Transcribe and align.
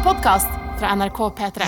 en 0.00 0.04
podkast 0.04 0.48
fra 0.78 0.94
NRK 0.96 1.18
P3. 1.36 1.66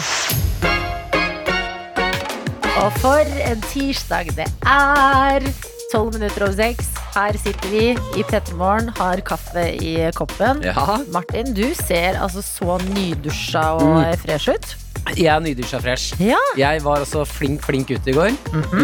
Og 2.82 2.94
for 3.02 3.32
en 3.44 3.64
tirsdag 3.68 4.32
det 4.36 4.46
er. 4.64 5.44
12 5.92 6.14
minutter 6.14 6.46
over 6.46 6.56
seks. 6.56 6.88
Her 7.12 7.36
sitter 7.36 7.68
vi 7.68 7.82
i 7.92 8.24
P3 8.24 8.56
Morgen, 8.56 8.88
har 8.96 9.20
kaffe 9.20 9.66
i 9.76 9.96
koppen. 10.16 10.62
Ja, 10.64 11.02
Martin, 11.12 11.52
du 11.52 11.74
ser 11.76 12.16
altså 12.16 12.40
så 12.46 12.78
nydusja 12.94 13.66
og 13.76 14.16
fresh 14.24 14.54
ut. 14.54 14.72
Jeg 15.16 15.28
er 15.32 15.42
nydusja 15.44 15.80
fresh. 15.82 16.16
Ja. 16.22 16.38
Jeg 16.58 16.82
var 16.84 17.02
altså 17.02 17.24
flink, 17.28 17.62
flink 17.66 17.90
ute 17.92 18.12
i 18.12 18.14
går. 18.16 18.36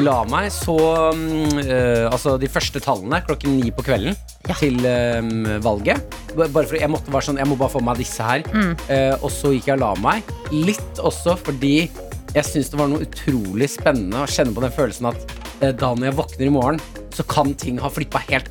La 0.04 0.18
meg 0.28 0.50
så 0.54 0.76
mm, 1.14 1.60
eh, 1.64 2.04
altså 2.08 2.36
de 2.40 2.50
første 2.50 2.82
tallene 2.84 3.22
klokken 3.26 3.56
ni 3.58 3.72
på 3.74 3.84
kvelden 3.86 4.16
Ja. 4.48 4.54
til 4.56 4.78
eh, 4.88 5.58
valget. 5.64 6.18
Bare 6.36 6.64
for, 6.64 6.76
jeg, 6.78 6.90
måtte 6.92 7.12
være 7.12 7.30
sånn, 7.30 7.40
jeg 7.40 7.48
må 7.50 7.56
bare 7.60 7.74
få 7.74 7.82
meg 7.84 8.00
disse 8.00 8.24
her. 8.24 8.44
Eh, 8.88 9.14
og 9.18 9.30
så 9.34 9.54
gikk 9.54 9.70
jeg 9.72 9.78
og 9.78 9.84
la 9.84 9.94
meg. 10.04 10.30
Litt 10.52 11.02
også 11.02 11.36
fordi 11.40 11.88
jeg 12.34 12.44
syns 12.44 12.68
det 12.72 12.78
var 12.78 12.90
noe 12.92 13.04
utrolig 13.06 13.70
spennende 13.72 14.22
å 14.22 14.28
kjenne 14.28 14.52
på 14.54 14.62
den 14.64 14.74
følelsen 14.74 15.08
at 15.08 15.22
uh, 15.62 15.70
da 15.72 15.94
når 15.96 16.10
jeg 16.10 16.16
våkner 16.18 16.44
i 16.44 16.52
morgen, 16.52 16.80
så 17.16 17.24
kan 17.28 17.54
ting 17.58 17.80
ha 17.82 17.88
flippa 17.90 18.20
helt. 18.28 18.50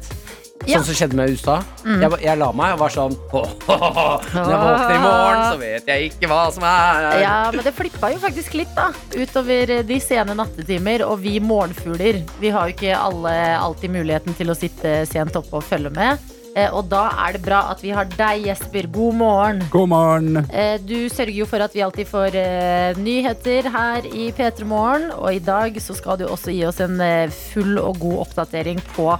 Sånn 0.67 0.83
som 0.89 0.97
skjedde 0.99 1.15
med 1.15 1.31
USA. 1.31 1.57
Jeg, 1.87 2.11
jeg 2.25 2.37
la 2.41 2.49
meg 2.51 2.73
og 2.75 2.81
var 2.83 2.91
sånn 2.93 3.13
Når 3.71 4.51
jeg 4.51 4.61
våkner 4.61 4.93
i 4.95 5.01
morgen, 5.03 5.43
så 5.47 5.57
vet 5.61 5.91
jeg 5.91 6.09
ikke 6.11 6.29
hva 6.31 6.41
som 6.53 6.65
er 6.67 7.19
Ja, 7.23 7.35
men 7.53 7.63
det 7.65 7.73
flippa 7.77 8.11
jo 8.13 8.19
faktisk 8.23 8.57
litt 8.59 8.73
da 8.77 8.89
utover 9.15 9.75
de 9.87 9.99
sene 10.03 10.35
nattetimer. 10.37 11.05
Og 11.07 11.21
vi 11.23 11.37
morgenfugler, 11.43 12.23
vi 12.41 12.51
har 12.53 12.67
jo 12.69 12.75
ikke 12.77 12.95
alle 12.97 13.35
alltid 13.57 13.93
muligheten 13.95 14.35
til 14.37 14.51
å 14.53 14.57
sitte 14.57 14.99
sent 15.09 15.35
oppe 15.39 15.59
og 15.61 15.63
følge 15.67 15.93
med. 15.95 16.19
Eh, 16.57 16.71
Og 16.73 16.87
da 16.89 17.03
er 17.27 17.35
det 17.37 17.43
bra 17.45 17.59
at 17.71 17.81
vi 17.85 17.91
har 17.93 18.07
deg, 18.17 18.47
Jesper. 18.47 18.87
God 18.91 19.15
morgen. 19.19 19.59
God 19.71 19.89
morgen. 19.93 20.39
Eh, 20.51 20.77
Du 20.81 21.07
sørger 21.09 21.35
jo 21.43 21.45
for 21.45 21.61
at 21.61 21.73
vi 21.75 21.83
alltid 21.85 22.07
får 22.09 22.35
eh, 22.35 22.97
nyheter 22.97 23.69
her 23.73 24.07
i 24.09 24.31
P3 24.33 24.65
Morgen. 24.65 25.11
Og 25.15 25.35
i 25.35 25.39
dag 25.43 25.77
så 25.83 25.93
skal 25.97 26.17
du 26.17 26.25
også 26.27 26.51
gi 26.55 26.63
oss 26.65 26.81
en 26.81 26.99
eh, 27.01 27.29
full 27.53 27.77
og 27.77 27.99
god 28.01 28.23
oppdatering 28.27 28.81
på 28.95 29.11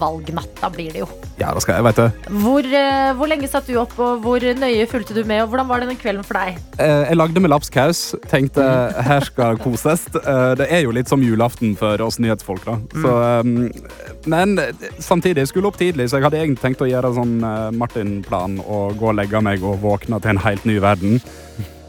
valgnatta, 0.00 0.70
blir 0.74 0.92
det 0.94 1.02
jo. 1.04 1.08
Ja, 1.40 1.50
det 1.54 1.62
skal 1.64 1.76
jeg, 1.78 1.84
vet 1.84 1.98
du. 2.00 2.30
Hvor, 2.42 2.64
eh, 2.64 3.10
hvor 3.18 3.28
lenge 3.30 3.48
satt 3.50 3.66
du 3.68 3.74
opp, 3.80 3.92
og 4.00 4.22
hvor 4.24 4.40
nøye 4.56 4.86
fulgte 4.88 5.14
du 5.16 5.22
med? 5.28 5.42
Og 5.44 5.50
hvordan 5.52 5.68
var 5.68 5.80
denne 5.84 5.96
kvelden 6.00 6.24
for 6.24 6.38
deg? 6.38 6.56
Eh, 6.78 7.04
Jeg 7.10 7.16
lagde 7.16 7.40
med 7.44 7.50
lapskaus. 7.52 8.14
Tenkte 8.30 8.64
her 9.10 9.24
skal 9.28 9.58
koses. 9.62 10.06
Eh, 10.16 10.54
Det 10.60 10.68
er 10.72 10.84
jo 10.86 10.94
litt 10.96 11.08
som 11.12 11.20
julaften 11.22 11.76
for 11.76 12.00
oss 12.06 12.18
nyhetsfolk, 12.22 12.64
da. 12.64 12.76
Så, 12.96 13.14
eh, 13.22 14.22
men 14.26 14.56
samtidig, 14.98 15.44
jeg 15.44 15.52
skulle 15.52 15.68
opp 15.70 15.76
tidlig, 15.80 16.08
så 16.10 16.18
jeg 16.20 16.24
hadde 16.28 16.40
egentlig 16.40 16.62
tenkt 16.64 16.84
å 16.84 16.90
gjøre 16.90 17.12
sånn 17.16 17.36
eh, 17.44 17.70
Martin-plan 17.76 18.60
og 18.66 18.96
gå 19.00 19.10
og 19.12 19.18
legge 19.20 19.42
meg 19.44 19.62
og 19.66 19.80
våkne 19.84 20.20
til 20.22 20.30
en 20.36 20.42
helt 20.46 20.64
ny 20.68 20.78
verden. 20.82 21.20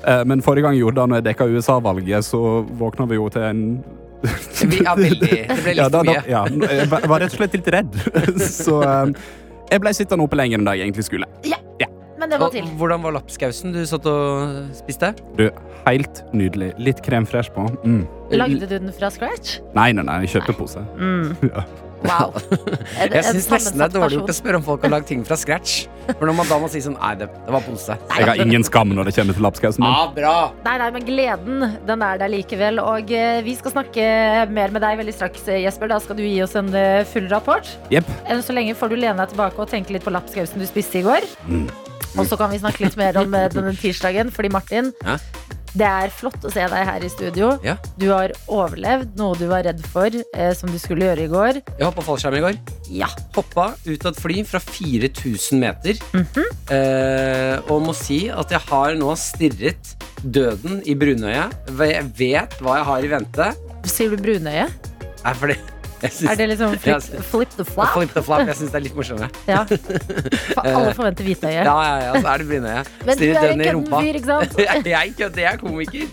Eh, 0.08 0.24
Men 0.24 0.42
forrige 0.46 0.64
gang 0.68 0.76
gjorde 0.78 1.02
det, 1.02 1.08
når 1.10 1.18
jeg 1.22 1.26
dekka 1.32 1.48
USA-valget, 1.56 2.24
så 2.24 2.40
våkna 2.80 3.08
vi 3.10 3.16
jo 3.20 3.30
til 3.34 3.42
en 3.44 3.64
Vi- 4.22 4.84
ja, 4.84 4.96
veldig. 4.98 5.30
Det 5.48 5.58
ble 5.64 5.74
litt 5.74 5.78
ja, 5.78 5.90
da, 5.94 6.02
da, 6.02 6.12
mye. 6.12 6.24
ja, 6.28 6.46
jeg 6.50 6.90
var 6.92 7.06
var 7.12 7.22
rett 7.22 7.34
og 7.36 7.38
slett 7.42 7.54
litt 7.60 7.68
redd. 7.76 7.98
Så 8.50 8.80
eh, 8.84 9.12
jeg 9.72 9.84
ble 9.84 9.94
sittende 9.94 10.26
oppe 10.26 10.40
lenger 10.40 10.60
enn 10.62 10.72
jeg 10.74 10.88
egentlig 10.88 11.06
skulle. 11.08 11.30
Ja, 11.46 11.60
Men 12.18 12.32
det 12.34 12.40
må 12.42 12.48
Og 12.48 12.52
til. 12.56 12.66
hvordan 12.80 13.04
var 13.06 13.14
lapskausen 13.14 13.76
du 13.76 13.84
satt 13.86 14.06
og 14.10 14.72
spiste? 14.74 15.12
Du, 15.38 15.44
helt 15.86 16.24
nydelig. 16.34 16.72
Litt 16.82 17.04
krem 17.06 17.28
fresh 17.30 17.52
på. 17.54 17.68
Mm. 17.86 18.08
Lagde 18.34 18.66
du 18.66 18.74
den 18.74 18.90
fra 18.92 19.12
scratch? 19.14 19.60
Nei, 19.78 19.92
nei, 19.94 20.02
nei, 20.08 20.24
jeg 20.26 20.34
kjøpte 20.40 20.56
pose. 20.58 20.82
Ja. 21.54 21.62
Wow. 22.08 22.34
Det, 22.98 23.12
Jeg 23.14 23.24
syns 23.28 23.48
nesten 23.52 23.80
det 23.80 23.86
er 23.88 23.94
dårlig 23.94 24.18
gjort 24.18 24.32
å 24.32 24.36
spørre 24.36 24.60
om 24.60 24.64
folk 24.66 24.84
har 24.86 24.92
lagd 24.94 25.08
ting 25.10 25.24
fra 25.28 25.38
scratch. 25.40 25.86
For 26.08 26.26
når 26.28 26.38
man 26.40 26.50
da 26.50 26.58
må 26.62 26.70
si 26.72 26.80
sånn 26.84 26.96
Nei, 26.98 27.12
det, 27.20 27.28
det 27.46 27.54
var 27.54 27.64
pose. 27.66 27.98
Jeg 28.16 28.28
har 28.30 28.42
ingen 28.42 28.64
skam 28.66 28.94
når 28.96 29.10
det 29.10 29.16
kommer 29.18 29.38
til 29.38 29.46
lapskausen 29.46 29.84
min. 29.84 29.92
Ah, 29.92 30.08
bra! 30.16 30.36
Nei, 30.66 30.76
nei, 30.82 30.88
men 30.96 31.06
gleden, 31.08 31.66
den 31.88 32.06
er 32.08 32.22
der 32.22 32.32
likevel. 32.32 32.82
Og 32.84 33.12
eh, 33.14 33.42
vi 33.46 33.58
skal 33.60 33.76
snakke 33.76 34.08
mer 34.56 34.74
med 34.74 34.84
deg 34.86 35.02
veldig 35.04 35.16
straks, 35.16 35.46
eh, 35.52 35.62
Jesper. 35.66 35.92
Da 35.92 36.00
skal 36.04 36.20
du 36.20 36.24
gi 36.26 36.40
oss 36.46 36.56
en 36.60 36.72
eh, 36.78 37.04
full 37.12 37.28
rapport. 37.34 37.70
Yep. 37.94 38.10
Enn 38.32 38.44
så 38.46 38.56
lenge 38.56 38.78
får 38.80 38.94
du 38.94 39.00
lene 39.00 39.20
deg 39.22 39.36
tilbake 39.36 39.62
og 39.62 39.70
tenke 39.72 39.96
litt 39.96 40.08
på 40.08 40.16
lapskausen 40.16 40.64
du 40.64 40.68
spiste 40.70 41.02
i 41.02 41.06
går. 41.06 41.28
Mm. 41.50 41.68
Og 42.18 42.26
så 42.26 42.38
kan 42.40 42.50
vi 42.54 42.60
snakke 42.62 42.86
litt 42.88 42.98
mer 43.00 43.18
om 43.22 43.34
eh, 43.38 43.50
denne 43.54 43.76
tirsdagen, 43.84 44.32
fordi 44.34 44.50
Martin, 44.54 44.92
Ja. 45.06 45.18
det 45.78 45.86
er 45.88 46.10
flott 46.10 46.42
å 46.48 46.50
se 46.52 46.64
deg 46.66 46.88
her 46.90 47.04
i 47.06 47.10
studio. 47.14 47.52
Ja. 47.66 47.76
Du 48.02 48.08
har 48.10 48.32
overlevd 48.50 49.18
noe 49.20 49.38
du 49.38 49.46
var 49.52 49.64
redd 49.68 49.84
for, 49.86 50.10
eh, 50.34 50.54
som 50.58 50.72
du 50.74 50.80
skulle 50.82 51.06
gjøre 51.06 51.28
i 51.28 51.32
går. 51.32 51.60
Jeg 51.78 51.86
hoppa 51.86 52.06
fallskjerm 52.08 52.40
i 52.40 52.44
går. 52.48 52.58
Ja. 52.90 53.10
Hoppa 53.36 53.70
ut 53.86 54.06
av 54.08 54.14
et 54.16 54.22
fly 54.24 54.42
fra 54.50 54.60
4000 54.64 55.62
meter. 55.62 56.02
Mhm. 56.18 56.44
eh, 56.74 57.56
og 57.70 57.82
må 57.86 57.94
si 57.96 58.24
at 58.34 58.50
jeg 58.56 58.64
har 58.72 58.96
nå 58.98 59.14
stirret 59.20 59.94
døden 60.24 60.82
i 60.90 60.96
brunøyet. 60.98 61.54
Jeg 61.78 62.12
vet 62.18 62.58
hva 62.64 62.80
jeg 62.80 62.90
har 62.92 63.06
i 63.06 63.14
vente. 63.14 63.52
Sier 63.88 64.10
du 64.16 64.18
brunøye? 64.24 64.66
Nei, 65.24 65.34
fordi 65.38 65.56
synes, 66.12 66.32
Er 66.32 66.36
det 66.36 66.48
liksom 66.52 66.76
flip, 66.78 67.24
flip 67.32 67.50
the 67.58 67.66
flap? 67.66 67.94
Flip 67.96 68.14
the 68.14 68.24
flap. 68.24 68.44
Jeg 68.48 68.56
syns 68.60 68.72
det 68.74 68.80
er 68.80 68.86
litt 68.86 68.96
morsommere. 68.98 69.30
Ja. 69.50 69.64
For 69.66 70.62
alle 70.72 70.94
forventer 70.98 71.28
hvitøye. 71.28 71.56
Ja, 71.58 71.76
ja, 71.88 71.98
ja, 72.06 72.22
så 72.22 72.34
er 72.34 72.44
det 72.44 72.48
du 73.08 73.12
Stirret 73.18 73.38
en 73.38 73.58
døden 73.58 73.66
i 73.66 73.74
rumpa. 73.80 74.02
fyr, 74.06 74.22
ikke 74.22 74.32
sant? 74.32 74.58
jeg, 74.96 75.14
kødder, 75.18 75.42
jeg 75.42 75.54
er 75.54 75.58
komiker. 75.58 76.08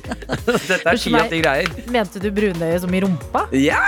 Dette 0.49 0.83
er 0.95 1.01
ti 1.05 1.15
av 1.21 1.31
ti 1.33 1.41
greier. 1.45 1.73
Mente 1.95 2.23
du 2.25 2.31
brunøye 2.35 2.81
som 2.81 2.95
i 2.95 3.05
rumpa? 3.05 3.47
Ja! 3.61 3.83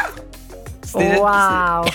Stirret, 0.87 1.21
Wow! 1.21 1.85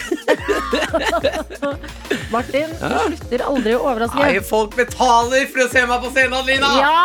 Martin, 2.31 2.69
du 2.79 3.15
slutter 3.17 3.41
aldri 3.45 3.73
å 3.75 3.81
overraske. 3.89 4.19
Nei, 4.21 4.39
folk 4.45 4.75
betaler 4.77 5.47
for 5.51 5.63
å 5.65 5.67
se 5.71 5.81
meg 5.89 6.03
på 6.03 6.09
scenen, 6.13 6.45
Lina! 6.47 6.69
Ja! 6.79 7.01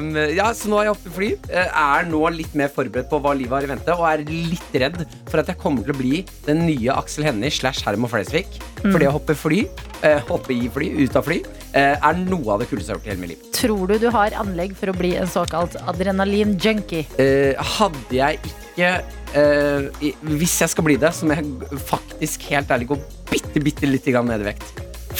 Um, 0.00 0.10
ja, 0.36 0.48
så 0.56 0.70
nå 0.72 0.76
er 0.80 0.84
jeg 0.90 0.94
oppe 0.96 1.08
i 1.10 1.14
fly. 1.16 1.30
eh, 1.52 1.68
Er 1.80 2.08
nå 2.10 2.20
litt 2.34 2.54
mer 2.58 2.70
forberedt 2.72 3.08
på 3.12 3.20
hva 3.22 3.32
livet 3.36 3.54
har 3.56 3.64
i 3.68 3.72
vente. 3.74 3.90
Og 3.96 4.04
er 4.10 4.24
litt 4.28 4.72
redd 4.84 4.98
for 5.30 5.36
at 5.42 5.48
jeg 5.52 5.58
kommer 5.60 5.80
til 5.86 5.94
å 5.94 6.00
bli 6.00 6.14
den 6.48 6.58
nye 6.68 6.90
Aksel 7.00 7.26
Hennie 7.28 7.52
slash 7.54 7.80
Herman 7.86 8.10
Flesvig. 8.12 8.48
For 8.80 8.98
det 9.00 9.08
å 9.10 9.14
hoppe 9.18 9.34
fly, 9.36 9.60
eh, 10.06 10.20
hoppe 10.28 10.50
i 10.56 10.68
fly, 10.72 10.88
ut 11.04 11.16
av 11.20 11.24
fly, 11.28 11.38
eh, 11.76 11.94
er 11.96 12.20
noe 12.24 12.48
av 12.56 12.62
det 12.64 12.68
kuleste 12.70 12.88
jeg 12.92 12.96
har 12.96 13.00
gjort 13.00 13.08
i 13.08 13.12
hele 13.14 13.24
mitt 13.24 13.32
liv. 13.34 13.40
Tror 13.60 13.84
du 13.90 13.96
du 14.00 14.08
har 14.14 14.36
anlegg 14.40 14.72
for 14.76 14.92
å 14.92 14.96
bli 14.96 15.14
en 15.20 15.28
såkalt 15.28 15.76
adrenalin-junkie? 15.90 17.04
Uh, 17.20 17.52
hadde 17.76 18.16
jeg 18.16 18.40
ikke 18.52 18.94
eh, 19.38 20.12
Hvis 20.26 20.60
jeg 20.62 20.72
skal 20.72 20.86
bli 20.86 20.96
det, 21.00 21.12
så 21.16 21.26
må 21.28 21.36
jeg 21.38 21.80
faktisk 21.88 22.46
helt 22.50 22.70
ærlig 22.70 22.88
gå 22.92 22.98
bitte, 23.30 23.62
bitte 23.62 24.14
grann 24.14 24.28
ned 24.30 24.44
i 24.44 24.50
vekt. 24.52 24.70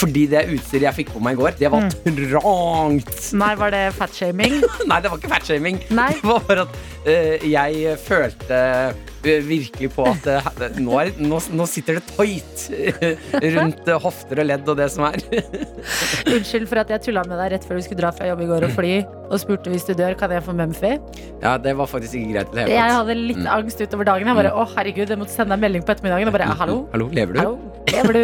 Fordi 0.00 0.22
det 0.30 0.44
utstyret 0.54 0.86
jeg 0.86 0.96
fikk 1.00 1.10
på 1.16 1.20
meg 1.22 1.34
i 1.34 1.40
går, 1.40 1.56
det 1.58 1.68
var 1.72 1.82
trangt. 1.90 3.16
Nei, 3.36 3.50
var 3.58 3.74
det 3.74 3.82
fatshaming? 3.98 4.60
Nei, 4.90 5.00
det 5.02 5.10
var 5.10 5.18
ikke 5.18 5.32
fatshaming. 5.34 5.80
Det 6.14 6.30
var 6.30 6.44
bare 6.46 6.66
at 6.68 6.78
eh, 7.10 7.48
jeg 7.50 7.96
følte 8.06 8.60
virkelig 9.22 9.90
på 9.94 10.04
at 10.08 10.24
det, 10.24 10.68
nå, 10.80 10.94
er, 11.00 11.10
nå, 11.20 11.38
nå 11.52 11.66
sitter 11.68 11.98
det 11.98 12.04
tight 12.08 12.66
rundt 13.56 13.88
eh, 13.90 13.98
hofter 14.00 14.40
og 14.42 14.48
ledd 14.48 14.68
og 14.72 14.78
det 14.80 14.86
som 14.94 15.04
er. 15.08 15.20
Unnskyld 16.34 16.68
for 16.70 16.80
at 16.82 16.92
jeg 16.94 17.04
tulla 17.08 17.24
med 17.28 17.36
deg 17.42 17.52
rett 17.54 17.66
før 17.68 17.80
du 17.80 17.84
skulle 17.84 18.00
dra 18.00 18.12
fra 18.16 18.28
jobb 18.30 18.44
i 18.44 18.48
går 18.50 18.66
og 18.68 18.74
fly, 18.76 18.92
og 19.30 19.36
spurte 19.42 19.72
hvis 19.72 19.84
du 19.88 19.92
dør, 19.98 20.16
kan 20.18 20.32
jeg 20.34 20.44
få 20.46 20.54
Mumphy? 20.56 20.94
Ja, 21.42 21.56
det 21.62 21.74
var 21.78 21.90
faktisk 21.90 22.16
ikke 22.18 22.32
greit 22.38 22.54
det 22.56 22.66
Jeg 22.72 22.96
hadde 22.96 23.16
litt 23.18 23.42
angst 23.46 23.82
utover 23.84 24.08
dagen. 24.08 24.30
Jeg 24.30 24.38
bare, 24.40 24.54
å 24.56 24.64
herregud, 24.74 25.12
jeg 25.12 25.20
måtte 25.20 25.34
sende 25.36 25.54
deg 25.56 25.64
melding 25.66 25.84
på 25.86 25.94
ettermiddagen. 25.94 26.30
Og 26.30 26.36
bare, 26.36 26.48
hallo? 26.62 26.78
Hallo, 26.94 27.10
lever 27.14 27.36
du? 27.36 27.42
Hallo? 27.42 27.58
Lever 27.90 28.16
du? 28.16 28.22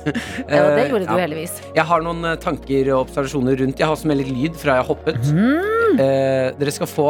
ja, 0.52 0.64
det 0.76 0.88
gjorde 0.88 1.04
du 1.04 1.12
Ja. 1.12 1.18
heldigvis. 1.24 1.58
Jeg 1.76 1.86
har 1.88 2.04
noen 2.04 2.24
eh, 2.32 2.36
tanker 2.42 2.92
og 2.94 3.06
observasjoner 3.06 3.58
rundt. 3.62 3.78
Jeg 3.80 3.88
har 3.88 3.94
også 3.96 4.10
med 4.10 4.20
litt 4.22 4.32
lyd 4.32 4.58
fra 4.60 4.78
jeg 4.80 4.88
hoppet. 4.90 5.20
Mm. 5.32 6.00
Eh, 6.02 6.50
dere 6.60 6.74
skal 6.74 6.90
få 6.90 7.08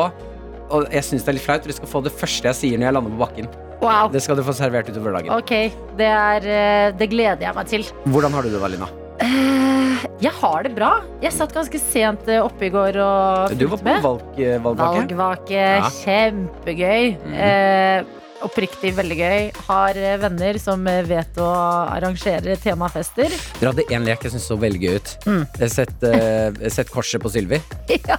og 0.73 0.89
jeg 0.93 1.05
synes 1.07 1.27
det 1.27 1.33
er 1.33 1.37
litt 1.39 1.45
flaut. 1.47 1.67
du 1.69 1.77
skal 1.77 1.91
få 1.91 2.03
det 2.07 2.13
første 2.17 2.49
jeg 2.51 2.59
sier 2.59 2.81
når 2.81 2.89
jeg 2.89 2.97
lander 2.99 3.15
på 3.15 3.21
bakken. 3.27 3.51
Wow. 3.83 4.09
Det 4.15 4.23
skal 4.23 4.39
du 4.39 4.45
få 4.47 4.55
servert 4.55 4.89
utover 4.93 5.17
dagen. 5.19 5.33
Ok, 5.35 5.53
det, 5.99 6.07
er, 6.09 6.45
eh, 6.47 6.89
det 6.99 7.09
gleder 7.11 7.43
jeg 7.49 7.57
meg 7.57 7.71
til. 7.71 7.87
Hvordan 8.15 8.37
har 8.37 8.47
du 8.47 8.53
det, 8.55 8.61
Valina? 8.63 8.89
Eh, 9.23 10.05
Jeg 10.23 10.33
har 10.39 10.63
det 10.67 10.73
bra. 10.77 10.93
Jeg 11.23 11.35
satt 11.35 11.53
ganske 11.55 11.79
sent 11.83 12.29
eh, 12.31 12.41
oppe 12.43 12.69
i 12.69 12.73
går 12.75 12.97
og 13.03 13.55
Du 13.59 13.67
var 13.73 13.83
på 13.83 13.97
valg, 14.07 14.39
valgvake. 14.39 15.17
Valgvake. 15.19 15.63
Ja. 15.83 15.91
Kjempegøy. 16.03 17.13
Mm. 17.27 17.35
Eh, 17.35 18.22
oppriktig 18.47 18.93
veldig 18.97 19.19
gøy. 19.19 19.49
Har 19.69 19.99
eh, 19.99 20.19
venner 20.23 20.59
som 20.63 20.87
eh, 20.91 21.03
vet 21.09 21.41
å 21.41 21.49
arrangere 21.93 22.57
temafester. 22.63 23.33
Dere 23.59 23.73
hadde 23.73 23.87
én 23.89 24.07
lek 24.07 24.27
jeg 24.27 24.35
syntes 24.35 24.49
så 24.51 24.59
veldig 24.61 24.83
gøy 24.83 24.99
ut. 24.99 25.13
Mm. 25.27 25.43
Sett, 25.73 26.07
uh, 26.07 26.69
sett 26.73 26.93
korset 26.93 27.23
på 27.23 27.33
Sylvi. 27.33 27.61
ja. 28.11 28.19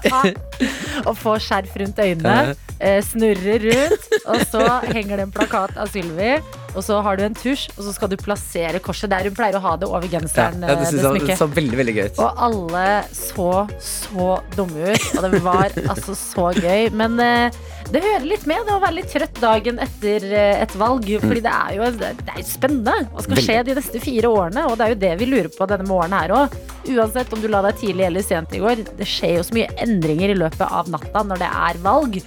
Og 1.06 1.16
få 1.20 1.38
skjerf 1.44 1.76
rundt 1.82 2.00
øynene. 2.04 2.56
Eh, 2.84 3.00
snurre 3.06 3.58
rundt. 3.64 4.10
Og 4.28 4.44
så 4.52 4.64
henger 4.90 5.20
det 5.20 5.28
en 5.28 5.34
plakat 5.34 5.78
av 5.80 5.92
Sylvi. 5.94 6.36
Og 6.74 6.82
så 6.84 6.98
har 7.06 7.20
du 7.20 7.24
en 7.28 7.36
tusj, 7.38 7.68
og 7.78 7.84
så 7.86 7.94
skal 7.94 8.10
du 8.10 8.16
plassere 8.18 8.82
korset 8.84 9.12
der 9.12 9.28
hun 9.30 9.36
pleier 9.38 9.60
å 9.60 9.62
ha 9.64 9.76
det 9.78 9.88
over 9.88 10.10
genseren. 10.10 10.64
ja, 10.64 10.74
det 10.74 10.88
eh, 10.88 10.90
synes 10.90 11.06
det 11.06 11.30
jeg 11.30 11.38
så 11.40 11.48
veldig, 11.52 11.78
veldig 11.80 11.96
gøy 11.96 12.08
ut. 12.10 12.22
Og 12.24 12.42
alle 12.48 12.88
så 13.14 13.50
så 13.84 14.30
dumme 14.58 14.90
ut. 14.90 15.08
Og 15.20 15.28
det 15.30 15.44
var 15.46 15.78
altså 15.86 16.18
så 16.18 16.50
gøy. 16.58 16.90
Men 16.98 17.20
eh, 17.24 17.62
Det 17.94 18.02
hører 18.02 18.24
litt 18.26 18.46
med 18.50 18.64
det 18.66 18.74
å 18.74 18.82
være 18.82 18.96
litt 18.98 19.12
trøtt 19.14 19.36
dagen 19.38 19.78
etter 19.84 20.24
eh, 20.26 20.62
et 20.64 20.72
valg. 20.82 21.06
Fordi 21.22 21.44
det 21.46 21.52
er 21.54 21.76
jo 21.78 21.90
det 22.00 22.14
er 22.26 22.46
spennende. 22.48 22.96
Hva 23.14 23.26
skal 23.26 23.42
skje 23.46 23.58
de 23.68 23.76
neste 23.78 24.02
fire 24.02 24.32
årene? 24.34 24.64
Og 24.66 24.80
det 24.80 24.86
er 24.86 24.94
jo 24.96 25.02
det 25.04 25.12
vi 25.20 25.28
lurer 25.30 25.50
på 25.54 25.68
denne 25.70 25.86
morgenen 25.86 26.18
her 26.18 26.34
òg. 26.34 26.56
Uansett 26.90 27.36
om 27.38 27.44
du 27.44 27.46
la 27.54 27.62
deg 27.68 27.78
tidlig 27.84 28.08
eller 28.08 28.26
sent 28.26 28.56
i 28.58 28.64
går. 28.64 28.82
Det 28.98 29.06
skjer 29.06 29.38
jo 29.38 29.46
så 29.46 29.58
mye 29.60 29.70
endringer 29.86 30.34
i 30.34 30.40
løpet 30.42 30.66
av 30.66 30.90
natta 30.90 31.22
når 31.30 31.44
det 31.44 31.52
er 31.68 31.84
valg. 31.86 32.18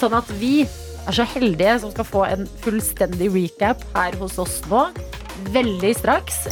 Sånn 0.00 0.16
at 0.16 0.32
vi 0.40 0.62
er 0.64 1.18
så 1.18 1.28
heldige 1.34 1.76
som 1.84 1.92
skal 1.92 2.08
få 2.08 2.24
en 2.30 2.48
fullstendig 2.64 3.28
recap 3.36 3.84
her 3.92 4.16
hos 4.22 4.40
oss 4.40 4.62
nå. 4.72 4.86
Veldig 5.52 5.92
straks. 6.00 6.46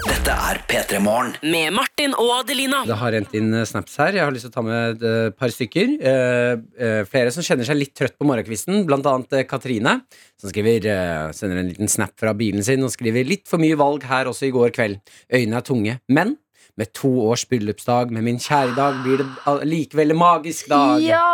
Dette 0.00 0.32
er 0.32 0.58
P3 0.68 0.98
Morgen. 1.02 1.32
Med 1.52 1.72
Martin 1.76 2.14
og 2.18 2.30
Adelina. 2.40 2.82
Det 2.88 2.96
har 3.00 3.12
rent 3.14 3.32
inn 3.36 3.50
eh, 3.56 3.66
snaps 3.68 3.96
her. 4.00 4.14
Jeg 4.16 4.24
har 4.24 4.32
lyst 4.34 4.46
til 4.46 4.52
å 4.52 4.54
ta 4.54 4.62
med 4.64 5.02
et 5.04 5.36
par 5.38 5.52
stykker. 5.52 5.92
Eh, 6.10 6.52
eh, 6.80 7.00
flere 7.10 7.32
som 7.34 7.44
kjenner 7.44 7.68
seg 7.68 7.78
litt 7.78 7.92
trøtt 7.98 8.16
på 8.18 8.26
morgenkvisten, 8.28 8.84
blant 8.88 9.06
annet 9.10 9.36
eh, 9.38 9.44
Katrine. 9.50 9.98
Som 10.40 10.52
skriver, 10.52 10.86
eh, 10.92 11.26
sender 11.36 11.60
en 11.62 11.68
liten 11.70 11.90
snap 11.90 12.14
fra 12.20 12.32
bilen 12.38 12.64
sin 12.66 12.84
og 12.86 12.92
skriver 12.94 13.28
litt 13.28 13.44
for 13.50 13.62
mye 13.62 13.76
valg 13.80 14.06
her 14.08 14.30
også 14.30 14.48
i 14.48 14.54
går 14.54 14.72
kveld. 14.76 15.00
Øynene 15.32 15.60
er 15.60 15.66
tunge. 15.68 15.98
Men 16.08 16.36
med 16.80 16.92
to 16.96 17.10
års 17.28 17.44
bryllupsdag 17.50 18.12
med 18.14 18.24
min 18.24 18.40
kjære 18.40 18.76
dag 18.78 19.00
blir 19.04 19.20
det 19.20 19.56
likevel 19.68 20.14
en 20.16 20.22
magisk 20.22 20.70
dag. 20.72 21.00
Ja! 21.04 21.24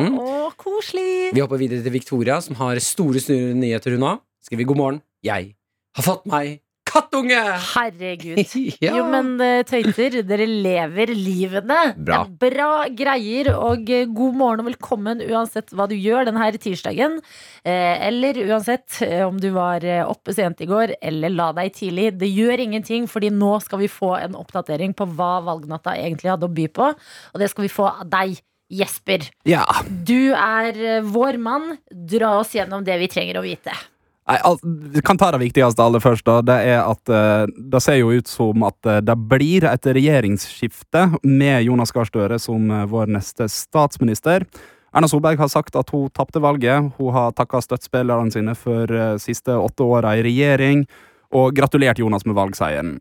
Mhm. 0.00 0.18
Å, 0.20 0.40
koselig. 0.60 1.30
Vi 1.34 1.42
hopper 1.42 1.60
videre 1.60 1.82
til 1.84 1.94
Victoria, 1.94 2.40
som 2.44 2.58
har 2.62 2.78
store 2.84 3.22
snurrende 3.22 3.64
nyheter 3.64 3.96
hun 3.96 4.08
òg. 4.14 4.26
Skriver 4.46 4.68
god 4.70 4.78
morgen. 4.84 5.06
Jeg 5.26 5.54
har 5.96 6.06
fått 6.06 6.26
meg 6.30 6.60
kattunge! 6.90 7.40
Herregud. 7.74 8.40
Ja. 8.80 8.94
Jo, 8.96 9.04
men 9.10 9.34
eh, 9.44 9.62
tøyter, 9.68 10.20
dere 10.26 10.46
lever 10.48 11.10
livene. 11.12 11.78
Bra. 12.00 12.22
Bra 12.40 12.86
greier, 12.96 13.50
og 13.52 13.90
eh, 13.92 14.06
god 14.08 14.36
morgen 14.38 14.62
og 14.62 14.68
velkommen 14.70 15.20
uansett 15.26 15.72
hva 15.76 15.86
du 15.90 15.96
gjør 15.96 16.28
denne 16.28 16.48
tirsdagen. 16.56 17.18
Eh, 17.64 18.06
eller 18.08 18.40
uansett 18.46 19.00
om 19.26 19.40
du 19.40 19.50
var 19.54 19.84
oppe 20.06 20.34
sent 20.36 20.62
i 20.64 20.68
går 20.70 20.94
eller 21.02 21.34
la 21.34 21.50
deg 21.56 21.74
tidlig. 21.76 22.08
Det 22.20 22.30
gjør 22.30 22.64
ingenting, 22.64 23.08
fordi 23.10 23.32
nå 23.34 23.52
skal 23.64 23.82
vi 23.82 23.90
få 23.92 24.14
en 24.20 24.38
oppdatering 24.38 24.96
på 24.96 25.08
hva 25.18 25.32
valgnatta 25.46 25.96
egentlig 26.00 26.32
hadde 26.32 26.48
å 26.48 26.54
by 26.56 26.68
på. 26.80 26.90
Og 27.34 27.42
det 27.42 27.50
skal 27.52 27.66
vi 27.66 27.72
få 27.72 27.90
av 27.92 28.04
deg, 28.10 28.40
Jesper. 28.70 29.28
Ja. 29.50 29.64
Du 29.86 30.32
er 30.32 31.00
vår 31.04 31.40
mann. 31.42 31.72
Dra 31.90 32.36
oss 32.40 32.54
gjennom 32.56 32.86
det 32.86 33.00
vi 33.02 33.10
trenger 33.12 33.40
å 33.40 33.46
vite. 33.46 33.74
Nei, 34.30 34.38
Vi 34.94 35.02
kan 35.02 35.18
ta 35.18 35.30
det 35.34 35.42
viktigste 35.42 35.82
aller 35.82 36.00
først. 36.00 36.24
da 36.24 36.40
Det 36.42 36.58
er 36.70 36.84
at 36.84 37.08
eh, 37.08 37.46
det 37.72 37.82
ser 37.82 37.98
jo 37.98 38.12
ut 38.12 38.28
som 38.28 38.62
at 38.62 38.86
eh, 38.86 39.00
det 39.00 39.16
blir 39.16 39.64
et 39.64 39.86
regjeringsskifte 39.86 41.18
med 41.24 41.64
Jonas 41.64 41.90
Gahr 41.90 42.06
Støre 42.06 42.38
som 42.38 42.70
eh, 42.70 42.86
vår 42.86 43.10
neste 43.10 43.48
statsminister. 43.48 44.46
Erna 44.94 45.08
Solberg 45.08 45.38
har 45.38 45.48
sagt 45.48 45.76
at 45.76 45.90
hun 45.90 46.10
tapte 46.10 46.40
valget. 46.40 46.92
Hun 46.98 47.12
har 47.12 47.32
takka 47.32 47.60
støttespillerne 47.60 48.30
sine 48.30 48.54
for 48.54 48.90
siste 49.22 49.54
åtte 49.54 49.86
åra 49.86 50.16
i 50.18 50.22
regjering, 50.26 50.82
og 51.30 51.54
gratulert 51.54 51.98
Jonas 51.98 52.26
med 52.26 52.34
valgseieren. 52.34 52.98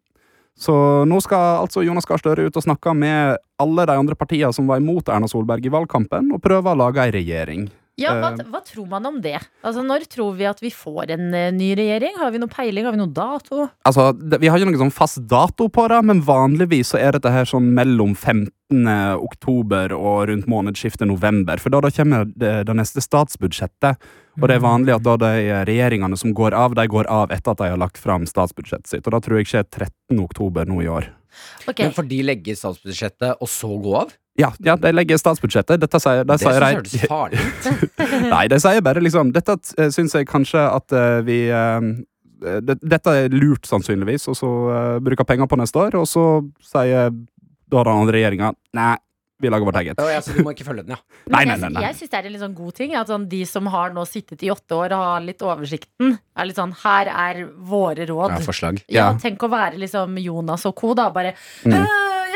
Så 0.53 0.75
nå 1.09 1.17
skal 1.25 1.63
altså 1.63 1.81
Jonas 1.81 2.05
Gahr 2.05 2.21
Støre 2.21 2.45
ut 2.45 2.57
og 2.57 2.65
snakke 2.65 2.93
med 2.93 3.41
alle 3.57 3.85
de 3.89 3.97
andre 3.97 4.15
partiene 4.15 4.53
som 4.53 4.69
var 4.69 4.77
imot 4.77 5.09
Erna 5.09 5.27
Solberg 5.27 5.65
i 5.65 5.73
valgkampen, 5.73 6.29
og 6.29 6.43
prøve 6.45 6.69
å 6.69 6.77
lage 6.77 7.01
ei 7.01 7.15
regjering. 7.15 7.69
Ja, 7.99 8.13
hva, 8.15 8.31
Eh. 8.39 8.45
hva 8.49 8.61
tror 8.65 8.87
man 8.89 9.05
om 9.05 9.21
det? 9.21 9.37
Altså, 9.63 9.83
Når 9.85 10.07
tror 10.09 10.35
vi 10.37 10.45
at 10.49 10.59
vi 10.63 10.69
får 10.71 11.11
en 11.11 11.33
eh, 11.33 11.51
ny 11.51 11.73
regjering? 11.75 12.17
Har 12.17 12.31
vi 12.31 12.39
noe 12.39 12.47
peiling? 12.49 12.85
Har 12.87 12.95
vi 12.95 13.01
noe 13.01 13.11
dato? 13.13 13.69
Altså, 13.85 14.13
det, 14.17 14.39
Vi 14.39 14.47
har 14.47 14.57
ikke 14.57 14.69
noen 14.71 14.85
sånn 14.89 14.93
fast 14.95 15.21
dato 15.27 15.67
på 15.69 15.87
det, 15.91 15.99
men 16.05 16.21
vanligvis 16.21 16.93
så 16.93 16.99
er 17.01 17.11
dette 17.17 17.31
her 17.31 17.45
sånn 17.45 17.73
mellom 17.75 18.15
15. 18.15 18.47
oktober 19.17 19.91
og 19.97 20.29
rundt 20.29 20.47
månedsskiftet 20.47 21.07
november. 21.09 21.57
For 21.59 21.69
da, 21.73 21.81
da 21.81 21.89
kommer 21.89 22.25
det, 22.25 22.65
det 22.69 22.75
neste 22.77 23.01
statsbudsjettet. 23.01 23.97
Og 24.39 24.47
det 24.47 24.55
er 24.55 24.63
vanlig 24.63 24.95
at 24.95 25.03
da 25.03 25.17
de 25.19 25.31
regjeringene 25.67 26.15
som 26.17 26.33
går 26.33 26.53
av, 26.55 26.75
de 26.77 26.85
går 26.87 27.09
av 27.11 27.31
etter 27.35 27.51
at 27.51 27.57
de 27.57 27.69
har 27.73 27.81
lagt 27.81 27.97
fram 27.99 28.25
statsbudsjettet 28.29 28.87
sitt. 28.87 29.07
Og 29.07 29.11
da 29.11 29.19
tror 29.19 29.41
jeg 29.41 29.49
skjer 29.51 29.65
13. 29.67 30.19
oktober 30.23 30.69
nå 30.69 30.81
i 30.85 30.87
år. 30.87 31.09
Ok, 31.67 31.79
Men 31.83 31.95
får 31.95 32.09
de 32.09 32.19
legge 32.25 32.55
statsbudsjettet 32.57 33.39
og 33.39 33.51
så 33.51 33.69
gå 33.81 33.95
av? 34.01 34.13
Ja, 34.39 34.51
ja 34.63 34.75
de 34.79 34.91
legger 34.93 35.19
statsbudsjettet. 35.19 35.81
Dette 35.81 35.99
sier, 36.01 36.23
de 36.23 36.31
Det 36.31 36.39
sier 36.41 36.63
synes 36.63 36.95
jeg 36.95 37.09
farlig 37.11 37.41
ut. 37.43 37.97
Nei, 38.33 38.45
de 38.51 38.61
sier 38.63 38.85
bare 38.85 39.03
liksom 39.03 39.33
Dette 39.35 39.57
uh, 39.57 39.89
syns 39.93 40.15
jeg 40.15 40.29
kanskje 40.29 40.63
at 40.63 40.95
uh, 40.95 41.19
vi 41.27 41.41
uh, 41.51 41.81
det, 42.63 42.77
Dette 42.79 43.17
er 43.25 43.35
lurt, 43.35 43.67
sannsynligvis, 43.67 44.29
og 44.31 44.39
så 44.39 44.53
uh, 44.69 44.95
bruker 45.03 45.27
penger 45.27 45.49
på 45.51 45.59
neste 45.59 45.81
år, 45.81 45.99
og 45.99 46.07
så 46.07 46.25
sier 46.63 47.11
da 47.69 47.83
den 47.85 47.93
andre 47.93 48.15
regjeringa 48.15 48.53
nei, 48.77 48.95
vi 49.39 49.49
lager 49.49 49.65
vårt 49.65 49.77
eget. 49.81 49.99
Oh, 50.03 50.09
ja, 50.11 50.19
så 50.21 50.33
du 50.35 50.43
må 50.43 50.51
ikke 50.53 50.65
følge 50.67 50.83
den, 50.83 50.95
ja. 50.97 50.99
Nei, 51.33 51.45
nei, 51.45 51.55
nei, 51.61 51.69
nei. 51.71 51.81
jeg 51.87 51.95
syns 51.99 52.11
det 52.11 52.17
er 52.19 52.25
en 52.27 52.33
litt 52.35 52.41
sånn 52.43 52.55
god 52.57 52.75
ting. 52.75 52.95
At 52.99 53.07
sånn, 53.07 53.27
de 53.31 53.41
som 53.47 53.65
har 53.71 53.93
nå 53.95 54.03
sittet 54.09 54.43
i 54.43 54.51
åtte 54.51 54.75
år 54.75 54.91
og 54.97 55.05
har 55.05 55.21
litt 55.25 55.39
oversikten, 55.45 56.17
er 56.35 56.45
litt 56.49 56.59
sånn 56.59 56.73
Her 56.83 57.07
er 57.13 57.45
våre 57.47 58.05
råd. 58.09 58.35
ja 58.35 58.39
forslag. 58.45 58.83
Ja, 58.87 58.99
Ja. 58.99 59.17
Tenk 59.19 59.39
å 59.47 59.49
være 59.51 59.79
liksom 59.79 60.17
Jonas 60.21 60.65
og 60.65 60.75
co. 60.75 60.93
da. 60.93 61.09
Bare 61.09 61.33
Mm. 61.65 61.85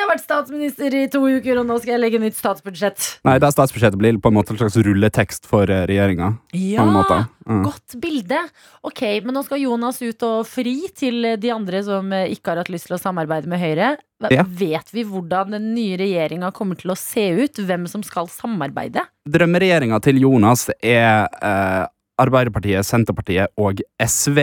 «Øh, 0.04 0.10
Jeg 0.10 0.10
har 0.10 0.18
vært 0.18 0.26
statsminister 0.26 0.96
i 0.98 1.04
to 1.08 1.22
uker, 1.24 1.60
og 1.62 1.68
nå 1.68 1.78
skal 1.80 1.94
jeg 1.96 2.02
legge 2.02 2.20
nytt 2.20 2.36
statsbudsjett. 2.36 3.06
Nei, 3.24 3.38
det 3.40 3.52
statsbudsjettet 3.54 4.00
blir 4.00 4.18
på 4.20 4.32
en 4.32 4.36
måte 4.36 4.52
en 4.52 4.60
slags 4.60 4.76
rulletekst 4.76 5.48
for 5.48 5.70
uh, 5.70 5.86
regjeringa. 5.88 6.34
Ja. 6.52 6.84
Mm. 6.84 7.62
Godt 7.64 7.96
bilde. 8.02 8.40
Ok, 8.84 9.02
Men 9.24 9.36
nå 9.38 9.44
skal 9.46 9.62
Jonas 9.64 10.02
ut 10.02 10.24
og 10.28 10.44
fri 10.48 10.90
til 10.96 11.36
de 11.40 11.52
andre 11.52 11.84
som 11.84 12.12
eh, 12.16 12.32
ikke 12.36 12.52
har 12.52 12.62
hatt 12.62 12.72
lyst 12.72 12.88
til 12.88 12.98
å 12.98 13.02
samarbeide 13.02 13.48
med 13.52 13.60
Høyre. 13.60 13.94
Ja. 14.32 14.44
Vet 14.48 14.92
vi 14.96 15.04
hvordan 15.08 15.56
den 15.56 15.74
nye 15.76 15.98
regjeringa 16.00 16.52
kommer 16.56 16.80
til 16.80 16.94
å 16.94 17.00
se 17.00 17.30
ut? 17.40 17.60
Hvem 17.60 17.88
som 17.92 18.04
skal 18.04 18.30
samarbeide? 18.32 19.04
Drømmeregjeringa 19.28 20.00
til 20.04 20.22
Jonas 20.24 20.70
er 20.80 21.28
eh, 21.40 21.84
Arbeiderpartiet, 22.24 22.86
Senterpartiet 22.88 23.52
og 23.60 23.82
SV. 24.00 24.40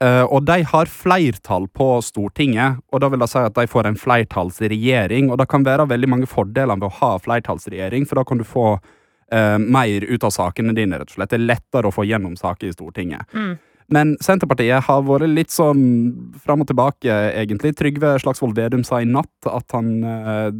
Eh, 0.00 0.22
og 0.32 0.46
de 0.48 0.62
har 0.64 0.88
flertall 0.88 1.66
på 1.76 1.88
Stortinget, 2.04 2.80
og 2.88 3.02
da 3.02 3.10
vil 3.12 3.20
det 3.20 3.28
si 3.28 3.40
at 3.44 3.56
de 3.58 3.66
får 3.68 3.90
en 3.90 3.98
flertallsregjering. 4.00 5.28
Og 5.28 5.40
det 5.40 5.50
kan 5.52 5.66
være 5.66 5.90
veldig 5.90 6.08
mange 6.08 6.30
fordeler 6.30 6.80
ved 6.80 6.88
å 6.88 6.96
ha 7.02 7.10
flertallsregjering, 7.20 8.08
for 8.08 8.20
da 8.20 8.24
kan 8.24 8.40
du 8.40 8.46
få 8.48 8.68
eh, 8.76 9.58
mer 9.60 10.06
ut 10.08 10.24
av 10.24 10.32
sakene 10.32 10.72
dine, 10.76 10.96
rett 10.96 11.12
og 11.12 11.18
slett. 11.18 11.34
Det 11.34 11.40
er 11.40 11.50
lettere 11.52 11.90
å 11.90 11.94
få 11.94 12.08
gjennom 12.08 12.38
saker 12.40 12.70
i 12.70 12.72
Stortinget. 12.76 13.28
Mm. 13.36 13.58
Men 13.90 14.14
Senterpartiet 14.22 14.86
har 14.86 15.00
vært 15.02 15.32
litt 15.34 15.52
sånn 15.52 15.80
fram 16.40 16.62
og 16.62 16.70
tilbake, 16.70 17.10
egentlig. 17.36 17.74
Trygve 17.76 18.14
Slagsvold 18.22 18.54
Vedum 18.56 18.84
sa 18.86 19.02
i 19.02 19.08
natt 19.08 19.50
at 19.50 19.74
han 19.74 19.96
eh, 20.06 20.50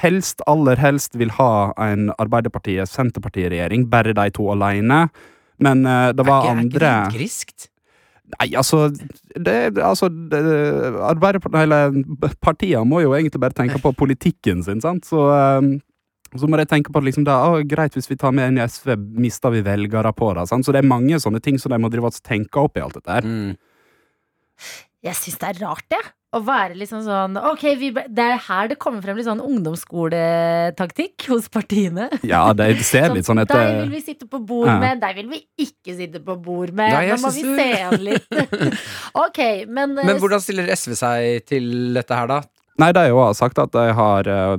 helst, 0.00 0.42
aller 0.50 0.80
helst, 0.80 1.14
vil 1.20 1.30
ha 1.36 1.70
en 1.78 2.08
Arbeiderpartiet-Senterparti-regjering, 2.16 3.86
bare 3.92 4.16
de 4.16 4.30
to 4.34 4.50
alene. 4.50 5.04
Men 5.60 5.84
eh, 5.86 6.08
det 6.16 6.26
var 6.26 6.50
andre 6.56 6.64
Er 6.64 6.72
ikke 6.72 7.12
det 7.12 7.20
griskt? 7.20 7.69
Nei, 8.38 8.48
altså 8.58 8.88
det, 8.90 9.54
altså 9.82 10.08
det, 10.10 10.40
partiene 12.42 12.84
må 12.88 13.02
jo 13.04 13.14
egentlig 13.16 13.40
bare 13.42 13.56
tenke 13.56 13.80
på 13.82 13.92
politikken 13.98 14.62
sin, 14.66 14.82
sant? 14.84 15.08
Så, 15.08 15.24
eh, 15.34 15.70
så 16.38 16.50
må 16.50 16.60
de 16.60 16.66
tenke 16.70 16.92
på 16.92 17.00
at 17.00 17.08
liksom, 17.08 17.26
det 17.26 17.34
er 17.34 17.66
greit 17.70 17.96
hvis 17.98 18.10
vi 18.10 18.18
tar 18.20 18.34
med 18.36 18.52
en 18.52 18.60
i 18.60 18.66
SV, 18.68 18.94
mister 19.18 19.54
vi 19.54 19.64
velgere 19.66 20.12
på 20.14 20.30
det. 20.38 20.46
Sant? 20.50 20.66
Så 20.66 20.74
det 20.74 20.84
er 20.84 20.92
mange 20.92 21.18
sånne 21.22 21.42
ting 21.42 21.58
som 21.58 21.74
de 21.74 21.80
må 21.82 21.90
drive 21.90 22.12
og 22.12 22.22
tenke 22.22 22.62
opp 22.62 22.78
i 22.78 22.84
alt 22.84 23.00
dette 23.00 23.18
her. 23.18 23.26
Mm. 23.26 23.58
Jeg 25.06 25.16
syns 25.16 25.40
det 25.40 25.52
er 25.54 25.62
rart, 25.64 25.86
jeg. 25.90 26.12
Å 26.30 26.38
være 26.46 26.76
liksom 26.78 27.00
sånn 27.02 27.34
Ok, 27.40 27.64
vi, 27.80 27.88
det 27.90 28.22
er 28.22 28.36
her 28.44 28.68
det 28.70 28.76
kommer 28.78 29.02
frem 29.02 29.16
litt 29.18 29.26
sånn 29.26 29.40
ungdomsskoletaktikk 29.42 31.26
hos 31.32 31.48
partiene. 31.50 32.06
Ja, 32.22 32.44
det 32.54 32.68
ser 32.86 33.10
litt 33.16 33.26
sånn 33.26 33.40
Deg 33.42 33.50
etter 33.50 33.80
vil 33.80 33.90
vi 33.96 34.02
sitte 34.04 34.28
på 34.30 34.38
bord 34.46 34.70
Ja. 34.70 34.78
med, 34.78 35.02
deg 35.02 35.18
vil 35.18 35.30
vi 35.32 35.40
ikke 35.66 35.96
sitte 35.98 36.22
på 36.22 36.36
bord 36.38 36.70
med. 36.70 36.94
Nei, 36.94 37.10
Nå 37.10 37.18
må 37.24 37.34
vi 37.34 37.42
se 37.42 37.68
an 37.82 37.98
litt. 38.06 38.30
ok, 39.26 39.40
men, 39.66 39.98
eh, 39.98 40.06
Men 40.06 40.22
hvordan 40.22 40.42
stiller 40.44 40.70
SV 40.70 40.94
seg 41.02 41.50
til 41.50 41.70
dette 41.98 42.14
her, 42.14 42.30
da? 42.30 42.42
Nei, 42.80 42.92
de 42.96 43.06
har 43.10 43.34
sagt 43.36 43.58
at 43.60 43.74
de 43.74 43.90
har 43.96 44.28
uh, 44.30 44.56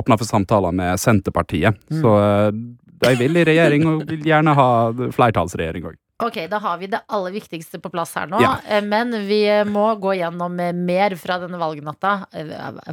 åpna 0.00 0.16
for 0.18 0.26
samtaler 0.26 0.72
med 0.74 0.98
Senterpartiet. 0.98 1.76
Mm. 1.92 2.00
Så 2.00 2.14
eh, 2.16 2.48
de 3.04 3.12
vil 3.20 3.36
i 3.36 3.44
regjering, 3.46 3.86
og 3.86 4.06
vil 4.08 4.24
gjerne 4.26 4.56
ha 4.56 4.70
flertallsregjering 5.14 5.92
òg. 5.92 5.98
Ok, 6.22 6.36
da 6.50 6.58
har 6.60 6.78
vi 6.80 6.88
det 6.92 7.00
aller 7.08 7.32
viktigste 7.34 7.78
på 7.80 7.90
plass 7.92 8.12
her 8.18 8.28
nå. 8.30 8.40
Ja. 8.42 8.56
Eh, 8.68 8.82
Men 8.84 9.12
vi 9.28 9.40
eh, 9.48 9.64
må 9.68 9.86
gå 10.00 10.14
gjennom 10.18 10.58
eh, 10.60 10.72
mer 10.76 11.14
fra 11.20 11.38
denne 11.42 11.60
valgnatta. 11.60 12.12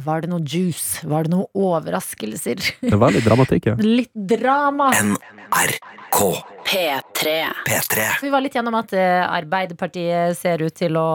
Var 0.04 0.24
det 0.24 0.30
noe 0.32 0.44
juice? 0.44 1.02
Var 1.08 1.26
det 1.26 1.32
noen 1.34 1.48
overraskelser? 1.56 2.62
Det 2.80 2.98
var 3.00 3.12
litt 3.14 3.26
dramatikk, 3.28 3.70
ja. 3.72 3.76
Litt 3.98 4.14
drama. 4.14 4.90
NRK 4.96 6.18
P3. 6.68 7.34
P3. 7.68 8.06
Vi 8.22 8.32
var 8.32 8.42
litt 8.44 8.56
gjennom 8.56 8.76
at 8.76 8.92
Arbeiderpartiet 8.92 10.36
ser 10.36 10.60
ut 10.64 10.74
til 10.76 10.96
å 11.00 11.06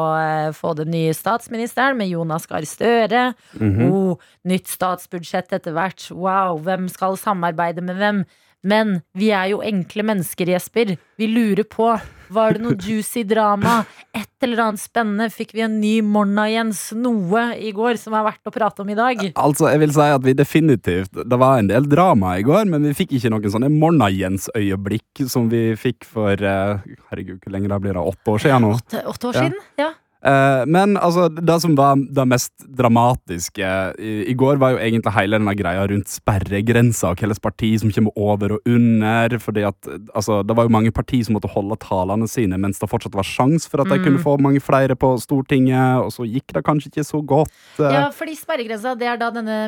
få 0.58 0.74
den 0.78 0.90
nye 0.94 1.14
statsministeren 1.18 1.98
med 2.00 2.10
Jonas 2.10 2.48
Gahr 2.50 2.66
Støre. 2.68 3.28
Mhm. 3.60 3.84
oh, 3.90 4.32
nytt 4.50 4.70
statsbudsjett 4.72 5.54
etter 5.54 5.76
hvert. 5.76 6.08
Wow, 6.14 6.58
hvem 6.66 6.90
skal 6.92 7.18
samarbeide 7.22 7.86
med 7.86 8.02
hvem? 8.02 8.24
Men 8.64 9.02
vi 9.20 9.28
er 9.36 9.50
jo 9.52 9.62
enkle 9.66 10.06
mennesker, 10.08 10.48
Jesper. 10.56 10.96
Vi 11.20 11.28
lurer 11.28 11.66
på 11.68 11.90
Var 12.34 12.56
det 12.56 12.62
noe 12.64 12.78
juicy 12.82 13.22
drama? 13.28 13.84
Et 14.16 14.30
eller 14.48 14.62
annet 14.64 14.82
spennende? 14.82 15.28
Fikk 15.30 15.52
vi 15.54 15.62
en 15.66 15.76
ny 15.82 15.92
Morna 16.02 16.48
Jens 16.50 16.80
noe 16.98 17.44
i 17.60 17.70
går 17.76 18.00
som 18.02 18.16
er 18.18 18.24
verdt 18.26 18.50
å 18.50 18.54
prate 18.56 18.82
om 18.82 18.90
i 18.90 18.96
dag? 18.98 19.22
Altså, 19.36 19.68
jeg 19.70 19.82
vil 19.84 19.94
si 19.94 20.08
at 20.16 20.24
vi 20.26 20.34
definitivt 20.40 21.14
Det 21.30 21.38
var 21.40 21.60
en 21.60 21.70
del 21.70 21.86
drama 21.92 22.38
i 22.40 22.46
går, 22.48 22.66
men 22.72 22.88
vi 22.90 22.96
fikk 22.98 23.14
ikke 23.20 23.30
noen 23.36 23.54
sånne 23.54 23.70
Morna-Jens-øyeblikk 23.76 25.24
som 25.30 25.50
vi 25.52 25.76
fikk 25.80 26.08
for 26.10 26.34
eh, 26.34 26.82
Herregud, 27.12 27.44
hvor 27.44 27.54
lenge 27.54 27.70
det 27.70 27.82
blir 27.84 28.00
det? 28.00 28.08
Åtte 28.14 28.34
år 28.34 28.42
siden 28.48 28.66
nå? 28.66 28.74
Åtte, 28.80 29.04
år 29.30 29.38
Ja. 29.38 29.44
siden? 29.44 29.60
Ja. 29.78 29.92
Eh, 30.24 30.64
men 30.72 30.96
altså, 30.98 31.28
det 31.28 31.58
som 31.64 31.76
var 31.76 32.00
det 32.00 32.26
mest 32.30 32.54
dramatiske 32.64 33.70
i, 34.00 34.14
i 34.32 34.36
går, 34.40 34.60
var 34.62 34.76
jo 34.76 34.82
egentlig 34.82 35.14
hele 35.18 35.40
denne 35.40 35.56
greia 35.60 35.84
rundt 35.90 36.12
sperregrensa 36.12 37.12
og 37.12 37.20
hvilket 37.20 37.44
parti 37.44 37.74
som 37.82 37.92
kommer 37.94 38.16
over 38.16 38.58
og 38.58 38.70
under. 38.70 39.38
fordi 39.40 39.66
at 39.68 39.90
altså, 40.16 40.42
Det 40.44 40.56
var 40.56 40.68
jo 40.68 40.76
mange 40.76 40.92
partier 40.92 41.26
som 41.26 41.36
måtte 41.38 41.52
holde 41.52 41.78
talene 41.82 42.28
sine 42.30 42.58
mens 42.58 42.80
det 42.80 42.90
fortsatt 42.90 43.16
var 43.16 43.28
sjans 43.28 43.68
for 43.68 43.84
at 43.84 43.92
de 43.92 44.00
kunne 44.04 44.22
få 44.22 44.38
mange 44.42 44.62
flere 44.64 44.96
på 44.96 45.16
Stortinget, 45.20 46.04
og 46.04 46.12
så 46.14 46.26
gikk 46.28 46.54
det 46.56 46.64
kanskje 46.66 46.92
ikke 46.92 47.08
så 47.08 47.22
godt. 47.22 47.52
eh, 47.80 47.92
ja, 47.92 48.08
fordi 48.14 48.36
sperregrensa 48.38 48.96
det 49.00 49.08
er 49.10 49.20
da 49.20 49.30
denne 49.34 49.60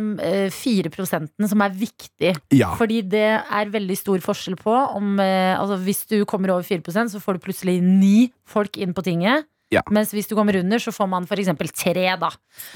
fire 0.53 0.75
4 0.85 0.91
prosenten 0.93 1.49
som 1.49 1.61
er 1.61 1.73
viktig. 1.75 2.35
ja. 2.53 2.71
Fordi 2.75 3.01
det 3.01 3.41
er 3.41 3.73
veldig 3.73 3.97
stor 3.97 4.23
forskjell 4.23 4.57
på 4.59 4.73
om 4.73 5.19
eh, 5.19 5.55
altså 5.57 5.77
Hvis 5.77 6.05
du 6.09 6.25
kommer 6.25 6.51
over 6.51 6.63
4% 6.63 7.11
så 7.11 7.21
får 7.21 7.37
du 7.37 7.45
plutselig 7.45 7.81
ni 7.83 8.31
folk 8.47 8.77
inn 8.77 8.93
på 8.93 9.03
tinget. 9.05 9.45
Ja. 9.73 9.81
Mens 9.93 10.11
hvis 10.13 10.27
du 10.29 10.35
kommer 10.37 10.55
under, 10.59 10.81
så 10.81 10.93
får 10.93 11.07
man 11.09 11.25
f.eks. 11.25 11.49
tre, 11.73 12.05
da. 12.21 12.29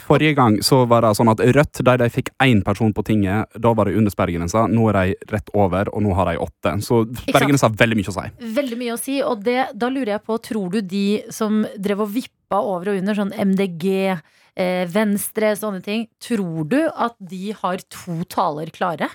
Forrige 0.07 0.35
gang 0.37 0.57
så 0.65 0.81
var 0.89 1.05
det 1.05 1.13
sånn 1.19 1.29
at 1.31 1.43
Rødt 1.59 1.83
der 1.85 2.01
de 2.01 2.09
fikk 2.13 2.31
én 2.43 2.63
person 2.65 2.93
på 2.95 3.05
tinget, 3.05 3.53
da 3.61 3.73
var 3.77 3.89
det 3.89 3.97
under 3.99 4.13
sperregrensa. 4.13 4.65
Nå 4.71 4.89
er 4.89 4.99
de 4.99 5.31
rett 5.35 5.53
over, 5.53 5.91
og 5.93 6.03
nå 6.05 6.15
har 6.17 6.31
de 6.31 6.41
åtte. 6.41 6.75
Så 6.85 7.03
sperregrensa 7.27 7.69
har 7.69 7.77
veldig 7.79 7.99
mye 7.99 8.11
å 8.11 8.17
si. 8.17 8.25
Veldig 8.57 8.81
mye 8.81 8.97
å 8.97 8.99
si. 9.01 9.19
Og 9.25 9.45
det, 9.45 9.59
da 9.77 9.91
lurer 9.93 10.15
jeg 10.17 10.25
på, 10.25 10.39
tror 10.49 10.75
du 10.75 10.81
de 10.81 11.05
som 11.33 11.61
drev 11.77 12.05
og 12.07 12.13
vippa 12.17 12.63
over 12.65 12.93
og 12.93 13.01
under, 13.03 13.17
sånn 13.21 13.33
MDG, 13.37 13.87
eh, 14.59 14.83
Venstre, 14.89 15.53
sånne 15.59 15.85
ting, 15.85 16.07
tror 16.23 16.65
du 16.69 16.79
at 16.89 17.17
de 17.21 17.53
har 17.61 17.85
to 17.93 18.23
taler 18.29 18.73
klare? 18.73 19.11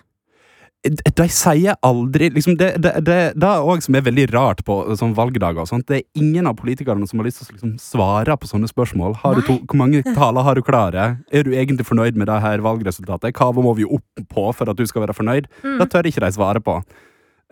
De 0.84 1.24
sier 1.32 1.78
aldri 1.80 2.28
liksom 2.34 2.58
det, 2.60 2.74
det, 2.84 2.90
det, 3.06 3.16
det 3.40 3.48
er 3.48 3.64
òg 3.64 3.80
som 3.84 3.96
er 3.96 4.04
veldig 4.04 4.26
rart 4.34 4.60
på 4.68 4.76
sånn 5.00 5.14
valgdager. 5.16 5.62
og 5.64 5.70
sånt. 5.70 5.86
Det 5.88 5.96
er 5.96 6.20
ingen 6.20 6.50
av 6.50 6.58
politikerne 6.58 7.08
som 7.08 7.22
har 7.22 7.28
lyst 7.28 7.40
til 7.40 7.48
å 7.48 7.56
liksom 7.56 7.72
svare 7.80 8.36
på 8.36 8.50
sånne 8.50 8.68
spørsmål. 8.68 9.16
Har 9.22 9.38
du 9.38 9.46
to, 9.46 9.56
hvor 9.64 9.80
mange 9.80 10.02
taler 10.18 10.44
har 10.44 10.58
du 10.58 10.64
klare? 10.66 11.08
Er 11.32 11.48
du 11.48 11.54
egentlig 11.54 11.88
fornøyd 11.88 12.20
med 12.20 12.28
det 12.28 12.42
her 12.44 12.64
valgresultatet? 12.64 13.32
Hva 13.38 13.50
må 13.56 13.72
vi 13.78 13.88
opp 13.88 14.28
på 14.28 14.46
for 14.52 14.68
at 14.68 14.78
du 14.78 14.84
skal 14.90 15.06
være 15.06 15.16
fornøyd? 15.16 15.48
Det 15.64 15.88
tør 15.92 16.10
ikke 16.10 16.24
de 16.26 16.32
svare 16.36 16.64
på. 16.64 16.78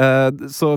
Uh, 0.01 0.49
så 0.49 0.73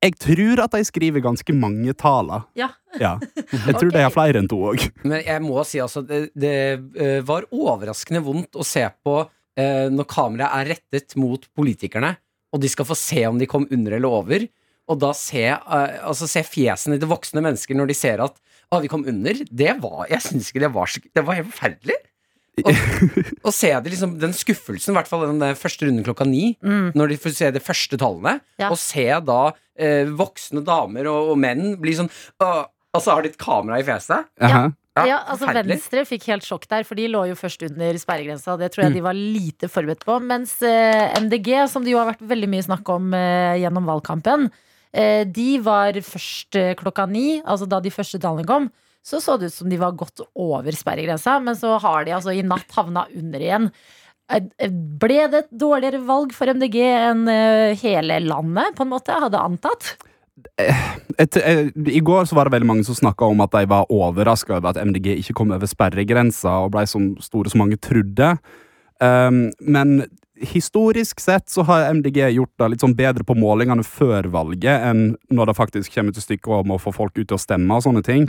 jeg 0.00 0.14
tror 0.16 0.62
at 0.64 0.74
de 0.74 0.84
skriver 0.88 1.22
ganske 1.24 1.54
mange 1.54 1.92
taler. 1.98 2.46
Ja. 2.56 2.70
Ja. 2.96 3.18
Jeg 3.66 3.76
tror 3.76 3.90
okay. 3.90 3.96
de 3.98 4.04
har 4.06 4.12
flere 4.14 4.40
enn 4.40 4.48
to 4.48 4.56
òg. 4.70 4.86
Men 5.04 5.20
jeg 5.20 5.42
må 5.44 5.60
si 5.68 5.82
altså 5.84 6.00
Det, 6.00 6.30
det 6.32 6.52
eh, 6.96 7.18
var 7.28 7.44
overraskende 7.52 8.22
vondt 8.24 8.56
å 8.56 8.64
se 8.64 8.86
på 9.04 9.18
eh, 9.58 9.88
når 9.92 10.08
kameraet 10.12 10.60
er 10.60 10.70
rettet 10.76 11.16
mot 11.20 11.42
politikerne, 11.56 12.14
og 12.54 12.62
de 12.62 12.70
skal 12.72 12.86
få 12.88 12.96
se 12.96 13.24
om 13.28 13.38
de 13.40 13.48
kom 13.50 13.66
under 13.74 13.96
eller 13.98 14.08
over. 14.22 14.46
Og 14.86 15.00
da 15.02 15.10
se, 15.18 15.42
eh, 15.50 15.96
altså 16.06 16.28
se 16.30 16.44
fjesene 16.46 16.98
til 17.02 17.10
voksne 17.10 17.42
mennesker 17.44 17.74
når 17.78 17.90
de 17.90 17.96
ser 17.98 18.22
at 18.24 18.36
ah, 18.70 18.78
vi 18.82 18.90
kom 18.90 19.04
under. 19.08 19.40
Det 19.50 19.72
var 19.82 20.06
Jeg 20.10 20.22
syns 20.22 20.50
ikke 20.52 20.62
det 20.66 20.74
var 20.74 20.86
så 20.90 21.00
Det 21.02 21.24
var 21.26 21.40
helt 21.40 21.50
forferdelig. 21.50 21.96
Og, 22.64 22.70
og 23.46 23.52
se 23.52 23.68
det 23.68 23.90
liksom 23.92 24.14
den 24.22 24.32
skuffelsen, 24.32 24.94
i 24.94 24.96
hvert 24.96 25.10
fall 25.10 25.26
den 25.28 25.58
første 25.60 25.84
runden 25.84 26.06
klokka 26.06 26.24
ni, 26.24 26.54
når 26.62 27.10
de 27.12 27.18
får 27.20 27.34
se 27.36 27.50
de 27.52 27.60
første 27.60 27.98
tallene, 28.00 28.38
Ja. 28.62 28.70
og 28.72 28.78
se 28.80 29.04
da 29.28 29.40
eh, 29.76 30.08
voksne 30.08 30.62
damer 30.64 31.10
og, 31.12 31.34
og 31.34 31.40
menn 31.42 31.74
bli 31.82 31.92
sånn 31.98 32.08
«Åh», 32.40 32.64
Og 32.96 33.02
så 33.04 33.12
har 33.12 33.26
de 33.26 33.28
et 33.28 33.36
kamera 33.36 33.76
i 33.76 33.84
fjeset. 33.84 34.24
Jaha. 34.40 34.70
Ja, 35.04 35.18
altså 35.28 35.44
forferdelig. 35.44 35.74
Venstre 35.76 36.04
fikk 36.08 36.22
helt 36.30 36.44
sjokk 36.46 36.64
der, 36.70 36.84
for 36.88 36.96
de 36.96 37.04
lå 37.12 37.26
jo 37.28 37.34
først 37.36 37.62
under 37.68 37.98
sperregrensa. 38.00 38.54
Det 38.56 38.70
Mm. 38.70 38.72
tror 38.72 38.82
jeg 38.86 38.94
de 38.94 39.02
var 39.04 39.12
lite 39.18 39.68
forberedt 39.68 40.04
på. 40.08 40.16
Mens 40.24 40.62
eh, 40.62 41.12
MDG, 41.20 41.68
som 41.68 41.84
det 41.84 41.92
jo 41.92 41.98
har 41.98 42.08
vært 42.14 42.22
veldig 42.24 42.48
mye 42.48 42.64
snakk 42.64 42.88
om 42.88 43.12
eh, 43.12 43.58
gjennom 43.60 43.84
valgkampen, 43.84 44.50
eh, 44.94 45.24
de 45.24 45.58
var 45.60 45.92
først 45.92 46.56
klokka 46.80 47.06
ni, 47.10 47.42
altså 47.42 47.68
da 47.68 47.80
de 47.80 47.90
første 47.90 48.18
tallene 48.18 48.46
kom. 48.48 48.70
Så 49.04 49.20
så 49.20 49.36
det 49.38 49.52
ut 49.52 49.52
som 49.54 49.68
de 49.68 49.76
var 49.76 49.92
godt 49.92 50.20
over 50.34 50.72
sperregrensa, 50.72 51.36
men 51.42 51.54
så 51.54 51.78
har 51.78 52.04
de 52.04 52.12
altså 52.16 52.32
i 52.34 52.42
natt 52.42 52.72
havna 52.74 53.04
under 53.14 53.38
igjen. 53.38 53.70
Ble 54.98 55.28
det 55.30 55.44
et 55.44 55.50
dårligere 55.54 56.00
valg 56.04 56.32
for 56.34 56.46
MDG 56.50 56.80
enn 56.82 57.28
hele 57.78 58.16
landet, 58.24 58.74
på 58.74 58.82
en 58.82 58.90
måte, 58.90 59.14
hadde 59.14 59.38
antatt? 59.38 59.92
Et, 61.16 61.36
et, 61.38 61.72
I 61.88 62.02
går 62.04 62.28
så 62.28 62.36
var 62.36 62.48
det 62.48 62.56
veldig 62.56 62.68
mange 62.68 62.84
som 62.84 62.96
snakka 62.98 63.28
om 63.32 63.40
at 63.44 63.54
de 63.54 63.64
var 63.70 63.88
overraska 63.92 64.58
over 64.58 64.74
at 64.74 64.80
MDG 64.82 65.14
ikke 65.16 65.36
kom 65.40 65.54
over 65.56 65.68
sperregrensa 65.70 66.58
og 66.64 66.74
ble 66.76 66.84
så 66.88 67.00
store 67.24 67.52
som 67.52 67.64
mange 67.64 67.80
trodde. 67.80 68.34
Um, 69.00 69.48
men 69.60 70.02
historisk 70.36 71.20
sett 71.20 71.48
så 71.48 71.64
har 71.68 71.88
MDG 71.94 72.20
gjort 72.36 72.52
det 72.60 72.68
litt 72.72 72.84
sånn 72.84 72.96
bedre 72.96 73.24
på 73.24 73.36
målingene 73.38 73.84
før 73.86 74.28
valget 74.32 74.84
enn 74.84 75.14
når 75.32 75.50
det 75.50 75.56
faktisk 75.56 75.94
kommer 75.94 76.12
til 76.12 76.24
stykket 76.24 76.52
om 76.58 76.74
å 76.74 76.80
få 76.80 76.92
folk 76.92 77.16
ut 77.16 77.24
til 77.24 77.38
å 77.38 77.40
stemme 77.40 77.78
og 77.78 77.86
sånne 77.86 78.04
ting. 78.04 78.26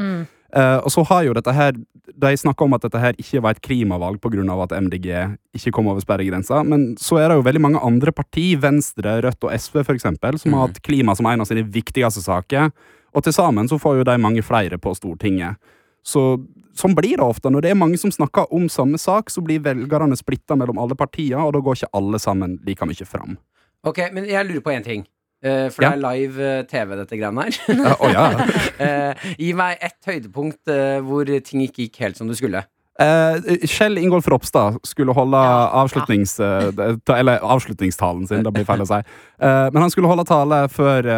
Eh, 0.56 0.78
og 0.80 0.92
så 0.94 1.04
har 1.10 1.26
jo 1.28 1.34
dette 1.36 1.52
her 1.52 1.76
De 2.08 2.30
snakker 2.40 2.64
om 2.64 2.74
at 2.78 2.86
dette 2.86 3.00
her 3.02 3.18
ikke 3.20 3.42
var 3.44 3.52
et 3.52 3.62
klimavalg 3.62 4.22
pga. 4.24 4.64
at 4.64 4.72
MDG 4.72 5.38
ikke 5.54 5.74
kom 5.76 5.88
over 5.88 6.00
sperregrensa, 6.00 6.64
men 6.64 6.96
så 6.96 7.20
er 7.20 7.28
det 7.30 7.36
jo 7.36 7.44
veldig 7.44 7.62
mange 7.62 7.82
andre 7.84 8.12
parti, 8.12 8.56
Venstre, 8.56 9.22
Rødt 9.22 9.44
og 9.44 9.52
SV 9.52 9.84
eksempel, 9.92 10.40
som 10.40 10.54
har 10.54 10.68
hatt 10.68 10.82
klima 10.82 11.16
som 11.16 11.26
en 11.26 11.42
av 11.42 11.46
sine 11.48 11.68
viktigste 11.68 12.24
saker. 12.24 12.72
Og 13.14 13.24
til 13.24 13.34
sammen 13.34 13.68
så 13.68 13.78
får 13.78 13.98
jo 13.98 14.08
de 14.08 14.18
mange 14.18 14.42
flere 14.42 14.78
på 14.78 14.96
Stortinget. 14.96 15.58
Så 16.02 16.40
sånn 16.78 16.96
blir 16.96 17.18
det 17.18 17.26
ofte. 17.26 17.52
Når 17.52 17.62
det 17.62 17.72
er 17.74 17.80
mange 17.80 17.98
som 17.98 18.12
snakker 18.14 18.48
om 18.54 18.70
samme 18.70 18.98
sak, 18.98 19.30
så 19.30 19.44
blir 19.44 19.60
velgerne 19.66 20.16
splitta 20.16 20.56
mellom 20.56 20.80
alle 20.80 20.96
partier, 20.96 21.38
og 21.42 21.54
da 21.54 21.60
går 21.60 21.82
ikke 21.82 21.94
alle 21.98 22.20
sammen 22.24 22.60
like 22.66 22.88
mye 22.88 23.06
fram. 23.06 23.38
Ok, 23.84 24.00
men 24.14 24.26
jeg 24.30 24.48
lurer 24.48 24.64
på 24.64 24.74
én 24.74 24.86
ting. 24.86 25.06
Eh, 25.44 25.68
for 25.70 25.84
Ja. 25.86 25.90
det 25.94 25.98
er 25.98 26.02
live 26.02 26.42
eh, 26.42 26.64
TV, 26.66 26.96
dette 26.98 27.18
greiene 27.20 27.44
her. 27.46 27.60
Å 28.04 28.10
ja. 28.14 28.26
Eh, 28.88 29.28
gi 29.38 29.52
meg 29.58 29.78
ett 29.82 30.06
høydepunkt 30.06 30.70
hvor 31.06 31.30
ting 31.46 31.62
ikke 31.66 31.86
gikk 31.88 32.00
helt 32.06 32.18
som 32.18 32.28
det 32.30 32.38
skulle. 32.40 32.64
Eh, 33.02 33.38
Kjell 33.70 33.98
Ingolf 34.02 34.26
Ropstad 34.30 34.80
skulle 34.86 35.14
holde 35.14 35.38
Ja, 35.38 35.68
avslutnings, 35.84 36.36
ta- 36.38 37.18
eller 37.20 37.42
avslutningstalen 37.46 38.26
sin, 38.30 38.42
det 38.46 38.54
blir 38.56 38.66
feil 38.66 38.82
å 38.82 38.88
si. 38.90 38.98
Eh, 39.38 39.68
men 39.74 39.82
han 39.86 39.94
skulle 39.94 40.10
holde 40.10 40.26
tale 40.30 40.64
før 40.74 41.10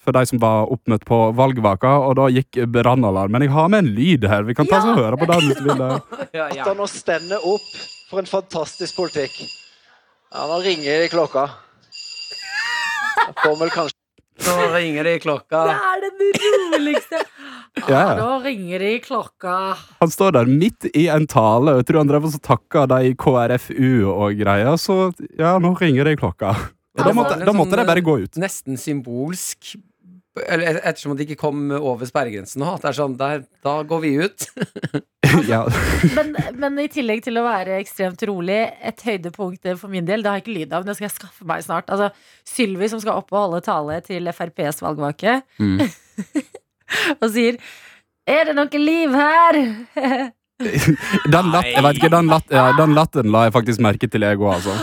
for 0.00 0.16
de 0.16 0.22
som 0.30 0.38
var 0.40 0.70
oppmøtt 0.72 1.02
på 1.04 1.16
valgvaka, 1.36 1.90
og 2.08 2.14
da 2.16 2.28
gikk 2.32 2.56
brannalarmen. 2.72 3.42
Jeg 3.44 3.52
har 3.52 3.66
med 3.68 3.82
en 3.84 3.90
lyd 3.98 4.22
her. 4.30 4.46
Vi 4.48 4.54
kan 4.56 4.66
ta 4.70 4.78
oss 4.78 4.86
og 4.88 4.96
høre 5.02 5.18
på 5.20 5.26
den. 5.28 5.42
hvis 5.50 5.58
du 5.58 5.66
vil. 5.68 5.82
Ja, 6.32 6.46
At 6.48 6.62
han 6.70 6.78
nå 6.80 6.86
stender 6.88 7.42
opp 7.44 7.66
for 8.08 8.22
en 8.22 8.30
fantastisk 8.30 8.96
politikk. 8.96 9.42
Ja, 10.32 10.46
nå 10.48 10.62
ringer 10.64 11.04
i 11.04 11.10
klokka. 11.12 11.48
Vel 13.60 13.72
kanskje 13.74 13.96
Nå 14.40 14.70
ringer 14.72 15.04
det 15.04 15.18
i 15.18 15.20
klokka. 15.20 15.64
Det 15.68 15.74
er 15.76 16.04
det 16.04 16.30
roligste. 16.40 17.24
Ja. 17.86 18.00
ja. 18.00 18.14
da 18.18 18.38
ringer 18.42 18.82
det 18.82 18.88
i 18.96 18.98
klokka. 18.98 19.52
Han 20.02 20.10
står 20.10 20.32
der 20.34 20.48
midt 20.50 20.88
i 20.90 21.04
en 21.08 21.28
tale, 21.30 21.76
jeg 21.78 21.86
tror 21.86 22.00
han 22.00 22.08
drev 22.10 22.24
og 22.26 22.32
så 22.34 22.40
takka 22.42 22.82
de 22.90 22.98
i 23.06 23.12
KrFU 23.14 24.08
og 24.10 24.40
greier, 24.40 24.74
så 24.74 24.96
ja, 25.38 25.52
nå 25.62 25.70
ringer 25.78 26.10
det 26.10 26.16
i 26.16 26.18
klokka. 26.18 26.50
Og 26.98 27.04
da 27.06 27.12
måtte, 27.14 27.36
var 27.38 27.46
da 27.46 27.54
måtte 27.54 27.76
sånn, 27.76 27.84
de 27.84 27.92
bare 27.92 28.02
gå 28.04 28.16
ut. 28.24 28.40
Nesten 28.42 28.80
symbolsk 28.80 29.76
eller 30.46 30.78
Ettersom 30.86 31.16
de 31.18 31.24
ikke 31.26 31.40
kom 31.40 31.70
over 31.74 32.06
sperregrensen 32.06 32.62
nå. 32.62 32.74
At 32.76 32.84
det 32.84 32.90
er 32.92 32.98
sånn, 33.00 33.16
der, 33.18 33.42
da 33.66 33.80
går 33.88 34.04
vi 34.06 34.12
ut. 34.26 34.50
Ja. 35.46 35.60
Men, 36.16 36.32
men 36.58 36.78
i 36.82 36.88
tillegg 36.90 37.20
til 37.22 37.36
å 37.38 37.44
være 37.44 37.76
ekstremt 37.78 38.18
rolig, 38.26 38.56
et 38.82 39.02
høydepunkt 39.06 39.68
for 39.78 39.92
min 39.92 40.02
del, 40.08 40.24
det 40.24 40.30
har 40.32 40.40
jeg 40.40 40.42
ikke 40.42 40.54
lyd 40.56 40.72
av, 40.74 40.82
men 40.82 40.90
det 40.90 40.96
skal 40.98 41.06
jeg 41.06 41.14
skaffe 41.14 41.46
meg 41.46 41.62
snart. 41.62 41.92
Altså, 41.94 42.08
Sylvi 42.50 42.88
som 42.90 42.98
skal 42.98 43.20
opp 43.20 43.30
og 43.30 43.44
holde 43.44 43.60
tale 43.62 44.00
til 44.08 44.26
FrPs 44.34 44.82
valgvake, 44.82 45.36
Mm. 45.62 45.84
og 47.22 47.28
sier 47.30 47.60
Er 48.26 48.50
det 48.50 48.56
noe 48.58 48.80
liv 48.82 49.14
her? 49.14 49.60
Den, 50.60 51.52
latt, 51.54 51.70
ikke, 51.94 52.10
den, 52.12 52.26
latt, 52.28 52.50
ja, 52.52 52.66
den 52.76 52.92
latteren 52.98 53.30
la 53.32 53.46
jeg 53.46 53.54
faktisk 53.54 53.80
merke 53.80 54.10
til, 54.12 54.26
jeg 54.26 54.36
òg, 54.36 54.58
altså. 54.58 54.74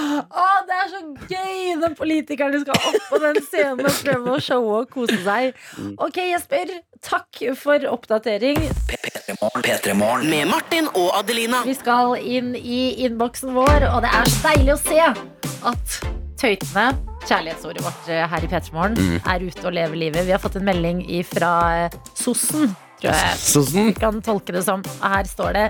Så 0.98 1.28
gøy 1.30 1.76
når 1.78 1.94
politikerne 1.98 2.58
skal 2.64 2.78
opp 2.90 3.04
på 3.12 3.18
den 3.22 3.38
scenen 3.46 3.86
og 3.86 3.98
prøve 4.02 4.32
å 4.34 4.42
showe 4.42 4.78
og 4.80 4.88
kose 4.90 5.18
seg. 5.22 5.58
Ok, 6.02 6.18
Jesper. 6.32 6.72
Takk 7.06 7.42
for 7.60 7.86
oppdatering. 7.92 8.58
P3morgen. 8.88 10.26
Med 10.32 10.50
Martin 10.50 10.90
og 10.98 11.12
Adelina. 11.20 11.62
Vi 11.68 11.76
skal 11.78 12.16
inn 12.18 12.56
i 12.58 12.82
innboksen 13.06 13.54
vår, 13.54 13.86
og 13.92 14.02
det 14.08 14.14
er 14.18 14.34
så 14.34 14.42
deilig 14.48 14.74
å 14.74 14.80
se 14.82 15.00
at 15.70 16.00
tøytene, 16.42 16.90
kjærlighetsordet 17.28 17.86
vårt 17.86 18.12
eh, 18.14 18.26
her 18.34 18.48
i 18.48 18.50
P3morgen, 18.50 19.18
er 19.22 19.46
ute 19.46 19.68
og 19.70 19.78
lever 19.78 20.02
livet. 20.08 20.26
Vi 20.26 20.34
har 20.34 20.42
fått 20.42 20.58
en 20.58 20.66
melding 20.66 21.06
fra 21.30 21.52
Sossen, 22.18 22.74
tror 22.98 23.14
jeg 23.14 23.68
vi 23.76 23.92
kan 24.02 24.24
tolke 24.26 24.58
det 24.58 24.66
som. 24.66 24.82
Her 25.06 25.30
står 25.30 25.60
det 25.62 25.68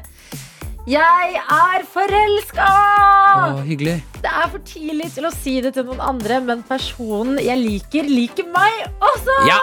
Jeg 0.87 1.33
er 1.35 1.83
forelska! 1.91 2.65
Å, 3.35 3.57
hyggelig. 3.67 3.97
Det 4.23 4.29
er 4.31 4.45
for 4.53 4.63
tidlig 4.63 5.09
til 5.17 5.25
å 5.27 5.31
si 5.35 5.57
det 5.65 5.73
til 5.75 5.83
noen 5.89 5.99
andre, 6.13 6.37
men 6.39 6.61
personen 6.63 7.41
jeg 7.43 7.59
liker, 7.59 8.07
liker 8.07 8.47
meg 8.53 8.85
også! 9.03 9.35
Ja! 9.49 9.57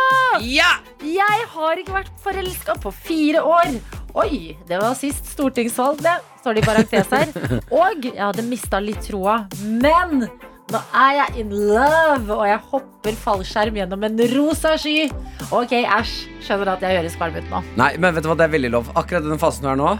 Ja! 0.44 0.68
Jeg 1.00 1.46
har 1.54 1.80
ikke 1.80 1.96
vært 1.96 2.12
forelska 2.20 2.76
på 2.82 2.92
fire 2.92 3.40
år. 3.40 3.72
Oi, 4.20 4.52
det 4.68 4.82
var 4.82 4.92
sist 5.00 5.32
stortingsvalg, 5.32 6.04
det. 6.04 6.18
Står 6.42 6.58
det 6.58 6.66
i 6.66 6.68
parentes 6.68 7.16
her. 7.16 7.32
Og 7.80 8.04
jeg 8.04 8.20
hadde 8.20 8.44
mista 8.44 8.82
litt 8.84 9.00
troa. 9.08 9.46
Men 9.64 10.26
nå 10.74 10.80
er 10.98 11.12
jeg 11.20 11.44
in 11.44 11.52
love, 11.54 12.34
og 12.34 12.44
jeg 12.48 12.60
hopper 12.72 13.18
fallskjerm 13.24 13.78
gjennom 13.78 14.06
en 14.08 14.22
rosa 14.34 14.74
sky. 14.80 15.06
Ok, 15.54 15.76
æsj. 15.78 16.14
Skjønner 16.44 16.74
at 16.74 16.82
jeg 16.84 16.98
høres 16.98 17.16
kvalm 17.20 17.38
ut 17.38 17.52
nå. 17.52 17.62
Nei, 17.80 17.92
men 18.00 18.16
vet 18.16 18.24
du 18.24 18.30
hva, 18.30 18.36
det 18.40 18.48
er 18.48 18.54
veldig 18.56 18.72
lov. 18.74 18.90
Akkurat 18.98 19.24
den 19.24 19.40
fasen 19.40 19.66
du 19.66 19.70
er 19.72 19.80
nå, 19.80 19.94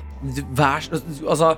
vær 0.59 0.85
så 0.85 1.01
Altså, 1.25 1.55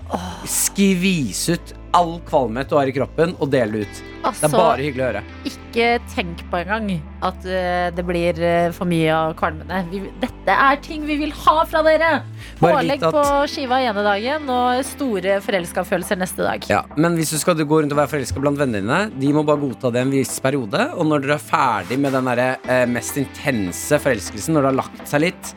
skvis 0.50 1.46
ut 1.54 1.74
all 1.96 2.18
kvalmhet 2.28 2.68
du 2.70 2.76
har 2.76 2.86
i 2.90 2.92
kroppen, 2.94 3.32
og 3.40 3.48
del 3.52 3.72
det 3.72 3.80
ut. 3.86 3.96
Det 3.96 4.26
Altså, 4.26 4.48
er 4.48 4.52
bare 4.56 4.82
hyggelig 4.82 5.02
å 5.04 5.06
høre. 5.06 5.20
ikke 5.46 5.84
tenk 6.14 6.40
på 6.50 6.58
engang 6.58 6.86
at 7.22 7.44
eh, 7.46 7.90
det 7.94 8.04
blir 8.08 8.40
eh, 8.42 8.70
for 8.74 8.88
mye 8.90 9.10
av 9.14 9.34
kvalmene. 9.38 9.80
Vi, 9.92 10.00
dette 10.22 10.56
er 10.66 10.80
ting 10.82 11.04
vi 11.06 11.16
vil 11.20 11.30
ha 11.44 11.56
fra 11.68 11.82
dere! 11.86 12.10
Pålegg 12.58 13.02
at- 13.06 13.14
på 13.14 13.22
skiva 13.52 13.78
ene 13.86 14.02
dagen 14.06 14.48
og 14.50 14.82
store 14.88 15.38
forelska-følelser 15.44 16.18
neste 16.18 16.42
dag. 16.46 16.66
Ja, 16.72 16.82
men 16.96 17.14
hvis 17.20 17.30
du 17.34 17.38
skal 17.38 17.54
gå 17.62 17.80
rundt 17.82 17.94
og 17.94 18.00
være 18.00 18.12
forelska 18.16 18.42
blant 18.42 18.58
vennene 18.58 18.82
dine, 18.82 19.20
de 19.20 19.32
må 19.36 19.44
bare 19.46 19.62
godta 19.62 19.92
det 19.94 20.02
en 20.02 20.10
viss 20.14 20.36
periode. 20.42 20.88
Og 20.96 21.06
når 21.06 21.22
dere 21.26 21.38
er 21.38 21.46
ferdig 21.46 21.98
med 22.02 22.12
den 22.18 22.24
der, 22.32 22.44
eh, 22.66 22.86
mest 22.86 23.16
intense 23.22 24.00
forelskelsen, 24.02 24.54
når 24.58 24.66
det 24.68 24.72
har 24.74 24.80
lagt 24.84 25.06
seg 25.08 25.20
litt, 25.28 25.54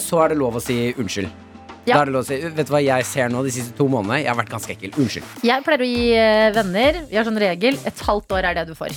så 0.00 0.24
er 0.24 0.28
det 0.32 0.38
lov 0.40 0.56
å 0.56 0.60
si 0.64 0.94
unnskyld. 0.96 1.28
Ja. 1.86 1.94
Da 1.94 2.02
er 2.02 2.10
det 2.10 2.16
lov 2.16 2.24
å 2.24 2.26
si, 2.26 2.38
Vet 2.42 2.66
du 2.66 2.72
hva 2.74 2.82
jeg 2.82 3.06
ser 3.06 3.28
nå 3.30 3.44
de 3.46 3.52
siste 3.54 3.74
to 3.78 3.86
månedene? 3.90 4.22
Jeg 4.24 4.32
har 4.32 4.38
vært 4.40 4.54
ganske 4.56 4.72
ekkel. 4.74 4.94
Unnskyld. 4.98 5.34
Jeg 5.46 5.66
pleier 5.66 5.84
å 5.84 5.90
gi 5.90 6.06
eh, 6.18 6.46
venner 6.56 7.02
Vi 7.10 7.18
har 7.20 7.28
sånn 7.28 7.38
regel 7.38 7.78
et 7.86 8.02
halvt 8.08 8.34
år 8.38 8.50
er 8.50 8.58
det 8.58 8.66
du 8.70 8.74
får. 8.78 8.96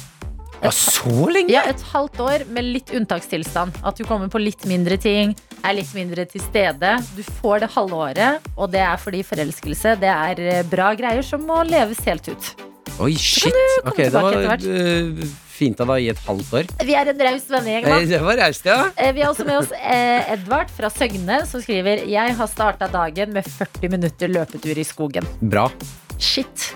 Ja, 0.59 0.71
så 0.75 1.29
lenge? 1.31 1.53
Ja, 1.53 1.61
Et 1.71 1.83
halvt 1.93 2.19
år 2.19 2.43
med 2.51 2.67
litt 2.67 2.91
unntakstilstand. 2.91 3.77
At 3.85 3.95
du 3.95 4.03
kommer 4.03 4.27
på 4.31 4.41
litt 4.41 4.65
mindre 4.67 4.97
ting, 4.99 5.31
er 5.63 5.77
litt 5.77 5.93
mindre 5.95 6.25
til 6.27 6.43
stede. 6.43 6.97
Du 7.15 7.23
får 7.39 7.63
det 7.63 7.71
halve 7.77 8.01
året, 8.09 8.49
og 8.57 8.73
det 8.73 8.83
er 8.83 8.99
fordi 8.99 9.23
forelskelse 9.23 9.95
det 10.01 10.11
er 10.11 10.43
eh, 10.43 10.65
bra 10.67 10.91
greier 10.99 11.23
som 11.23 11.45
må 11.47 11.61
leves 11.67 12.03
helt 12.09 12.27
ut. 12.27 12.68
Oi, 12.99 13.13
shit. 13.15 13.55
Ok, 13.87 13.95
det 13.95 14.09
tilbake 14.11 14.41
var 14.43 14.57
etter 14.57 15.21
eh, 15.23 15.29
fint 15.59 15.79
av 15.79 15.87
deg 15.91 15.95
å 15.95 16.01
gi 16.03 16.09
et 16.11 16.25
halvt 16.25 16.57
år. 16.59 16.67
Vi 16.87 16.95
er 16.99 17.11
en 17.13 17.23
raus 17.29 17.45
vennegjeng, 17.51 17.87
da. 17.87 17.99
Eh, 17.99 18.09
Det 18.11 18.19
var 18.25 18.41
raust, 18.41 18.67
ja. 18.67 18.79
Eh, 18.95 19.13
Vi 19.15 19.23
har 19.23 19.31
også 19.31 19.45
med 19.47 19.61
oss 19.61 19.71
eh, 19.77 20.33
Edvard 20.35 20.73
fra 20.75 20.91
Søgne, 20.91 21.39
som 21.49 21.63
skriver 21.63 22.03
Jeg 22.09 22.35
har 22.35 22.51
starta 22.51 22.89
dagen 22.91 23.33
med 23.35 23.47
40 23.47 23.95
minutter 23.95 24.31
løpetur 24.31 24.75
i 24.79 24.85
skogen. 24.87 25.27
Bra. 25.39 25.69
Shit. 26.19 26.73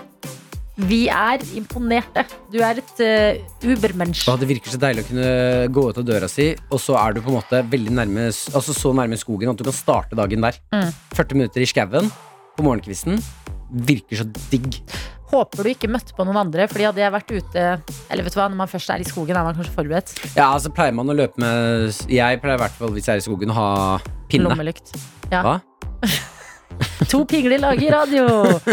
Vi 0.74 1.04
er 1.12 1.44
imponerte. 1.54 2.24
Du 2.50 2.56
er 2.66 2.80
et 2.80 3.02
uh, 3.04 3.60
ubermensch. 3.62 4.24
Det 4.26 4.48
virker 4.48 4.72
så 4.72 4.80
deilig 4.82 5.04
å 5.04 5.08
kunne 5.12 5.28
gå 5.70 5.84
ut 5.86 6.00
av 6.00 6.06
døra 6.08 6.26
si, 6.26 6.48
og 6.66 6.80
så 6.82 6.96
er 6.98 7.14
du 7.14 7.20
på 7.22 7.30
en 7.30 7.36
måte 7.36 7.60
veldig 7.70 7.94
nærme 7.94 8.24
Altså 8.26 8.74
så 8.74 8.90
nærme 8.96 9.14
skogen 9.20 9.52
at 9.52 9.60
du 9.60 9.62
kan 9.68 9.76
starte 9.76 10.18
dagen 10.18 10.42
der. 10.42 10.58
Mm. 10.74 10.90
40 11.14 11.38
minutter 11.38 11.62
i 11.62 11.68
skauen 11.70 12.10
på 12.58 12.66
morgenkvisten 12.66 13.22
virker 13.86 14.24
så 14.24 14.26
digg. 14.50 14.80
Håper 15.34 15.66
du 15.66 15.70
ikke 15.72 15.90
møtte 15.90 16.14
på 16.14 16.26
noen 16.28 16.38
andre, 16.44 16.68
Fordi 16.70 16.86
hadde 16.88 17.02
jeg 17.02 17.14
vært 17.14 17.32
ute 17.34 17.64
Eller 18.08 18.26
vet 18.26 18.36
du 18.36 18.38
hva, 18.38 18.48
når 18.52 18.60
man 18.62 18.70
først 18.70 18.92
er 18.94 19.02
i 19.02 19.08
skogen, 19.08 19.34
er 19.36 19.46
man 19.46 19.56
kanskje 19.58 19.74
forberedt. 19.74 20.14
Ja, 20.36 20.52
altså 20.52 20.70
pleier 20.74 20.94
man 20.94 21.10
å 21.10 21.16
løpe 21.16 21.42
med 21.42 21.90
Jeg 22.12 22.42
pleier 22.44 22.60
i 22.60 22.62
hvert 22.62 22.78
fall 22.78 22.94
hvis 22.94 23.08
jeg 23.10 23.18
er 23.18 23.24
i 23.24 23.26
skogen 23.26 23.50
å 23.50 23.58
ha 23.58 23.70
pinne. 24.30 24.46
Lommelykt. 24.52 24.94
Ja. 25.32 25.42
Hva? 25.42 25.58
To 27.10 27.20
pingler 27.28 27.60
lager 27.62 27.92
radio! 27.94 28.24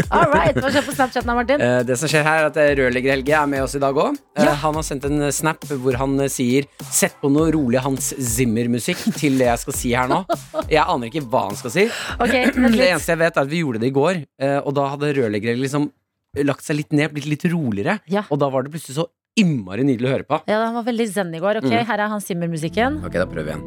All 0.10 0.30
right, 0.32 0.56
Hva 0.58 0.72
skjer 0.74 0.86
på 0.88 0.94
Snapchat 0.96 1.28
nå, 1.28 1.36
Martin? 1.38 1.62
Eh, 1.62 1.82
Det 1.86 1.98
som 2.00 2.10
skjer 2.10 2.24
her 2.26 2.40
er 2.40 2.48
at 2.50 2.58
eh, 2.58 2.72
Rørlegger 2.80 3.14
Helge 3.14 3.36
er 3.38 3.50
med 3.52 3.62
oss 3.62 3.76
i 3.78 3.82
dag 3.84 3.98
òg. 4.02 4.18
Ja. 4.40 4.56
Han 4.64 4.80
har 4.80 4.86
sendt 4.88 5.06
en 5.06 5.28
snap 5.36 5.68
hvor 5.70 5.98
han 6.00 6.16
eh, 6.24 6.32
sier 6.32 6.66
Sett 6.88 7.20
på 7.22 7.30
noe 7.30 7.52
rolig 7.54 7.82
Hans 7.84 8.10
Zimmer-musikk 8.18 9.04
til 9.20 9.38
det 9.42 9.52
jeg 9.52 9.62
skal 9.66 9.78
si 9.78 9.94
her 9.94 10.10
nå. 10.10 10.24
Jeg 10.66 10.82
aner 10.82 11.12
ikke 11.12 11.26
hva 11.30 11.44
han 11.52 11.60
skal 11.60 11.76
si. 11.76 11.86
Okay, 12.18 12.50
Det 12.80 12.88
eneste 12.90 13.14
jeg 13.14 13.22
vet, 13.22 13.38
er 13.38 13.46
at 13.46 13.52
vi 13.52 13.62
gjorde 13.62 13.84
det 13.84 13.92
i 13.92 13.96
går, 14.00 14.24
eh, 14.42 14.58
og 14.64 14.74
da 14.80 14.90
hadde 14.96 15.14
Rørlegger 15.20 15.54
Helge 15.54 15.68
liksom 15.68 15.92
lagt 16.40 16.64
seg 16.64 16.78
litt 16.80 16.94
ned, 16.96 17.12
blitt 17.14 17.28
litt 17.28 17.44
roligere. 17.52 18.00
Ja. 18.08 18.24
Og 18.32 18.40
da 18.40 18.48
var 18.50 18.64
det 18.64 18.72
plutselig 18.72 18.96
så 19.02 19.08
innmari 19.40 19.84
nydelig 19.84 20.08
å 20.08 20.14
høre 20.14 20.28
på. 20.28 20.38
Ja, 20.48 20.62
Han 20.66 20.76
var 20.76 20.84
veldig 20.88 21.08
zen 21.12 21.34
i 21.36 21.40
går. 21.40 21.58
Ok, 21.60 21.66
Mm. 21.72 21.86
Her 21.88 22.00
er 22.00 22.08
Hans 22.08 22.26
Zimmer-musikken. 22.28 23.04
Ok, 23.06 23.14
da 23.14 23.26
prøver 23.26 23.44
vi 23.44 23.52
igjen. 23.52 23.64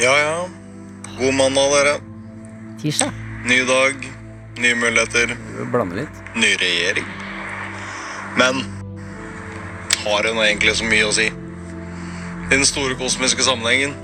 Ja, 0.00 0.14
ja. 0.16 0.48
God 1.18 1.34
mandag, 1.34 1.70
dere. 1.72 2.00
Tirsdag. 2.80 3.12
Ny 3.46 3.64
dag, 3.64 3.94
nye 4.58 4.74
muligheter, 4.74 5.36
Blande 5.72 5.96
litt. 5.96 6.16
ny 6.34 6.54
regjering. 6.60 7.04
Men 8.36 8.64
har 10.04 10.22
det 10.22 10.34
nå 10.34 10.42
egentlig 10.44 10.74
så 10.76 10.84
mye 10.84 11.06
å 11.08 11.12
si? 11.12 11.26
I 11.26 12.50
den 12.50 12.64
store 12.64 12.94
kosmiske 12.94 13.42
sammenhengen 13.42 13.94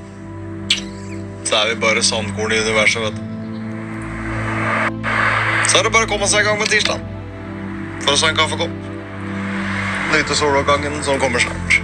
så 1.44 1.54
er 1.64 1.74
vi 1.74 1.80
bare 1.80 2.00
sandkorn 2.02 2.52
i 2.52 2.60
universet, 2.64 3.02
vet 3.02 3.14
du. 3.14 3.22
Så 5.72 5.78
er 5.80 5.86
det 5.86 5.92
bare 5.94 6.04
å 6.04 6.08
komme 6.10 6.26
seg 6.28 6.42
i 6.42 6.44
gang 6.44 6.58
med 6.60 6.68
tirsdag. 6.68 7.00
å 8.04 8.12
ta 8.12 8.28
en 8.28 8.36
kaffekopp. 8.36 8.72
Nyte 10.12 10.36
soloppgangen 10.36 10.98
som 11.06 11.16
kommer 11.22 11.40
snart. 11.40 11.78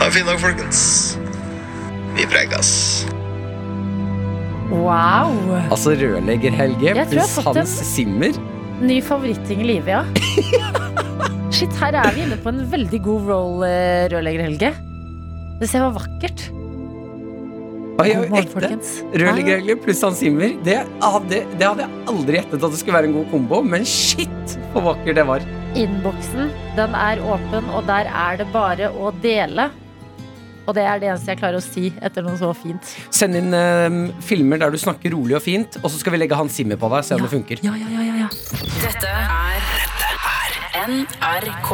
Ha 0.00 0.06
en 0.06 0.14
fin 0.14 0.24
dag, 0.24 0.40
folkens. 0.40 0.78
Vi 2.16 2.24
prekas. 2.24 2.70
Wow! 4.72 5.36
Altså 5.68 5.92
Rørlegger 5.92 6.56
Helge 6.56 6.96
pluss 7.12 7.36
Hans 7.44 7.76
Zimmer. 7.92 8.32
Ny 8.80 8.96
favoritting 9.04 9.60
i 9.60 9.70
livet, 9.74 9.92
ja. 9.98 10.00
Shit, 11.54 11.76
her 11.84 12.00
er 12.00 12.16
vi 12.16 12.24
inne 12.24 12.40
på 12.40 12.48
en 12.48 12.64
veldig 12.72 13.04
god 13.04 13.28
roll, 13.28 13.68
rørlegger 14.16 14.48
Helge. 14.48 14.72
Det 15.60 15.68
ser 15.68 15.84
var 15.84 15.98
vakkert. 16.00 16.48
Oi, 17.94 18.08
oi, 18.10 18.26
morgen, 18.26 18.40
ekte. 18.40 18.54
folkens. 18.58 19.84
Pluss 19.84 20.00
Hans 20.02 20.18
Zimmer. 20.18 20.56
Det 20.66 20.80
hadde, 20.98 21.38
det 21.54 21.62
hadde 21.62 21.84
jeg 21.84 22.08
aldri 22.10 22.40
gjettet 22.40 22.56
at 22.58 22.72
det 22.74 22.80
skulle 22.80 22.96
være 22.96 23.06
en 23.10 23.14
god 23.20 23.28
kombo, 23.30 23.60
men 23.62 23.86
shit, 23.86 24.56
hvor 24.72 24.82
vakker 24.88 25.14
det 25.14 25.24
var. 25.28 25.44
Innboksen, 25.78 26.50
den 26.74 26.96
er 26.98 27.22
åpen, 27.22 27.70
og 27.70 27.86
der 27.86 28.10
er 28.10 28.40
det 28.40 28.48
bare 28.54 28.90
å 28.90 29.12
dele. 29.22 29.68
Og 30.64 30.74
det 30.74 30.88
er 30.88 30.98
det 30.98 31.12
eneste 31.12 31.34
jeg 31.34 31.38
klarer 31.38 31.60
å 31.60 31.62
si 31.62 31.92
etter 32.02 32.26
noe 32.26 32.34
så 32.40 32.50
fint. 32.56 32.96
Send 33.14 33.38
inn 33.38 33.54
uh, 33.54 34.10
filmer 34.26 34.58
der 34.64 34.74
du 34.74 34.80
snakker 34.80 35.14
rolig 35.14 35.38
og 35.38 35.44
fint, 35.46 35.78
og 35.84 35.86
så 35.86 36.00
skal 36.00 36.16
vi 36.16 36.24
legge 36.24 36.40
Hans 36.40 36.58
Zimmer 36.58 36.80
på 36.80 36.90
deg, 36.96 37.06
se 37.06 37.14
om 37.14 37.22
det 37.22 37.30
funker. 37.30 37.62
Ja, 37.62 37.78
ja, 37.78 37.94
ja, 37.94 38.02
ja, 38.10 38.14
ja. 38.24 38.28
Dette 38.82 39.14
er 39.14 39.70
NRK 40.90 41.70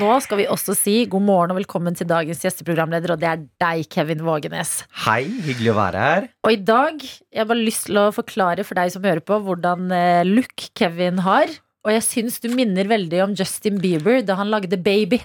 Nå 0.00 0.10
skal 0.24 0.40
vi 0.40 0.46
også 0.50 0.74
si 0.76 0.94
god 1.10 1.22
morgen 1.22 1.52
og 1.54 1.58
velkommen 1.60 1.94
til 1.96 2.08
dagens 2.10 2.40
gjesteprogramleder, 2.42 3.12
og 3.14 3.20
det 3.22 3.28
er 3.30 3.42
deg, 3.62 3.84
Kevin 3.92 4.22
Vågenes. 4.26 4.72
Hei, 5.04 5.22
hyggelig 5.46 5.70
å 5.70 5.76
være 5.78 6.00
her. 6.02 6.26
Og 6.46 6.54
i 6.56 6.58
dag 6.66 6.98
jeg 7.04 7.40
har 7.42 7.48
bare 7.50 7.62
lyst 7.62 7.86
til 7.88 8.00
å 8.02 8.08
forklare 8.14 8.64
for 8.66 8.78
deg 8.80 8.90
som 8.94 9.04
hører 9.06 9.22
på, 9.26 9.38
hvordan 9.46 9.92
eh, 9.94 10.22
look 10.26 10.66
Kevin 10.78 11.22
har. 11.26 11.52
Og 11.84 11.92
jeg 11.94 12.06
syns 12.08 12.40
du 12.42 12.48
minner 12.56 12.88
veldig 12.90 13.22
om 13.26 13.36
Justin 13.38 13.78
Bieber 13.82 14.22
da 14.26 14.38
han 14.40 14.50
lagde 14.52 14.78
Baby. 14.80 15.20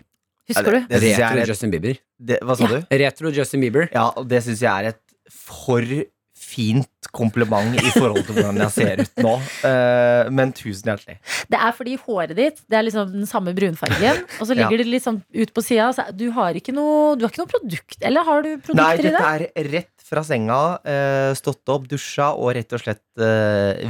Husker 0.50 0.76
du? 0.76 0.80
Det 0.90 1.02
det, 1.02 1.12
jeg 1.16 1.22
Retro 1.24 1.50
Justin 1.54 1.74
Bieber. 1.74 2.00
det, 2.20 2.40
hva 2.46 2.58
sa 2.58 2.66
Ja. 2.68 2.80
du? 2.82 2.96
Retro 3.04 3.34
Justin 3.34 3.62
Bieber. 3.66 3.90
Ja, 3.94 4.10
og 4.18 4.28
det 4.30 4.44
syns 4.46 4.62
jeg 4.66 4.70
er 4.70 4.92
et 4.94 5.02
for 5.34 5.86
fint 6.40 6.99
kompliment 7.16 7.76
i 7.82 7.92
forhold 7.96 8.26
til 8.28 8.36
hvordan 8.38 8.58
jeg 8.64 8.72
ser 8.76 9.02
ut 9.04 9.22
nå. 9.26 9.34
Eh, 9.70 10.30
men 10.36 10.52
tusen 10.56 10.92
hjertelig. 10.92 11.18
Det 11.50 11.60
er 11.60 11.72
fordi 11.76 11.96
håret 12.06 12.36
ditt 12.38 12.60
Det 12.70 12.78
er 12.80 12.84
liksom 12.88 13.12
den 13.12 13.26
samme 13.30 13.54
brunfargen, 13.58 14.24
og 14.40 14.48
så 14.48 14.54
ligger 14.56 14.78
Ja. 14.78 14.84
det 14.84 14.88
litt 14.88 15.04
sånn 15.06 15.22
ut 15.34 15.54
på 15.54 15.64
sida. 15.66 15.90
så 15.94 16.08
Du 16.16 16.30
har 16.32 16.54
ikke 16.54 16.74
noe 16.74 17.16
Du 17.18 17.26
har 17.26 17.32
ikke 17.32 17.44
noe 17.46 17.54
produkt, 17.54 17.98
eller 18.02 18.24
har 18.24 18.42
du 18.44 18.50
Nei, 18.74 18.94
i 18.94 19.02
det? 19.02 19.12
Nei, 19.14 19.38
dette 19.40 19.52
er 19.56 19.72
rett 19.72 19.96
fra 20.10 20.24
senga. 20.26 20.80
eh, 20.86 21.34
stått 21.38 21.68
opp, 21.70 21.88
dusja 21.88 22.32
og 22.36 22.56
rett 22.56 22.74
og 22.74 22.80
slett 22.82 23.04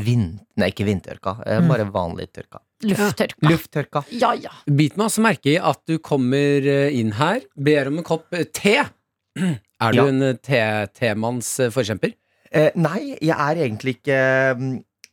vind... 0.04 0.40
Nei, 0.60 0.68
ikke 0.74 0.86
vindtørka. 0.88 1.38
eh, 1.46 1.60
Mm. 1.62 1.68
bare 1.70 1.86
vanlig 1.92 2.28
tørka. 2.34 2.60
Lufttørka. 2.84 3.48
Lufttørka. 3.50 4.04
Ja, 4.12 4.34
ja. 4.34 4.50
Bit 4.68 4.96
meg 4.98 5.08
også 5.08 5.22
merke 5.24 5.54
i 5.54 5.58
at 5.58 5.80
du 5.88 5.98
kommer 6.00 6.66
eh, 6.68 6.92
inn 7.00 7.12
her, 7.14 7.42
ber 7.58 7.88
om 7.88 7.98
en 8.00 8.04
kopp 8.08 8.26
eh, 8.34 8.44
te. 8.52 8.78
Er 9.82 9.92
du 9.94 9.98
Ja. 10.02 10.08
en 10.08 10.22
eh, 10.24 10.34
te- 10.44 10.88
temanns 11.00 11.58
eh, 11.64 11.70
forkjemper? 11.72 12.14
Eh, 12.52 12.72
nei, 12.82 13.16
jeg 13.22 13.36
er 13.36 13.60
egentlig 13.62 13.98
ikke 14.00 14.20
mm, 14.58 14.70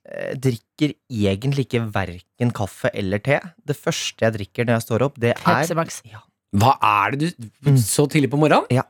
eh, 0.08 0.30
Drikker 0.40 0.94
egentlig 1.12 1.66
ikke 1.66 1.82
verken 1.92 2.52
kaffe 2.56 2.88
eller 2.96 3.20
te. 3.24 3.40
Det 3.66 3.76
første 3.76 4.24
jeg 4.24 4.36
drikker 4.38 4.64
når 4.68 4.78
jeg 4.78 4.86
står 4.86 5.04
opp, 5.08 5.18
det 5.20 5.34
er 5.34 5.42
Pepsi 5.44 5.76
Max. 5.76 6.00
Ja, 6.08 6.22
Hva 6.56 6.76
er 6.80 7.16
det 7.16 7.32
du 7.36 7.48
Mm. 7.66 7.76
Så 7.82 8.06
tidlig 8.08 8.30
på 8.30 8.38
morgenen? 8.38 8.64
Ja. 8.70 8.84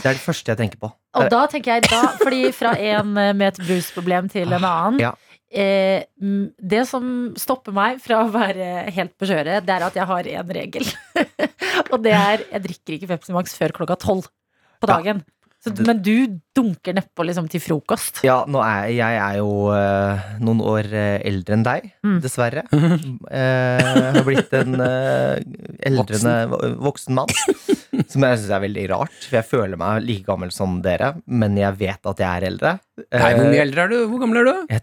det 0.00 0.06
er 0.08 0.14
det 0.16 0.22
første 0.24 0.50
jeg 0.50 0.58
tenker 0.58 0.78
på. 0.80 0.88
Og 1.20 1.28
da 1.30 1.42
tenker 1.52 1.74
jeg 1.76 1.82
da, 1.90 2.00
fordi 2.22 2.46
fra 2.56 2.72
en 2.80 3.10
eh, 3.20 3.32
med 3.36 3.52
et 3.52 3.60
brusproblem 3.66 4.30
til 4.32 4.48
en 4.56 4.64
annen 4.64 4.98
Ja. 5.02 5.12
eh, 5.52 6.02
Det 6.18 6.86
som 6.88 7.34
stopper 7.36 7.72
meg 7.76 8.00
fra 8.00 8.22
å 8.24 8.30
være 8.32 8.90
helt 8.90 9.12
på 9.20 9.28
kjøret, 9.28 9.66
det 9.66 9.74
er 9.76 9.84
at 9.86 9.94
jeg 9.94 10.06
har 10.08 10.24
én 10.24 10.54
regel. 10.56 10.88
og 11.92 12.00
det 12.02 12.14
er 12.16 12.46
jeg 12.50 12.62
drikker 12.66 12.96
ikke 12.96 13.10
Pepsi 13.12 13.32
Max 13.36 13.54
før 13.58 13.76
klokka 13.76 13.98
tolv 14.00 14.26
på 14.80 14.88
Ja. 14.88 14.96
Så, 15.62 15.70
men 15.86 16.00
du 16.02 16.40
dunker 16.58 16.96
nedpå 16.96 17.22
liksom 17.22 17.46
til 17.52 17.60
frokost. 17.62 18.18
Ja, 18.26 18.40
nå 18.50 18.58
er 18.66 18.88
jeg 18.96 19.18
er 19.22 19.36
jo 19.38 19.68
uh, 19.70 20.18
noen 20.42 20.58
år 20.66 20.88
eh, 20.90 21.20
eldre 21.30 21.54
enn 21.54 21.62
deg, 21.66 21.84
Mm. 22.02 22.16
dessverre. 22.24 22.64
uh, 22.72 22.96
Jeg 23.30 24.16
har 24.16 24.26
blitt 24.26 24.56
en 24.58 24.74
uh, 24.82 25.38
eldrende 25.86 26.34
voksen. 26.50 26.80
voksen 26.82 27.14
mann. 27.20 27.30
Som 28.10 28.24
jeg 28.26 28.40
syns 28.42 28.50
er 28.56 28.64
veldig 28.64 28.88
rart, 28.90 29.14
for 29.28 29.38
jeg 29.38 29.46
føler 29.52 29.78
meg 29.78 30.02
like 30.08 30.26
gammel 30.26 30.50
som 30.54 30.80
dere, 30.82 31.12
men 31.30 31.54
jeg 31.60 31.78
vet 31.78 32.10
at 32.10 32.22
jeg 32.24 32.28
er 32.42 32.48
eldre. 32.50 32.74
Nei, 33.12 33.32
hvor 33.38 33.46
mye 33.52 33.62
eldre 33.62 33.84
er 33.86 33.92
du? 33.94 33.98
Hvor 34.10 34.22
gammel 34.24 34.42
er 34.42 34.50
du? 34.50 34.80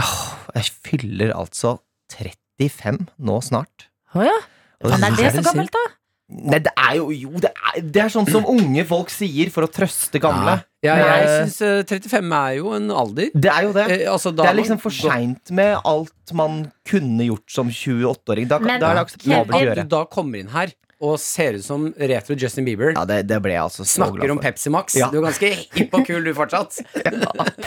åh, 0.00 0.20
jeg 0.56 0.70
fyller 0.86 1.34
altså 1.36 1.78
35 2.14 3.08
nå 3.26 3.40
snart. 3.44 3.88
Å 4.14 4.22
ja. 4.24 4.36
Og 4.84 4.92
er 4.92 5.00
det 5.02 5.08
er 5.10 5.16
det 5.32 5.42
så 5.42 5.46
gammelt, 5.50 5.72
da? 5.74 5.82
Nei, 6.26 6.58
det 6.58 6.72
er 6.74 6.96
jo, 6.98 7.10
jo 7.14 7.38
det, 7.38 7.52
er, 7.54 7.76
det 7.86 8.00
er 8.02 8.08
sånn 8.10 8.26
som 8.26 8.48
unge 8.50 8.82
folk 8.88 9.12
sier 9.14 9.50
for 9.54 9.62
å 9.62 9.68
trøste 9.70 10.18
gamle. 10.18 10.56
Ja, 10.82 10.96
jeg 10.98 11.06
Nei. 11.06 11.44
syns 11.46 11.60
eh, 11.62 11.84
35 11.86 12.32
er 12.34 12.56
jo 12.58 12.72
en 12.74 12.88
alder. 12.90 13.28
Det 13.34 13.52
er 13.52 13.66
jo 13.68 13.70
det. 13.76 13.84
Eh, 13.94 14.02
altså, 14.10 14.32
Det 14.34 14.46
er 14.48 14.58
liksom 14.58 14.80
for 14.82 14.94
seint 14.94 15.52
med 15.54 15.76
alt 15.86 16.34
man 16.34 16.64
kunne 16.86 17.28
gjort 17.28 17.46
som 17.54 17.70
28-åring. 17.70 18.50
Da, 18.50 18.58
Men- 18.58 18.82
da 18.82 18.90
er 18.90 18.98
det 18.98 19.04
akseptabelt 19.06 19.54
å 19.54 19.62
gjøre. 19.68 19.86
du 19.86 19.94
da 19.94 20.02
kommer 20.10 20.42
inn 20.42 20.50
her 20.54 20.74
og 20.98 21.18
ser 21.20 21.58
ut 21.58 21.64
som 21.64 21.90
retro 21.94 22.34
Justin 22.40 22.64
Bieber. 22.64 22.94
Ja, 22.96 23.04
det, 23.04 23.26
det 23.28 23.38
ble 23.44 23.52
jeg 23.52 23.62
altså 23.62 23.84
Snakker 23.84 24.22
glad 24.24 24.30
om. 24.32 24.38
Pepsi 24.42 24.70
Max. 24.72 24.96
Ja. 24.96 25.10
Du 25.12 25.18
er 25.20 25.26
ganske 25.28 25.50
hipp 25.76 25.94
og 25.94 26.06
kul, 26.08 26.24
du 26.24 26.32
fortsatt. 26.34 26.78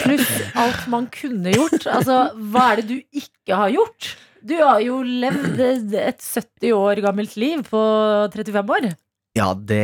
Pluss 0.02 0.32
alt 0.58 0.88
man 0.91 1.08
kunne 1.13 1.54
gjort. 1.54 1.86
Altså, 1.88 2.24
hva 2.52 2.72
er 2.74 2.82
det 2.82 2.88
du 2.89 3.22
ikke 3.22 3.56
har 3.56 3.69
gjort? 3.72 4.15
Du 4.45 4.56
har 4.62 4.80
jo 4.84 5.02
levd 5.04 5.93
et 5.99 6.23
70 6.23 6.73
år 6.75 7.02
gammelt 7.04 7.36
liv 7.39 7.63
på 7.67 7.82
35 8.34 8.75
år. 8.78 8.89
Ja, 9.38 9.52
det 9.54 9.84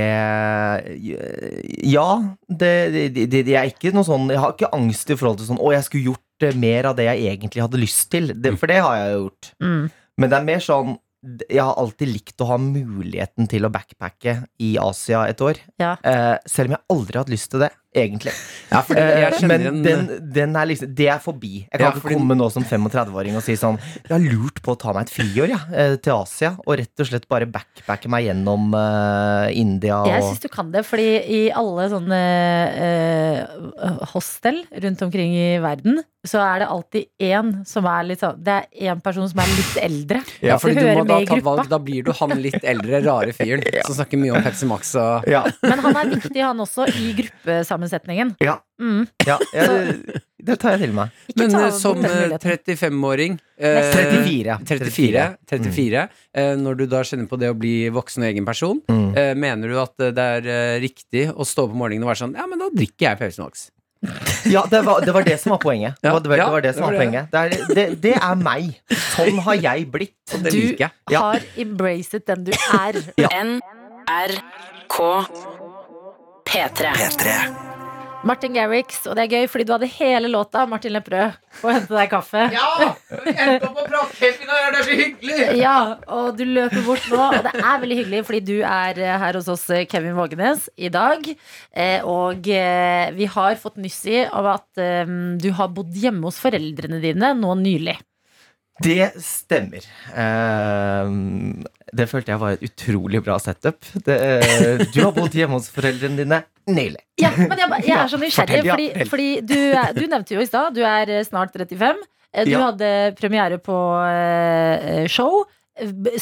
Ja, 1.86 2.10
det, 2.50 2.74
det, 2.96 3.26
det, 3.30 3.44
det 3.46 3.54
er 3.54 3.70
ikke 3.70 3.92
noe 3.94 4.04
sånn 4.08 4.26
Jeg 4.34 4.42
har 4.42 4.56
ikke 4.56 4.72
angst 4.74 5.12
i 5.14 5.18
forhold 5.20 5.38
til 5.38 5.52
sånn 5.52 5.62
Å, 5.62 5.70
jeg 5.76 5.86
skulle 5.86 6.10
gjort 6.10 6.48
eh, 6.48 6.58
mer 6.58 6.90
av 6.90 6.98
det 6.98 7.06
jeg 7.06 7.28
egentlig 7.30 7.64
hadde 7.64 7.82
lyst 7.82 8.10
til. 8.14 8.34
Det, 8.34 8.56
for 8.60 8.72
det 8.72 8.82
har 8.82 8.98
jeg 9.00 9.14
jo 9.14 9.22
gjort. 9.28 9.52
Mm. 9.62 9.84
Men 10.16 10.32
det 10.32 10.40
er 10.40 10.48
mer 10.50 10.64
sånn 10.66 10.96
jeg 11.26 11.62
har 11.62 11.74
alltid 11.82 12.12
likt 12.12 12.42
å 12.44 12.48
ha 12.52 12.58
muligheten 12.62 13.48
til 13.50 13.66
å 13.66 13.72
backpacke 13.74 14.36
i 14.62 14.76
Asia 14.78 15.24
et 15.26 15.40
år. 15.42 15.58
Ja. 15.82 15.96
Eh, 16.06 16.36
selv 16.46 16.70
om 16.70 16.76
jeg 16.76 16.86
aldri 16.94 17.18
har 17.18 17.26
hatt 17.26 17.34
lyst 17.34 17.50
til 17.50 17.64
det, 17.66 17.72
egentlig. 17.96 18.34
Ja, 18.72 18.82
for 18.82 18.98
det, 18.98 19.04
jeg 19.06 19.34
Eh, 19.34 19.40
kjenner 19.40 19.60
men 19.62 19.68
en 19.70 19.84
den, 19.86 20.32
den 20.36 20.56
er 20.60 20.66
liksom, 20.70 20.90
det 20.96 21.08
er 21.14 21.20
forbi. 21.24 21.54
Jeg 21.66 21.72
kan 21.80 21.86
Ja, 21.86 21.92
ikke 21.94 22.02
fordi- 22.04 22.18
komme 22.20 22.36
nå 22.38 22.50
som 22.52 22.64
35-åring 22.68 23.36
og 23.40 23.44
si 23.46 23.54
sånn 23.56 23.78
Jeg 23.80 24.12
har 24.12 24.20
lurt 24.26 24.62
på 24.66 24.76
å 24.76 24.80
ta 24.80 24.94
meg 24.94 25.08
et 25.08 25.14
friår 25.16 25.50
ja, 25.54 25.60
eh, 25.74 25.96
til 25.98 26.14
Asia, 26.14 26.56
og 26.66 26.78
rett 26.80 27.00
og 27.00 27.08
slett 27.08 27.28
bare 27.30 27.46
backpacke 27.48 28.10
meg 28.12 28.26
gjennom 28.28 28.74
uh, 28.76 29.48
India 29.56 30.04
Jeg 30.06 30.22
og 30.24 30.30
syns 30.34 30.42
du 30.42 30.50
kan 30.50 30.72
det, 30.72 30.84
fordi 30.86 31.08
i 31.30 31.42
alle 31.52 31.88
sånne 31.90 32.22
uh, 32.86 34.06
hostel 34.14 34.64
rundt 34.84 35.02
omkring 35.06 35.34
i 35.36 35.50
verden, 35.64 36.02
så 36.28 36.42
er 36.44 36.64
det 36.64 36.68
alltid 36.74 37.06
én 37.22 37.52
som 37.70 37.86
er 37.90 38.04
litt 38.10 38.20
sånn 38.22 38.38
Det 38.44 38.56
er 38.60 38.92
én 38.92 39.02
person 39.06 39.28
som 39.32 39.40
er 39.44 39.50
litt 39.54 39.78
eldre. 39.86 40.22
Ja, 40.46 40.58
fordi 40.62 40.76
du 40.82 40.90
må 41.00 41.06
da 41.10 41.20
ta 41.30 41.40
valg. 41.46 41.70
Da 41.72 41.80
blir 41.80 42.04
du 42.08 42.12
han 42.20 42.36
litt 42.42 42.64
eldre, 42.64 43.02
rare 43.06 43.34
fyren 43.38 43.64
som 43.88 43.96
snakker 43.98 44.20
mye 44.22 44.36
om 44.38 44.44
Pepsi 44.46 44.68
Max 44.70 44.94
og 45.00 45.28
Ja, 45.32 45.44
Men 45.64 45.80
han 45.86 46.00
er 46.04 46.14
viktig, 46.18 46.42
han 46.44 46.60
også, 46.66 46.88
i 46.92 47.14
gruppesammensetningen. 47.22 48.36
Ja. 48.44 48.58
Mm. 48.82 49.06
ja 49.24 49.38
jeg, 49.56 49.94
det 50.46 50.58
tar 50.60 50.74
jeg 50.76 50.82
til 50.90 50.96
meg. 50.98 51.14
Ikke 51.32 51.46
Men 51.46 51.54
eh, 51.62 51.70
som 51.72 51.96
den 52.02 52.10
eh, 52.12 52.18
muligheten. 52.26 52.58
35-åring 52.76 53.38
eh, 53.56 53.78
34. 53.96 54.58
34, 54.68 55.24
34 55.48 56.02
eh, 56.36 56.50
Når 56.60 56.82
du 56.82 56.84
da 56.92 57.00
kjenner 57.08 57.30
på 57.32 57.40
det 57.40 57.54
å 57.54 57.56
bli 57.58 57.76
voksen 57.96 58.26
og 58.26 58.32
egen 58.34 58.46
person, 58.48 58.82
Mm. 58.92 59.16
eh, 59.18 59.32
mener 59.40 59.72
du 59.72 59.78
at 59.80 59.96
eh, 60.04 60.12
det 60.16 60.26
er 60.40 60.48
eh, 60.52 60.76
riktig 60.84 61.24
å 61.32 61.46
stå 61.48 61.66
opp 61.70 61.72
om 61.76 61.80
morgenen 61.86 62.04
og 62.04 62.12
være 62.12 62.22
sånn 62.26 62.36
Ja, 62.36 62.46
men 62.52 62.60
da 62.62 62.68
drikker 62.74 63.08
jeg 63.14 63.20
Pepsi 63.22 63.42
Max. 63.42 63.70
Ja, 64.46 64.62
det 64.70 64.82
var, 64.86 65.02
det 65.02 65.14
var 65.16 65.24
det 65.26 65.40
som 65.42 65.52
var 65.56 65.60
poenget. 65.64 65.96
Ja, 66.06 66.14
det 66.20 66.30
var, 66.30 66.38
det, 66.38 66.48
var 66.52 66.62
det 66.62 66.74
som 66.78 66.84
var 66.86 66.98
poenget. 67.00 67.32
Det 67.32 67.40
er, 67.40 67.74
det, 67.76 67.86
det 68.04 68.14
er 68.18 68.36
meg. 68.40 68.76
Sånn 69.16 69.40
har 69.48 69.56
jeg 69.60 69.88
blitt. 69.92 70.18
Og 70.34 70.44
det 70.46 70.52
Du- 70.54 70.58
liker 70.60 70.86
jeg. 70.86 70.92
Ja. 71.12 71.20
Har 71.32 71.42
embracet 71.58 72.26
den 72.30 72.44
du 72.46 72.52
er. 72.54 73.00
NRK 73.42 74.98
P3. 76.46 76.94
P3. 76.96 77.75
Martin 78.26 78.56
Garrix, 78.58 79.04
og 79.06 79.14
det 79.18 79.26
er 79.28 79.34
gøy 79.36 79.50
fordi 79.52 79.66
du 79.68 79.72
hadde 79.76 79.90
hele 80.00 80.30
låta 80.34 80.64
Martin 80.70 80.96
Lepperød 80.96 81.36
på 81.60 81.70
å 81.70 81.74
hente 81.76 81.94
deg 81.94 82.10
kaffe. 82.10 82.46
Ja! 82.56 82.70
Vi 83.12 83.34
Endte 83.36 83.68
opp 83.70 83.78
å 83.84 83.86
prate 83.86 84.18
helt 84.18 84.42
i 84.42 84.48
det 84.50 84.62
er 84.64 84.88
så 84.88 84.98
hyggelig! 84.98 85.38
Ja, 85.60 85.76
og 86.16 86.32
du 86.40 86.42
løper 86.50 86.82
bort 86.88 87.06
nå, 87.12 87.20
og 87.28 87.46
det 87.46 87.54
er 87.60 87.84
veldig 87.84 88.00
hyggelig, 88.00 88.24
fordi 88.26 88.42
du 88.48 88.56
er 88.66 88.98
eh, 89.04 89.14
her 89.22 89.38
hos 89.38 89.52
oss, 89.54 89.68
eh, 89.70 89.86
Kevin 89.92 90.18
Vågenes, 90.18 90.66
i 90.76 90.90
dag. 90.94 91.30
Eh, 91.70 92.02
Og 92.16 92.50
vi 92.50 93.30
har 93.36 93.62
fått 93.62 93.78
nyss 93.82 94.02
i 94.10 94.24
av 94.26 94.50
at 94.56 94.82
du 95.42 95.48
har 95.58 95.72
bodd 95.74 95.94
hjemme 95.98 96.26
hos 96.28 96.40
foreldrene 96.42 97.00
dine 97.04 97.34
nå 97.38 97.54
nylig. 97.62 97.96
Det 98.84 99.12
stemmer. 99.24 99.86
Det 101.94 102.08
følte 102.10 102.32
jeg 102.34 102.40
var 102.42 102.56
et 102.56 102.64
utrolig 102.66 103.22
bra 103.24 103.36
setup. 103.40 103.86
Det, 104.06 104.16
eh, 104.16 104.84
du 104.94 105.00
har 105.04 105.12
bodd 105.14 105.36
hjemme 105.38 105.60
hos 105.60 105.68
foreldrene 105.70 106.18
dine 106.24 106.40
nylig. 106.66 107.04
Ja, 107.22 107.30
men 107.38 107.58
jeg, 107.62 107.70
jeg 107.86 107.98
er 108.00 108.10
så 108.10 108.18
nysgjerrig, 108.20 108.64
ja, 108.66 108.74
fordi, 108.74 109.06
fordi 109.12 109.28
du, 109.46 109.56
du 110.00 110.08
nevnte 110.10 110.34
jo 110.36 110.42
i 110.42 110.48
stad, 110.50 110.74
du 110.76 110.82
er 110.82 111.12
eh, 111.20 111.24
snart 111.28 111.54
35. 111.54 112.02
Eh, 112.34 112.46
Du 112.46 112.52
Ja. 112.56 112.64
hadde 112.72 112.90
premiere 113.20 113.60
på 113.64 113.76
show. 115.12 115.44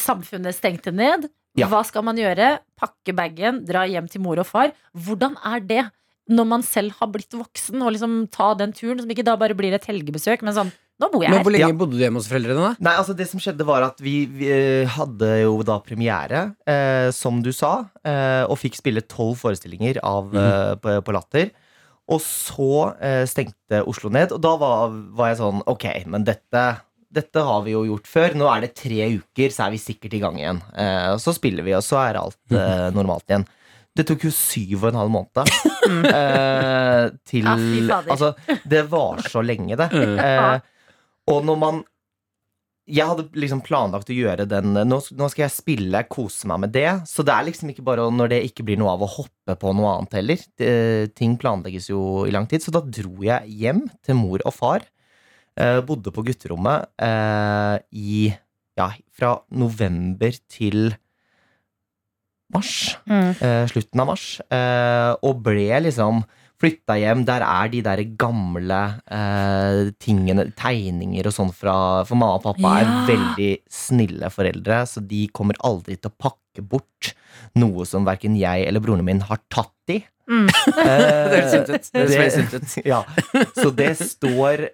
Samfunnet 0.00 0.54
stengte 0.56 0.92
ned. 0.94 1.28
Ja. 1.58 1.68
Hva 1.70 1.84
skal 1.86 2.02
man 2.06 2.18
gjøre? 2.18 2.56
Pakke 2.80 3.14
bagen, 3.14 3.62
dra 3.66 3.84
hjem 3.86 4.08
til 4.10 4.22
mor 4.24 4.40
og 4.42 4.46
far. 4.48 4.72
Hvordan 4.94 5.36
er 5.46 5.60
det 5.62 5.84
når 6.32 6.46
man 6.48 6.62
selv 6.64 6.94
har 6.98 7.10
blitt 7.12 7.34
voksen, 7.36 7.82
og 7.84 7.92
liksom 7.94 8.14
ta 8.32 8.54
den 8.56 8.72
turen, 8.72 8.98
som 9.02 9.10
ikke 9.12 9.26
da 9.26 9.34
bare 9.36 9.54
blir 9.56 9.74
et 9.76 9.84
helgebesøk, 9.84 10.40
men 10.42 10.54
sånn 10.56 10.70
Nå 11.02 11.08
bor 11.10 11.24
jeg 11.24 11.32
Men 11.32 11.42
hvor 11.42 11.50
lenge 11.54 11.66
Ja. 11.66 11.74
bodde 11.74 11.96
du 11.98 12.02
hjemme 12.04 12.20
hos 12.22 12.28
foreldrene, 12.30 12.68
da? 12.68 12.74
Nei, 12.86 12.94
altså 13.00 13.16
Det 13.18 13.26
som 13.26 13.40
skjedde, 13.42 13.66
var 13.66 13.82
at 13.82 13.98
vi, 14.04 14.26
vi 14.30 14.46
eh, 14.54 14.86
hadde 14.94 15.30
jo 15.42 15.56
da 15.66 15.80
premiere, 15.82 16.44
eh, 16.70 17.10
som 17.10 17.40
du 17.42 17.50
sa, 17.52 17.86
eh, 18.06 18.44
og 18.46 18.58
fikk 18.60 18.78
spille 18.78 19.02
tolv 19.02 19.36
forestillinger 19.42 19.98
av, 20.06 20.30
eh, 20.38 20.74
på, 20.78 20.94
på 21.02 21.14
Latter. 21.16 21.50
Og 22.14 22.20
så 22.22 22.94
eh, 23.02 23.24
stengte 23.26 23.82
Oslo 23.90 24.10
ned, 24.12 24.30
og 24.36 24.40
da 24.44 24.54
var, 24.60 24.92
var 25.16 25.30
jeg 25.32 25.38
sånn 25.40 25.62
Ok, 25.72 25.86
men 26.06 26.26
dette 26.28 26.64
dette 27.14 27.38
har 27.46 27.60
vi 27.62 27.70
jo 27.70 27.84
gjort 27.86 28.08
før. 28.10 28.32
Nå 28.34 28.46
er 28.50 28.64
det 28.64 28.72
tre 28.74 29.04
uker, 29.14 29.52
så 29.54 29.68
er 29.68 29.70
vi 29.70 29.78
sikkert 29.78 30.16
i 30.16 30.18
gang 30.18 30.34
igjen. 30.40 30.58
Eh, 30.74 31.12
så 31.22 31.30
spiller 31.36 31.62
vi, 31.62 31.70
og 31.78 31.84
så 31.86 32.00
er 32.08 32.18
alt 32.18 32.38
eh, 32.50 32.88
normalt 32.90 33.22
igjen. 33.30 33.44
Det 33.94 34.02
tok 34.08 34.24
jo 34.26 34.32
syv 34.34 34.80
og 34.82 34.88
en 34.90 34.98
halv 34.98 35.12
måned. 35.14 35.52
eh, 36.10 37.04
til 37.30 37.46
Ja, 37.46 37.54
fy 37.54 37.82
fader. 37.86 38.10
Altså, 38.16 38.32
det 38.66 38.82
var 38.90 39.22
så 39.30 39.44
lenge, 39.46 39.78
det. 39.78 39.90
Eh, 40.24 40.60
og 41.30 41.44
når 41.46 41.60
man 41.60 41.82
Jeg 42.84 43.08
hadde 43.08 43.30
liksom 43.40 43.62
planlagt 43.64 44.10
å 44.12 44.14
gjøre 44.14 44.44
den 44.44 44.74
nå, 44.76 44.98
nå 45.00 45.26
skal 45.32 45.46
jeg 45.46 45.54
spille, 45.54 46.02
kose 46.12 46.44
meg 46.50 46.58
med 46.66 46.72
det. 46.74 46.90
Så 47.08 47.24
det 47.24 47.32
er 47.32 47.46
liksom 47.46 47.70
ikke 47.72 47.84
bare 47.86 48.04
når 48.12 48.28
det 48.34 48.40
ikke 48.44 48.66
blir 48.68 48.76
noe 48.76 48.92
av 48.92 49.00
å 49.06 49.08
hoppe 49.08 49.56
på 49.56 49.72
noe 49.72 49.94
annet 49.94 50.16
heller. 50.18 50.42
Det, 50.60 50.74
ting 51.16 51.38
planlegges 51.40 51.88
jo 51.88 52.26
i 52.28 52.34
lang 52.34 52.44
tid. 52.50 52.60
Så 52.60 52.74
da 52.76 52.82
dro 52.84 53.24
jeg 53.24 53.56
hjem 53.56 53.86
til 54.04 54.18
mor 54.20 54.44
og 54.44 54.52
far. 54.52 54.84
Eh, 55.56 55.80
bodde 55.86 56.12
på 56.12 56.26
gutterommet 56.28 56.90
eh, 57.00 57.78
i 57.96 58.28
Ja, 58.76 58.90
fra 59.16 59.38
november 59.48 60.36
til 60.52 60.92
mars. 62.52 62.96
Mm. 63.08 63.32
Eh, 63.32 63.64
slutten 63.70 64.02
av 64.02 64.12
mars. 64.12 64.26
Eh, 64.52 65.12
og 65.24 65.40
ble 65.46 65.68
liksom 65.86 66.24
flytta 66.62 66.96
hjem. 67.00 67.24
Der 67.28 67.44
er 67.46 67.70
de 67.72 67.82
der 67.84 68.02
gamle 68.20 68.80
eh, 69.10 69.90
tingene, 70.02 70.48
tegninger 70.58 71.28
og 71.28 71.36
sånn 71.36 71.52
fra 71.54 71.76
For 72.08 72.18
mamma 72.18 72.38
og 72.38 72.46
pappa 72.46 72.78
er 72.80 72.94
veldig 73.10 73.52
snille 73.72 74.30
foreldre, 74.32 74.82
så 74.88 75.02
de 75.04 75.26
kommer 75.34 75.58
aldri 75.66 75.98
til 75.98 76.12
å 76.12 76.18
pakke 76.28 76.64
bort 76.64 77.14
noe 77.58 77.86
som 77.88 78.06
verken 78.06 78.36
jeg 78.38 78.66
eller 78.68 78.82
broren 78.82 79.04
min 79.06 79.22
har 79.26 79.40
tatt 79.52 79.94
i. 79.94 80.00
Mm. 80.30 80.46
Eh, 80.48 80.74
Det 81.30 81.40
høres 82.08 82.36
sunt 82.38 82.54
ut. 82.54 82.76
Ja, 82.92 83.02
så 83.56 83.70
det 83.74 83.92
står 84.00 84.68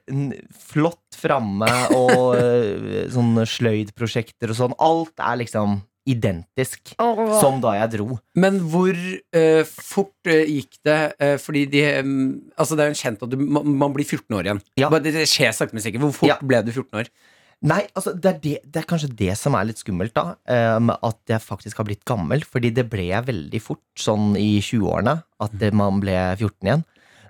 flott 0.71 1.19
framme, 1.19 1.71
og 1.97 2.37
eh, 2.39 3.07
sånne 3.13 3.47
sløydprosjekter 3.49 4.53
og 4.53 4.61
sånn. 4.61 4.77
Alt 4.81 5.19
er 5.19 5.41
liksom 5.43 5.81
identisk 6.09 6.95
oh. 7.03 7.35
som 7.41 7.59
da 7.63 7.75
jeg 7.77 7.93
dro. 7.97 8.19
Men 8.41 8.61
hvor 8.73 8.95
uh, 8.97 9.65
fort 9.67 10.31
uh, 10.31 10.45
gikk 10.47 10.79
det? 10.87 11.01
Uh, 11.21 11.37
fordi 11.41 11.67
de 11.73 11.83
um, 12.01 12.15
Altså, 12.57 12.77
det 12.77 12.85
er 12.85 12.91
jo 12.91 12.95
en 12.95 13.03
kjent 13.03 13.27
at 13.27 13.33
du, 13.33 13.37
man, 13.41 13.69
man 13.83 13.97
blir 13.97 14.07
14 14.07 14.39
år 14.39 14.49
igjen. 14.49 14.63
Ja. 14.81 14.89
Det, 14.97 15.13
det 15.17 15.29
skjer 15.31 15.53
sakte, 15.57 15.77
men 15.77 15.85
sikkert. 15.85 16.07
Hvor 16.07 16.17
fort 16.23 16.33
Ja. 16.33 16.39
ble 16.41 16.63
du 16.67 16.73
14 16.73 17.03
år? 17.03 17.13
Nei, 17.61 17.83
altså 17.93 18.15
det 18.17 18.29
er, 18.31 18.37
det, 18.41 18.53
det 18.73 18.81
er 18.81 18.87
kanskje 18.89 19.11
det 19.19 19.35
som 19.37 19.53
er 19.59 19.67
litt 19.69 19.81
skummelt, 19.83 20.15
da. 20.17 20.39
Um, 20.49 20.95
at 20.97 21.19
jeg 21.29 21.45
faktisk 21.45 21.83
har 21.83 21.89
blitt 21.91 22.07
gammel. 22.09 22.45
Fordi 22.49 22.73
det 22.73 22.87
ble 22.93 23.11
jeg 23.11 23.29
veldig 23.29 23.61
fort, 23.61 23.85
sånn 24.01 24.33
i 24.41 24.55
20-årene. 24.65 25.19
At 25.45 25.59
det, 25.61 25.75
man 25.77 26.01
ble 26.01 26.17
14 26.39 26.71
igjen. 26.71 26.87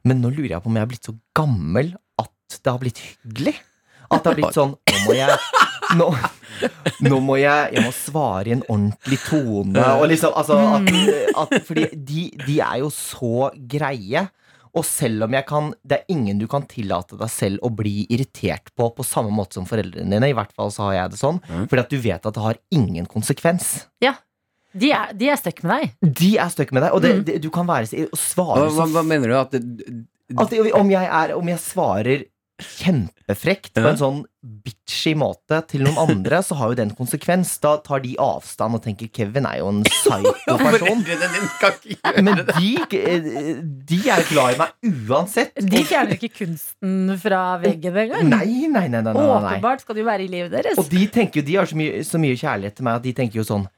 Men 0.06 0.22
nå 0.22 0.30
lurer 0.32 0.54
jeg 0.54 0.62
på 0.62 0.70
om 0.70 0.78
jeg 0.78 0.86
har 0.86 0.92
blitt 0.92 1.10
så 1.10 1.16
gammel 1.36 1.92
at 2.22 2.60
det 2.62 2.70
har 2.70 2.80
blitt 2.82 3.02
hyggelig. 3.02 3.56
At 4.10 4.22
det 4.22 4.30
har 4.30 4.38
blitt 4.38 4.56
sånn 4.58 4.72
Nå 4.74 5.02
må 5.06 5.16
jeg 5.18 5.34
Nå, 5.98 6.10
Nå 7.06 7.18
må 7.24 7.38
jeg, 7.40 7.72
jeg 7.74 7.84
må 7.86 7.92
svare 7.96 8.50
i 8.50 8.54
en 8.56 8.64
ordentlig 8.68 9.18
tone. 9.24 9.84
Og 10.00 10.06
liksom, 10.10 10.34
altså, 10.36 10.58
at, 10.76 10.90
at, 11.44 11.54
fordi 11.66 11.86
de, 11.96 12.26
de 12.46 12.58
er 12.60 12.82
jo 12.82 12.90
så 12.94 13.48
greie. 13.70 14.26
Og 14.70 14.84
selv 14.86 15.24
om 15.26 15.32
jeg 15.34 15.42
kan 15.48 15.72
Det 15.82 15.96
er 15.96 16.12
ingen 16.14 16.38
du 16.38 16.44
kan 16.46 16.62
tillate 16.70 17.16
deg 17.18 17.30
selv 17.32 17.64
å 17.66 17.72
bli 17.74 18.04
irritert 18.14 18.68
på 18.78 18.86
på 18.94 19.02
samme 19.06 19.32
måte 19.34 19.58
som 19.58 19.66
foreldrene 19.66 20.12
dine. 20.14 20.28
I 20.30 20.36
hvert 20.36 20.52
fall 20.54 20.70
så 20.74 20.86
har 20.90 20.94
jeg 20.98 21.14
det 21.16 21.22
sånn. 21.22 21.40
Fordi 21.48 21.82
at 21.82 21.90
du 21.90 21.98
vet 22.04 22.28
at 22.30 22.36
det 22.36 22.44
har 22.44 22.60
ingen 22.76 23.08
konsekvens. 23.10 23.72
De 24.70 24.92
er, 24.94 25.10
de 25.18 25.26
er 25.32 25.40
stuck 25.40 25.64
med 25.66 25.72
deg. 25.74 26.12
De 26.20 26.28
er 26.38 26.50
stuck 26.54 26.70
med 26.76 26.84
deg, 26.84 26.92
og 26.94 27.02
det, 27.02 27.08
det, 27.26 27.40
du 27.42 27.48
kan 27.50 27.66
være 27.66 27.88
så- 27.90 28.04
Hva, 28.06 28.20
svare 28.22 28.68
hva, 28.68 28.84
så 28.86 28.92
hva 28.94 29.02
mener 29.02 29.32
du? 29.32 29.34
At 29.40 29.50
det, 29.56 30.04
At 30.38 30.52
om 30.78 30.92
jeg, 30.92 31.08
er, 31.10 31.32
om 31.34 31.48
jeg 31.50 31.58
svarer 31.58 32.22
kjempefrekt 32.64 33.74
på 33.76 33.86
en 33.88 33.98
sånn 34.00 34.20
bitchy 34.40 35.12
måte 35.20 35.58
til 35.68 35.82
noen 35.84 35.98
andre, 36.14 36.40
så 36.44 36.56
har 36.56 36.70
jo 36.70 36.78
det 36.78 36.84
en 36.86 36.94
konsekvens. 36.96 37.52
Da 37.62 37.74
tar 37.84 38.02
de 38.04 38.14
avstand 38.20 38.78
og 38.78 38.84
tenker 38.84 39.10
Kevin 39.12 39.48
er 39.48 39.58
jo 39.60 39.68
en 39.72 39.82
psyko-person. 39.86 41.02
Men 42.24 42.40
de, 42.48 42.70
de 43.90 44.00
er 44.08 44.24
glad 44.30 44.56
i 44.56 44.60
meg 44.62 45.10
uansett. 45.10 45.52
De 45.60 45.82
fjerner 45.88 46.16
ikke 46.16 46.32
kunsten 46.44 47.16
fra 47.20 47.42
veggen 47.62 47.98
engang. 48.04 48.30
Nei, 48.32 48.70
nei, 48.72 48.86
nei, 48.92 49.04
nei. 49.04 49.14
Åpenbart 49.26 49.84
skal 49.84 50.00
du 50.00 50.04
være 50.06 50.24
i 50.24 50.30
livet 50.32 50.54
deres. 50.56 50.80
Og 50.80 50.88
de 50.90 51.04
tenker 51.12 51.42
jo, 51.42 51.48
de 51.50 51.60
har 51.60 51.68
så 51.68 51.78
mye, 51.78 52.00
så 52.06 52.22
mye 52.22 52.38
kjærlighet 52.40 52.80
til 52.80 52.88
meg 52.88 53.00
at 53.00 53.06
de 53.08 53.16
tenker 53.20 53.42
jo 53.42 53.46
sånn 53.46 53.68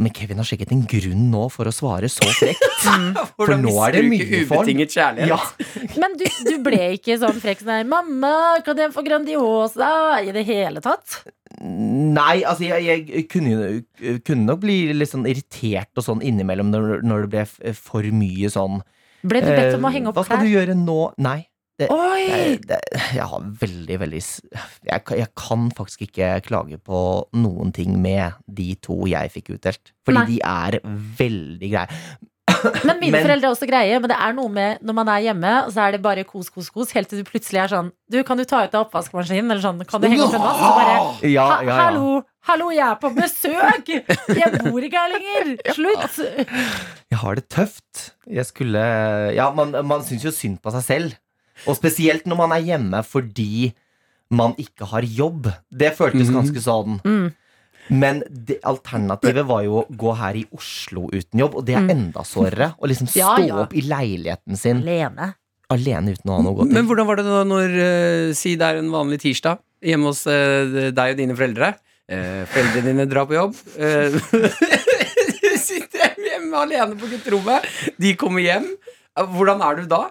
Men 0.00 0.12
Kevin 0.16 0.40
har 0.40 0.48
sikkert 0.48 0.72
en 0.72 0.84
grunn 0.88 1.26
nå 1.32 1.44
for 1.52 1.68
å 1.68 1.72
svare 1.74 2.08
så 2.12 2.24
frekt. 2.38 2.62
For 3.36 3.54
nå 3.60 3.72
er 3.86 3.96
det 3.96 4.02
mye 4.08 4.42
for 4.48 4.68
kjærlighet? 4.68 5.28
Ja. 5.28 5.38
Men 6.00 6.16
du, 6.20 6.24
du 6.46 6.54
ble 6.64 6.94
ikke 6.96 7.16
sånn 7.20 7.40
frekk 7.40 7.62
sånn 7.62 7.72
her 7.78 7.86
'Mamma, 7.88 8.62
kan 8.64 8.80
jeg 8.80 8.92
få 8.94 9.04
Grandiosa?' 9.06 10.20
i 10.24 10.32
det 10.36 10.44
hele 10.48 10.82
tatt? 10.84 11.22
Nei, 11.64 12.42
altså 12.42 12.66
jeg, 12.66 13.04
jeg 13.08 13.26
kunne, 13.30 13.84
kunne 14.26 14.48
nok 14.48 14.64
bli 14.64 14.78
litt 14.96 15.12
sånn 15.12 15.26
irritert 15.30 15.92
og 16.00 16.06
sånn 16.06 16.24
innimellom 16.26 16.72
når, 16.72 17.04
når 17.06 17.26
det 17.26 17.30
ble 17.34 17.74
for 17.78 18.08
mye 18.10 18.50
sånn 18.52 18.80
Ble 19.24 19.40
du 19.40 19.48
bedt 19.48 19.76
om 19.78 19.86
å 19.86 19.88
eh, 19.88 19.94
henge 19.96 20.10
opp 20.10 20.18
Hva 20.18 20.24
skal 20.26 20.42
klær? 20.42 20.48
du 20.48 20.52
gjøre 20.52 20.74
nå? 20.76 20.98
Nei. 21.24 21.38
Det, 21.80 21.88
Oi! 21.90 22.20
jeg, 22.22 22.58
det, 22.70 22.76
jeg 23.16 23.24
har 23.26 23.46
veldig, 23.60 23.96
veldig 24.04 24.20
jeg, 24.22 25.00
jeg 25.18 25.26
kan 25.34 25.64
faktisk 25.74 26.04
ikke 26.06 26.28
klage 26.46 26.78
på 26.78 27.00
noen 27.34 27.72
ting 27.74 27.96
med 27.98 28.36
de 28.46 28.68
to 28.78 29.00
jeg 29.10 29.32
fikk 29.34 29.56
utdelt. 29.56 29.90
Fordi 30.06 30.20
Nei. 30.20 30.28
de 30.28 30.38
er 30.46 30.78
veldig 31.18 31.72
greie. 31.72 32.04
Men 32.84 33.00
mine 33.00 33.16
Men- 33.16 33.24
foreldre 33.24 33.48
er 33.48 33.54
også 33.56 33.66
greie, 33.68 33.98
men 34.00 34.08
det 34.12 34.16
er 34.20 34.36
noe 34.36 34.52
med 34.52 34.84
når 34.84 34.96
man 34.96 35.08
er 35.16 35.24
hjemme, 35.26 35.52
så 35.72 35.82
er 35.88 35.96
det 35.96 36.00
bare 36.04 36.22
kos, 36.28 36.48
kos, 36.52 36.68
kos, 36.72 36.92
helt 36.94 37.08
til 37.10 37.20
du 37.24 37.26
plutselig 37.28 37.60
er 37.64 37.72
sånn 37.72 37.90
Du, 38.12 38.20
kan 38.24 38.38
du 38.38 38.44
ta 38.48 38.62
ut 38.64 38.76
av 38.76 38.86
oppvaskmaskinen? 38.86 39.50
Eller 39.50 39.64
sånn, 39.64 39.82
kan 39.88 40.00
du 40.00 40.06
henge 40.08 40.28
opp 40.28 40.36
en 40.38 40.44
vask? 40.44 40.62
Og 40.62 40.78
bare 40.78 40.94
Ja, 41.26 41.28
ja, 41.34 41.48
ja. 41.66 41.78
Hallo, 41.80 42.22
hallo, 42.46 42.70
jeg 42.76 42.84
er 42.86 43.00
på 43.02 43.10
besøk! 43.16 43.90
Jeg 44.38 44.62
bor 44.62 44.86
ikke 44.86 45.02
her 45.02 45.12
lenger! 45.16 45.52
Slutt! 45.80 46.22
Jeg 47.10 47.20
har 47.24 47.40
det 47.40 47.48
tøft. 47.50 48.06
Jeg 48.30 48.46
skulle 48.46 48.86
Ja, 49.34 49.50
man, 49.56 49.74
man 49.88 50.06
syns 50.06 50.24
jo 50.28 50.32
synd 50.34 50.60
på 50.62 50.72
seg 50.78 50.86
selv. 50.86 51.18
Og 51.66 51.76
spesielt 51.78 52.26
når 52.26 52.36
man 52.36 52.52
er 52.52 52.62
hjemme 52.66 53.00
fordi 53.06 53.72
man 54.34 54.54
ikke 54.58 54.86
har 54.90 55.02
jobb. 55.06 55.50
Det 55.70 55.92
føltes 55.96 56.28
Mhm. 56.30 56.34
ganske 56.40 56.60
sånn. 56.64 57.00
Mm. 57.04 57.32
Men 57.90 58.22
det, 58.30 58.56
alternativet 58.64 59.44
var 59.46 59.62
jo 59.62 59.82
å 59.82 59.86
gå 59.94 60.14
her 60.16 60.34
i 60.40 60.46
Oslo 60.56 61.08
uten 61.12 61.38
jobb, 61.38 61.54
og 61.60 61.66
det 61.66 61.74
er 61.76 61.82
Mm. 61.84 61.90
enda 61.90 62.22
sårere. 62.24 62.74
Å 62.80 62.88
liksom 62.88 63.06
stå 63.06 63.16
Ja, 63.20 63.36
ja. 63.38 63.56
opp 63.62 63.74
i 63.74 63.82
leiligheten 63.82 64.56
sin 64.56 64.78
Alene. 64.82 65.34
alene 65.70 66.12
uten 66.16 66.30
å 66.30 66.36
ha 66.36 66.42
noe 66.42 66.52
å 66.54 66.56
gå 66.64 66.72
Men 66.72 66.86
hvordan 66.86 67.06
var 67.06 67.16
det 67.16 67.24
da 67.26 67.44
når 67.44 67.68
eh, 67.78 68.32
Si 68.32 68.56
det 68.56 68.62
er 68.64 68.78
en 68.78 68.90
vanlig 68.90 69.20
tirsdag 69.20 69.58
hjemme 69.82 70.04
hos 70.06 70.26
eh, 70.26 70.90
deg 70.90 71.10
og 71.12 71.16
dine 71.16 71.36
foreldre. 71.36 71.74
Eh, 72.08 72.44
foreldrene 72.46 72.84
dine 72.84 73.06
drar 73.06 73.26
på 73.26 73.34
jobb. 73.36 73.54
Du 73.76 75.56
sitter 75.68 76.14
hjemme 76.18 76.56
alene 76.56 76.96
på 76.98 77.08
gutterommet. 77.10 77.64
De 78.00 78.14
kommer 78.16 78.40
hjem. 78.44 78.66
Hvordan 79.16 79.60
er 79.62 79.76
du 79.82 79.86
da? 79.86 80.10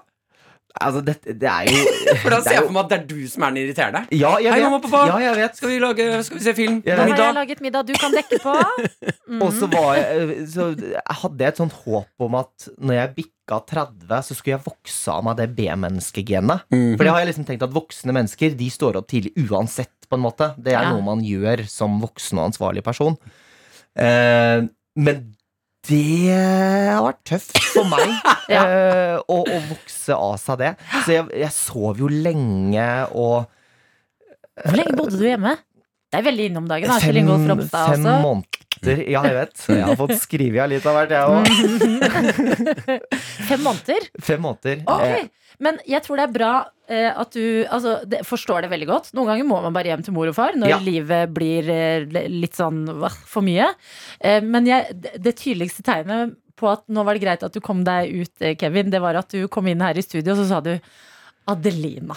Altså, 0.82 1.04
det, 1.06 1.14
det 1.38 1.46
er 1.50 1.68
jo 1.70 1.82
For 2.24 2.34
da 2.34 2.40
ser 2.42 2.50
er 2.50 2.56
jeg 2.58 2.64
for 2.66 2.74
meg 2.74 2.80
at 2.84 2.90
det 2.90 2.98
er 2.98 3.04
du 3.12 3.28
som 3.30 3.44
er 3.46 3.52
den 3.54 3.60
irriterende. 3.62 4.00
Ja, 4.10 4.32
jeg 4.42 4.50
Hei, 4.50 4.58
vet. 4.58 4.64
mamma 4.66 4.80
og 4.80 4.86
pappa. 4.88 5.02
Ja, 5.12 5.18
jeg 5.28 5.36
vet. 5.38 5.60
Skal 5.60 5.70
vi, 5.70 5.76
lage, 5.84 6.08
skal 6.26 6.40
vi 6.40 6.44
se 6.48 6.54
film? 6.58 6.80
Jeg 6.88 6.98
Nå 6.98 7.04
har 7.14 7.22
jeg 7.28 7.36
laget 7.38 7.62
middag 7.62 7.86
du 7.86 7.94
kan 8.02 8.16
dekke 8.18 8.40
på. 8.42 8.56
Mm. 9.30 9.42
Og 9.46 9.54
så, 9.54 9.70
var 9.70 10.00
jeg, 10.00 10.48
så 10.50 10.72
hadde 11.22 11.46
jeg 11.46 11.54
et 11.54 11.62
sånt 11.62 11.78
håp 11.84 12.26
om 12.28 12.40
at 12.42 12.68
når 12.82 12.98
jeg 12.98 13.14
bikka 13.20 13.60
30, 13.70 14.18
så 14.26 14.36
skulle 14.40 14.56
jeg 14.58 14.66
vokse 14.66 15.14
av 15.14 15.24
meg 15.30 15.38
det 15.44 15.50
B-menneskegenet. 15.58 16.66
Mhm. 16.74 16.94
For 16.98 17.04
det 17.06 17.14
har 17.14 17.22
jeg 17.24 17.32
liksom 17.34 17.48
tenkt 17.52 17.66
at 17.68 17.74
voksne 17.76 18.16
mennesker 18.16 18.58
De 18.58 18.70
står 18.74 18.98
opp 19.02 19.10
tidlig 19.14 19.34
uansett, 19.46 19.94
på 20.10 20.18
en 20.18 20.26
måte. 20.26 20.52
Det 20.58 20.74
er 20.74 20.82
Ja. 20.84 20.92
noe 20.94 21.06
man 21.06 21.22
gjør 21.26 21.64
som 21.70 22.02
voksen 22.02 22.38
og 22.42 22.50
ansvarlig 22.52 22.84
person. 22.86 23.16
Eh, 23.96 24.66
men 24.96 25.33
det 25.90 26.32
har 26.32 27.04
vært 27.04 27.22
tøft 27.28 27.58
for 27.74 27.88
meg 27.92 28.14
Ja. 28.54 28.62
uh, 28.64 29.18
å, 29.28 29.42
å 29.44 29.60
vokse 29.70 30.16
av 30.16 30.38
seg 30.42 30.60
det. 30.62 30.72
Så 31.04 31.14
jeg, 31.18 31.28
jeg 31.44 31.52
sov 31.56 32.00
jo 32.04 32.08
lenge 32.12 32.88
og 33.12 33.46
Hvor 34.64 34.76
lenge 34.80 34.96
bodde 35.00 35.20
du 35.20 35.26
hjemme? 35.28 35.56
Det 36.14 36.20
er 36.20 36.26
veldig 36.28 36.46
innom 36.52 36.68
dagen. 36.70 36.92
da, 36.92 37.00
Kjell 37.02 37.16
fem 37.74 38.04
også. 38.06 38.18
måneder. 38.22 39.00
Ja, 39.10 39.22
jeg 39.26 39.34
vet. 39.40 39.64
Jeg 39.72 39.86
har 39.88 39.96
fått 39.98 40.14
skrevet 40.22 40.60
av 40.62 40.70
litt 40.70 40.86
av 40.86 40.94
hvert, 41.00 41.14
jeg 41.16 41.24
òg. 41.26 42.54
Fem 43.50 43.64
måneder? 43.64 44.06
Fem 44.22 44.42
måneder. 44.44 44.84
Ok, 44.86 45.02
Eh, 45.08 45.24
Men 45.60 45.78
jeg 45.90 46.02
tror 46.06 46.18
det 46.18 46.26
er 46.28 46.34
bra 46.36 46.52
eh, 46.90 47.10
at 47.12 47.34
du 47.36 47.66
altså, 47.70 48.00
det, 48.10 48.24
forstår 48.28 48.66
det 48.66 48.72
veldig 48.74 48.88
godt. 48.90 49.12
Noen 49.14 49.30
ganger 49.34 49.50
må 49.50 49.60
man 49.66 49.76
bare 49.76 49.92
hjem 49.94 50.04
til 50.06 50.16
mor 50.16 50.30
og 50.32 50.38
far 50.38 50.56
når 50.58 50.74
Ja. 50.74 50.80
livet 50.84 51.34
blir 51.36 51.70
eh, 51.70 52.08
litt 52.32 52.56
sånn 52.58 52.86
hva, 53.02 53.10
for 53.10 53.46
mye. 53.46 53.70
Eh, 54.20 54.42
men 54.44 54.66
jeg, 54.70 54.96
det, 55.04 55.16
det 55.24 55.36
tydeligste 55.42 55.86
tegnet 55.86 56.38
på 56.60 56.70
at 56.70 56.84
nå 56.94 57.04
var 57.04 57.18
det 57.18 57.24
greit 57.26 57.44
at 57.44 57.54
du 57.56 57.60
kom 57.66 57.82
deg 57.86 58.12
ut, 58.14 58.34
eh, 58.42 58.56
Kevin, 58.60 58.92
det 58.94 59.02
var 59.04 59.18
at 59.20 59.30
du 59.34 59.48
kom 59.52 59.68
inn 59.68 59.82
her 59.82 59.98
i 59.98 60.06
studio, 60.06 60.36
og 60.36 60.42
så 60.44 60.50
sa 60.52 60.62
du 60.64 60.76
Adelina. 61.50 62.16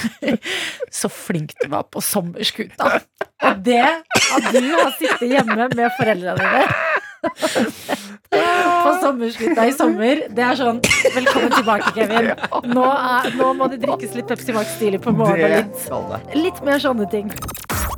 så 1.00 1.10
flink 1.12 1.52
du 1.60 1.66
var 1.68 1.82
på 1.92 2.00
sommerskuta. 2.00 3.00
Og 3.44 3.58
det 3.66 3.82
at 3.84 4.46
du 4.54 4.70
har 4.72 4.94
sittet 4.96 5.26
hjemme 5.34 5.66
med 5.74 5.92
foreldrene 5.98 6.40
dine 6.40 6.64
på 8.84 8.90
sommerslutta 9.02 9.66
i 9.66 9.72
sommer. 9.74 10.22
Det 10.30 10.44
er 10.46 10.58
sånn 10.58 10.78
Velkommen 11.16 11.50
tilbake, 11.56 11.90
Kevin. 11.96 12.30
Nå, 12.70 12.84
er, 12.86 13.30
nå 13.40 13.52
må 13.58 13.66
det 13.72 13.80
drikkes 13.82 14.14
litt 14.18 14.30
Pepsi 14.30 14.54
Max 14.54 14.76
stilig 14.76 15.02
på 15.02 15.14
morgenen. 15.16 15.72
Litt, 15.72 16.36
litt 16.38 16.62
mer 16.66 16.82
sånne 16.82 17.08
ting. 17.10 17.32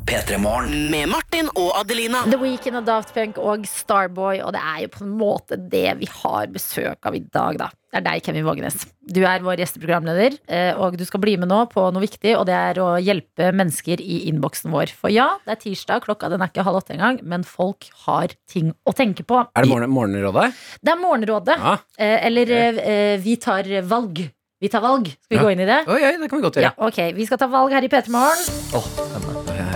P3 0.06 0.38
Morgen. 0.38 0.90
Med 0.90 1.08
Martin 1.08 1.48
og 1.54 1.70
Adelina. 1.78 2.24
The 2.26 2.38
Weekend 2.40 2.80
og 2.80 2.86
Daft 2.88 3.12
Punk 3.14 3.38
og 3.40 3.66
Starboy, 3.68 4.40
og 4.42 4.52
det 4.56 4.62
er 4.62 4.80
jo 4.84 4.90
på 4.96 5.04
en 5.06 5.12
måte 5.20 5.58
det 5.70 5.92
vi 6.00 6.08
har 6.10 6.50
besøk 6.52 7.06
av 7.08 7.16
i 7.16 7.22
dag, 7.22 7.60
da. 7.60 7.68
Det 7.92 8.00
er 8.00 8.04
deg, 8.06 8.24
Kevin 8.24 8.46
Vågenes. 8.46 8.86
Du 9.12 9.20
er 9.28 9.44
vår 9.44 9.60
gjesteprogramleder, 9.60 10.38
eh, 10.48 10.72
og 10.80 10.96
du 10.98 11.04
skal 11.06 11.20
bli 11.22 11.36
med 11.40 11.50
nå 11.52 11.60
på 11.72 11.84
noe 11.92 12.02
viktig, 12.02 12.34
og 12.38 12.46
det 12.48 12.56
er 12.56 12.80
å 12.82 12.90
hjelpe 13.04 13.50
mennesker 13.54 14.00
i 14.00 14.22
innboksen 14.32 14.72
vår. 14.72 14.94
For 14.96 15.12
ja, 15.12 15.28
det 15.46 15.56
er 15.56 15.62
tirsdag, 15.66 16.04
klokka 16.06 16.32
den 16.32 16.42
er 16.42 16.50
ikke 16.50 16.64
halv 16.66 16.80
åtte 16.80 16.96
engang, 16.96 17.20
men 17.22 17.46
folk 17.46 17.90
har 18.06 18.34
ting 18.50 18.72
å 18.88 18.96
tenke 18.96 19.26
på. 19.28 19.44
Er 19.44 19.66
det 19.66 19.72
morgen, 19.72 19.92
morgenrådet? 19.92 20.50
Det 20.80 20.94
er 20.96 21.02
Morgenrådet. 21.02 21.58
Ja. 21.60 21.76
Eh, 21.98 22.18
eller 22.30 22.56
eh, 22.58 23.16
Vi 23.22 23.36
tar 23.42 23.68
valg. 23.86 24.24
Vi 24.62 24.68
tar 24.70 24.80
valg. 24.80 25.08
Skal 25.10 25.26
vi 25.28 25.36
Ja. 25.36 25.42
gå 25.42 25.52
inn 25.52 25.60
i 25.60 25.64
det? 25.66 25.80
Oi, 25.88 26.02
oi, 26.06 26.16
det 26.18 26.30
kan 26.30 26.38
vi 26.38 26.44
godt 26.48 26.56
Ja, 26.62 26.70
gjøre. 26.78 27.14
Vi 27.16 27.26
skal 27.26 27.38
ta 27.38 27.48
valg 27.48 27.72
her 27.72 27.82
i 27.82 27.88
P3 27.88 28.08
Morgen. 28.10 28.38
Oh. 28.74 28.86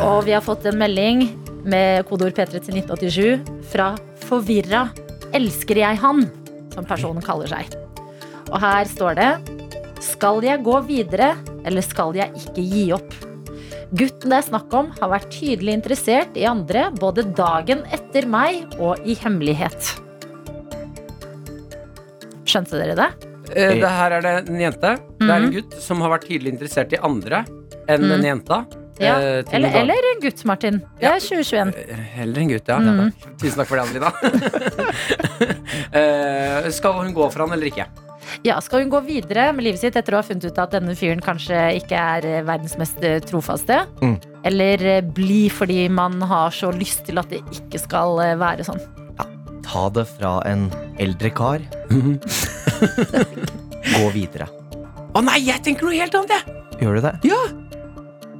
Og 0.06 0.24
vi 0.24 0.30
har 0.30 0.40
fått 0.40 0.64
en 0.66 0.78
melding 0.78 1.28
med 1.64 2.06
kodeord 2.06 2.34
P3 2.36 2.60
til 2.62 2.74
1987 2.74 3.40
fra 3.72 3.96
Forvirra 4.28 4.90
elsker 5.34 5.74
jeg 5.82 5.98
han, 5.98 6.30
som 6.72 6.84
personen 6.84 7.20
kaller 7.20 7.48
seg. 7.48 7.74
Og 8.52 8.60
her 8.60 8.84
står 8.84 9.14
det 9.16 9.52
Skal 10.00 10.40
jeg 10.42 10.62
gå 10.62 10.86
videre, 10.86 11.34
eller 11.64 11.82
skal 11.82 12.12
jeg 12.14 12.30
ikke 12.36 12.62
gi 12.62 12.92
opp? 12.92 13.12
Gutten 13.92 14.30
det 14.30 14.38
er 14.38 14.50
snakk 14.50 14.72
om, 14.72 14.90
har 15.00 15.08
vært 15.08 15.30
tydelig 15.32 15.72
interessert 15.72 16.36
i 16.36 16.44
andre 16.44 16.92
både 16.92 17.24
dagen 17.34 17.82
etter 17.90 18.26
meg 18.28 18.66
og 18.78 18.98
i 19.04 19.14
hemmelighet. 19.14 19.96
Skjønte 22.44 22.78
dere 22.78 22.94
det? 22.94 23.35
Eh, 23.54 23.74
det 23.80 23.88
her 23.88 24.10
er 24.16 24.20
det 24.24 24.48
en 24.48 24.58
jente. 24.60 24.96
Det 25.20 25.28
er 25.30 25.36
en 25.36 25.46
Mhm. 25.50 25.52
gutt 25.54 25.74
som 25.80 26.00
har 26.00 26.10
vært 26.18 26.26
tidlig 26.28 26.52
interessert 26.52 26.92
i 26.92 26.98
andre 27.02 27.44
enn 27.88 28.00
Mm. 28.02 28.08
den 28.08 28.22
jenta. 28.22 28.66
Ja, 28.98 29.18
Eh, 29.20 29.42
til 29.42 29.56
Eller, 29.56 29.68
noen 29.68 29.80
eller 29.82 29.94
en 30.14 30.20
gutt, 30.22 30.44
Martin. 30.46 30.78
Det 30.78 31.02
Ja. 31.02 31.14
er 31.16 31.20
2021. 31.20 31.74
Eh, 31.76 31.94
Heller 32.16 32.40
en 32.40 32.48
gutt, 32.48 32.66
ja. 32.68 32.78
Mm. 32.78 33.12
Tusen 33.38 33.56
takk 33.58 33.66
for 33.68 33.76
det, 33.76 33.84
Adelina. 33.84 34.12
Eh, 35.92 36.70
skal 36.70 36.92
hun 36.94 37.14
gå 37.14 37.30
for 37.32 37.44
han 37.46 37.52
eller 37.52 37.66
ikke? 37.70 37.86
Ja, 38.42 38.58
Skal 38.60 38.80
hun 38.82 38.90
gå 38.90 39.00
videre 39.06 39.52
med 39.54 39.64
livet 39.64 39.78
sitt 39.80 39.94
etter 39.96 40.12
å 40.16 40.16
ha 40.16 40.22
funnet 40.26 40.44
ut 40.48 40.58
at 40.58 40.72
denne 40.74 40.94
fyren 40.98 41.20
kanskje 41.22 41.60
ikke 41.80 41.92
er 41.96 42.26
eh, 42.26 42.42
verdens 42.42 42.76
mest 42.80 43.02
eh, 43.04 43.20
trofaste? 43.20 43.86
Mm. 44.02 44.16
Eller 44.44 44.82
eh, 44.96 45.00
bli 45.00 45.48
fordi 45.52 45.88
man 45.90 46.20
har 46.22 46.50
så 46.50 46.72
lyst 46.74 47.04
til 47.06 47.18
at 47.18 47.28
det 47.30 47.42
ikke 47.54 47.78
skal 47.84 48.18
eh, 48.20 48.34
være 48.40 48.64
sånn? 48.66 48.80
Ta 49.66 49.88
det 49.92 50.06
fra 50.14 50.38
en 50.48 50.68
eldre 51.02 51.30
kar. 51.34 51.64
Gå 53.96 54.08
videre. 54.14 54.48
Å 55.16 55.22
nei, 55.24 55.38
jeg 55.46 55.62
tenker 55.64 55.86
noe 55.88 55.96
helt 55.96 56.16
annet, 56.18 56.34
jeg! 56.36 56.56
Gjør 56.82 56.98
du 56.98 57.04
det? 57.06 57.14
Ja. 57.30 57.38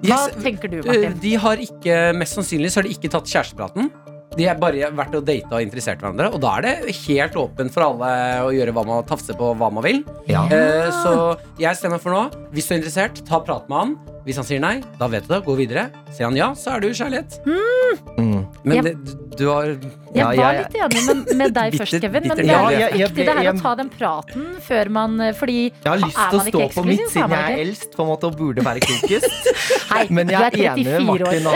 Hva 0.07 0.17
Yes, 0.27 0.35
tenker 0.45 0.71
du, 0.71 0.81
eh, 0.83 0.87
Martin? 0.87 1.15
De 1.23 1.33
har 1.41 1.62
ikke, 1.62 2.01
mest 2.19 2.37
sannsynlig 2.37 2.71
så 2.73 2.83
har 2.83 2.87
de 2.89 2.93
ikke 2.95 3.11
tatt 3.15 3.31
kjærestepraten. 3.31 3.89
De 4.37 4.45
har 4.45 4.59
bare 4.61 4.91
vært 4.93 5.15
og 5.17 5.25
data 5.25 5.57
og 5.57 5.65
interessert 5.65 6.03
hverandre. 6.03 6.29
Og 6.37 6.43
da 6.43 6.51
er 6.59 6.67
det 6.67 6.97
helt 7.07 7.39
åpent 7.41 7.73
for 7.73 7.87
alle 7.87 8.11
å 8.45 8.51
gjøre 8.53 8.75
hva 8.77 8.83
man 8.85 9.07
tafse 9.09 9.33
på 9.39 9.55
hva 9.57 9.71
man 9.73 9.87
vil. 9.87 10.03
Ja. 10.29 10.43
Eh, 10.53 10.91
så 10.93 11.15
jeg 11.62 11.79
stemmer 11.81 12.03
for 12.03 12.12
nå. 12.12 12.27
Hvis 12.53 12.69
du 12.69 12.75
er 12.75 12.83
interessert, 12.83 13.23
ta 13.25 13.41
prat 13.41 13.65
med 13.73 13.79
han. 13.81 13.97
Hvis 14.27 14.35
han 14.41 14.45
sier 14.49 14.59
nei, 14.59 14.81
da 14.99 15.07
vet 15.07 15.23
du 15.29 15.35
det. 15.37 15.45
Gå 15.47 15.55
videre. 15.55 15.85
Sier 16.11 16.27
han 16.27 16.35
ja, 16.37 16.49
så 16.59 16.73
er 16.75 16.81
du 16.83 16.89
jo 16.91 16.95
kjærlighet. 16.99 17.37
Mm. 17.47 18.43
Men 18.67 18.75
Jeg- 18.75 18.85
det, 18.85 19.37
du 19.39 19.45
har 19.49 19.67
Jeg 19.67 20.25
var 20.25 20.33
jeg- 20.35 20.59
litt 20.67 20.75
enig 20.83 21.03
med, 21.07 21.37
med 21.37 21.55
deg 21.55 21.71
Bitter- 21.73 21.79
først, 21.87 22.01
Kevin. 22.03 22.12
Men 22.12 22.23
bitter 22.23 22.37
det 22.37 22.41
er 22.43 22.47
litt 22.47 22.51
Ja, 22.51 22.71
jeg- 22.71 22.99
jeg- 22.99 23.09
viktig 23.11 23.25
det 23.27 23.35
her 23.37 23.39
å 23.39 23.45
jeg- 23.47 23.62
ta 23.62 23.75
den 23.77 23.91
praten 23.91 24.43
før 24.67 24.91
man 24.91 25.19
Fordi 25.39 25.57
Jeg 25.71 25.87
har 25.87 25.99
lyst 26.03 26.19
er 26.19 26.31
til 26.31 26.39
å 26.39 26.43
stå 26.43 26.75
på 26.75 26.85
mitt 26.87 27.09
siden 27.11 27.31
jeg 27.31 27.53
er 27.55 27.62
eldst 27.67 27.91
på 27.97 28.03
en 28.03 28.09
måte 28.11 28.25
og 28.27 28.37
burde 28.37 28.62
være 28.67 28.81
klokest. 28.81 29.31
Hei, 29.93 30.07
Men 30.11 30.27
du 30.27 30.33
jeg 30.35 30.43
er 30.43 30.47
er 30.47 30.75
enig 30.75 30.85
med 30.87 31.01
34 31.07 31.07
Martin. 31.07 31.47
år. 31.47 31.55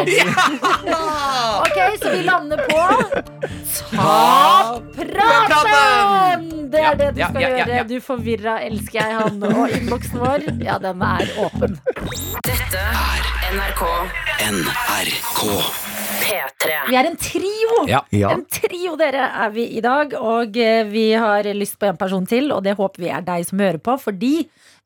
At 0.70 1.66
Ok, 1.66 1.78
så 1.98 2.08
vi 2.14 2.22
lander 2.22 2.58
på 2.70 2.78
Ta 3.90 4.80
praten! 4.94 5.49
Det 6.80 6.86
er 6.88 6.96
det 7.00 7.10
du 7.12 7.20
skal 7.20 7.42
ja, 7.42 7.48
ja, 7.48 7.56
ja. 7.60 7.66
gjøre. 7.68 7.88
Du 7.90 8.00
forvirra 8.04 8.54
elsker 8.64 9.00
jeg 9.02 9.18
han. 9.18 9.42
Og 9.50 9.74
innboksen 9.76 10.22
vår, 10.22 10.46
ja, 10.64 10.78
den 10.80 11.02
er 11.04 11.32
åpen. 11.44 11.76
Dette 12.46 12.80
er 12.80 13.30
NRK 13.52 13.82
NRK. 14.40 15.40
P3. 16.20 16.76
Vi 16.88 16.96
er 16.96 17.08
en 17.10 17.16
trio! 17.20 17.76
Ja. 17.90 18.00
Ja. 18.14 18.30
En 18.32 18.44
trio 18.52 18.94
dere 19.00 19.26
er 19.44 19.52
vi 19.54 19.66
i 19.76 19.82
dag, 19.84 20.14
og 20.16 20.56
eh, 20.60 20.84
vi 20.88 21.10
har 21.18 21.48
lyst 21.56 21.76
på 21.80 21.88
en 21.90 21.98
person 22.00 22.24
til, 22.28 22.48
og 22.54 22.62
det 22.64 22.76
håper 22.78 23.04
vi 23.04 23.10
er 23.12 23.24
deg 23.26 23.44
som 23.48 23.60
hører 23.60 23.80
på, 23.82 23.96
fordi 24.00 24.32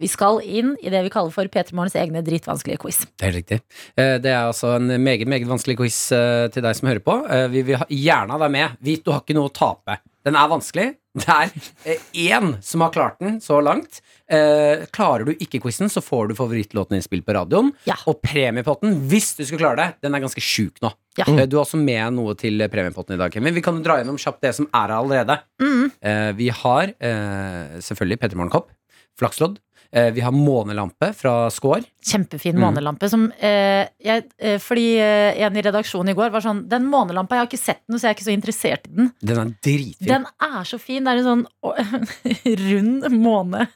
vi 0.02 0.10
skal 0.10 0.40
inn 0.42 0.72
i 0.82 0.90
det 0.90 1.04
vi 1.06 1.12
kaller 1.14 1.34
for 1.34 1.46
P3 1.50 1.74
Morgens 1.76 1.94
egne 2.00 2.22
dritvanskelige 2.26 2.80
quiz. 2.82 3.02
Det 3.14 3.26
er 3.28 3.30
helt 3.30 3.42
riktig. 3.42 3.60
Eh, 3.94 4.16
Det 4.24 4.32
er 4.32 4.40
altså 4.48 4.74
en 4.78 4.90
meget 5.02 5.28
meget 5.30 5.46
vanskelig 5.50 5.78
quiz 5.82 6.00
eh, 6.16 6.48
til 6.54 6.66
deg 6.66 6.78
som 6.78 6.90
hører 6.90 7.04
på. 7.04 7.18
Vi 7.54 7.62
vil 7.70 7.86
gjerne 7.90 8.34
ha 8.34 8.42
deg 8.46 8.54
med. 8.58 8.78
Vit 8.82 9.04
du 9.06 9.12
har 9.14 9.22
ikke 9.22 9.38
noe 9.38 9.50
å 9.52 9.54
tape. 9.54 10.00
Den 10.24 10.36
er 10.40 10.48
vanskelig. 10.48 10.86
Det 11.14 11.28
er 11.30 11.50
eh, 11.86 12.00
én 12.24 12.54
som 12.64 12.82
har 12.82 12.90
klart 12.94 13.20
den 13.22 13.36
så 13.44 13.60
langt. 13.62 14.00
Eh, 14.26 14.82
Klarer 14.94 15.28
du 15.28 15.32
ikke 15.36 15.60
quizen, 15.62 15.86
så 15.92 16.00
får 16.02 16.32
du 16.32 16.34
favorittlåten 16.38 16.96
din 16.96 17.04
spilt 17.04 17.26
på 17.28 17.36
radioen. 17.36 17.68
Ja. 17.86 17.94
Og 18.10 18.18
premiepotten, 18.24 18.96
hvis 19.12 19.34
du 19.38 19.44
skulle 19.44 19.62
klare 19.62 19.78
det, 19.78 19.88
den 20.08 20.16
er 20.16 20.24
ganske 20.24 20.42
sjuk 20.42 20.80
nå. 20.82 20.90
Ja. 21.20 21.28
Mm. 21.28 21.44
Du 21.46 21.58
har 21.60 21.62
også 21.66 21.78
med 21.78 22.16
noe 22.16 22.34
til 22.40 22.58
premiepotten 22.72 23.14
i 23.14 23.20
dag, 23.20 23.30
Kevin. 23.36 23.54
Vi 23.54 23.62
kan 23.62 23.78
jo 23.78 23.84
dra 23.86 24.00
gjennom 24.00 24.18
kjapt 24.18 24.42
det 24.42 24.54
som 24.58 24.66
er 24.72 24.88
her 24.88 24.96
allerede. 24.98 25.38
Mm. 25.62 25.84
Eh, 26.02 26.30
Vi 26.40 26.48
har 26.64 26.94
eh, 26.98 27.78
selvfølgelig 27.84 28.18
Petter 28.24 28.40
Morgenkopp, 28.40 28.72
flakslodd. 29.20 29.60
Eh, 29.94 30.10
Vi 30.10 30.20
har 30.20 30.32
månelampe 30.34 31.12
fra 31.14 31.48
Skår. 31.54 31.84
Kjempefin 32.04 32.56
Mm. 32.56 32.60
månelampe. 32.64 33.08
Som, 33.08 33.28
eh, 33.38 33.86
jeg, 34.02 34.24
eh, 34.38 34.58
fordi 34.58 34.96
eh, 34.98 35.40
en 35.46 35.56
i 35.56 35.62
redaksjonen 35.62 36.10
i 36.10 36.14
går 36.18 36.30
var 36.34 36.40
sånn 36.42 36.64
Den 36.68 36.88
månelampa, 36.90 37.36
jeg 37.36 37.38
har 37.38 37.46
ikke 37.46 37.62
sett 37.62 37.80
den, 37.88 37.98
så 37.98 38.08
jeg 38.08 38.10
er 38.10 38.18
ikke 38.18 38.26
så 38.26 38.34
interessert 38.36 38.88
i 38.90 38.94
den. 38.96 39.12
Den 39.22 39.38
er 39.38 39.52
dritfin. 39.62 40.06
Den 40.08 40.26
er 40.42 40.64
så 40.64 40.80
fin. 40.80 41.04
Det 41.04 41.12
er 41.14 41.22
en 41.22 41.28
sånn 41.30 41.46
å, 41.62 41.74
rund 42.68 43.02
måne. 43.22 43.68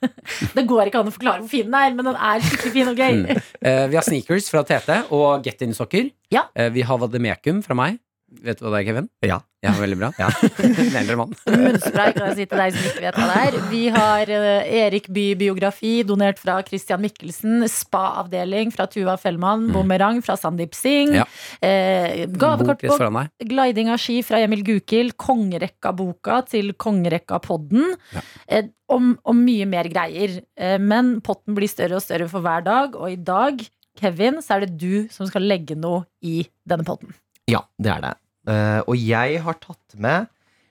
Det 0.55 0.67
går 0.67 0.91
ikke 0.91 1.01
an 1.05 1.13
å 1.13 1.15
forklare 1.15 1.41
hvor 1.45 1.49
fin 1.53 1.71
den 1.71 1.75
er, 1.79 1.95
men 1.95 2.05
den 2.11 2.17
er 2.17 2.41
skikkelig 2.41 2.73
fin 2.73 2.89
og 2.89 2.97
gøy. 2.97 3.15
Mm. 3.23 3.43
Eh, 3.63 3.87
vi 3.89 3.95
har 4.01 4.03
sneakers 4.07 4.51
fra 4.51 4.65
Tete 4.65 5.05
og 5.15 5.45
Get 5.47 5.63
In-sokker. 5.63 6.11
Ja. 6.35 6.47
Eh, 6.57 6.69
vi 6.75 6.83
har 6.83 6.99
Vademekum 6.99 7.63
fra 7.65 7.75
meg. 7.79 7.99
Vet 8.29 8.59
du 8.61 8.67
hva 8.67 8.75
det 8.75 8.83
er, 8.83 8.87
Kevin? 8.91 9.07
Ja. 9.25 9.39
Ja, 9.65 9.73
veldig 9.75 9.97
bra. 9.99 10.09
Ja. 10.21 10.29
En 10.63 10.97
eldre 11.01 11.17
mann. 11.19 11.33
Munnspray 11.63 12.13
kan 12.15 12.29
jeg 12.29 12.37
si 12.37 12.45
til 12.51 12.61
deg 12.61 12.75
som 12.77 12.89
ikke 12.91 13.05
vet 13.07 13.17
hva 13.19 13.27
det 13.31 13.39
er. 13.47 13.57
Vi 13.73 13.81
har 13.95 14.33
eh, 14.35 14.69
Erik 14.83 15.09
Bye-biografi 15.15 15.93
donert 16.07 16.39
fra 16.43 16.59
Christian 16.67 17.03
Mikkelsen. 17.03 17.65
Spa-avdeling 17.73 18.71
fra 18.75 18.87
Tuva 18.91 19.17
Fellmann. 19.21 19.69
Bumerang 19.75 20.21
fra 20.25 20.37
Sandeep 20.39 20.77
Singh. 20.79 21.17
Mm. 21.17 21.19
Ja. 21.19 21.27
Eh, 21.65 22.27
gavekort 22.31 22.85
på. 22.85 23.25
Gliding 23.51 23.91
av 23.95 24.03
ski 24.03 24.21
fra 24.27 24.43
Emil 24.45 24.63
Gukild. 24.67 25.17
Kongerekka-boka 25.19 26.43
til 26.53 26.75
Kongerekka-podden. 26.79 27.97
Ja. 28.15 28.27
Eh, 28.47 28.69
og, 28.93 29.15
og 29.25 29.37
mye 29.41 29.67
mer 29.69 29.89
greier. 29.91 30.39
Eh, 30.59 30.77
men 30.79 31.17
potten 31.25 31.57
blir 31.59 31.71
større 31.71 31.99
og 31.99 32.05
større 32.05 32.29
for 32.31 32.45
hver 32.45 32.63
dag, 32.69 32.95
og 32.95 33.11
i 33.11 33.19
dag, 33.19 33.65
Kevin, 33.99 34.39
så 34.45 34.57
er 34.57 34.67
det 34.67 34.77
du 34.79 35.09
som 35.13 35.27
skal 35.27 35.49
legge 35.49 35.75
noe 35.79 36.05
i 36.23 36.45
denne 36.69 36.87
potten. 36.87 37.17
Ja, 37.49 37.65
det 37.81 37.93
er 37.97 38.05
det. 38.05 38.15
Uh, 38.49 38.81
og 38.89 38.97
jeg 38.97 39.41
har 39.45 39.57
tatt 39.61 39.97
med 40.01 40.29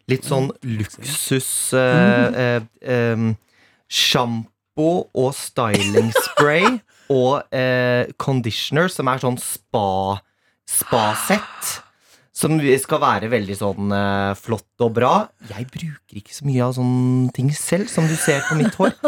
litt 0.09 0.25
sånn 0.25 0.47
luksus 0.65 1.49
uh, 1.77 2.63
Sjampo 3.87 4.89
og 5.17 5.33
styling 5.37 6.09
spray 6.15 6.65
og 7.13 7.55
eh, 7.55 8.09
conditioner, 8.19 8.91
som 8.91 9.07
er 9.07 9.21
sånn 9.23 9.37
spa 9.39 10.19
spa-sett. 10.67 11.77
Som 12.37 12.59
skal 12.61 12.99
være 13.01 13.29
veldig 13.31 13.55
sånn 13.57 13.93
eh, 13.97 14.33
flott 14.37 14.83
og 14.85 14.91
bra. 14.93 15.13
Jeg 15.49 15.65
bruker 15.73 16.19
ikke 16.19 16.35
så 16.35 16.45
mye 16.45 16.65
av 16.67 16.75
sånne 16.77 17.31
ting 17.33 17.49
selv, 17.57 17.89
som 17.89 18.05
du 18.05 18.13
ser 18.19 18.43
på 18.49 18.59
mitt 18.59 18.77
hår. 18.77 18.93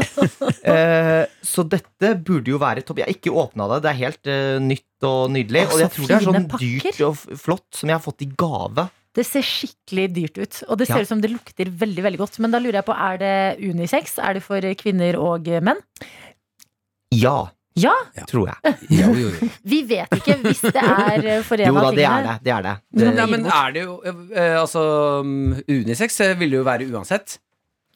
Eh, 0.69 1.23
så 1.45 1.63
dette 1.65 2.09
burde 2.25 2.51
jo 2.51 2.57
være 2.61 2.81
topp. 2.85 2.99
Jeg 2.99 3.07
har 3.07 3.15
ikke 3.15 3.31
åpna 3.41 3.65
det. 3.71 3.77
Det 3.85 3.89
er 3.89 3.97
helt 3.99 4.29
eh, 4.29 4.57
nytt 4.61 5.05
og 5.07 5.31
nydelig. 5.33 5.63
Å, 5.65 5.71
og 5.71 5.81
jeg 5.81 5.91
tror 5.95 6.09
det 6.09 6.15
er 6.17 6.25
sånn 6.25 6.47
pakker. 6.51 6.65
dyrt 6.83 6.99
og 7.07 7.39
flott 7.45 7.79
som 7.79 7.89
jeg 7.89 7.95
har 7.95 8.03
fått 8.03 8.25
i 8.25 8.27
gave. 8.43 8.85
Det 9.15 9.25
ser 9.25 9.45
skikkelig 9.47 10.05
dyrt 10.17 10.37
ut, 10.37 10.59
og 10.67 10.81
det 10.81 10.89
ser 10.89 10.99
Ja. 11.01 11.05
ut 11.07 11.11
som 11.13 11.23
det 11.23 11.31
lukter 11.31 11.71
veldig 11.81 12.05
veldig 12.05 12.19
godt. 12.21 12.37
Men 12.43 12.53
da 12.53 12.61
lurer 12.61 12.81
jeg 12.81 12.87
på, 12.89 12.97
er 13.07 13.21
det 13.23 13.33
unisex? 13.71 14.17
Er 14.21 14.37
det 14.37 14.43
for 14.45 14.67
kvinner 14.83 15.17
og 15.21 15.47
menn? 15.65 15.79
Ja, 17.15 17.49
Ja, 17.79 18.25
tror 18.29 18.49
jeg. 18.51 18.75
Jo, 18.99 19.11
jo, 19.15 19.29
jo. 19.33 19.49
vi 19.63 19.81
vet 19.89 20.15
ikke 20.19 20.37
hvis 20.43 20.61
det 20.65 20.75
er 20.81 20.89
forena 20.89 21.37
for 21.47 21.61
en 21.61 21.69
Jo 21.69 21.83
da, 21.83 21.91
det 21.95 22.05
er 22.07 22.25
det. 22.25 22.35
det, 22.45 22.53
er 22.55 22.65
det. 22.65 22.75
det 22.99 23.13
ja, 23.21 23.25
men 23.29 23.45
er 23.45 23.71
det 23.75 23.83
jo 23.85 23.99
eh, 24.05 24.55
Altså, 24.61 24.83
mm, 25.25 25.61
unisex 25.69 26.19
eh, 26.25 26.35
vil 26.39 26.51
det 26.51 26.61
jo 26.61 26.65
være 26.67 26.89
uansett. 26.93 27.39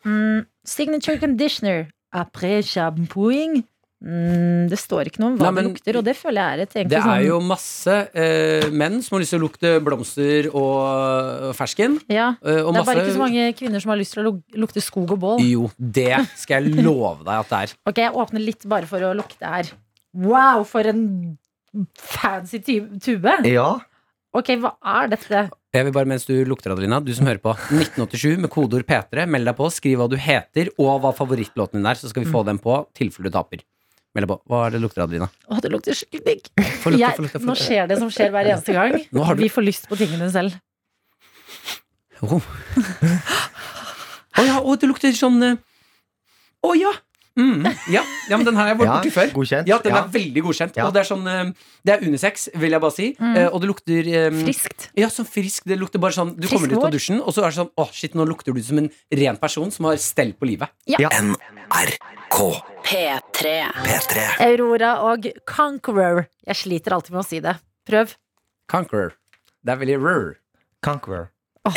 Mm, 0.06 0.46
signature 0.66 1.20
conditioner. 1.20 1.86
Après 2.14 2.62
shampooing. 2.62 3.64
Mm, 4.04 4.68
det 4.68 4.76
står 4.82 5.08
ikke 5.08 5.22
noe 5.24 5.30
om 5.32 5.38
hva 5.40 5.46
Nei, 5.48 5.52
men- 5.56 5.64
det 5.64 5.72
lukter, 5.78 5.98
og 5.98 6.04
det 6.04 6.16
føler 6.20 6.42
jeg 6.42 6.52
er 6.60 6.62
et 6.64 6.74
egentlig 6.74 6.90
Det 6.92 6.98
er 7.00 7.06
sånn 7.08 7.26
jo 7.26 7.38
masse 7.40 7.94
eh, 8.14 8.66
menn 8.70 8.98
som 9.02 9.16
har 9.16 9.22
lyst 9.24 9.32
til 9.32 9.40
å 9.40 9.44
lukte 9.46 9.72
blomster 9.86 10.50
og 10.54 11.56
fersken. 11.56 11.96
ja, 12.12 12.34
eh, 12.44 12.60
og 12.66 12.74
Det 12.74 12.82
er 12.82 12.90
bare 12.90 13.06
ikke 13.06 13.16
så 13.16 13.24
mange 13.24 13.46
kvinner 13.56 13.80
som 13.82 13.90
har 13.94 13.98
lyst 14.02 14.14
til 14.18 14.28
å 14.28 14.34
lukte 14.60 14.82
skog 14.84 15.12
og 15.16 15.20
bål. 15.24 15.40
Jo, 15.48 15.72
det 15.80 16.28
skal 16.36 16.68
jeg 16.68 16.84
love 16.84 17.24
deg 17.24 17.34
at 17.40 17.50
det 17.50 17.62
er. 17.64 17.76
Ok, 17.88 17.96
jeg 18.04 18.12
åpner 18.14 18.44
litt 18.44 18.68
bare 18.68 18.86
for 18.92 19.00
å 19.00 19.14
lukte 19.16 19.48
her. 19.48 19.72
Wow, 20.14 20.64
for 20.68 20.82
en 20.86 21.38
fancy 21.98 22.60
tube! 23.00 23.40
Ja. 23.48 23.80
Ok, 24.36 24.50
hva 24.60 24.74
er 24.84 25.08
dette? 25.14 25.50
Jeg 25.74 25.86
vil 25.88 25.94
bare, 25.94 26.06
mens 26.10 26.26
du 26.26 26.34
lukter, 26.46 26.74
Adelina, 26.74 27.00
du 27.04 27.14
som 27.14 27.26
hører 27.26 27.40
på 27.42 27.54
1987 27.70 28.38
med 28.42 28.50
kodeord 28.54 28.86
P3, 28.90 29.28
meld 29.30 29.46
deg 29.50 29.56
på, 29.58 29.70
skriv 29.74 29.98
hva 30.02 30.08
du 30.10 30.18
heter 30.18 30.70
og 30.78 31.02
hva 31.02 31.12
favorittlåten 31.18 31.80
din 31.80 31.86
er, 31.90 31.96
så 31.98 32.10
skal 32.10 32.24
vi 32.26 32.30
Mm. 32.30 32.34
få 32.36 32.44
den 32.46 32.60
på, 32.60 32.76
tilfelle 32.98 33.30
du 33.30 33.34
taper. 33.38 33.62
Meld 34.14 34.28
deg 34.28 34.30
på. 34.30 34.38
Hva 34.52 34.60
er 34.68 34.76
det 34.76 34.80
lukter, 34.84 35.02
Adelina? 35.08 35.28
Å, 35.50 35.58
det 35.64 35.72
lukter 35.74 35.98
skikkelig 35.98 36.24
digg. 36.28 36.42
Nå 37.48 37.56
skjer 37.58 37.88
det 37.90 37.98
som 37.98 38.12
skjer 38.14 38.30
hver 38.36 38.46
eneste 38.54 38.76
gang. 38.76 38.94
Du- 39.14 39.42
Vi 39.42 39.50
får 39.50 39.66
lyst 39.66 39.88
på 39.90 39.98
tingene 39.98 40.30
selv. 40.34 40.60
Å 44.34 44.44
ja, 44.48 44.60
å, 44.62 44.76
det 44.80 44.88
lukter 44.90 45.12
sånn 45.18 45.42
eh, 45.46 45.58
Å 46.66 46.72
ja! 46.78 46.92
Mm, 47.34 47.66
ja! 47.90 48.04
Ja, 48.30 48.38
men 48.38 48.46
den 48.46 48.56
her 48.56 48.68
har 48.68 48.72
jeg 48.74 48.78
vært 48.78 48.88
ja. 48.88 48.96
borti 49.00 49.12
før. 49.14 49.32
Godkjent. 49.34 49.68
Ja, 49.68 49.78
den 49.82 49.94
Ja. 49.96 50.02
er 50.04 50.12
veldig 50.14 50.42
godkjent. 50.46 50.76
Ja. 50.78 50.86
Og 50.86 50.94
det 50.94 51.02
er 51.02 51.08
sånn 51.10 51.26
eh, 51.28 51.52
Det 51.84 51.94
er 51.96 52.04
unisex, 52.06 52.50
vil 52.56 52.76
jeg 52.76 52.82
bare 52.84 52.94
si. 52.94 53.08
Mm. 53.20 53.36
Eh, 53.36 53.48
og 53.50 53.62
det 53.64 53.70
lukter 53.72 54.10
um, 54.30 54.38
Friskt. 54.46 54.86
Ja, 55.00 55.10
sånn 55.10 55.26
frisk. 55.28 55.66
Det 55.66 55.80
lukter 55.82 56.00
bare 56.04 56.14
sånn 56.14 56.36
Du 56.38 56.46
Frisk 56.48 56.54
kommer 56.62 56.76
ut 56.78 56.86
av 56.86 56.94
dusjen, 56.94 57.22
og 57.22 57.34
så 57.34 57.44
er 57.44 57.50
det 57.50 57.58
sånn 57.58 57.72
Å, 57.74 57.88
shit, 57.92 58.14
nå 58.16 58.28
lukter 58.30 58.54
du 58.54 58.62
som 58.64 58.84
en 58.84 58.92
ren 59.12 59.40
person 59.42 59.74
som 59.74 59.90
har 59.90 59.98
stell 59.98 60.34
på 60.38 60.46
livet. 60.52 60.70
NRK 60.88 62.38
P3. 62.86 63.58
P3. 63.82 64.28
Aurora 64.48 64.94
og 65.10 65.28
Conqueror. 65.50 66.28
Jeg 66.46 66.62
sliter 66.62 66.96
alltid 66.96 67.18
med 67.18 67.24
å 67.24 67.28
si 67.28 67.42
det. 67.44 67.58
Prøv. 67.90 68.16
Conqueror. 68.70 69.18
Det 69.64 69.74
er 69.74 69.80
veldig 69.82 70.00
rur. 70.04 70.34
Conqueror. 70.86 71.32
Åh, 71.64 71.76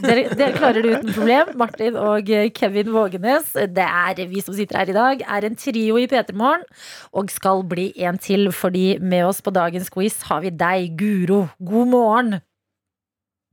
dere, 0.00 0.22
dere 0.32 0.54
klarer 0.56 0.80
det 0.80 0.94
uten 0.94 1.12
problem. 1.12 1.50
Martin 1.60 1.96
og 2.00 2.30
eh, 2.32 2.46
Kevin 2.56 2.88
Vågenes. 2.94 3.50
Det 3.52 3.84
er 3.84 4.22
vi 4.30 4.40
som 4.40 4.54
sitter 4.56 4.78
her 4.80 4.88
i 4.88 4.94
dag, 4.96 5.24
er 5.28 5.44
en 5.44 5.58
trio 5.60 5.98
i 6.00 6.06
P3 6.08 6.32
Morgen. 6.32 6.64
Og 7.12 7.28
skal 7.28 7.60
bli 7.68 7.90
en 8.00 8.16
til, 8.16 8.48
fordi 8.48 8.96
med 8.96 9.26
oss 9.26 9.42
på 9.44 9.52
dagens 9.52 9.92
quiz 9.92 10.22
har 10.30 10.40
vi 10.40 10.54
deg, 10.56 10.96
Guro. 10.96 11.42
God 11.60 11.92
morgen. 11.92 12.38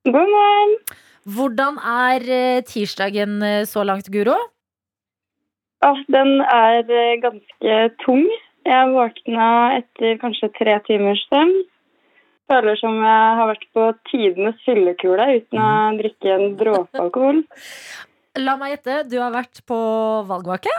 God 0.07 0.31
morgen. 0.37 0.73
Hvordan 1.35 1.83
er 1.97 2.29
eh, 2.37 2.63
tirsdagen 2.63 3.43
eh, 3.43 3.65
så 3.67 3.83
langt, 3.83 4.07
Guro? 4.07 4.39
Den 6.07 6.37
er 6.47 6.87
ganske 7.19 7.77
tung. 8.05 8.23
Jeg 8.63 8.91
våkna 8.95 9.51
etter 9.81 10.15
kanskje 10.23 10.47
tre 10.55 10.79
timers 10.87 11.27
søvn. 11.27 11.57
Føler 12.51 12.75
som 12.79 12.97
jeg 12.99 13.35
har 13.39 13.47
vært 13.49 13.63
på 13.75 13.85
tidenes 14.09 14.57
fyllekule 14.65 15.27
uten 15.39 15.61
å 15.63 15.67
drikke 15.99 16.33
en 16.35 16.57
dråpe 16.59 16.99
alkohol. 17.05 17.43
La 18.43 18.55
meg 18.59 18.73
gjette, 18.75 18.97
du 19.11 19.19
har 19.21 19.31
vært 19.33 19.61
på 19.69 19.77
valgvake? 20.27 20.73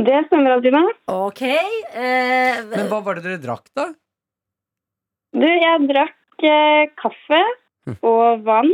Det 0.00 0.18
stemmer, 0.26 0.56
Adelina. 0.58 0.82
Ok. 1.12 1.42
Eh, 1.46 2.60
Men 2.70 2.88
hva 2.90 3.00
var 3.04 3.18
det 3.18 3.24
dere 3.26 3.40
drakk, 3.42 3.68
da? 3.76 3.88
Du, 5.36 5.46
jeg 5.46 5.86
drakk 5.90 6.46
eh, 6.46 6.86
kaffe 7.00 7.42
Hm. 7.88 7.94
og 8.04 8.42
vann. 8.44 8.68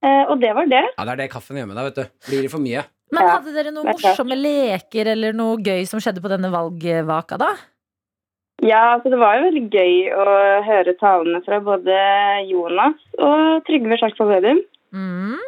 Eh, 0.00 0.22
og 0.32 0.38
det 0.40 0.48
var 0.56 0.64
det. 0.70 0.80
Ja, 0.96 1.04
Det 1.04 1.12
er 1.12 1.18
det 1.20 1.26
kaffen 1.34 1.58
gjør 1.60 1.66
med 1.68 1.76
deg, 1.76 1.90
vet 1.90 1.98
du. 1.98 2.14
Blir 2.30 2.46
det 2.46 2.52
for 2.54 2.62
mye? 2.64 2.86
men 3.12 3.28
hadde 3.28 3.52
dere 3.54 3.70
noen 3.70 3.86
morsomme 3.92 4.34
leker 4.34 5.06
eller 5.12 5.36
noe 5.36 5.60
gøy 5.62 5.84
som 5.86 6.00
skjedde 6.02 6.22
på 6.24 6.30
denne 6.32 6.48
valgvaka, 6.50 7.36
da? 7.38 7.50
Ja, 8.64 8.94
altså 8.96 9.10
det 9.12 9.18
var 9.20 9.36
jo 9.36 9.48
veldig 9.50 9.64
gøy 9.68 9.96
å 10.16 10.24
høre 10.64 10.94
talene 10.96 11.42
fra 11.44 11.58
både 11.60 11.96
Jonas 12.48 12.96
og 13.20 13.64
Trygve 13.68 13.98
Slagsvold 14.00 14.32
Vedum. 14.32 14.62
Mm, 14.96 15.42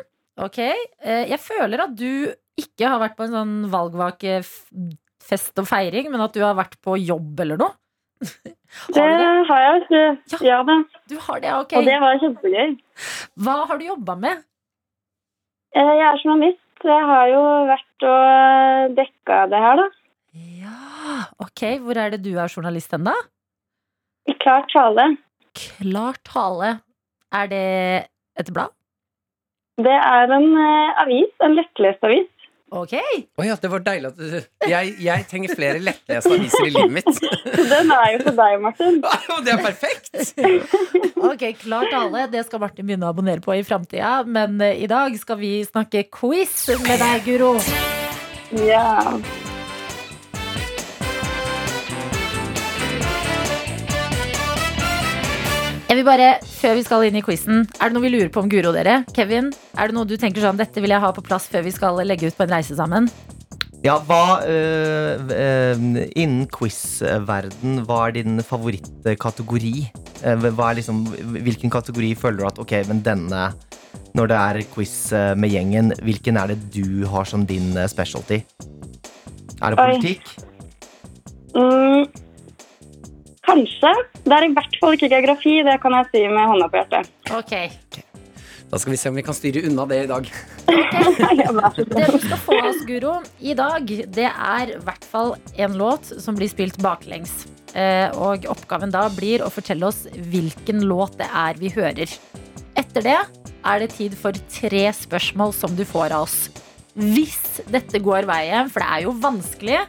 ok. 0.44 0.58
Eh, 0.60 1.24
jeg 1.30 1.40
føler 1.40 1.80
at 1.86 1.94
du 1.96 2.28
ikke 2.60 2.90
har 2.90 3.00
vært 3.00 3.16
på 3.16 3.24
en 3.24 3.32
sånn 3.32 3.54
valgvakefest 3.72 5.62
og 5.62 5.68
feiring, 5.70 6.10
men 6.12 6.20
at 6.24 6.34
du 6.36 6.42
har 6.44 6.56
vært 6.58 6.76
på 6.84 6.98
jobb 7.00 7.40
eller 7.46 7.56
noe. 7.64 7.72
Det 8.20 8.98
har 8.98 9.16
det, 9.16 9.24
det? 9.24 9.48
har 9.48 9.64
jeg. 9.64 10.16
så- 10.28 10.44
Ja 10.44 10.62
da. 10.66 10.76
Du 11.08 11.16
har 11.24 11.40
det, 11.40 11.52
ok. 11.62 11.72
Og 11.80 11.84
det 11.88 11.98
var 12.02 12.18
kjempegøy. 12.20 12.76
Hva 13.40 13.56
har 13.70 13.78
du 13.80 13.84
jobba 13.88 14.16
med? 14.20 14.44
Eh, 15.74 15.80
Jeg 15.96 16.04
er 16.12 16.20
journalist, 16.24 16.60
jeg 16.84 17.04
har 17.12 17.28
jo 17.32 17.42
vært 17.72 18.04
og 18.08 18.94
dekka 18.98 19.38
det 19.52 19.58
her, 19.64 19.76
da. 19.80 19.88
Ok. 21.42 21.64
Hvor 21.84 22.00
er 22.00 22.14
det 22.14 22.22
du 22.24 22.32
er 22.36 22.50
journalist 22.50 22.92
hen, 22.94 23.06
da? 23.08 23.14
I 24.28 24.34
klar 24.42 24.66
tale. 24.72 25.12
Klar 25.56 26.18
tale. 26.26 26.78
Er 27.34 27.46
det 27.50 27.64
et 28.40 28.50
blad? 28.54 28.74
Det 29.78 29.94
er 29.94 30.34
en 30.34 30.50
eh, 30.58 31.00
avis, 31.04 31.30
en 31.44 31.54
lettlest 31.54 32.02
avis. 32.06 32.26
Ok. 32.68 32.92
Å 33.40 33.44
ja, 33.46 33.54
det 33.56 33.68
var 33.72 33.80
deilig 33.80 34.10
at 34.10 34.18
du 34.18 34.68
Jeg, 34.68 34.90
jeg 35.00 35.24
trenger 35.30 35.54
flere 35.56 35.80
lettleste 35.80 36.34
aviser 36.34 36.66
i 36.66 36.72
livet 36.74 36.96
mitt. 36.98 37.20
Den 37.72 37.92
er 37.94 38.10
jo 38.12 38.18
for 38.26 38.36
deg, 38.42 38.58
Martin. 38.64 39.00
Det 39.46 39.54
er 39.54 39.64
perfekt! 39.64 40.12
Ok, 41.28 41.42
Klar 41.64 41.88
tale. 41.90 42.26
Det 42.30 42.44
skal 42.46 42.60
Martin 42.62 42.86
begynne 42.86 43.08
å 43.08 43.14
abonnere 43.14 43.42
på 43.44 43.56
i 43.56 43.64
framtida. 43.66 44.20
Men 44.28 44.60
eh, 44.64 44.84
i 44.84 44.90
dag 44.90 45.16
skal 45.20 45.40
vi 45.40 45.58
snakke 45.66 46.06
quiz 46.12 46.66
med 46.84 47.00
deg, 47.00 47.24
Guro. 47.26 47.54
Ja. 48.68 49.14
Jeg 55.98 56.04
vil 56.04 56.12
bare, 56.12 56.34
Før 56.46 56.76
vi 56.78 56.82
skal 56.86 57.04
inn 57.08 57.16
i 57.18 57.20
quizen, 57.26 57.64
er 57.82 57.90
det 57.90 57.96
noe 57.96 58.04
vi 58.04 58.10
lurer 58.12 58.28
på 58.30 58.38
om 58.38 58.46
Guro, 58.46 58.70
dere? 58.70 59.00
Kevin, 59.16 59.48
er 59.74 59.90
det 59.90 59.96
noe 59.96 60.06
du 60.06 60.12
tenker 60.14 60.44
sånn 60.44 60.60
Dette 60.60 60.78
vil 60.78 60.92
jeg 60.94 61.02
ha 61.02 61.08
på 61.10 61.24
plass 61.26 61.48
før 61.50 61.64
vi 61.66 61.72
skal 61.74 61.98
legge 62.06 62.28
ut 62.30 62.36
på 62.38 62.44
en 62.44 62.52
reise 62.54 62.76
sammen? 62.78 63.08
Ja, 63.82 63.96
hva 64.06 64.38
øh, 64.46 65.24
øh, 65.34 65.82
Innen 66.14 66.44
quiz-verden, 66.54 67.80
hva 67.88 67.96
er 68.04 68.14
din 68.14 68.38
favorittkategori? 68.46 69.72
Eh, 70.22 70.46
Hva 70.46 70.68
er 70.68 70.78
liksom, 70.78 71.02
hvilken 71.34 71.74
kategori 71.74 72.12
føler 72.22 72.44
du 72.44 72.46
at 72.46 72.62
Ok, 72.62 72.76
men 72.86 73.02
denne 73.02 73.48
Når 74.14 74.30
det 74.30 74.38
er 74.38 74.62
quiz 74.76 74.94
eh, 75.10 75.32
med 75.34 75.50
gjengen, 75.50 75.90
hvilken 76.06 76.38
er 76.38 76.54
det 76.54 76.60
du 76.78 77.08
har 77.10 77.26
som 77.26 77.42
din 77.42 77.74
specialty? 77.90 78.44
Er 79.58 79.74
det 79.74 79.82
Oi. 79.82 79.90
politikk? 79.98 80.30
Mm, 81.58 82.06
kanskje. 83.48 83.94
Det 84.24 84.36
er 84.36 84.46
i 84.46 84.52
hvert 84.54 84.78
fall 84.80 84.94
ikke 84.98 85.10
geografi, 85.14 85.56
det 85.66 85.78
kan 85.82 85.96
jeg 85.98 86.10
si 86.12 86.22
med 86.30 86.52
hånda 86.52 86.68
på 86.72 86.82
hjertet. 86.82 87.10
Ok, 87.34 87.54
Da 88.68 88.76
skal 88.76 88.92
vi 88.92 88.98
se 89.00 89.08
om 89.08 89.16
vi 89.16 89.22
kan 89.24 89.32
styre 89.32 89.62
unna 89.64 89.86
det 89.88 90.02
i 90.04 90.08
dag. 90.10 90.26
Okay. 90.68 91.36
Det 91.88 92.08
du 92.12 92.18
skal 92.20 92.40
få 92.44 92.56
oss, 92.68 92.82
Guro, 92.84 93.14
i 93.40 93.54
dag, 93.56 93.86
det 94.12 94.26
er 94.28 94.74
i 94.74 94.80
hvert 94.84 95.06
fall 95.08 95.32
en 95.56 95.78
låt 95.80 96.10
som 96.20 96.36
blir 96.36 96.50
spilt 96.52 96.76
baklengs. 96.84 97.46
Eh, 97.72 98.12
Og 98.12 98.44
oppgaven 98.52 98.92
da 98.92 99.06
blir 99.12 99.40
å 99.44 99.48
fortelle 99.52 99.88
oss 99.88 100.04
hvilken 100.12 100.84
låt 100.84 101.16
det 101.16 101.30
er 101.32 101.56
vi 101.56 101.72
hører. 101.72 102.12
Etter 102.76 103.06
det 103.08 103.16
er 103.18 103.80
det 103.82 103.90
tid 103.96 104.14
for 104.20 104.36
tre 104.52 104.84
spørsmål 104.92 105.56
som 105.56 105.72
du 105.76 105.86
får 105.88 106.12
av 106.12 106.28
oss. 106.28 106.36
Hvis 106.98 107.62
dette 107.72 108.00
går 108.04 108.28
veien, 108.28 108.68
for 108.68 108.84
det 108.84 108.88
er 108.90 109.06
jo 109.06 109.16
vanskelig, 109.22 109.80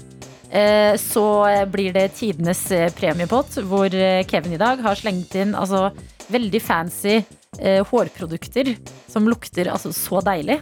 så 0.98 1.26
blir 1.70 1.94
det 1.94 2.08
tidenes 2.18 2.64
eh, 2.74 2.90
premiepott, 2.96 3.60
hvor 3.70 3.94
eh, 3.94 4.26
Kevin 4.30 4.56
i 4.58 4.62
dag 4.62 4.82
har 4.82 4.98
slengt 4.98 5.36
inn 5.38 5.56
altså, 5.58 5.90
veldig 6.30 6.62
fancy 6.64 7.20
eh, 7.60 7.82
hårprodukter 7.86 8.74
som 9.10 9.30
lukter 9.30 9.70
altså, 9.70 9.94
så 9.94 10.24
deilig. 10.26 10.60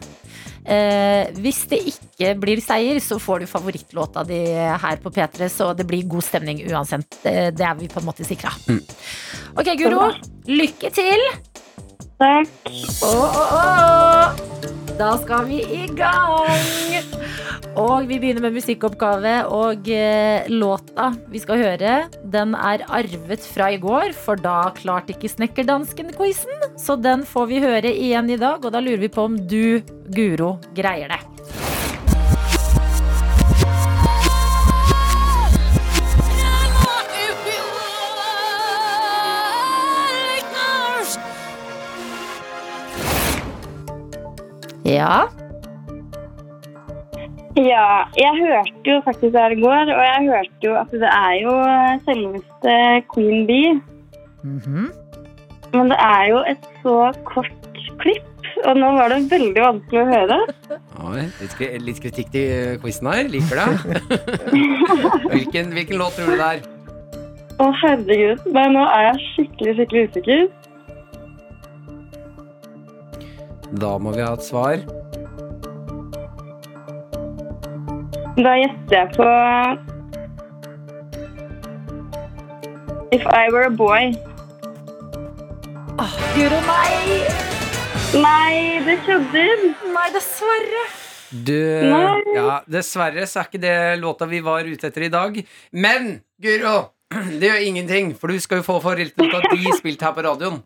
Eh, 0.67 1.31
hvis 1.39 1.61
det 1.71 1.79
ikke 1.93 2.33
blir 2.41 2.59
seier, 2.63 2.99
så 3.03 3.19
får 3.23 3.45
du 3.45 3.51
favorittlåta 3.51 4.25
di 4.27 4.41
her 4.83 4.99
på 5.03 5.13
P3, 5.15 5.47
så 5.51 5.71
det 5.77 5.87
blir 5.87 6.09
god 6.11 6.25
stemning 6.27 6.65
uansett. 6.67 7.21
Det, 7.23 7.63
er 7.63 7.79
vi 7.79 7.87
på 7.91 8.01
en 8.03 8.09
måte 8.09 8.27
sikra. 8.27 8.51
Ok, 9.55 9.71
Guro. 9.79 10.11
Lykke 10.51 10.91
til! 10.95 11.23
Takk. 12.17 12.51
Åh, 13.05 13.23
åh, 13.23 13.55
åh. 13.61 14.86
Da 14.97 15.11
skal 15.21 15.45
vi 15.45 15.59
i 15.61 15.83
gang! 15.93 16.47
Og 17.77 18.07
vi 18.09 18.17
begynner 18.17 18.41
med 18.47 18.55
musikkoppgave. 18.55 19.33
Og 19.53 19.89
eh, 19.93 20.49
låta 20.49 21.11
vi 21.29 21.41
skal 21.43 21.61
høre, 21.61 21.93
den 22.25 22.55
er 22.57 22.85
arvet 22.89 23.45
fra 23.45 23.69
i 23.75 23.77
går, 23.81 24.15
for 24.17 24.41
da 24.41 24.71
klarte 24.77 25.13
ikke 25.13 25.29
snekkerdansken-quizen. 25.35 26.73
Så 26.81 26.97
den 26.97 27.27
får 27.29 27.49
vi 27.53 27.61
høre 27.61 27.93
igjen 27.93 28.33
i 28.33 28.41
dag, 28.41 28.65
og 28.65 28.73
da 28.73 28.81
lurer 28.81 29.05
vi 29.05 29.13
på 29.13 29.29
om 29.29 29.37
du, 29.37 29.83
Guro, 30.09 30.55
greier 30.73 31.13
det. 31.13 31.26
Ja. 44.87 45.27
Ja, 47.57 48.05
jeg 48.13 48.33
hørte 48.37 48.85
jo 48.85 49.01
faktisk 49.05 49.33
det 49.33 49.41
her 49.41 49.55
i 49.55 49.61
går, 49.61 49.89
og 49.91 50.03
jeg 50.05 50.27
hørte 50.29 50.67
jo 50.67 50.73
at 50.77 50.91
det 50.93 51.09
er 51.09 51.33
jo 51.41 51.53
selveste 52.05 52.75
Queen 53.13 53.47
Bee. 53.49 53.73
Mhm. 54.43 54.91
Men 55.73 55.89
det 55.91 55.97
er 55.99 56.27
jo 56.29 56.43
et 56.47 56.67
så 56.83 56.95
kort 57.27 57.81
klipp, 57.99 58.45
og 58.65 58.77
nå 58.77 58.91
var 58.95 59.11
det 59.11 59.19
veldig 59.31 59.63
vanskelig 59.63 60.03
å 60.03 60.11
høre. 60.11 60.37
Oi, 61.09 61.25
litt, 61.41 61.57
litt 61.89 61.99
kritikk 62.05 62.31
til 62.35 62.53
eh, 62.53 62.77
quizen 62.81 63.09
her. 63.11 63.27
Liker 63.33 63.59
det. 63.59 64.01
hvilken, 65.33 65.73
hvilken 65.75 65.99
låt 65.99 66.15
tror 66.17 66.31
du 66.31 66.37
det 66.37 66.51
er? 66.53 66.63
Å, 67.57 67.67
herregud. 67.81 68.47
Nei, 68.53 68.67
nå 68.69 68.85
er 68.85 69.09
jeg 69.09 69.25
skikkelig, 69.31 69.75
skikkelig 69.81 70.07
usikker. 70.11 70.47
Da 73.71 73.97
må 73.99 74.13
vi 74.15 74.23
ha 74.23 74.31
et 74.37 74.45
svar. 74.45 74.79
Da 78.37 78.53
gjetter 78.61 78.95
jeg 78.95 79.09
på 79.17 79.27
If 83.15 83.23
I 83.23 83.47
Were 83.51 83.67
a 83.67 83.73
Boy. 83.73 84.13
Guro, 86.37 86.57
nei! 86.67 87.15
Nei, 88.21 88.57
det 88.85 88.99
kødder! 89.07 89.63
Nei, 89.89 90.03
dessverre. 90.13 90.83
Du, 91.31 91.57
Nei. 91.89 92.35
ja, 92.35 92.59
dessverre 92.69 93.25
så 93.27 93.41
er 93.41 93.49
ikke 93.49 93.61
det 93.63 93.77
låta 94.03 94.27
vi 94.29 94.43
var 94.45 94.67
ute 94.69 94.91
etter 94.91 95.07
i 95.07 95.09
dag. 95.11 95.39
Men, 95.73 96.19
Guro, 96.37 96.75
det 97.39 97.49
gjør 97.49 97.65
ingenting, 97.71 98.13
for 98.19 98.29
du 98.29 98.37
skal 98.43 98.61
jo 98.61 98.67
få 98.67 98.77
favorittlåta 98.83 99.49
de 99.49 99.73
spilt 99.79 100.05
her 100.05 100.13
på 100.13 100.27
radioen. 100.27 100.61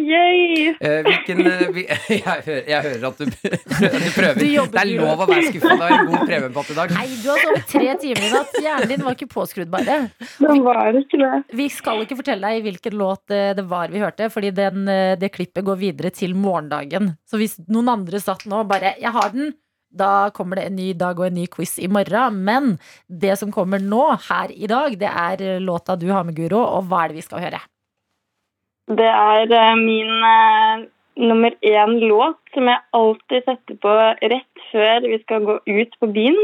Yay! 0.00 0.74
Eh, 0.80 1.00
hvilken 1.04 1.40
eh, 1.46 1.62
vi, 1.74 1.84
jeg, 2.08 2.22
hører, 2.46 2.68
jeg 2.70 2.84
hører 2.86 3.06
at 3.10 3.20
du, 3.20 3.24
du 4.04 4.08
prøver. 4.16 4.40
Du 4.40 4.46
jobber, 4.48 4.76
det 4.78 4.82
er 4.82 4.92
lov 5.00 5.24
å 5.24 5.28
være 5.28 5.46
skuffa. 5.50 5.76
Det 5.76 5.86
er 5.86 5.94
en 5.96 6.10
god 6.10 6.26
premiepott 6.30 6.72
i 6.72 6.76
dag. 6.78 6.94
Nei, 6.96 7.06
du 7.20 7.28
har 7.30 7.42
sovet 7.44 7.70
tre 7.70 7.94
timer 8.02 8.26
i 8.26 8.32
natt. 8.34 8.58
Hjernen 8.64 8.92
din 8.92 9.06
var 9.06 9.18
ikke 9.18 9.30
påskrudd, 9.34 9.70
bare. 9.72 9.98
Den 10.40 10.62
var 10.66 11.00
ikke 11.00 11.20
det. 11.20 11.32
Vi 11.60 11.70
skal 11.72 12.04
ikke 12.04 12.18
fortelle 12.20 12.52
deg 12.52 12.68
hvilken 12.68 12.98
låt 13.00 13.34
eh, 13.36 13.50
det 13.58 13.66
var 13.70 13.92
vi 13.92 14.02
hørte, 14.02 14.30
fordi 14.32 14.52
den, 14.56 14.84
det 15.20 15.32
klippet 15.34 15.66
går 15.66 15.80
videre 15.80 16.12
til 16.14 16.36
morgendagen. 16.38 17.14
Så 17.28 17.40
hvis 17.40 17.58
noen 17.68 17.92
andre 17.98 18.22
satt 18.22 18.46
nå 18.50 18.62
og 18.64 18.70
bare 18.70 18.94
'jeg 19.00 19.12
har 19.14 19.34
den', 19.34 19.52
da 19.90 20.30
kommer 20.30 20.56
det 20.56 20.68
en 20.68 20.76
ny 20.76 20.92
dag 20.94 21.18
og 21.18 21.26
en 21.26 21.34
ny 21.34 21.46
quiz 21.50 21.78
i 21.82 21.88
morgen. 21.90 22.44
Men 22.46 22.78
det 23.08 23.36
som 23.40 23.50
kommer 23.52 23.82
nå, 23.82 24.04
her 24.28 24.52
i 24.54 24.70
dag, 24.70 24.94
det 24.98 25.10
er 25.10 25.58
låta 25.60 25.98
du 25.98 26.08
har 26.10 26.24
med, 26.24 26.36
Guro. 26.36 26.62
Og 26.62 26.86
hva 26.86 27.04
er 27.04 27.08
det 27.10 27.20
vi 27.20 27.26
skal 27.26 27.42
høre? 27.42 27.60
Det 28.98 29.06
er 29.06 29.52
eh, 29.54 29.76
min 29.78 30.10
eh, 30.26 30.86
nummer 31.20 31.54
én 31.62 31.92
låt 32.10 32.40
som 32.54 32.66
jeg 32.70 32.82
alltid 32.96 33.46
setter 33.46 33.78
på 33.82 33.92
rett 34.32 34.64
før 34.72 35.06
vi 35.06 35.18
skal 35.22 35.46
gå 35.46 35.58
ut 35.66 35.94
på 36.00 36.10
byen. 36.16 36.40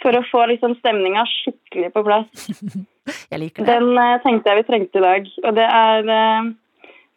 For 0.00 0.16
å 0.16 0.24
få 0.30 0.46
liksom 0.48 0.76
stemninga 0.80 1.26
skikkelig 1.28 1.92
på 1.96 2.04
plass. 2.06 2.48
Jeg 3.32 3.40
liker 3.42 3.64
det. 3.64 3.74
Den 3.74 3.98
eh, 3.98 4.20
tenkte 4.22 4.52
jeg 4.52 4.60
vi 4.60 4.64
trengte 4.68 5.00
i 5.00 5.02
dag. 5.02 5.28
Og 5.48 5.56
det 5.56 5.64
er, 5.66 6.10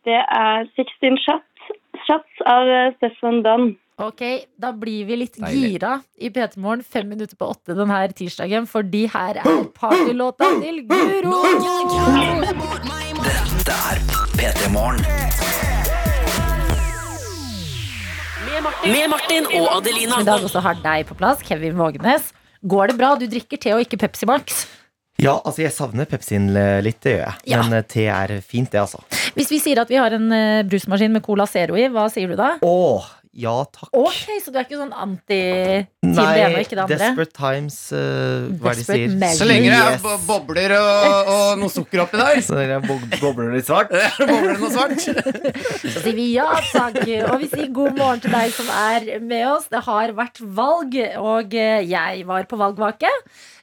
det 0.07 0.19
er 0.21 0.65
16 0.79 1.19
Shots, 1.21 1.67
shots 2.07 2.43
av 2.49 2.71
Stefan 2.97 3.43
Dunn. 3.45 3.67
Ok, 4.01 4.23
da 4.57 4.71
blir 4.73 5.05
vi 5.05 5.19
litt 5.21 5.37
Deilig. 5.37 5.75
gira 5.75 5.91
i 6.17 6.31
P3 6.33 6.57
Morgen 6.57 6.81
fem 6.81 7.05
minutter 7.13 7.37
på 7.37 7.51
åtte 7.53 7.75
denne 7.77 7.99
tirsdagen, 8.17 8.65
fordi 8.65 9.05
her 9.13 9.43
er 9.43 9.63
partylåta 9.77 10.49
til 10.63 10.81
Guro! 10.89 11.37
Dette 13.63 13.77
er 13.93 14.22
P3 14.43 14.69
Morgen. 14.75 14.99
Med 18.83 19.05
Martin 19.07 19.45
og 19.55 19.69
Adelina. 19.77 20.17
I 20.19 20.27
dag 20.27 20.43
også 20.43 20.59
har 20.65 20.81
deg 20.83 21.05
på 21.07 21.15
plass, 21.15 21.39
Kevin 21.47 21.77
Vågenes. 21.79 22.33
Går 22.59 22.91
det 22.91 22.97
bra? 22.99 23.13
Du 23.15 23.23
drikker 23.31 23.61
te 23.63 23.71
og 23.71 23.85
ikke 23.85 24.01
Pepsi 24.01 24.27
Max. 24.27 24.65
Ja, 25.21 25.37
altså 25.37 25.63
jeg 25.63 25.71
savner 25.71 26.09
Pepsien 26.11 26.49
eh, 26.59 26.81
litt, 26.83 26.99
det 27.05 27.13
gjør 27.13 27.23
jeg. 27.23 27.39
Men 27.53 27.77
ja. 27.77 27.81
te 27.87 28.05
er 28.11 28.35
fint, 28.43 28.67
det, 28.73 28.83
altså. 28.83 28.99
Hvis 29.37 29.53
vi 29.53 29.61
sier 29.63 29.79
at 29.79 29.93
vi 29.93 30.01
har 30.01 30.11
en 30.17 30.27
eh, 30.35 30.65
brusmaskin 30.67 31.15
med 31.15 31.23
Cola 31.23 31.47
Zero 31.47 31.79
i, 31.79 31.87
hva 31.93 32.09
sier 32.11 32.33
du 32.33 32.35
da? 32.35 32.57
Åh, 32.67 33.07
ja 33.33 33.53
takk. 33.73 33.89
Ok, 33.97 34.27
så 34.43 34.51
du 34.53 34.57
er 34.59 34.65
ikke 34.67 34.77
sånn 34.77 34.91
anti 34.93 35.37
til 36.03 36.11
det 36.13 36.23
ene 36.43 36.49
og 36.53 36.59
ikke 36.61 36.75
det 36.77 36.83
andre? 36.83 36.97
Desperate 37.01 37.33
Times, 37.33 37.77
uh, 37.89 38.51
hva 38.61 38.73
desperate 38.75 38.99
de 38.99 39.07
sier? 39.07 39.15
measures. 39.17 39.39
Så 39.41 39.47
lenge 39.49 39.71
det 39.71 39.79
er 39.79 39.91
Yes. 39.95 40.03
bo- 40.03 40.19
bobler 40.27 40.75
og, 40.77 41.31
og 41.33 41.57
noe 41.63 41.73
sukker 41.73 42.03
oppi 42.03 42.19
der. 42.21 42.41
Så 42.47 42.59
det 42.59 42.67
er 42.77 42.85
bo- 42.85 42.99
bobler 43.23 43.49
litt 43.55 43.65
svart. 43.69 43.89
Bobler 44.19 44.59
noe 44.61 44.69
svart? 44.75 45.01
Så 45.81 45.95
sier 46.03 46.13
vi 46.19 46.27
ja 46.35 46.45
takk, 46.69 47.01
og 47.31 47.39
vi 47.41 47.49
sier 47.55 47.73
god 47.73 47.97
morgen 47.97 48.21
til 48.27 48.35
deg 48.37 48.53
som 48.53 48.69
er 48.69 49.09
med 49.23 49.47
oss. 49.55 49.65
Det 49.73 49.81
har 49.89 50.13
vært 50.17 50.37
valg, 50.61 50.93
og 51.23 51.57
eh, 51.57 51.81
jeg 51.89 52.27
var 52.29 52.45
på 52.51 52.59
valgvake. 52.61 53.09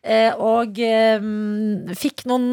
eh, 0.03 0.35
Og 0.35 0.83
fikk 2.01 2.27
noen 2.31 2.51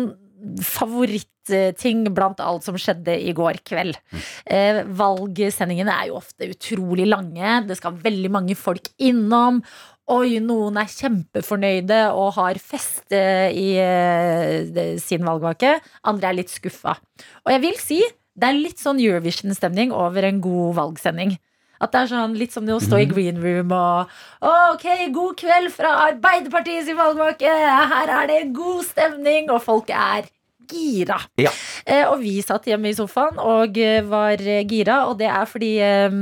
favorittting 0.62 2.06
blant 2.14 2.42
alt 2.44 2.66
som 2.68 2.78
skjedde 2.80 3.16
i 3.18 3.34
går 3.36 3.62
kveld. 3.68 3.98
Eh, 4.46 4.84
Valgsendingene 4.86 5.94
er 5.94 6.10
jo 6.12 6.20
ofte 6.20 6.50
utrolig 6.52 7.08
lange. 7.10 7.62
Det 7.68 7.78
skal 7.80 7.98
veldig 8.04 8.32
mange 8.34 8.58
folk 8.60 8.92
innom. 8.98 9.64
Oi, 10.08 10.38
noen 10.40 10.78
er 10.80 10.88
kjempefornøyde 10.88 11.98
og 12.16 12.38
har 12.38 12.60
fest 12.64 13.12
eh, 13.16 13.50
i 13.52 13.68
eh, 13.82 14.94
sin 15.04 15.26
valgvake. 15.28 15.74
Andre 16.08 16.32
er 16.32 16.40
litt 16.40 16.54
skuffa. 16.54 16.96
Og 17.44 17.52
jeg 17.56 17.64
vil 17.66 17.82
si 17.82 18.00
det 18.38 18.52
er 18.52 18.60
litt 18.60 18.78
sånn 18.78 19.02
Eurovision-stemning 19.02 19.92
over 19.96 20.28
en 20.28 20.40
god 20.44 20.76
valgsending. 20.78 21.34
At 21.82 21.94
det 21.94 22.02
er 22.04 22.12
sånn 22.14 22.38
litt 22.38 22.56
som 22.56 22.66
det 22.66 22.76
å 22.76 22.82
stå 22.84 23.02
i 23.04 23.10
green 23.10 23.42
room 23.44 23.74
og 23.76 24.16
Ok, 24.48 24.88
god 25.14 25.38
kveld 25.40 25.74
fra 25.76 25.94
Arbeiderpartiets 26.08 26.90
valgvake! 26.98 27.52
Her 27.94 28.16
er 28.22 28.32
det 28.32 28.42
god 28.56 28.84
stemning, 28.88 29.52
og 29.54 29.64
folk 29.66 29.94
er 29.94 30.28
gira. 30.68 31.18
Ja. 31.40 31.52
Eh, 31.86 32.04
og 32.10 32.20
vi 32.22 32.38
satt 32.44 32.68
hjemme 32.68 32.92
i 32.92 32.96
sofaen 32.98 33.40
og 33.42 33.78
eh, 33.80 34.02
var 34.08 34.42
eh, 34.42 34.64
gira, 34.68 35.00
og 35.08 35.18
det 35.22 35.30
er 35.32 35.48
fordi 35.50 35.72
eh, 35.84 36.18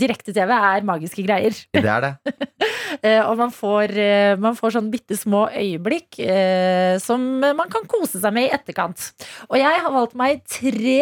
direkte-TV 0.00 0.52
er 0.54 0.86
magiske 0.86 1.24
greier. 1.26 1.58
Det 1.74 1.84
er 1.84 2.08
det. 2.08 2.14
Eh, 3.04 3.18
og 3.26 3.34
man 3.36 3.50
får, 3.52 3.90
eh, 3.98 4.32
man 4.40 4.54
får 4.56 4.76
sånn 4.76 4.86
bitte 4.92 5.16
små 5.18 5.42
øyeblikk 5.50 6.14
som 7.02 7.24
man 7.42 7.66
kan 7.72 7.88
kose 7.90 8.20
seg 8.22 8.32
med 8.36 8.46
i 8.46 8.52
etterkant. 8.54 9.08
Og 9.50 9.58
jeg 9.58 9.80
har 9.82 9.92
valgt 9.92 10.14
meg 10.16 10.44
tre 10.48 11.00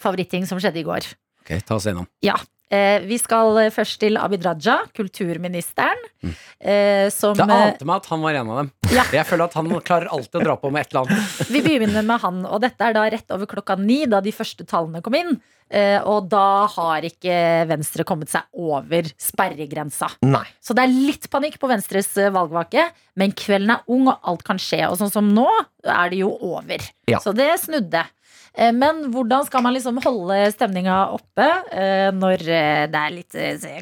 favoritting 0.00 0.46
som 0.48 0.62
skjedde 0.62 0.80
i 0.80 0.86
går. 0.86 1.10
Ok, 1.50 1.66
ta 1.66 1.74
oss 1.74 1.86
gjennom. 1.86 2.06
Ja. 2.20 2.38
Eh, 2.70 3.02
vi 3.02 3.16
skal 3.18 3.56
eh, 3.58 3.72
først 3.74 3.98
til 3.98 4.14
Abid 4.20 4.44
Raja, 4.46 4.76
kulturministeren. 4.94 6.04
Eh, 6.22 7.08
som 7.10 7.34
Det 7.34 7.48
ante 7.50 7.86
meg 7.88 7.96
at 7.98 8.10
han 8.12 8.20
var 8.22 8.36
en 8.38 8.52
av 8.52 8.60
dem. 8.60 8.68
Ja. 8.94 9.02
Jeg 9.10 9.26
føler 9.26 9.48
at 9.48 9.56
han 9.58 9.70
klarer 9.82 10.12
alltid 10.14 10.38
å 10.38 10.44
dra 10.44 10.54
på 10.60 10.70
med 10.70 10.86
et 10.86 10.94
eller 10.94 11.08
annet. 11.10 11.40
Vi 11.54 11.62
begynner 11.64 12.06
med 12.06 12.22
han, 12.22 12.44
og 12.46 12.62
dette 12.62 12.86
er 12.86 12.94
da 12.94 13.08
rett 13.10 13.34
over 13.34 13.50
klokka 13.50 13.74
ni, 13.80 14.04
da 14.10 14.22
de 14.22 14.34
første 14.34 14.66
tallene 14.70 15.02
kom 15.02 15.18
inn. 15.18 15.34
Eh, 15.70 15.98
og 16.06 16.30
da 16.30 16.68
har 16.70 17.06
ikke 17.06 17.34
Venstre 17.70 18.06
kommet 18.06 18.30
seg 18.30 18.46
over 18.54 19.10
sperregrensa. 19.18 20.12
Nei. 20.26 20.46
Så 20.62 20.74
det 20.78 20.86
er 20.86 20.94
litt 20.94 21.26
panikk 21.30 21.58
på 21.62 21.70
Venstres 21.70 22.12
valgvake, 22.14 22.86
men 23.18 23.34
kvelden 23.34 23.74
er 23.74 23.90
ung, 23.90 24.06
og 24.12 24.30
alt 24.30 24.46
kan 24.46 24.62
skje. 24.62 24.84
Og 24.86 24.98
sånn 25.02 25.10
som 25.10 25.34
nå, 25.34 25.48
er 25.82 26.14
det 26.14 26.22
jo 26.22 26.30
over. 26.52 26.86
Ja. 27.10 27.18
Så 27.22 27.34
det 27.34 27.50
snudde. 27.66 28.06
Eh, 28.54 28.72
Men 28.72 29.04
hvordan 29.12 29.46
skal 29.46 29.62
man 29.62 29.74
liksom 29.76 30.00
holde 30.04 30.38
stemninga 30.54 30.98
oppe 31.14 31.46
eh, 31.70 32.10
når 32.16 32.42
eh, 32.46 32.84
det 32.90 33.00
er 33.02 33.14
litt, 33.14 33.38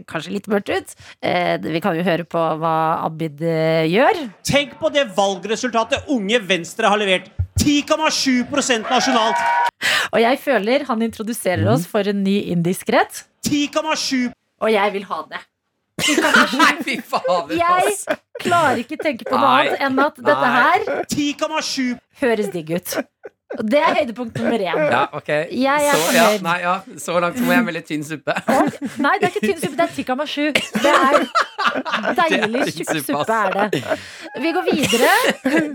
kanskje 0.09 0.34
litt 0.36 0.49
mørkt 0.53 0.72
ut? 0.74 0.94
Eh, 1.22 1.57
Vi 1.62 1.80
kan 1.84 1.96
jo 1.96 2.05
høre 2.07 2.24
på 2.28 2.42
hva 2.61 2.74
Abid 3.07 3.40
gjør. 3.40 4.24
Tenk 4.46 4.76
på 4.80 4.92
det 4.92 5.09
valgresultatet 5.16 6.09
Unge 6.12 6.40
Venstre 6.49 6.90
har 6.92 7.01
levert. 7.01 7.30
10,7% 7.59 8.86
nasjonalt. 8.88 9.40
Og 10.12 10.20
jeg 10.22 10.38
føler 10.40 10.84
han 10.88 11.03
introduserer 11.05 11.66
oss 11.72 11.86
for 11.90 12.07
en 12.09 12.22
ny 12.24 12.38
indisk 12.55 12.88
rett, 12.94 13.24
10,7 13.46 14.30
og 14.62 14.70
jeg 14.72 14.92
vil 14.94 15.05
ha 15.11 15.22
det. 15.30 15.40
Nei, 16.61 16.72
fy 16.86 16.96
fader. 17.03 17.55
Jeg 17.59 17.96
klarer 18.44 18.78
ikke 18.84 18.99
tenke 19.01 19.26
på 19.26 19.34
noe 19.34 19.51
annet 19.64 19.82
enn 19.82 19.99
at 20.03 20.20
dette 20.22 20.51
her 20.55 20.84
10,7 21.11 21.99
høres 22.22 22.51
digg 22.55 22.70
ut. 22.76 22.94
Og 23.57 23.64
det 23.64 23.78
er 23.80 23.94
høydepunkt 23.96 24.36
nummer 24.36 24.61
én. 24.61 24.80
Ja, 24.92 25.03
ok. 25.16 25.28
Jeg 25.57 25.84
er 25.88 25.96
så, 25.96 26.09
ja, 26.12 26.24
nei, 26.44 26.57
ja, 26.61 26.74
så 27.01 27.14
langt 27.22 27.38
må 27.40 27.55
jeg 27.55 27.64
melde 27.64 27.80
tynn 27.88 28.05
suppe. 28.05 28.34
Og, 28.53 28.74
nei, 29.01 29.14
det 29.22 29.30
er 29.30 29.32
ikke 29.32 29.44
tynn 29.46 29.62
suppe, 29.62 29.78
det 29.78 29.86
er 29.86 29.94
tikka 29.96 30.16
mashu. 30.18 30.44
Det 30.78 30.92
er 30.94 32.14
deilig 32.16 32.61
Det 32.62 32.68
er 32.70 32.76
tjukk 32.76 32.90
suppe, 32.94 33.03
suppe, 33.09 33.38
er 33.38 33.72
det. 33.74 33.80
Vi 34.40 34.53
går 34.57 34.68
videre 34.68 35.11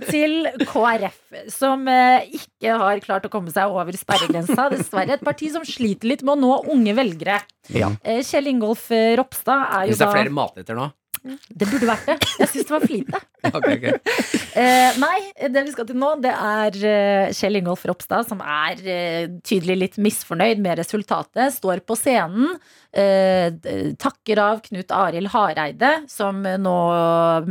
til 0.08 0.48
KrF, 0.64 1.20
som 1.54 1.84
eh, 1.92 2.30
ikke 2.40 2.78
har 2.82 3.02
klart 3.04 3.28
å 3.28 3.32
komme 3.34 3.54
seg 3.54 3.70
over 3.70 3.94
sperregrensa. 3.98 4.70
Dessverre 4.74 5.18
et 5.20 5.26
parti 5.26 5.52
som 5.54 5.66
sliter 5.68 6.10
litt 6.10 6.24
med 6.26 6.38
å 6.38 6.40
nå 6.40 6.56
unge 6.74 6.96
velgere. 6.98 7.42
Ja. 7.74 7.92
Eh, 8.02 8.24
Kjell 8.26 8.50
Ingolf 8.54 8.88
eh, 8.96 9.14
Ropstad 9.20 9.68
er 9.68 9.88
jo 9.90 9.94
Hvis 9.94 10.02
det 10.02 10.08
er 10.08 10.14
da 10.14 10.18
flere 10.18 10.34
matretter 10.40 10.80
nå. 10.80 10.90
Det 11.24 11.68
burde 11.70 11.88
vært 11.88 12.08
det. 12.10 12.16
Jeg 12.42 12.50
syns 12.52 12.66
det 12.68 12.74
var 12.76 12.82
for 12.84 12.94
lite. 12.94 13.22
Okay, 13.54 13.76
ok. 13.76 14.12
Eh, 14.56 14.96
nei, 15.02 15.18
det 15.52 15.62
vi 15.68 15.72
skal 15.74 15.86
til 15.90 15.98
nå, 16.00 16.14
det 16.24 16.32
er 16.32 16.78
eh, 16.88 17.32
Kjell 17.36 17.58
Ingolf 17.60 17.82
Ropstad 17.90 18.28
som 18.30 18.40
er 18.40 18.80
eh, 18.88 19.26
tydelig 19.44 19.76
litt 19.82 19.98
misfornøyd 20.04 20.62
med 20.64 20.80
resultatet. 20.80 21.52
Står 21.58 21.82
på 21.88 21.98
scenen, 22.00 22.54
eh, 22.96 23.50
takker 24.00 24.40
av 24.44 24.62
Knut 24.68 24.94
Arild 24.96 25.32
Hareide, 25.34 25.92
som 26.12 26.40
nå 26.44 26.76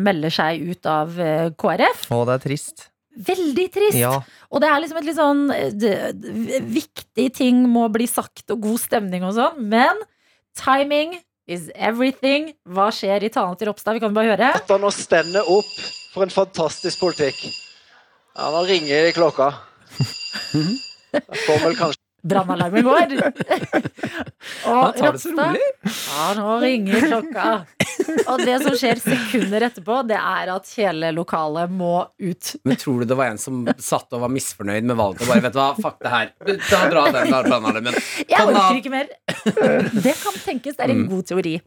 melder 0.00 0.32
seg 0.32 0.64
ut 0.72 0.88
av 0.88 1.12
KrF. 1.60 2.06
Å, 2.12 2.22
det 2.30 2.38
er 2.38 2.44
trist. 2.48 2.86
Veldig 3.28 3.66
trist! 3.74 3.98
Ja. 4.00 4.14
Og 4.48 4.62
det 4.64 4.70
er 4.72 4.80
liksom 4.80 5.02
et 5.02 5.08
litt 5.10 5.18
sånn 5.20 5.42
eh, 5.52 5.68
d- 5.76 6.12
d- 6.16 6.62
Viktig 6.72 7.28
ting 7.36 7.66
må 7.68 7.84
bli 7.92 8.08
sagt, 8.08 8.46
og 8.54 8.64
god 8.64 8.80
stemning 8.80 9.28
og 9.28 9.36
sånn, 9.36 9.60
men 9.68 10.00
timing 10.58 11.18
is 11.52 11.70
everything. 11.74 12.52
Hva 12.68 12.90
skjer 12.94 13.26
i 13.26 13.30
talen 13.32 13.58
til 13.58 13.70
Ropstad? 13.70 13.98
Vi 13.98 14.04
kan 14.04 14.14
bare 14.16 14.34
høre. 14.34 14.52
At 14.58 14.70
han 14.72 14.82
nå 14.82 14.90
stender 14.94 15.48
opp 15.52 15.72
for 16.12 16.26
en 16.26 16.32
fantastisk 16.32 17.02
politikk. 17.02 17.44
Ja, 18.36 18.48
nå 18.52 18.64
ringer 18.68 19.12
klokka. 19.16 19.52
Jeg 21.12 21.42
får 21.44 21.58
vel 21.66 21.76
kanskje 21.76 22.01
Brannalarmen 22.22 22.84
går. 22.86 23.14
og 24.72 25.00
Ropstad. 25.02 25.58
Ja, 25.58 26.26
nå 26.38 26.56
ringer 26.62 27.06
klokka. 27.08 27.46
Og 28.30 28.42
det 28.44 28.56
som 28.62 28.76
skjer 28.78 29.00
sekunder 29.02 29.66
etterpå, 29.68 29.98
det 30.06 30.18
er 30.18 30.52
at 30.54 30.70
hele 30.78 31.10
lokalet 31.16 31.72
må 31.74 31.94
ut. 32.22 32.52
Men 32.68 32.78
tror 32.80 33.02
du 33.02 33.10
det 33.10 33.18
var 33.18 33.32
en 33.32 33.42
som 33.42 33.64
satt 33.82 34.14
og 34.14 34.24
var 34.24 34.32
misfornøyd 34.32 34.86
med 34.86 34.98
valget 34.98 35.26
og 35.26 35.32
bare 35.34 35.44
vet 35.48 35.56
du 35.56 35.60
hva, 35.60 35.68
fuck 35.82 36.00
det 36.02 36.14
her. 36.14 36.32
Da 36.70 36.82
dra 36.94 37.04
den 37.18 37.30
brannalarmen. 37.32 38.00
Jeg 38.22 38.48
orker 38.48 38.80
ikke 38.80 38.94
mer. 38.94 39.12
Det 39.92 40.16
kan 40.22 40.42
tenkes, 40.46 40.78
det 40.78 40.86
er 40.86 40.94
en 40.94 41.06
god 41.10 41.30
teori. 41.32 41.58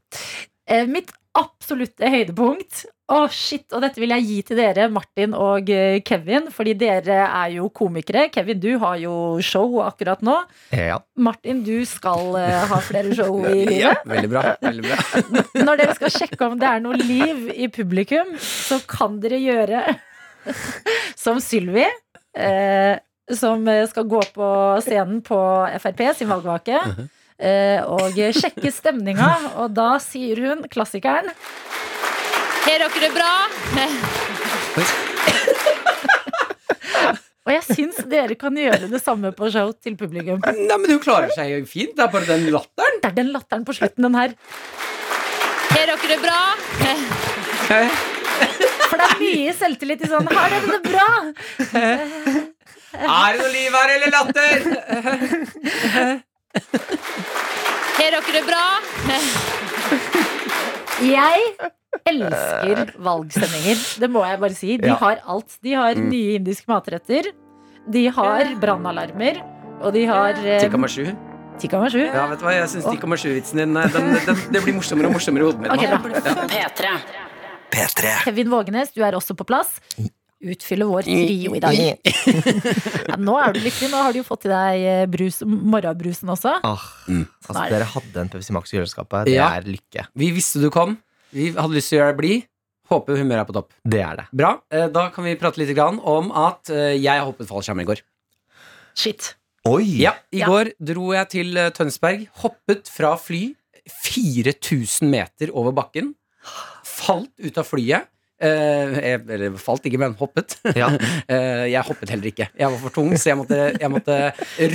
Eh, 0.68 0.88
Mitt 0.90 1.12
absolutte 1.36 2.08
høydepunkt 2.10 2.86
Å 3.12 3.18
shit, 3.30 3.66
Og 3.76 3.84
dette 3.84 4.00
vil 4.02 4.10
jeg 4.16 4.24
gi 4.26 4.38
til 4.48 4.58
dere, 4.58 4.88
Martin 4.90 5.36
og 5.38 5.68
eh, 5.70 6.00
Kevin, 6.08 6.48
fordi 6.50 6.74
dere 6.80 7.20
er 7.28 7.52
jo 7.60 7.68
komikere. 7.70 8.24
Kevin, 8.34 8.58
du 8.64 8.72
har 8.82 8.96
jo 8.98 9.12
show 9.46 9.76
akkurat 9.86 10.24
nå. 10.26 10.40
ja. 10.74 10.96
Martin, 11.22 11.60
du 11.68 11.84
skal 11.86 12.34
eh, 12.40 12.64
ha 12.72 12.80
flere 12.82 13.14
show 13.14 13.44
i 13.46 13.60
Ja, 13.84 13.92
livet. 13.94 14.08
veldig 14.10 14.32
bra. 14.32 14.44
Veldig 14.64 14.88
bra. 14.88 15.44
Når 15.68 15.84
dere 15.84 15.98
skal 16.00 16.16
sjekke 16.16 16.48
om 16.50 16.58
det 16.64 16.72
er 16.72 16.82
noe 16.88 16.98
liv 17.04 17.46
i 17.54 17.70
publikum, 17.70 18.34
så 18.42 18.80
kan 18.90 19.20
dere 19.22 19.38
gjøre 19.44 19.84
som 21.28 21.38
Sylvi. 21.44 21.86
Eh, 22.36 22.96
som 23.38 23.68
eh, 23.70 23.86
skal 23.90 24.06
gå 24.10 24.20
på 24.36 24.48
scenen 24.86 25.22
på 25.26 25.38
Frp 25.82 26.02
sin 26.18 26.30
valgvake. 26.30 26.82
Eh, 27.36 27.82
og 27.84 28.16
sjekke 28.16 28.72
stemninga, 28.72 29.28
og 29.60 29.74
da 29.76 29.98
sier 30.00 30.40
hun 30.40 30.62
klassikeren 30.72 31.28
Har 32.64 32.80
dere 32.80 33.02
det 33.04 33.10
bra? 33.12 33.32
Og 37.46 37.52
jeg 37.54 37.64
syns 37.68 38.00
dere 38.10 38.38
kan 38.40 38.56
gjøre 38.58 38.88
det 38.90 39.02
samme 39.04 39.30
på 39.36 39.52
show 39.54 39.70
til 39.78 39.94
publikum. 40.00 40.40
Nei, 40.42 40.78
men 40.80 40.96
hun 40.96 41.02
klarer 41.04 41.30
seg 41.36 41.52
jo 41.52 41.60
fint. 41.70 41.94
Det 41.94 42.02
er 42.08 42.10
bare 42.10 42.26
den 42.26 42.48
latteren. 42.56 42.98
Det 43.04 43.12
er 43.12 43.18
den 43.20 43.30
latteren 43.36 43.66
på 43.68 43.76
slutten, 43.78 44.08
den 44.08 44.18
her. 44.18 44.34
Har 45.70 45.92
dere 45.92 46.08
det 46.10 46.18
bra? 46.24 46.40
For 48.90 48.98
det 48.98 49.06
er 49.06 49.18
mye 49.20 49.54
selvtillit 49.60 50.02
i 50.06 50.10
sånn 50.10 50.28
Har 50.32 50.56
dere 50.56 50.68
det 50.72 50.82
bra? 50.88 51.10
Er 52.96 53.36
det 53.36 53.44
noe 53.44 53.52
liv 53.54 53.78
her, 53.78 53.94
eller 54.00 54.10
latter? 54.16 54.56
Har 57.98 58.12
dere 58.12 58.34
det 58.36 58.44
bra? 58.48 58.66
Jeg 61.06 61.42
elsker 62.06 62.92
valgsendinger. 63.04 63.82
Det 64.04 64.10
må 64.12 64.24
jeg 64.28 64.40
bare 64.42 64.56
si. 64.58 64.76
De 64.82 64.88
Ja. 64.92 64.96
har 65.02 65.22
alt. 65.26 65.58
De 65.64 65.74
har 65.74 65.96
Mm. 65.96 66.10
nye 66.12 66.36
indiske 66.40 66.68
matretter. 66.68 67.24
De 67.92 68.08
har 68.10 68.56
brannalarmer. 68.62 69.42
Og 69.82 69.94
de 69.94 70.06
har 70.06 70.34
eh, 70.40 70.60
Tikka 70.62 70.78
Mashu. 70.78 71.06
Tikka 71.60 71.80
Mashu. 71.80 72.00
Ja, 72.06 72.28
vet 72.28 72.40
du 72.40 72.46
hva, 72.46 72.54
jeg 72.54 72.68
syns 72.70 72.86
Tikka 72.90 73.08
Mashu-vitsen 73.08 73.58
din 73.58 73.78
eh, 73.78 73.88
den, 73.92 74.14
den, 74.26 74.36
Det 74.52 74.64
blir 74.64 74.74
morsommere 74.76 75.08
og 75.08 75.14
morsommere 75.14 75.44
i 75.44 75.46
hodet 75.46 75.60
mitt. 75.60 75.72
Ok, 75.72 75.80
bra. 75.90 76.00
P3. 76.48 76.96
P3. 77.72 78.24
Kevin 78.24 78.50
Vågenes, 78.50 78.92
du 78.96 79.02
er 79.04 79.12
også 79.14 79.36
på 79.36 79.44
plass. 79.46 79.80
Utfyller 80.46 80.86
vår 80.90 81.06
trio 81.08 81.56
i 81.56 81.60
dag. 81.64 81.76
Ja, 83.10 83.16
nå 83.22 83.36
er 83.40 83.54
du 83.56 83.60
lykkelig. 83.64 83.88
Nå 83.94 84.02
har 84.04 84.12
du 84.14 84.20
jo 84.20 84.26
fått 84.28 84.46
i 84.46 84.52
deg 84.52 84.84
eh, 84.90 85.06
brus, 85.10 85.40
morgenbrusen 85.46 86.30
også. 86.34 86.58
Ah, 86.66 86.82
Mm. 87.08 87.24
altså, 87.48 87.64
dere 87.72 87.86
hadde 87.86 88.22
en 88.24 88.30
Pepsi 88.34 88.52
Max 88.54 88.74
i 88.74 88.78
kjøleskapet. 88.78 89.26
Det 89.30 89.36
Ja. 89.38 89.48
er 89.56 89.62
lykke. 89.70 90.08
Vi 90.18 90.32
visste 90.36 90.60
du 90.62 90.70
kom. 90.74 90.98
Vi 91.32 91.52
hadde 91.56 91.74
lyst 91.78 91.90
til 91.90 92.00
å 92.00 92.02
gjøre 92.02 92.12
deg 92.14 92.20
blid. 92.20 92.44
Håper 92.92 93.18
humøret 93.18 93.42
er 93.42 93.48
på 93.50 93.54
topp. 93.58 93.72
Det 93.88 94.02
er 94.06 94.16
det. 94.20 94.26
Bra. 94.34 94.52
Eh, 94.70 94.88
Da 94.94 95.10
kan 95.10 95.24
vi 95.26 95.36
prate 95.36 95.58
litt 95.58 95.78
om 95.80 96.32
at 96.32 96.70
eh, 96.70 96.98
jeg 97.02 97.22
hoppet 97.26 97.48
fallskjerm 97.48 97.82
i 97.82 97.86
går. 97.86 98.02
Shit. 98.96 99.36
Oi! 99.66 99.84
Ja, 100.04 100.14
I 100.32 100.40
Ja. 100.44 100.48
går 100.48 100.74
dro 100.84 101.12
jeg 101.14 101.30
til 101.30 101.54
Tønsberg, 101.74 102.28
hoppet 102.44 102.88
fra 102.88 103.16
fly 103.18 103.56
4000 103.88 105.10
meter 105.10 105.50
over 105.56 105.72
bakken. 105.72 106.14
Falt 106.84 107.32
ut 107.40 107.58
av 107.58 107.66
flyet. 107.66 108.06
Eh, 108.44 108.96
jeg, 109.00 109.22
eller 109.32 109.54
falt 109.62 109.86
ikke, 109.88 110.00
men 110.02 110.16
hoppet. 110.20 110.58
Ja. 110.82 110.90
Eh, 111.32 111.66
jeg 111.72 111.84
hoppet 111.88 112.12
heller 112.12 112.28
ikke. 112.32 112.50
Jeg 112.60 112.72
var 112.74 112.82
for 112.82 112.96
tung, 112.98 113.14
så 113.16 113.32
jeg 113.32 113.40
måtte, 113.40 113.60
jeg 113.80 113.92
måtte 113.94 114.18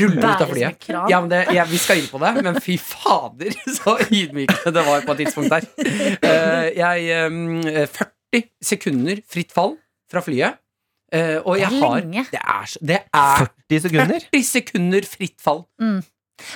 rulle 0.01 0.23
ut 0.23 0.45
av 0.47 0.49
flyet. 0.49 0.89
Ja, 1.13 1.21
men 1.21 1.29
det, 1.33 1.43
jeg, 1.53 1.67
vi 1.73 1.81
skal 1.83 2.01
inn 2.01 2.09
på 2.11 2.21
det, 2.23 2.33
men 2.47 2.61
fy 2.65 2.79
fader, 2.81 3.53
så 3.79 3.99
ydmykende 4.09 4.73
det 4.79 4.87
var 4.89 5.05
på 5.05 5.17
et 5.17 5.23
tidspunkt 5.27 5.53
der. 5.53 5.69
Eh, 6.25 6.71
jeg 6.79 7.11
eh, 7.19 7.85
40 8.33 8.49
sekunder 8.73 9.21
fritt 9.29 9.53
fall 9.55 9.77
fra 10.11 10.23
flyet. 10.25 10.61
Eh, 11.13 11.37
og 11.43 11.57
Det 11.59 11.65
er 11.67 11.75
jeg 11.75 11.83
har 11.83 11.97
lenge. 11.99 12.25
Det 12.31 12.41
er, 12.41 12.75
det 12.87 13.01
er 13.03 13.45
40 13.69 13.85
sekunder? 13.89 14.27
40 14.31 14.49
sekunder 14.55 15.09
fritt 15.11 15.39
fall. 15.43 15.65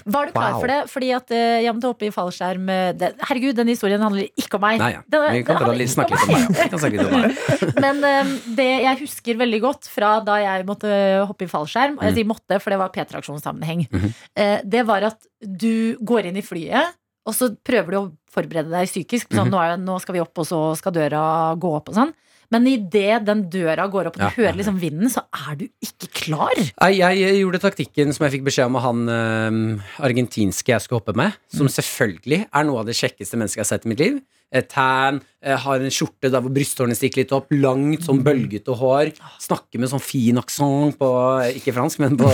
Var 0.04 0.26
du 0.26 0.32
klar 0.32 0.52
Wow. 0.54 0.60
for 0.60 0.68
det? 0.70 0.80
Fordi 0.92 1.10
at 1.16 1.30
uh, 1.34 1.62
Jevnt 1.64 1.84
oppe 1.84 1.94
hoppe 1.94 2.08
i 2.08 2.14
fallskjerm 2.14 2.68
eh, 2.72 2.92
det, 2.98 3.12
Herregud, 3.28 3.56
den 3.56 3.70
historien 3.72 4.02
handler 4.02 4.26
ikke 4.40 4.58
om 4.58 4.64
meg. 4.64 4.80
Nei, 4.82 4.90
ja. 4.96 5.02
Den- 5.08 5.32
Vi 5.32 5.44
kan 5.44 5.60
den 5.62 5.70
om 5.70 5.86
snakke 5.94 6.14
litt 6.14 6.24
om 6.24 6.34
meg. 6.34 6.58
Ja. 6.58 6.78
Snakke 6.78 6.96
litt 6.96 7.06
om 7.06 7.20
meg. 7.20 7.38
Men 7.84 8.04
eh, 8.04 8.32
det 8.58 8.68
jeg 8.84 9.00
husker 9.04 9.38
veldig 9.40 9.60
godt 9.64 9.88
fra 9.90 10.16
da 10.24 10.38
jeg 10.42 10.66
måtte 10.66 10.90
hoppe 11.28 11.46
i 11.46 11.50
fallskjerm, 11.50 11.98
og 11.98 12.04
jeg 12.08 12.18
sier 12.18 12.28
måtte, 12.28 12.60
for 12.60 12.74
det 12.74 12.80
var 12.80 12.92
P-traksjonssammenheng, 12.94 13.86
mm 13.90 14.00
-hmm. 14.00 14.12
uh, 14.40 14.58
det 14.64 14.84
var 14.86 15.02
at 15.12 15.20
du 15.40 15.96
går 16.00 16.26
inn 16.30 16.36
i 16.36 16.42
flyet, 16.44 16.94
og 17.24 17.34
så 17.34 17.54
prøver 17.64 17.90
du 17.90 17.96
å 17.98 18.12
forberede 18.30 18.70
deg 18.70 18.88
psykisk. 18.88 19.30
Mhm. 19.30 19.38
Sånn, 19.38 19.50
nå, 19.50 19.58
er, 19.62 19.76
nå 19.78 20.00
skal 20.00 20.14
vi 20.14 20.20
opp, 20.20 20.38
og 20.38 20.46
så 20.46 20.76
skal 20.76 20.92
døra 20.92 21.54
gå 21.56 21.76
opp 21.76 21.88
og 21.88 21.94
sånn. 21.94 22.12
Men 22.54 22.68
idet 22.70 23.24
den 23.26 23.44
døra 23.52 23.88
går 23.90 24.10
opp, 24.12 24.16
og 24.16 24.22
du 24.22 24.26
Ja. 24.28 24.32
hører 24.38 24.56
liksom 24.60 24.78
vinden, 24.80 25.10
så 25.10 25.24
er 25.50 25.56
du 25.58 25.66
ikke 25.82 26.08
klar. 26.22 26.54
Nei, 26.80 26.92
Jeg 27.02 27.40
gjorde 27.42 27.60
taktikken 27.64 28.14
som 28.14 28.24
jeg 28.28 28.36
fikk 28.38 28.44
beskjed 28.46 28.66
om 28.70 28.76
av 28.78 28.82
han 28.86 29.02
øh, 29.08 29.82
argentinske 30.06 30.70
jeg 30.72 30.80
skulle 30.86 31.00
hoppe 31.02 31.16
med, 31.18 31.34
som 31.52 31.66
selvfølgelig 31.68 32.44
er 32.54 32.64
noe 32.68 32.80
av 32.84 32.86
det 32.86 32.94
kjekkeste 32.96 33.36
mennesket 33.40 33.58
jeg 33.60 33.66
har 33.66 33.72
sett 33.74 33.86
i 33.86 33.92
mitt 33.92 34.00
liv. 34.04 34.22
Tan, 34.70 35.16
eh, 35.42 35.56
har 35.58 35.80
en 35.82 35.90
skjorte 35.90 36.30
der 36.30 36.38
hvor 36.44 36.52
brysthårene 36.54 36.94
stikker 36.94 37.24
litt 37.24 37.32
opp, 37.34 37.48
langt, 37.50 38.04
sånn 38.06 38.20
bølgete 38.22 38.76
hår. 38.78 39.10
Snakker 39.42 39.80
med 39.82 39.90
sånn 39.90 40.02
fin 40.04 40.38
aksent 40.38 40.94
på 41.00 41.08
eh, 41.42 41.56
Ikke 41.58 41.74
fransk, 41.74 41.98
men 42.04 42.14
på 42.20 42.30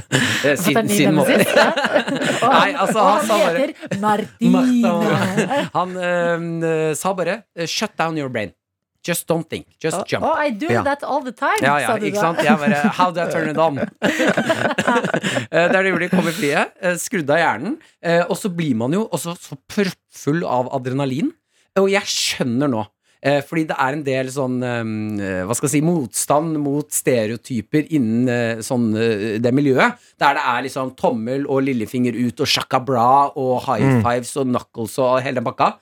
sin, 0.64 0.88
sin 0.90 1.14
måte. 1.14 1.36
ja. 1.46 1.68
Nei, 2.42 2.72
han, 2.72 2.80
altså, 2.88 2.98
han 2.98 3.20
han 3.20 3.26
sa 3.28 3.38
bare- 3.38 3.60
heter 3.70 4.00
Martine. 4.06 4.50
Martha. 4.50 5.60
Han 5.78 5.94
øh, 5.96 6.94
sa 6.98 7.14
bare 7.14 7.42
'shut 7.66 7.94
down 7.96 8.18
your 8.18 8.28
brain'. 8.34 8.50
Just 9.06 9.26
don't 9.26 9.48
think. 9.48 9.66
Just 9.80 10.04
jump. 10.06 10.24
Oh, 10.28 10.34
I 10.36 10.50
do 10.50 10.66
Ja. 10.68 10.82
that 10.84 11.02
all 11.02 11.22
the 11.24 11.32
time, 11.32 11.56
Ja, 11.62 11.78
ja, 11.80 11.86
sa 11.86 11.98
du 11.98 12.04
ikke 12.06 12.20
da. 12.20 12.20
sant? 12.20 12.42
Jeg 12.44 12.58
bare 12.60 12.80
How 12.98 13.10
do 13.10 13.20
I 13.22 13.30
turn 13.32 13.48
it 13.48 13.56
on? 13.56 13.74
Der 13.76 13.88
det 15.72 15.76
er 15.78 15.82
det 15.82 15.90
gjorde 15.92 16.04
de 16.06 16.08
kom 16.12 16.28
i 16.28 16.34
flyet, 16.36 16.72
eh, 16.84 16.96
skrudde 17.00 17.32
av 17.32 17.40
hjernen, 17.40 17.76
eh, 18.04 18.22
og 18.28 18.36
så 18.36 18.50
blir 18.52 18.74
man 18.76 18.92
jo 18.92 19.06
også 19.08 19.32
så 19.40 19.56
proppfull 19.72 20.44
av 20.44 20.68
adrenalin. 20.76 21.30
Og 21.80 21.88
jeg 21.92 22.02
skjønner 22.12 22.68
nå. 22.68 22.82
eh, 23.22 23.40
Fordi 23.46 23.64
det 23.70 23.76
er 23.78 23.96
en 23.96 24.02
del 24.04 24.28
sånn 24.34 24.56
eh, 24.64 25.44
Hva 25.48 25.54
skal 25.56 25.68
jeg 25.68 25.74
si 25.78 25.80
motstand 25.86 26.58
mot 26.60 26.90
stereotyper 26.92 27.86
innen 27.96 28.28
eh, 28.28 28.60
sånn 28.64 28.90
eh, 28.96 29.38
det 29.40 29.52
miljøet. 29.56 29.96
Der 30.20 30.34
det 30.36 30.44
er 30.44 30.64
liksom 30.66 30.92
tommel 30.98 31.46
og 31.48 31.62
lillefinger 31.64 32.16
ut 32.20 32.40
og 32.44 32.46
shaka 32.50 32.80
bra 32.84 33.30
og 33.36 33.62
high 33.68 34.02
fives 34.04 34.34
og 34.36 34.50
knuckles 34.50 34.98
og 35.00 35.22
hele 35.24 35.40
den 35.40 35.44
pakka. 35.48 35.72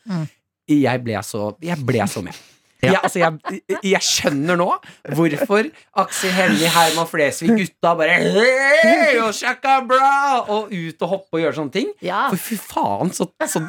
Jeg 0.68 1.02
ble 1.02 1.18
så 1.24 1.56
Jeg 1.64 1.82
ble 1.88 2.06
så 2.06 2.22
med. 2.22 2.36
Jeg, 2.78 2.94
altså 3.02 3.18
jeg, 3.18 3.62
jeg 3.82 4.00
skjønner 4.06 4.58
nå 4.60 4.68
hvorfor 5.16 5.66
Aksel 5.98 6.30
Hennie, 6.36 6.68
Herman 6.70 7.08
Flesvig, 7.10 7.50
gutta 7.58 7.90
bare 7.98 8.18
hey, 8.22 9.16
og 9.18 9.32
shaka 9.34 9.80
bra, 9.88 10.44
og 10.46 10.70
ut 10.70 11.02
og 11.02 11.10
hoppe 11.16 11.40
og 11.40 11.42
gjøre 11.42 11.56
sånne 11.56 11.74
ting. 11.74 11.90
Ja. 12.06 12.28
For 12.30 12.38
fy 12.38 12.58
faen, 12.60 13.10
så, 13.16 13.26
så, 13.50 13.64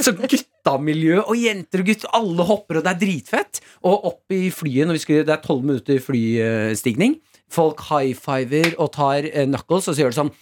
så 0.00 0.14
guttamiljø 0.16 1.20
og 1.26 1.36
jenter 1.36 1.84
og 1.84 1.90
gutter, 1.92 2.08
alle 2.16 2.48
hopper, 2.48 2.80
og 2.80 2.86
det 2.88 2.94
er 2.94 3.02
dritfett. 3.04 3.60
Og 3.84 4.08
opp 4.14 4.32
i 4.32 4.46
flyet, 4.54 4.88
når 4.88 4.96
vi 4.96 5.04
skulle, 5.04 5.28
det 5.28 5.36
er 5.36 5.44
tolv 5.44 5.64
minutter 5.68 6.00
flystigning. 6.00 7.18
Folk 7.54 7.84
high-fiver 7.90 8.72
og 8.80 8.94
tar 8.96 9.28
eh, 9.28 9.44
knuckles, 9.46 9.90
og 9.90 9.94
så 9.94 10.00
gjør 10.06 10.14
det 10.14 10.22
sånn 10.22 10.32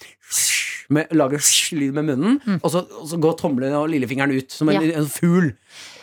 med, 0.92 1.10
Lager 1.16 1.40
lyd 1.78 1.94
med 1.96 2.04
munnen, 2.10 2.38
og, 2.60 2.68
så, 2.72 2.82
og 3.00 3.06
så 3.10 3.18
går 3.22 3.36
tommelen 3.40 3.74
og 3.78 3.90
lillefingeren 3.92 4.32
ut 4.36 4.52
som 4.52 4.68
en, 4.70 4.78
Ja. 4.82 4.98
en 5.00 5.08
fugl. 5.10 5.52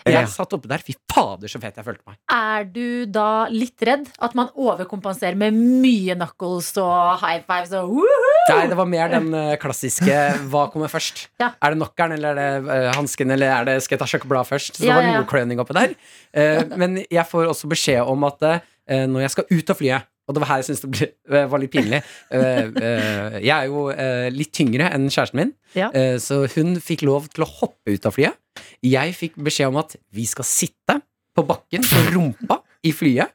Ja. 0.06 0.22
Jeg 0.22 0.30
satt 0.32 0.54
oppe 0.56 0.70
der. 0.72 0.84
Fy 0.86 0.96
fader, 1.12 1.52
så 1.52 1.60
fett 1.62 1.80
jeg 1.80 1.86
følte 1.86 2.06
meg. 2.08 2.18
Er 2.34 2.68
du 2.70 3.06
da 3.10 3.48
litt 3.52 3.82
redd? 3.86 4.08
At 4.24 4.36
man 4.38 4.52
overkompenserer 4.56 5.38
med 5.40 5.58
mye 5.58 6.16
knuckles 6.18 6.72
og 6.82 7.20
high 7.24 7.44
fives 7.48 7.74
og 7.78 7.92
woohoo? 7.98 8.36
Nei, 8.54 8.64
det 8.72 8.78
var 8.80 8.90
mer 8.90 9.12
den 9.14 9.30
eh, 9.38 9.56
klassiske 9.62 10.20
Hva 10.50 10.66
kommer 10.74 10.92
først? 10.92 11.28
Ja. 11.42 11.52
Er 11.62 11.76
det 11.76 11.82
knockeren, 11.82 12.16
eller 12.18 12.40
er 12.40 12.62
det 12.64 12.70
uh, 12.70 12.92
hansken, 12.98 13.34
eller 13.36 13.54
er 13.60 13.70
det 13.70 13.78
skal 13.86 13.98
jeg 13.98 14.04
ta 14.04 14.10
sjokoblad 14.14 14.50
først? 14.50 14.80
Så 14.80 14.88
Ja, 14.88 14.96
det 14.96 15.00
var 15.00 15.08
ja, 15.08 15.16
ja. 15.16 15.24
noe 15.24 15.30
kløning 15.30 15.62
oppi 15.62 15.78
der. 15.78 15.98
Eh, 16.34 16.64
men 16.80 17.02
jeg 17.06 17.26
får 17.30 17.52
også 17.52 17.70
beskjed 17.72 18.08
om 18.10 18.28
at 18.30 18.52
når 18.90 19.22
jeg 19.22 19.30
skal 19.36 19.46
ut 19.52 19.70
av 19.70 19.78
flyet 19.78 20.08
og 20.30 20.36
det 20.38 20.44
var 20.44 20.52
her 20.52 20.60
jeg 20.62 20.68
syntes 20.70 20.84
det 20.86 20.90
ble, 20.94 21.08
eh, 21.34 21.46
var 21.50 21.62
litt 21.64 21.72
pinlig. 21.74 22.00
Eh, 22.30 22.68
eh, 22.70 23.38
jeg 23.42 23.56
er 23.56 23.66
jo 23.66 23.88
litt 24.36 24.52
tyngre 24.54 24.92
enn 24.94 25.08
kjæresten 25.10 25.40
min, 25.42 25.54
Ja. 25.74 25.90
så 26.22 26.44
hun 26.56 26.76
fikk 26.82 27.02
lov 27.10 27.28
til 27.34 27.44
å 27.46 27.50
hoppe 27.50 27.94
ut 27.96 28.06
av 28.06 28.14
flyet. 28.14 28.38
Jeg 28.86 29.16
fikk 29.18 29.38
beskjed 29.42 29.72
om 29.74 29.80
at 29.82 29.96
vi 30.14 30.26
skal 30.30 30.46
sitte 30.46 31.00
på 31.36 31.46
bakken 31.50 31.82
på 31.86 32.04
rumpa 32.14 32.60
i 32.86 32.94
flyet. 32.94 33.34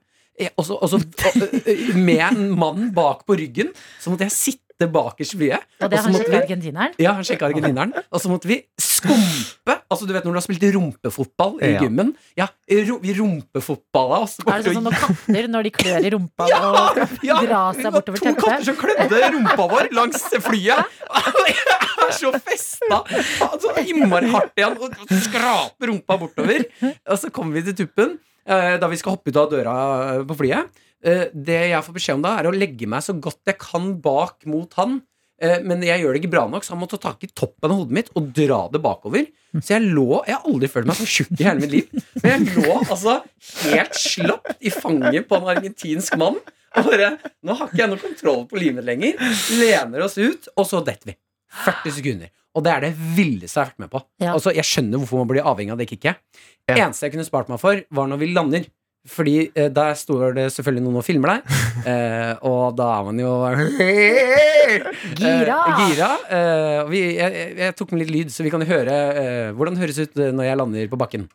Og 0.59 0.65
så, 0.67 0.75
og 0.83 0.91
så, 0.91 0.99
med 1.95 2.23
en 2.27 2.49
mann 2.59 2.89
bak 2.95 3.23
på 3.27 3.37
ryggen, 3.39 3.71
så 4.03 4.11
måtte 4.11 4.27
jeg 4.27 4.35
sitte 4.35 4.89
bakerst 4.91 5.37
i 5.37 5.39
flyet. 5.45 5.67
Og 5.81 5.91
det 5.91 6.01
har 6.03 6.11
måtte 6.11 6.27
ikke 6.27 6.41
argentineren. 6.43 6.97
ja, 6.99 7.13
han 7.15 7.27
sjekka 7.27 7.51
argentineren. 7.51 7.95
Og 8.11 8.23
så 8.23 8.31
måtte 8.33 8.51
vi 8.51 8.61
skumpe. 9.05 9.77
Altså, 9.93 10.09
du 10.09 10.13
vet 10.17 10.25
når 10.27 10.35
du 10.35 10.39
har 10.41 10.45
spilt 10.47 10.65
rumpefotball 10.75 11.59
i 11.63 11.71
Ja. 11.75 11.83
gymmen? 11.85 12.15
Ja, 12.41 12.49
vi 12.69 13.15
rumpefotballa 13.19 14.23
oss. 14.25 14.39
Er 14.47 14.63
det 14.65 14.75
sånn 14.75 14.85
når 14.89 14.97
katter 14.99 15.49
når 15.53 15.69
de 15.69 15.73
klør 15.77 16.05
i 16.09 16.13
rumpa 16.15 16.49
Ja, 16.53 16.61
og 16.73 17.25
ja, 17.25 17.39
drar 17.45 17.75
vi 17.77 17.83
seg 17.83 17.91
var 17.91 17.97
bortover 18.01 18.23
To 18.25 18.35
katter 18.41 18.65
som 18.71 18.79
klødde 18.81 19.23
rumpa 19.37 19.69
vår 19.71 19.91
langs 19.97 20.25
flyet. 20.45 20.95
Jeg 22.05 22.11
er 22.11 22.17
så 22.19 22.31
festa! 22.37 22.99
Så 23.63 23.71
innmari 23.81 24.29
hardt 24.33 24.53
igjen 24.61 24.77
og 24.77 24.93
skraper 25.25 25.89
rumpa 25.93 26.19
bortover. 26.21 26.67
Og 26.85 27.17
så 27.21 27.31
kommer 27.33 27.57
vi 27.57 27.63
til 27.71 27.79
tuppen 27.85 28.19
eh, 28.45 28.75
da 28.81 28.91
vi 28.93 28.99
skal 29.01 29.15
hoppe 29.17 29.33
ut 29.33 29.39
av 29.41 29.49
døra 29.55 29.77
eh, 30.19 30.25
på 30.29 30.37
flyet. 30.43 30.69
Eh, 31.05 31.27
Det 31.33 31.61
jeg 31.73 31.85
får 31.87 31.97
beskjed 31.97 32.19
om 32.21 32.25
da, 32.27 32.35
er 32.41 32.49
å 32.51 32.55
legge 32.55 32.89
meg 32.91 33.05
så 33.07 33.17
godt 33.17 33.41
jeg 33.49 33.57
kan 33.63 33.95
bak 34.05 34.45
mot 34.51 34.73
han. 34.81 34.99
Eh, 35.43 35.61
Men 35.67 35.83
jeg 35.83 36.01
gjør 36.03 36.15
det 36.15 36.21
ikke 36.23 36.31
bra 36.37 36.45
nok, 36.49 36.63
så 36.65 36.75
han 36.75 36.81
må 36.83 36.89
ta 36.91 36.97
tak 37.03 37.25
i 37.27 37.31
toppen 37.35 37.71
av 37.73 37.77
hodet 37.81 37.97
mitt 37.97 38.11
og 38.15 38.29
dra 38.37 38.61
det 38.73 38.81
bakover. 38.85 39.27
Så 39.61 39.75
jeg 39.77 39.87
lå 39.95 40.25
Jeg 40.27 40.35
har 40.37 40.47
aldri 40.51 40.69
følt 40.71 40.87
meg 40.91 40.97
så 40.99 41.07
tjukk 41.07 41.33
i 41.41 41.45
hele 41.47 41.61
mitt 41.63 41.75
liv. 41.75 42.05
Men 42.23 42.45
jeg 42.47 42.55
lå 42.59 42.77
altså 42.85 43.17
helt 43.65 43.95
slapt 43.99 44.63
i 44.63 44.71
fanget 44.75 45.29
på 45.29 45.39
en 45.41 45.51
argentinsk 45.57 46.17
mann. 46.21 46.39
Og 46.75 46.89
bare 46.91 47.13
Nå 47.47 47.55
har 47.55 47.69
ikke 47.71 47.83
jeg 47.85 47.91
noe 47.93 48.03
kontroll 48.03 48.47
på 48.51 48.59
livet 48.59 48.79
mitt 48.81 48.89
lenger. 48.89 49.19
Lener 49.61 50.07
oss 50.07 50.17
ut, 50.19 50.49
og 50.59 50.67
så 50.67 50.81
detter 50.87 51.13
vi. 51.13 51.17
40 51.65 51.93
sekunder. 52.01 52.31
Og 52.55 52.63
det 52.67 52.71
er 52.73 52.81
det 52.87 52.93
villeste 53.17 53.59
jeg 53.59 53.65
har 53.67 53.71
vært 53.73 53.83
med 53.83 53.91
på. 53.91 54.01
Ja. 54.23 54.33
Altså, 54.35 54.53
Jeg 54.55 54.67
skjønner 54.67 54.99
hvorfor 55.03 55.19
man 55.23 55.31
blir 55.31 55.47
avhengig 55.47 55.75
av 55.75 55.79
det 55.83 55.89
kicket. 55.91 56.19
Ja. 56.71 56.77
Eneste 56.87 57.07
jeg 57.07 57.15
kunne 57.15 57.27
spart 57.27 57.51
meg 57.51 57.61
for, 57.63 57.83
var 57.91 58.07
når 58.11 58.21
vi 58.23 58.29
lander. 58.35 58.67
Fordi 59.05 59.51
eh, 59.53 59.69
der 59.69 59.93
står 60.01 60.33
det 60.39 60.47
selvfølgelig 60.55 60.85
noen 60.87 60.97
og 61.03 61.05
filmer 61.05 61.35
deg, 61.35 61.57
eh, 61.93 62.33
og 62.49 62.73
da 62.79 62.87
er 62.95 63.03
man 63.11 63.19
jo 63.21 63.33
Gira. 65.21 65.59
Eh, 65.61 65.83
gira. 65.83 66.09
Eh, 66.33 66.79
og 66.87 66.89
vi, 66.93 67.03
jeg, 67.19 67.37
jeg, 67.37 67.51
jeg 67.61 67.77
tok 67.77 67.93
med 67.93 68.01
litt 68.05 68.15
lyd, 68.15 68.33
så 68.33 68.47
vi 68.47 68.53
kan 68.55 68.65
jo 68.65 68.71
høre 68.71 68.97
eh, 69.21 69.51
hvordan 69.53 69.77
det 69.77 69.85
høres 69.85 70.01
ut 70.01 70.17
eh, 70.17 70.33
når 70.33 70.49
jeg 70.49 70.61
lander 70.63 70.89
på 70.95 71.01
bakken. 71.05 71.29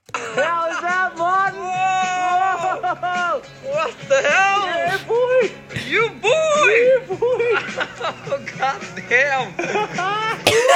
What 3.70 3.94
the 4.10 4.18
hell? 4.26 4.66
Yeah, 4.66 4.98
boy! 5.08 5.42
You 5.88 6.10
boy! 6.26 6.74
Yeah, 6.74 7.06
boy! 7.06 7.48
oh, 8.34 8.42
God 8.58 8.82
damn! 9.08 10.76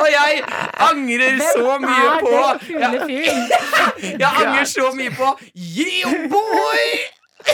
Og 0.00 0.06
jeg 0.10 0.42
angrer 0.90 1.38
så 1.54 1.78
mye 1.78 2.06
er 2.08 2.20
på 2.20 2.28
den 2.34 2.58
kule 2.66 3.00
fyren? 3.06 3.42
Jeg 4.22 4.30
angrer 4.40 4.64
så 4.64 4.92
mye 4.94 5.10
på 5.10 5.38
Yeah, 5.54 6.30
boy! 6.30 6.84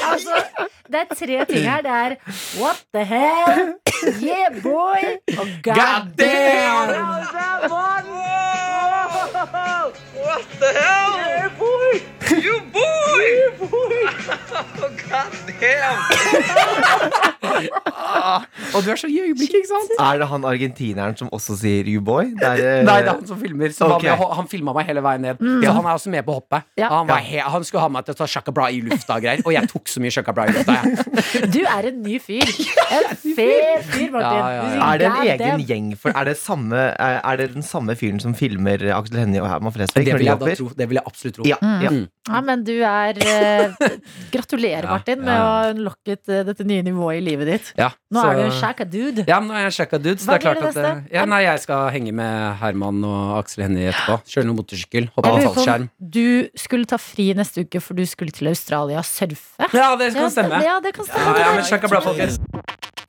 Altså, 0.02 0.42
det 0.86 0.94
er 1.00 1.14
tre 1.14 1.44
ting 1.44 1.70
her. 1.70 1.80
Det 1.80 1.90
er 1.90 2.14
what 2.60 2.82
the 2.94 3.04
hell, 3.04 3.74
yeah 4.22 4.62
boy 4.62 5.02
og 5.38 5.46
god 5.62 5.74
God 5.74 6.02
damn. 6.18 6.90
What 10.26 10.44
the 10.60 10.70
hell? 10.78 11.12
Yeah, 11.16 11.58
boy! 11.58 12.15
You 12.30 12.60
boy! 12.74 13.26
You 13.30 13.68
boy! 13.70 14.02
God 15.06 15.30
damn! 15.60 16.00
Og 18.76 18.84
du 18.84 18.90
er 18.92 18.98
så 19.00 19.08
gjøyblikk, 19.08 19.54
ikke 19.60 19.68
sant? 19.68 19.92
Er 20.02 20.18
det 20.20 20.26
han 20.28 20.44
argentineren 20.48 21.16
som 21.18 21.30
også 21.34 21.56
sier 21.60 21.86
you 21.88 22.02
boy? 22.04 22.32
Det 22.36 22.48
er, 22.48 22.62
eh, 22.80 22.84
Nei, 22.86 22.96
det 23.04 23.12
er 23.12 23.20
han 23.20 23.28
som 23.28 23.38
filmer. 23.40 23.70
Okay. 23.70 23.96
Ok. 23.96 24.06
han, 24.10 24.32
han 24.40 24.48
filma 24.50 24.74
meg 24.76 24.88
hele 24.90 25.02
veien 25.04 25.24
ned. 25.24 25.44
Ja, 25.64 25.72
han 25.76 25.86
er 25.86 25.94
også 25.94 26.12
med 26.12 26.26
på 26.26 26.36
hoppet. 26.36 26.66
Ja. 26.80 26.90
Han, 26.92 27.08
var 27.08 27.22
he 27.24 27.40
han 27.40 27.64
skulle 27.66 27.84
ha 27.86 27.90
meg 27.92 28.06
til 28.08 28.16
å 28.16 28.20
ta 28.20 28.28
shaka 28.30 28.54
bra 28.54 28.68
i 28.74 28.82
lufta 28.84 29.16
og 29.16 29.24
greier. 29.24 29.44
Og 29.46 29.54
jeg 29.54 29.70
tok 29.72 29.92
så 29.92 30.02
mye 30.02 30.12
shaka 30.14 30.34
bra 30.36 30.48
i 30.50 30.56
lufta. 30.56 30.76
Jeg. 30.82 31.50
Du 31.56 31.62
er 31.62 31.90
en 31.92 32.02
ny 32.04 32.18
fyr. 32.22 32.44
En 32.96 33.08
fet 33.18 33.86
fyr, 33.88 34.10
Martin. 34.14 34.38
Ja, 34.38 34.50
ja, 34.50 34.66
ja. 34.76 34.90
Er 34.90 35.00
det 35.00 35.06
en 35.08 35.30
egen 35.32 35.64
gjeng 35.68 35.88
for 36.00 36.14
Er 36.16 36.28
det, 36.28 36.36
samme, 36.40 36.82
er 36.96 37.40
det 37.40 37.48
den 37.54 37.64
samme 37.66 37.96
fyren 37.98 38.20
som 38.22 38.34
filmer 38.38 38.82
Aksel 38.96 39.18
Hennie 39.24 39.42
og 39.42 39.48
Herman 39.50 39.74
Flesvig? 39.74 40.04
Det 40.06 40.18
vil 40.20 40.28
jeg 40.28 40.58
tro. 40.60 40.68
Det 40.76 40.88
vil 40.90 41.00
jeg 41.00 41.06
absolutt 41.10 41.38
tro. 41.40 41.48
Ja, 41.48 41.58
ja. 41.82 41.92
Ja, 42.26 42.40
men 42.42 42.64
du 42.66 42.72
er 42.82 43.18
eh, 43.22 43.74
Gratulerer, 44.34 44.82
Ja, 44.82 44.96
Martin, 44.96 45.20
med 45.22 45.36
å 45.38 45.44
ha 45.46 45.68
unlocket 45.70 46.28
eh, 46.32 46.40
dette 46.48 46.64
nye 46.66 46.82
nivået 46.82 47.20
i 47.20 47.24
livet 47.24 47.46
ditt. 47.52 47.68
Ja, 47.78 47.92
Nå 48.10 48.20
så- 48.22 48.30
er 48.32 48.40
du 48.40 48.42
en 48.48 48.56
shaka 48.60 48.84
dude. 48.84 49.24
Ja, 49.28 49.38
nå 49.40 49.54
er 49.54 49.68
jeg 49.68 49.76
sjekka 49.78 50.00
dude, 50.02 50.18
så 50.18 50.26
Hva 50.30 50.34
det 50.34 50.40
er 50.40 50.44
klart 50.46 50.60
det 50.60 50.66
at 50.68 50.74
det 50.74 50.84
eh, 50.84 50.94
neste? 50.96 51.14
ja, 51.14 51.24
Nei, 51.30 51.40
jeg 51.46 51.62
skal 51.62 51.90
henge 51.94 52.12
med 52.18 52.56
Herman 52.62 53.04
og 53.06 53.36
Aksel 53.38 53.64
Hennie 53.66 53.92
etterpå. 53.92 54.18
Kjøre 54.34 54.48
noe 54.50 54.58
motorsykkel. 54.60 55.08
Hoppe 55.14 55.30
Jeg 55.30 55.32
av 55.32 55.38
lurer 55.38 55.48
på 55.48 55.54
fallskjerm. 55.60 55.88
du 56.18 56.26
skulle 56.66 56.90
ta 56.90 56.98
fri 56.98 57.28
neste 57.38 57.62
uke, 57.66 57.80
for 57.80 57.94
du 57.98 58.04
skulle 58.10 58.34
til 58.34 58.50
Australia 58.50 58.98
og 58.98 59.06
surfe. 59.06 59.70
Ja, 59.76 59.92
det 60.00 60.12
kan 60.18 60.30
stemme. 60.34 60.62
Ja, 60.66 60.80
det 60.82 60.94
kan 60.98 61.06
stemme. 61.06 61.38
ja, 61.38 61.54
men 61.54 61.64
sjekka 61.70 61.88
bladet, 61.94 62.10
folkens. 62.10 62.40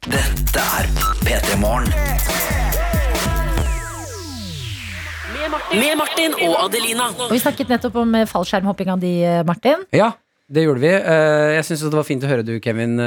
Dette 0.08 0.70
er 0.80 0.94
P3 1.26 1.58
Morgen. 1.60 2.67
Med 5.48 5.96
Martin 5.96 6.34
og 6.44 6.56
Adelina. 6.66 7.06
Og 7.24 7.32
vi 7.32 7.40
snakket 7.40 7.70
nettopp 7.72 7.96
om 8.02 8.16
eh, 8.20 8.26
fallskjermhoppinga 8.28 8.98
di, 9.00 9.14
eh, 9.24 9.44
Martin. 9.48 9.86
Ja, 9.96 10.10
det 10.52 10.66
gjorde 10.66 10.84
vi. 10.84 10.90
Eh, 10.92 11.56
Jeg 11.56 11.64
syns 11.70 11.86
det 11.88 11.96
var 11.96 12.08
fint 12.08 12.24
å 12.26 12.32
høre 12.32 12.44
du, 12.44 12.58
Kevin, 12.64 12.98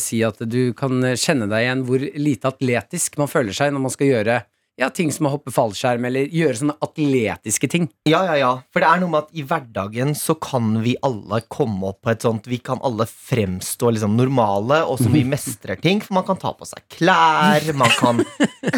si 0.00 0.20
at 0.24 0.40
du 0.44 0.74
kan 0.76 1.00
kjenne 1.16 1.48
deg 1.48 1.64
igjen 1.64 1.84
hvor 1.88 2.04
lite 2.04 2.50
atletisk 2.52 3.16
man 3.20 3.30
føler 3.32 3.56
seg 3.56 3.72
når 3.72 3.84
man 3.86 3.94
skal 3.94 4.10
gjøre 4.12 4.42
ja, 4.76 4.88
ting 4.90 5.12
som 5.14 5.28
å 5.28 5.30
hoppe 5.36 5.52
fallskjerm, 5.54 6.02
eller 6.08 6.26
gjøre 6.34 6.58
sånne 6.58 6.74
atletiske 6.82 7.68
ting. 7.70 7.84
Ja, 8.10 8.24
ja, 8.26 8.34
ja. 8.40 8.48
For 8.74 8.82
det 8.82 8.88
er 8.90 9.00
noe 9.04 9.12
med 9.12 9.20
at 9.28 9.36
i 9.38 9.44
hverdagen 9.46 10.16
så 10.18 10.34
kan 10.34 10.80
vi 10.82 10.96
alle 11.06 11.38
komme 11.46 11.92
opp 11.92 12.00
på 12.02 12.10
et 12.10 12.24
sånt 12.26 12.48
Vi 12.50 12.58
kan 12.58 12.80
alle 12.82 13.06
fremstå 13.06 13.92
liksom 13.94 14.16
normale, 14.18 14.80
og 14.82 14.98
så 14.98 15.12
vi 15.14 15.22
mestrer 15.34 15.78
ting. 15.80 16.02
For 16.02 16.18
man 16.18 16.26
kan 16.26 16.40
ta 16.42 16.50
på 16.58 16.66
seg 16.66 16.82
klær, 16.98 17.70
man 17.78 17.94
kan 18.00 18.24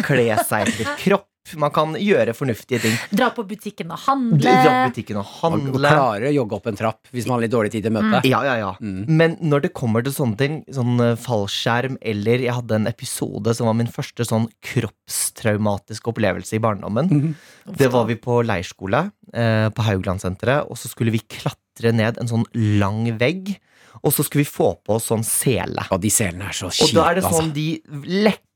kle 0.05 0.29
seg 0.45 0.69
etter 0.69 0.93
kropp, 1.01 1.25
man 1.55 1.71
kan 1.73 1.95
gjøre 1.99 2.33
fornuftige 2.35 2.81
ting. 2.83 2.95
Dra 3.15 3.29
på 3.35 3.45
butikken 3.47 3.91
og 3.93 4.01
handle. 4.03 4.41
Dra 4.43 4.55
på 4.65 4.91
butikken 4.91 5.19
og 5.21 5.29
handle. 5.39 5.73
Og 5.73 5.79
klare 5.81 6.31
å 6.31 6.33
jogge 6.35 6.57
opp 6.59 6.69
en 6.71 6.79
trapp 6.79 7.11
hvis 7.15 7.27
man 7.27 7.37
har 7.37 7.45
litt 7.45 7.53
dårlig 7.53 7.71
tid 7.75 7.87
til 7.87 7.95
møte. 7.95 8.21
Ja, 8.27 8.41
ja, 8.47 8.55
ja. 8.59 8.71
Mm. 8.81 9.03
Men 9.19 9.37
når 9.39 9.67
det 9.67 9.73
kommer 9.77 10.05
til 10.05 10.15
sånne 10.15 10.39
ting, 10.39 10.57
sånn 10.73 10.97
eh, 11.03 11.13
fallskjerm 11.21 11.99
eller 12.01 12.43
Jeg 12.47 12.55
hadde 12.57 12.79
en 12.79 12.89
episode 12.89 13.53
som 13.57 13.69
var 13.69 13.77
min 13.79 13.91
første 13.91 14.25
sånn 14.27 14.49
kroppstraumatiske 14.65 16.11
opplevelse 16.11 16.57
i 16.57 16.63
barndommen. 16.63 17.11
Mm. 17.11 17.31
Det 17.79 17.91
var 17.93 18.07
vi 18.09 18.17
på 18.19 18.41
leirskole 18.45 19.07
eh, 19.33 19.69
på 19.71 19.87
Hauglandsenteret, 19.87 20.67
og 20.67 20.79
så 20.79 20.91
skulle 20.91 21.13
vi 21.15 21.23
klatre 21.23 21.93
ned 21.95 22.19
en 22.21 22.29
sånn 22.31 22.45
lang 22.81 23.05
vegg. 23.19 23.55
Og 24.05 24.13
så 24.13 24.23
skulle 24.25 24.43
vi 24.43 24.49
få 24.49 24.73
på 24.85 24.97
oss 24.97 25.07
sånn 25.09 25.25
sele. 25.25 25.87
Og 25.93 26.01
de 26.03 26.11
selene 26.13 26.51
er 26.51 26.57
så 26.57 26.69
Og 26.69 26.91
da 26.93 27.07
er 27.09 27.17
det 27.17 27.25
sånn 27.25 27.49
altså. 27.49 27.55
de 27.55 27.67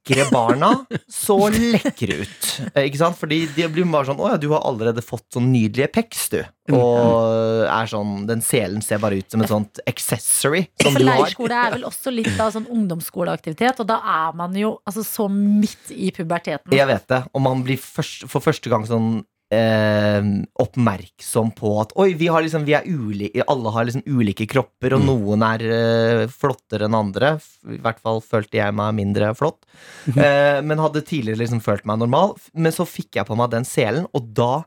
lekre 0.02 0.26
barna 0.32 0.72
så 1.10 1.38
lekre 1.50 2.22
ut. 2.24 2.48
Eh, 2.76 2.88
Ikke 2.88 2.98
sant? 2.98 3.18
Fordi 3.20 3.46
de 3.56 3.68
blir 3.72 3.86
bare 3.92 4.06
sånn 4.10 4.20
Å 4.22 4.32
ja, 4.34 4.38
du 4.42 4.50
har 4.54 4.64
allerede 4.68 5.02
fått 5.06 5.26
sånn 5.34 5.52
nydelige 5.54 5.92
pecs, 5.94 6.30
du. 6.34 6.40
Mm. 6.70 6.76
Og 6.78 7.64
er 7.68 7.90
sånn 7.90 8.26
Den 8.30 8.42
selen 8.46 8.82
ser 8.86 9.00
bare 9.02 9.18
ut 9.20 9.32
som 9.34 9.42
et 9.42 9.50
sånt 9.52 9.80
accessory 9.90 10.68
som 10.82 10.94
For 10.94 11.02
du 11.02 11.08
har. 11.10 11.22
leirskole 11.24 11.58
er 11.58 11.76
vel 11.76 11.88
også 11.90 12.14
litt 12.14 12.40
av 12.40 12.54
sånn 12.56 12.68
ungdomsskoleaktivitet, 12.72 13.82
og 13.82 13.90
da 13.90 13.98
er 14.02 14.36
man 14.38 14.56
jo 14.58 14.76
altså, 14.88 15.04
så 15.06 15.28
midt 15.32 15.92
i 15.92 16.12
puberteten. 16.16 16.72
Jeg 16.76 16.88
vet 16.90 17.08
det. 17.12 17.24
Og 17.34 17.42
man 17.44 17.64
blir 17.66 17.78
først, 17.82 18.28
for 18.32 18.44
første 18.44 18.72
gang 18.72 18.86
sånn 18.90 19.24
eh, 19.52 20.22
oppmerksom 20.64 21.52
på 21.58 21.74
at 21.82 21.94
Oi, 22.00 22.14
vi, 22.20 22.30
har 22.32 22.44
liksom, 22.44 22.66
vi 22.68 22.76
er 22.78 22.88
ulike 22.88 23.46
Alle 23.52 23.74
har 23.76 23.88
liksom 23.88 24.06
ulike 24.08 24.48
kropper, 24.50 24.96
og 24.98 25.06
noen 25.06 25.46
er 25.46 25.66
eh, 25.68 26.26
flottere 26.32 26.88
enn 26.88 26.98
andre. 26.98 27.36
I 27.68 27.82
hvert 27.84 28.02
fall 28.04 28.22
følte 28.26 28.62
jeg 28.62 28.78
meg 28.78 28.98
mindre 28.98 29.34
flott. 29.38 29.64
Eh, 30.12 30.60
men 30.66 30.82
hadde 30.82 31.04
tidligere 31.06 31.44
liksom 31.44 31.64
følt 31.64 31.88
meg 31.90 32.02
normal. 32.02 32.36
Men 32.54 32.76
så 32.76 32.88
fikk 32.88 33.20
jeg 33.20 33.28
på 33.28 33.38
meg 33.40 33.52
den 33.54 33.68
selen, 33.68 34.08
og 34.18 34.32
da 34.38 34.64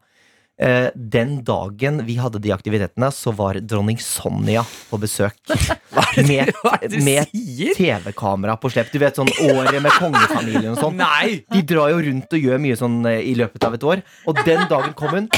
eh, 0.61 0.91
den 0.95 1.39
dagen 1.47 2.03
vi 2.07 2.18
hadde 2.20 2.43
de 2.43 2.53
aktivitetene, 2.55 3.11
så 3.14 3.35
var 3.37 3.61
dronning 3.62 4.01
Sonja 4.03 4.64
på 4.91 5.01
besøk. 5.03 5.39
Med, 6.29 6.51
hva 6.63 6.73
er 6.79 6.89
det 6.89 6.99
du 6.99 7.05
med 7.07 7.29
sier? 7.33 7.75
TV-kamera 7.79 8.57
på 8.61 8.71
slep. 8.73 8.91
Du 8.93 8.99
vet 9.03 9.17
sånn 9.19 9.31
året 9.49 9.79
med 9.85 9.93
kongefamilien 9.99 10.73
og 10.75 10.81
sånn. 10.81 10.97
Nei! 11.01 11.41
De 11.53 11.63
drar 11.67 11.93
jo 11.95 12.01
rundt 12.09 12.35
og 12.39 12.47
gjør 12.49 12.63
mye 12.63 12.79
sånn 12.81 12.99
eh, 13.11 13.21
i 13.31 13.35
løpet 13.39 13.67
av 13.69 13.77
et 13.79 13.87
år. 13.95 14.03
Og 14.31 14.41
den 14.47 14.65
dagen 14.71 14.95
kom 14.99 15.15
hun. 15.19 15.29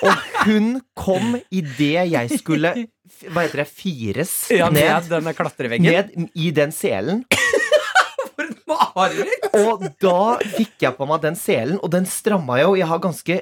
Og 0.00 0.28
hun 0.46 0.68
kom 0.96 1.34
idet 1.52 2.06
jeg 2.08 2.30
skulle 2.40 2.70
f- 2.72 3.26
Hva 3.28 3.42
heter 3.44 3.60
det? 3.60 3.66
Fires 3.68 4.30
Ja, 4.54 4.70
ned 4.72 4.86
ned, 4.88 5.10
denne 5.12 5.34
klatreveggen. 5.36 5.84
ned 5.84 6.30
i 6.40 6.48
den 6.56 6.72
selen. 6.72 7.24
For 8.32 8.46
et 8.46 8.62
mareritt! 8.70 9.48
Og 9.60 9.84
da 10.00 10.38
fikk 10.56 10.86
jeg 10.86 10.96
på 10.96 11.08
meg 11.10 11.20
den 11.26 11.36
selen, 11.36 11.76
og 11.84 11.92
den 11.92 12.06
stramma 12.08 12.60
jo. 12.62 12.72
Jeg 12.80 12.88
har 12.88 13.02
ganske 13.04 13.40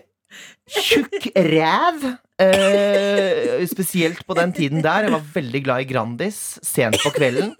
tjukk 0.69 1.31
ræv. 1.35 2.09
Eh, 2.39 3.65
spesielt 3.67 4.21
på 4.27 4.35
den 4.39 4.53
tiden 4.55 4.83
der. 4.85 5.09
Jeg 5.09 5.15
var 5.17 5.25
veldig 5.35 5.63
glad 5.65 5.83
i 5.83 5.89
Grandis 5.91 6.59
sent 6.63 6.99
på 7.03 7.11
kvelden. 7.17 7.55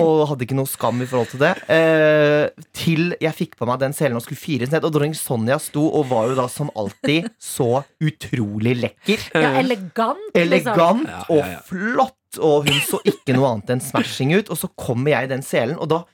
Og 0.00 0.22
hadde 0.30 0.46
ikke 0.46 0.56
noe 0.56 0.70
skam 0.70 1.02
i 1.02 1.08
forhold 1.08 1.32
til 1.32 1.42
det. 1.42 1.50
Eh, 1.72 2.64
til 2.76 3.10
jeg 3.20 3.36
fikk 3.36 3.58
på 3.60 3.68
meg 3.68 3.82
den 3.82 3.96
selen 3.96 4.16
og 4.16 4.24
skulle 4.24 4.40
fires 4.40 4.72
ned. 4.72 4.86
Og 4.86 4.94
dronning 4.94 5.16
Sonja 5.18 5.58
sto 5.60 5.84
og 5.88 6.08
var 6.12 6.30
jo 6.30 6.38
da 6.38 6.46
som 6.52 6.72
alltid 6.78 7.28
så 7.36 7.82
utrolig 8.00 8.78
lekker. 8.86 9.26
Ja, 9.34 9.52
elegant. 9.60 10.30
Liksom. 10.32 10.46
Elegant 10.46 11.28
og 11.28 11.52
flott, 11.68 12.16
og 12.38 12.70
hun 12.70 12.80
så 12.86 13.02
ikke 13.04 13.34
noe 13.36 13.52
annet 13.52 13.74
enn 13.74 13.84
smashing 13.84 14.32
ut. 14.38 14.48
Og 14.48 14.62
så 14.62 14.70
kommer 14.78 15.12
jeg 15.12 15.28
i 15.28 15.32
den 15.34 15.44
selen, 15.44 15.76
og 15.76 15.92
da 15.92 16.04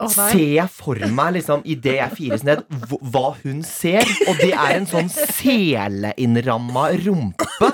Nei. 0.00 0.30
ser 0.32 0.46
jeg 0.56 0.72
for 0.72 1.10
meg 1.12 1.34
liksom 1.36 1.64
idet 1.68 1.98
jeg 1.98 2.16
fires 2.16 2.44
ned, 2.46 2.64
hva 3.12 3.30
hun 3.42 3.60
ser. 3.66 4.06
Og 4.28 4.40
det 4.40 4.52
er 4.54 4.76
en 4.78 4.88
sånn 4.88 5.10
seleinnramma 5.12 6.90
rumpe. 7.04 7.72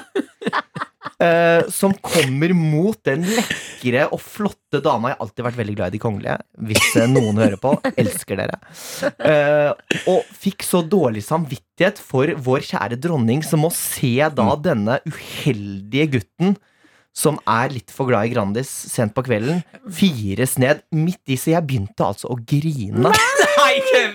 Uh, 1.16 1.64
som 1.72 1.94
kommer 2.04 2.52
mot 2.52 2.98
den 3.08 3.22
lekre 3.24 4.02
og 4.12 4.20
flotte 4.20 4.82
dama. 4.84 5.08
Jeg 5.08 5.16
har 5.16 5.24
alltid 5.24 5.46
vært 5.46 5.58
veldig 5.62 5.76
glad 5.78 5.88
i 5.88 5.96
de 5.96 6.00
kongelige. 6.02 6.36
Hvis 6.68 6.88
eh, 7.00 7.08
noen 7.08 7.40
hører 7.40 7.56
på. 7.62 7.72
Elsker 8.02 8.42
dere. 8.42 8.58
Uh, 9.16 9.72
og 10.12 10.28
fikk 10.36 10.66
så 10.66 10.82
dårlig 10.84 11.24
samvittighet 11.24 12.02
for 12.02 12.34
vår 12.48 12.66
kjære 12.68 13.00
dronning, 13.00 13.40
som 13.46 13.64
må 13.64 13.72
se 13.72 14.18
da 14.36 14.50
denne 14.60 14.98
uheldige 15.08 16.18
gutten 16.18 16.58
som 17.16 17.38
er 17.48 17.70
litt 17.72 17.88
for 17.96 18.04
glad 18.10 18.28
i 18.28 18.32
Grandis 18.34 18.68
sent 18.92 19.14
på 19.16 19.22
kvelden, 19.24 19.62
fires 19.96 20.58
ned 20.60 20.82
midt 20.92 21.22
i, 21.32 21.38
så 21.40 21.54
jeg 21.54 21.64
begynte 21.64 22.04
altså 22.04 22.28
å 22.28 22.36
grine. 22.44 23.08
Nei, 23.56 23.72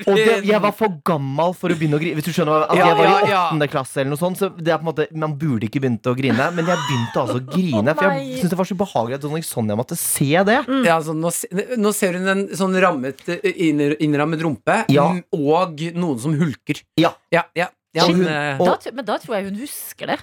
Og 0.08 0.16
det, 0.16 0.36
jeg 0.48 0.62
var 0.64 0.72
for 0.78 0.94
gammel 1.06 1.56
for 1.58 1.74
å 1.74 1.76
begynne 1.78 1.98
å 1.98 2.02
grine. 2.02 2.16
Hvis 2.20 2.28
du 2.30 2.32
skjønner 2.36 2.62
altså, 2.68 2.78
Ja, 2.78 2.86
Jeg 2.92 2.98
var 3.00 3.10
i 3.10 3.34
åttende 3.34 3.68
ja. 3.68 3.72
klasse, 3.74 3.98
eller 4.04 4.14
noe 4.14 4.22
sånt 4.22 4.38
så 4.40 4.52
det 4.54 4.72
er 4.72 4.78
på 4.80 4.86
en 4.86 4.90
måte, 4.92 5.08
man 5.18 5.34
burde 5.42 5.66
ikke 5.68 5.82
begynt 5.84 6.08
å 6.08 6.14
grine. 6.18 6.46
Men 6.56 6.70
jeg 6.70 6.78
begynte 6.86 7.24
altså 7.24 7.40
å 7.42 7.44
grine, 7.50 7.96
for 7.98 8.08
jeg 8.14 8.38
syntes 8.38 8.54
det 8.54 8.60
var 8.62 8.70
så 8.70 8.78
behagelig 8.84 9.18
at 9.18 9.26
dronning 9.26 9.48
Sonja 9.50 9.78
måtte 9.82 9.98
se 10.00 10.30
det. 10.48 10.60
Ja, 10.86 11.00
altså, 11.00 11.18
nå, 11.18 11.34
nå 11.82 11.94
ser 11.98 12.20
hun 12.22 12.32
en 12.36 12.46
sånn 12.62 12.78
rammet, 12.86 13.26
innrammet 13.58 14.46
rumpe 14.46 14.84
Ja. 14.94 15.10
mm, 15.12 15.24
og 15.42 15.82
noen 15.98 16.20
som 16.22 16.38
hulker. 16.38 16.84
Ja. 17.02 17.16
Ja, 17.34 17.44
ja, 17.58 17.68
ja 17.98 18.08
men, 18.08 18.22
hun- 18.22 18.28
eh, 18.30 18.62
og- 18.62 18.78
Da, 18.86 18.92
men 18.94 19.06
da 19.10 19.18
tror 19.18 19.36
jeg 19.42 19.50
hun 19.50 19.60
husker 19.66 20.14
det. 20.14 20.20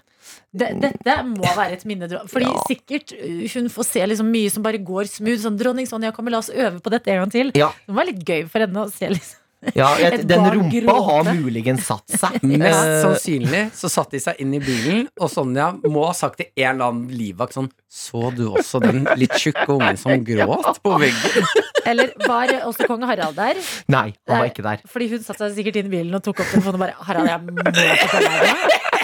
Det 0.59 0.69
dette 0.83 1.17
må 1.25 1.47
være 1.57 1.73
et 1.79 1.85
minne. 1.89 2.09
Fordi 2.29 2.45
Ja. 2.51 2.61
sikkert 2.69 3.15
hun 3.55 3.69
får 3.73 3.85
se 3.93 4.07
liksom 4.07 4.31
mye 4.33 4.51
som 4.51 4.63
bare 4.63 4.79
går 4.79 5.05
smooth. 5.09 5.41
Sånn, 5.47 5.59
'Dronning 5.59 5.87
Sonja, 5.89 6.13
kom, 6.13 6.27
la 6.29 6.39
oss 6.39 6.51
øve 6.51 6.81
på 6.83 6.91
dette 6.91 7.09
en 7.09 7.23
gang 7.25 7.31
til'. 7.31 7.57
Ja. 7.57 7.73
Det 7.87 7.95
var 7.95 8.05
litt 8.05 8.25
gøy 8.25 8.49
for 8.49 8.59
henne 8.67 8.87
å 8.87 8.91
se 8.93 9.09
liksom 9.09 9.37
Ja, 9.75 9.89
jeg, 9.99 10.13
Et 10.15 10.27
den 10.29 10.39
rumpa 10.39 10.71
gråte. 10.71 11.05
har 11.27 11.35
muligens 11.35 11.83
satt 11.83 12.07
seg. 12.07 12.37
Mest 12.47 12.79
Eh, 12.79 13.03
sannsynlig 13.03 13.63
så 13.81 13.89
satte 13.91 14.13
de 14.15 14.21
seg 14.23 14.37
inn 14.39 14.55
i 14.55 14.61
bilen, 14.63 15.09
og 15.19 15.29
Sonja 15.33 15.73
må 15.83 16.05
ha 16.07 16.13
sagt 16.15 16.37
til 16.39 16.47
en 16.57 16.77
eller 16.77 16.85
annen 16.93 17.09
livvakt 17.11 17.55
sånn 17.59 17.69
Så 17.91 18.31
du 18.37 18.45
også 18.55 18.79
den 18.81 19.03
litt 19.17 19.33
tjukke 19.35 19.67
ungen 19.67 19.99
som 19.99 20.23
gråt 20.23 20.79
på 20.85 20.95
veggen? 21.03 21.43
Eller 21.85 22.13
var 22.29 22.47
også 22.69 22.87
kong 22.87 23.03
Harald 23.03 23.35
der? 23.35 23.57
Nei, 23.89 24.15
han 24.29 24.39
var 24.39 24.47
ikke 24.47 24.63
der. 24.63 24.79
Fordi 24.87 25.09
hun 25.11 25.25
satte 25.27 25.49
seg 25.51 25.57
sikkert 25.59 25.77
inn 25.83 25.87
i 25.91 25.97
bilen 25.97 26.15
og 26.15 26.23
tok 26.23 26.39
opp 26.39 26.53
telefonen 26.53 26.75
og 26.79 26.85
bare 26.85 26.95
Harald, 27.03 27.27
jeg 27.27 27.41
må 27.41 27.65
fortelle 27.65 28.31
deg 28.31 28.43
det. 28.47 28.98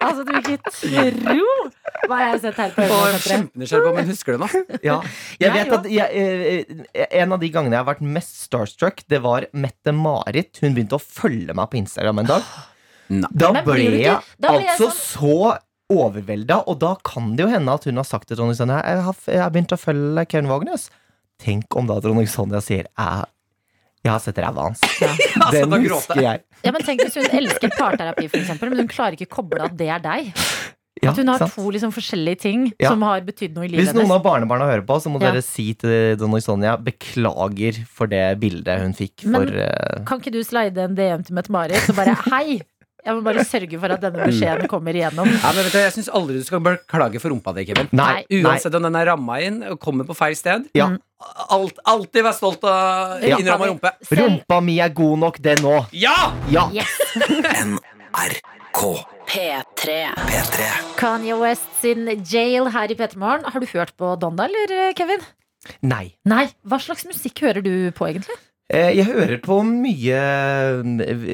Altså, 0.00 0.24
du 0.24 0.32
vil 0.32 0.40
ikke 0.54 0.72
tro 0.72 2.08
hva 2.08 2.18
jeg 2.22 2.30
har 2.30 2.40
sett 2.42 2.58
her 2.62 2.72
på 2.76 2.84
Og 2.86 3.04
er 3.08 3.16
kjempenysgjerrig 3.24 3.84
på 3.84 3.90
om 3.90 3.96
hun 3.98 4.10
husker 4.12 4.36
det 4.36 4.40
nå. 4.44 4.48
Ja. 4.88 4.96
Jeg 5.42 5.54
vet 5.56 5.72
at 5.78 5.88
jeg, 5.90 6.24
eh, 6.94 7.06
En 7.22 7.34
av 7.34 7.40
de 7.42 7.50
gangene 7.54 7.74
jeg 7.76 7.82
har 7.82 7.88
vært 7.90 8.04
mest 8.16 8.36
starstruck, 8.46 9.02
det 9.10 9.20
var 9.24 9.48
Mette-Marit. 9.52 10.60
Hun 10.62 10.76
begynte 10.76 10.98
å 10.98 11.02
følge 11.02 11.56
meg 11.58 11.70
på 11.72 11.80
Instagram 11.82 12.22
en 12.22 12.30
dag. 12.30 12.52
Da 13.08 13.50
ble 13.64 13.78
jeg 14.04 14.18
da 14.38 14.52
jeg 14.60 14.68
altså 14.76 14.90
sånn- 14.92 15.00
så 15.00 15.58
overvelda, 15.88 16.58
og 16.68 16.78
da 16.82 16.90
kan 17.02 17.30
det 17.36 17.46
jo 17.46 17.48
hende 17.48 17.72
at 17.72 17.86
hun 17.88 17.96
har 17.96 18.04
sagt 18.04 18.28
til 18.28 18.36
Trondheim 18.36 18.58
Sonja 18.58 18.82
Jeg 18.84 19.00
har, 19.06 19.14
jeg 19.32 19.40
har 19.40 19.52
begynt 19.54 19.72
å 19.72 19.78
følge 19.80 20.26
Kevin 20.28 20.50
Vågenes. 20.50 20.90
Tenk 21.40 21.76
om 21.80 21.86
da 21.88 21.96
Trondheim 22.04 22.28
Sonja 22.28 22.60
sier 22.60 22.84
jeg, 22.84 23.24
jeg 24.04 24.12
har 24.12 24.20
sett 24.20 24.36
ræva 24.44 24.66
hans. 24.68 24.82
Den 25.54 25.72
husker 25.88 26.20
jeg. 26.22 26.42
Ja, 26.64 26.72
men 26.74 26.82
Tenk 26.82 27.00
hvis 27.04 27.14
hun 27.18 27.28
elsker 27.38 27.70
parterapi, 27.76 28.26
for 28.28 28.40
eksempel, 28.40 28.70
men 28.72 28.78
hun 28.82 28.88
klarer 28.90 29.14
ikke 29.18 29.28
å 29.30 29.36
koble 29.42 29.62
at 29.68 29.76
det 29.78 29.88
er 29.94 30.02
deg. 30.02 30.32
Ja, 30.98 31.12
At 31.12 31.16
hun 31.20 31.28
har 31.30 31.38
sant? 31.38 31.52
to 31.54 31.62
liksom 31.70 31.92
forskjellige 31.94 32.38
ting 32.42 32.72
Ja. 32.82 32.88
som 32.90 33.02
har 33.06 33.20
betydd 33.22 33.54
noe 33.54 33.64
i 33.64 33.68
livet 33.70 33.86
hennes. 33.86 33.92
Hvis 33.92 33.94
noen 33.94 34.08
hennes. 34.08 34.16
av 34.18 34.24
barnebarna 34.24 34.66
hører 34.66 34.82
på, 34.84 34.96
så 34.98 35.12
må 35.14 35.20
Ja. 35.22 35.30
dere 35.30 35.42
si 35.46 35.72
til 35.74 36.16
dronning 36.18 36.42
Sonja 36.42 36.72
beklager 36.82 37.86
for 37.86 38.06
det 38.10 38.40
bildet 38.40 38.80
hun 38.82 38.92
fikk 38.94 39.24
Men- 39.24 39.46
for 39.46 39.54
uh... 39.54 40.04
Kan 40.04 40.18
ikke 40.20 40.32
du 40.34 40.42
slide 40.42 40.76
en 40.78 40.96
DM 40.96 41.22
til 41.22 41.36
Mette-Marit 41.38 41.88
og 41.88 41.94
bare 41.94 42.16
Hei! 42.32 42.60
Jeg 43.08 43.16
må 43.16 43.22
bare 43.24 43.40
sørge 43.48 43.78
for 43.80 43.94
at 43.94 44.02
denne 44.04 44.26
beskjeden 44.28 44.68
kommer 44.68 44.92
igjennom. 44.98 45.28
Ja, 45.32 45.52
men 45.56 45.64
vet 45.64 45.72
du, 45.72 45.78
Jeg 45.80 45.94
syns 45.96 46.10
aldri 46.12 46.34
du 46.36 46.44
skal 46.44 46.60
beklage 46.60 47.20
for 47.22 47.32
rumpa 47.32 47.54
di, 47.56 47.64
Kevin. 47.70 47.88
Nei. 47.96 48.20
Uansett 48.42 48.74
om 48.76 48.84
den 48.84 48.98
er 49.00 49.08
ramma 49.08 49.38
inn 49.40 49.62
og 49.70 49.78
kommer 49.80 50.04
på 50.08 50.16
feil 50.18 50.36
sted. 50.36 50.66
Ja. 50.76 50.90
Alt, 51.48 51.80
alltid 51.88 52.26
vær 52.28 52.36
stolt 52.36 52.66
av 52.68 53.22
Ja. 53.24 53.38
innramma 53.40 53.70
rumpe. 53.70 53.94
Rumpa 54.12 54.60
mi 54.62 54.76
er 54.84 54.92
god 54.92 55.18
nok, 55.24 55.40
det 55.42 55.56
nå. 55.64 55.78
Ja! 55.96 56.34
Ja! 56.52 56.68
NRK 58.18 58.82
P3. 59.28 59.96
Kanye 61.00 61.36
West 61.40 61.68
sin 61.80 62.06
Jail 62.24 62.68
her 62.74 62.92
i 62.92 62.96
P3 62.98 63.16
Morgen. 63.20 63.44
Har 63.48 63.60
du 63.60 63.66
hørt 63.72 63.96
på 63.96 64.12
Donda, 64.20 64.46
eller, 64.48 64.92
Kevin? 64.96 65.24
Nei. 65.82 66.14
Nei. 66.28 66.46
Hva 66.68 66.78
slags 66.80 67.04
musikk 67.08 67.40
hører 67.44 67.64
du 67.64 67.72
på, 67.96 68.06
egentlig? 68.08 68.36
Eh, 68.70 68.90
Jeg 68.98 69.06
hører 69.08 69.38
på 69.40 69.62
mye 69.64 70.18
eh, 70.18 71.28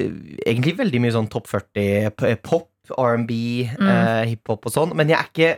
Egentlig 0.47 0.77
veldig 0.79 1.01
mye 1.03 1.15
sånn 1.17 1.29
topp 1.31 1.49
40 1.51 2.39
pop, 2.45 2.69
R&B, 2.95 3.33
Mm. 3.75 3.87
eh, 3.89 4.25
hiphop 4.31 4.65
og 4.69 4.71
sånn. 4.71 4.95
Men 4.95 5.09
jeg 5.09 5.17
er 5.19 5.29
ikke 5.33 5.53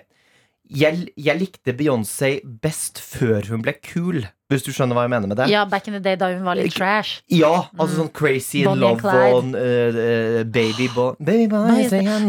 jeg, 0.67 1.05
jeg 1.15 1.39
likte 1.39 1.71
Beyoncé 1.79 2.41
best 2.43 2.99
før 2.99 3.45
hun 3.47 3.61
ble 3.63 3.71
kul, 3.79 4.25
hvis 4.51 4.65
du 4.65 4.73
skjønner 4.75 4.97
hva 4.97 5.05
jeg 5.05 5.11
mener 5.13 5.29
med 5.31 5.37
det. 5.39 5.45
Ja, 5.51 5.61
back 5.65 5.87
in 5.87 5.93
the 5.95 6.01
day 6.03 6.17
da 6.19 6.27
hun 6.33 6.43
var 6.43 6.55
litt 6.59 6.73
trash. 6.75 7.21
Ja, 7.31 7.69
altså 7.79 8.01
sånn 8.01 8.09
Crazy 8.11 8.63
in 8.65 8.73
and 8.73 8.81
Love 8.83 8.99
og 9.07 9.55
eh, 9.55 10.41
Baby 10.43 10.89
Boy 10.91 11.15
Baby 11.23 11.47
Boy 11.53 11.85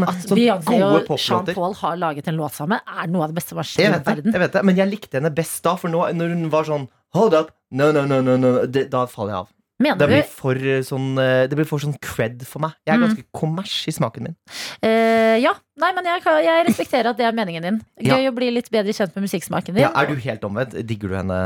At 0.07 0.31
Beyoncé 0.31 0.79
og 0.87 1.19
Sean. 1.19 1.51
Paul 1.51 1.75
har 1.81 1.97
laget 1.99 2.29
en 2.31 2.39
låt 2.39 2.55
sammen, 2.55 2.79
er 2.87 3.11
noe 3.11 3.27
av 3.27 3.33
det 3.35 3.41
beste 3.41 3.55
som 3.57 3.63
har 3.63 3.67
skjedd 3.73 3.91
i 3.91 4.05
verden. 4.07 4.31
jeg 4.35 4.45
vet 4.45 4.53
det, 4.55 4.65
men 4.71 4.77
jeg 4.85 4.93
likte 4.93 5.19
henne 5.19 5.35
best 5.35 5.63
da, 5.67 5.75
for 5.75 5.91
nå, 5.91 6.05
når 6.15 6.35
hun 6.37 6.47
var 6.55 6.69
sånn 6.69 6.87
Hold 7.15 7.35
up, 7.35 7.53
no, 7.71 7.93
no, 7.93 8.05
no, 8.07 8.21
no, 8.21 8.37
no 8.37 8.67
det, 8.67 8.91
Da 8.91 9.07
faller 9.07 9.33
jeg 9.33 9.39
av. 9.45 9.55
Mener 9.81 9.95
Det 10.01 10.07
blir 10.11 10.25
for 10.27 10.59
eh, 10.59 10.81
sånn 10.83 11.13
eh, 11.23 11.45
Det 11.47 11.55
blir 11.55 11.65
for 11.65 11.79
sånn 11.79 11.95
cred 12.03 12.41
for 12.45 12.59
meg. 12.65 12.73
Jeg 12.85 12.97
er 12.97 12.99
Mm. 12.99 13.05
ganske 13.07 13.25
kommers 13.33 13.75
i 13.87 13.93
smaken 13.95 14.25
min. 14.27 14.35
Uh, 14.83 15.39
ja. 15.39 15.53
Nei, 15.79 15.93
men 15.95 16.03
jeg, 16.05 16.23
jeg 16.43 16.65
respekterer 16.67 17.07
at 17.13 17.17
det 17.21 17.25
er 17.29 17.33
meningen 17.37 17.63
din. 17.63 17.77
Ja. 18.03 18.17
Gøy 18.19 18.27
å 18.27 18.35
bli 18.35 18.49
litt 18.51 18.67
bedre 18.75 18.91
kjent 18.91 19.15
med 19.15 19.23
musikksmaken 19.29 19.77
din. 19.77 19.85
Ja, 19.85 19.93
er 19.95 20.11
du 20.11 20.17
helt 20.19 20.43
omvendt? 20.43 20.75
Digger 20.85 21.13
du 21.13 21.15
henne? 21.15 21.39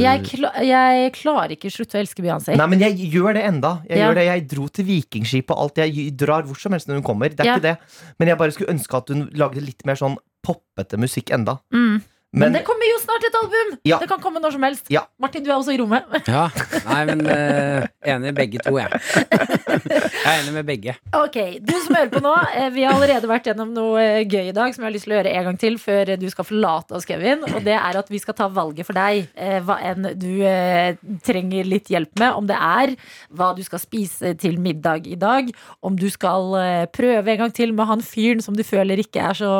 jeg, 0.00 0.24
kla 0.30 0.54
jeg 0.64 1.12
klarer 1.18 1.52
ikke 1.52 1.68
å 1.68 1.74
slutte 1.76 1.98
å 1.98 2.00
elske 2.00 2.24
Beyoncé. 2.24 2.56
Nei, 2.56 2.66
men 2.72 2.80
jeg 2.80 2.96
gjør 3.12 3.34
det 3.36 3.44
enda. 3.44 3.74
Jeg 3.84 3.98
Ja. 3.98 4.08
gjør 4.08 4.14
det, 4.14 4.24
jeg 4.30 4.48
dro 4.48 4.68
til 4.68 4.84
Vikingskip 4.88 5.50
og 5.52 5.58
alt. 5.66 5.76
Jeg 5.84 6.16
drar 6.16 6.42
hvor 6.48 6.56
som 6.58 6.72
helst 6.72 6.88
når 6.88 6.94
hun 7.02 7.08
kommer. 7.12 7.28
Det 7.28 7.40
er 7.44 7.44
Ja. 7.52 7.56
ikke 7.58 7.68
det. 7.68 7.76
Men 8.18 8.28
jeg 8.32 8.38
bare 8.38 8.52
skulle 8.56 8.72
ønske 8.72 8.96
at 8.96 9.08
hun 9.12 9.28
lagde 9.36 9.60
litt 9.60 9.84
mer 9.84 9.96
sånn 10.00 10.16
poppete 10.42 10.96
musikk 10.96 11.28
enda. 11.36 11.60
Mm. 11.74 12.00
Men, 12.36 12.50
Men, 12.50 12.58
det 12.58 12.66
kommer 12.68 12.84
jo 12.84 12.96
snart 13.00 13.24
et 13.24 13.36
album! 13.38 13.68
Ja. 13.88 13.96
Det 13.96 14.10
kan 14.10 14.20
komme 14.20 14.40
når 14.44 14.52
som 14.58 14.64
helst. 14.66 14.90
Ja. 14.92 15.06
Martin, 15.16 15.40
du 15.40 15.48
er 15.48 15.56
også 15.56 15.72
i 15.72 15.80
rommet. 15.80 16.04
Ja. 16.36 16.48
Nei, 16.84 16.98
men 17.08 17.22
uh, 17.24 17.86
enig 18.04 18.26
med 18.26 18.36
begge 18.36 18.60
to, 18.60 18.74
jeg. 18.76 18.98
Jeg 19.16 20.32
er 20.32 20.40
enig 20.42 20.52
med 20.52 20.66
begge. 20.68 20.96
Ok, 21.16 21.38
Du 21.64 21.72
som 21.80 21.96
hører 21.96 22.10
på 22.12 22.20
nå, 22.20 22.32
eh, 22.58 22.66
vi 22.74 22.84
har 22.84 22.92
allerede 22.92 23.28
vært 23.30 23.46
gjennom 23.48 23.70
noe 23.72 24.02
eh, 24.02 24.26
gøy 24.26 24.50
i 24.50 24.54
dag 24.56 24.74
som 24.74 24.82
jeg 24.82 24.88
har 24.88 24.94
lyst 24.96 25.06
til 25.06 25.14
å 25.14 25.16
gjøre 25.16 25.32
en 25.38 25.46
gang 25.48 25.58
til 25.62 25.78
før 25.80 26.12
du 26.20 26.26
skal 26.32 26.48
forlate 26.48 26.96
oss, 26.98 27.06
Kevin. 27.08 27.46
Og 27.46 27.64
det 27.64 27.76
er 27.78 28.00
at 28.02 28.10
vi 28.12 28.20
skal 28.20 28.36
ta 28.36 28.50
valget 28.52 28.88
for 28.88 28.98
deg, 28.98 29.30
hva 29.64 29.78
enn 29.86 30.10
du 30.18 30.42
trenger 31.24 31.70
litt 31.70 31.88
hjelp 31.92 32.12
med. 32.20 32.36
Om 32.36 32.50
det 32.50 32.58
er 32.58 32.94
hva 33.38 33.52
du 33.56 33.62
skal 33.64 33.80
spise 33.80 34.34
til 34.42 34.58
middag 34.60 35.08
i 35.08 35.16
dag, 35.20 35.48
om 35.80 35.96
du 35.96 36.08
skal 36.12 36.52
prøve 36.92 37.32
en 37.32 37.44
gang 37.44 37.54
til 37.56 37.72
med 37.76 37.88
han 37.88 38.04
fyren 38.04 38.44
som 38.44 38.58
du 38.58 38.64
føler 38.66 39.00
ikke 39.00 39.30
er 39.30 39.40
så 39.40 39.52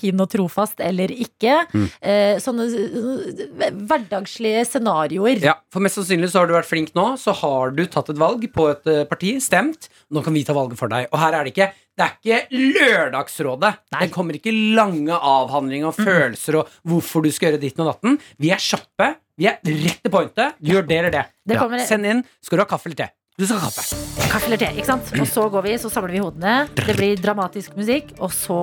keen 0.00 0.24
og 0.24 0.32
trofast, 0.32 0.82
eller 0.82 1.12
ikke. 1.12 1.60
Eh, 2.02 2.36
Sånne 2.42 2.66
eh, 2.68 3.70
hverdagslige 3.88 4.64
scenarioer. 4.68 5.40
Ja, 5.44 5.54
for 5.72 5.84
Mest 5.84 5.98
sannsynlig 5.98 6.30
så 6.32 6.42
har 6.42 6.50
du 6.50 6.54
vært 6.56 6.68
flink 6.70 6.92
nå. 6.96 7.06
Så 7.20 7.34
har 7.40 7.70
du 7.76 7.84
tatt 7.86 8.10
et 8.12 8.20
valg 8.20 8.44
på 8.54 8.68
et 8.72 8.86
eh, 8.90 9.04
parti, 9.10 9.34
stemt. 9.44 9.88
Nå 10.14 10.22
kan 10.24 10.34
vi 10.36 10.44
ta 10.46 10.56
valget 10.56 10.78
for 10.80 10.92
deg. 10.92 11.08
Og 11.12 11.18
her 11.22 11.38
er 11.40 11.44
det 11.48 11.54
ikke 11.56 11.72
det 11.94 12.02
er 12.08 12.14
ikke 12.18 12.58
Lørdagsrådet. 12.74 13.68
Det 14.00 14.08
kommer 14.14 14.34
ikke 14.38 14.50
lange 14.74 15.14
avhandlinger 15.14 15.92
og 15.92 15.98
følelser 16.00 16.56
og 16.58 16.72
hvorfor 16.90 17.22
du 17.22 17.30
skal 17.34 17.52
gjøre 17.52 17.60
ditten 17.62 17.84
og 17.84 17.92
datten. 17.92 18.16
Vi 18.42 18.50
er 18.50 18.58
kjappe. 18.62 19.12
Vi 19.38 19.46
er 19.50 19.60
rett 19.66 20.00
til 20.02 20.10
pointet. 20.14 20.56
Gjør 20.62 20.86
det 20.88 20.98
eller 20.98 21.14
det. 21.14 21.24
Det 21.46 21.58
kommer- 21.58 21.84
Send 21.86 22.06
inn. 22.06 22.24
Skal 22.42 22.58
du 22.58 22.62
ha 22.64 22.66
kaffe 22.70 22.86
eller 22.90 22.96
te? 23.04 23.08
Du 23.34 23.42
skal 23.42 23.58
kaffe. 23.58 23.82
Kaffe 24.30 24.56
te, 24.60 24.66
ikke 24.78 24.86
sant? 24.86 25.08
Og 25.18 25.26
så 25.26 25.48
går 25.50 25.64
vi, 25.66 25.72
så 25.82 25.88
samler 25.90 26.12
vi 26.14 26.20
hodene. 26.22 26.52
Det 26.78 26.94
blir 26.94 27.18
dramatisk 27.18 27.72
musikk, 27.74 28.12
og 28.22 28.30
så 28.30 28.58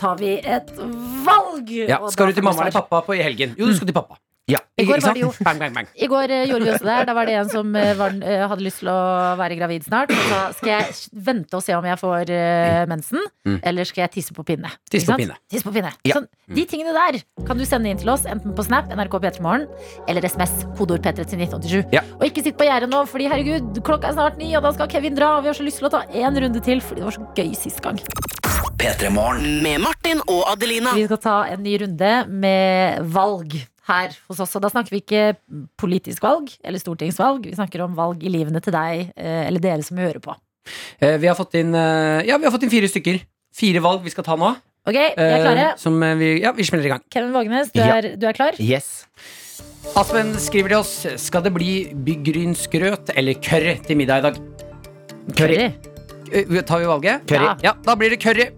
tar 0.00 0.18
vi 0.18 0.32
et 0.42 0.72
valg! 1.28 1.70
Ja, 1.86 2.00
skal 2.10 2.32
du 2.32 2.40
til 2.40 2.42
mamma 2.42 2.64
eller 2.64 2.74
pappa 2.74 3.04
på 3.06 3.14
i 3.14 3.22
helgen? 3.22 3.54
Jo, 3.54 3.68
du 3.70 3.76
skal 3.78 3.86
til 3.86 3.94
pappa. 3.94 4.18
Ja. 4.50 4.58
I 4.80 4.84
går 4.88 5.00
det 5.00 5.04
sant? 5.04 5.38
Bang, 5.44 5.58
bang, 5.60 5.74
bang. 5.76 5.88
I 5.94 6.08
går 6.10 6.32
eh, 6.34 6.44
gjorde 6.48 6.66
vi 6.66 6.70
også 6.72 6.86
det 6.88 6.94
her. 6.96 7.06
Da 7.08 7.14
var 7.16 7.28
det 7.28 7.34
en 7.40 7.50
som 7.52 7.74
eh, 7.76 7.90
var, 7.98 8.14
eh, 8.24 8.44
hadde 8.50 8.64
lyst 8.64 8.80
til 8.82 8.90
å 8.92 8.96
være 9.40 9.58
gravid 9.60 9.84
snart. 9.86 10.12
Og 10.14 10.22
sa 10.30 10.40
skal 10.56 10.72
jeg 10.72 10.94
vente 11.28 11.58
og 11.58 11.64
se 11.64 11.76
om 11.76 11.86
jeg 11.90 12.00
får 12.00 12.32
mensen, 12.90 13.26
Mm. 13.40 13.56
eller 13.64 13.86
skal 13.88 14.02
jeg 14.04 14.10
tisse 14.18 14.34
på 14.36 14.42
pinne? 14.44 14.68
Tisse 14.92 15.08
på 15.08 15.16
pinne. 15.16 15.34
Tisse 15.48 15.64
på 15.64 15.72
pinne. 15.72 15.90
Ja. 16.04 16.18
Sånn, 16.18 16.26
de 16.52 16.64
tingene 16.68 16.92
der 16.92 17.16
kan 17.48 17.56
du 17.56 17.64
sende 17.64 17.88
inn 17.88 17.96
til 18.00 18.10
oss, 18.12 18.26
enten 18.28 18.52
på 18.56 18.64
Snap, 18.66 18.90
NRK 18.92 19.16
P3morgen, 19.24 19.64
eller 20.06 20.26
SMS, 20.28 20.52
kodeord 20.76 21.00
P3 21.06 21.24
til 21.24 21.40
1987. 21.40 21.88
Ja. 21.96 22.02
Og 22.18 22.26
ikke 22.28 22.44
sitt 22.44 22.58
på 22.60 22.68
gjerdet 22.68 22.90
nå, 22.92 23.00
fordi 23.08 23.30
herregud, 23.32 23.80
klokka 23.86 24.10
er 24.10 24.18
snart 24.18 24.36
ni, 24.40 24.50
og 24.58 24.62
da 24.66 24.74
skal 24.76 24.90
Kevin 24.92 25.16
dra, 25.16 25.38
og 25.38 25.46
vi 25.46 25.52
har 25.52 25.56
så 25.56 25.64
lyst 25.66 25.80
til 25.80 25.88
å 25.88 25.92
ta 25.96 26.02
en 26.12 26.40
runde 26.44 26.60
til, 26.68 26.84
fordi 26.84 27.00
det 27.00 27.08
var 27.08 27.16
så 27.16 27.26
gøy 27.40 27.50
sist 27.56 27.80
gang. 27.84 27.98
P3 28.80 29.10
Morgen 29.12 29.62
med 29.64 29.80
Martin 29.84 30.20
og 30.28 30.44
Adelina. 30.52 30.92
Vi 30.96 31.04
skal 31.08 31.20
ta 31.24 31.36
en 31.52 31.62
ny 31.64 31.74
runde 31.82 32.12
med 32.28 33.02
valg 33.12 33.56
her 33.90 34.14
hos 34.30 34.40
oss. 34.44 34.54
Og 34.56 34.62
da 34.64 34.70
snakker 34.72 34.94
vi 34.94 35.02
ikke 35.02 35.24
politisk 35.80 36.22
valg 36.24 36.52
eller 36.64 36.80
stortingsvalg. 36.82 37.44
Vi 37.50 37.56
snakker 37.58 37.82
om 37.84 37.98
valg 37.98 38.22
i 38.24 38.32
livene 38.32 38.62
til 38.64 38.74
deg 38.74 39.10
eh, 39.16 39.42
eller 39.48 39.62
dere 39.64 39.84
som 39.86 39.98
hører 40.00 40.22
på. 40.24 40.36
Eh, 41.02 41.16
Vi 41.18 41.26
har 41.30 41.36
fått 41.38 41.54
inn 41.58 41.74
eh, 41.74 42.22
Ja, 42.28 42.36
vi 42.38 42.46
har 42.48 42.54
fått 42.54 42.66
inn 42.66 42.72
fire 42.72 42.88
stykker. 42.90 43.20
Fire 43.56 43.82
valg 43.82 44.04
vi 44.06 44.12
skal 44.14 44.26
ta 44.26 44.36
nå. 44.38 44.54
Ok, 44.88 44.96
vi 44.96 45.24
er 45.26 45.42
klare. 45.44 45.64
Som 45.80 45.98
vi, 46.20 46.30
ja, 46.40 46.54
vi 46.56 46.64
smeller 46.64 46.86
i 46.88 46.92
gang. 46.94 47.02
Kevin 47.12 47.34
Vågenes, 47.34 47.68
du 47.74 47.80
Ja. 47.82 47.96
er, 47.98 48.14
du 48.16 48.26
er 48.30 48.32
klar? 48.36 48.56
Yes. 48.62 49.04
Aspen 49.96 50.32
skriver 50.40 50.68
til 50.74 50.78
oss 50.78 50.94
Skal 51.20 51.42
det 51.46 51.52
bli 51.56 51.70
byggrynsgrøt 52.06 53.12
eller 53.16 53.36
curry 53.44 53.76
til 53.84 53.98
middag 54.00 54.22
i 54.22 54.26
dag. 54.28 54.40
Curry. 55.36 55.68
curry. 56.30 56.62
Tar 56.64 56.78
vi 56.80 56.88
valget? 56.88 57.26
Curry. 57.28 57.52
Ja, 57.66 57.74
da 57.84 57.94
blir 57.98 58.10
det 58.14 58.20
curry. 58.22 58.48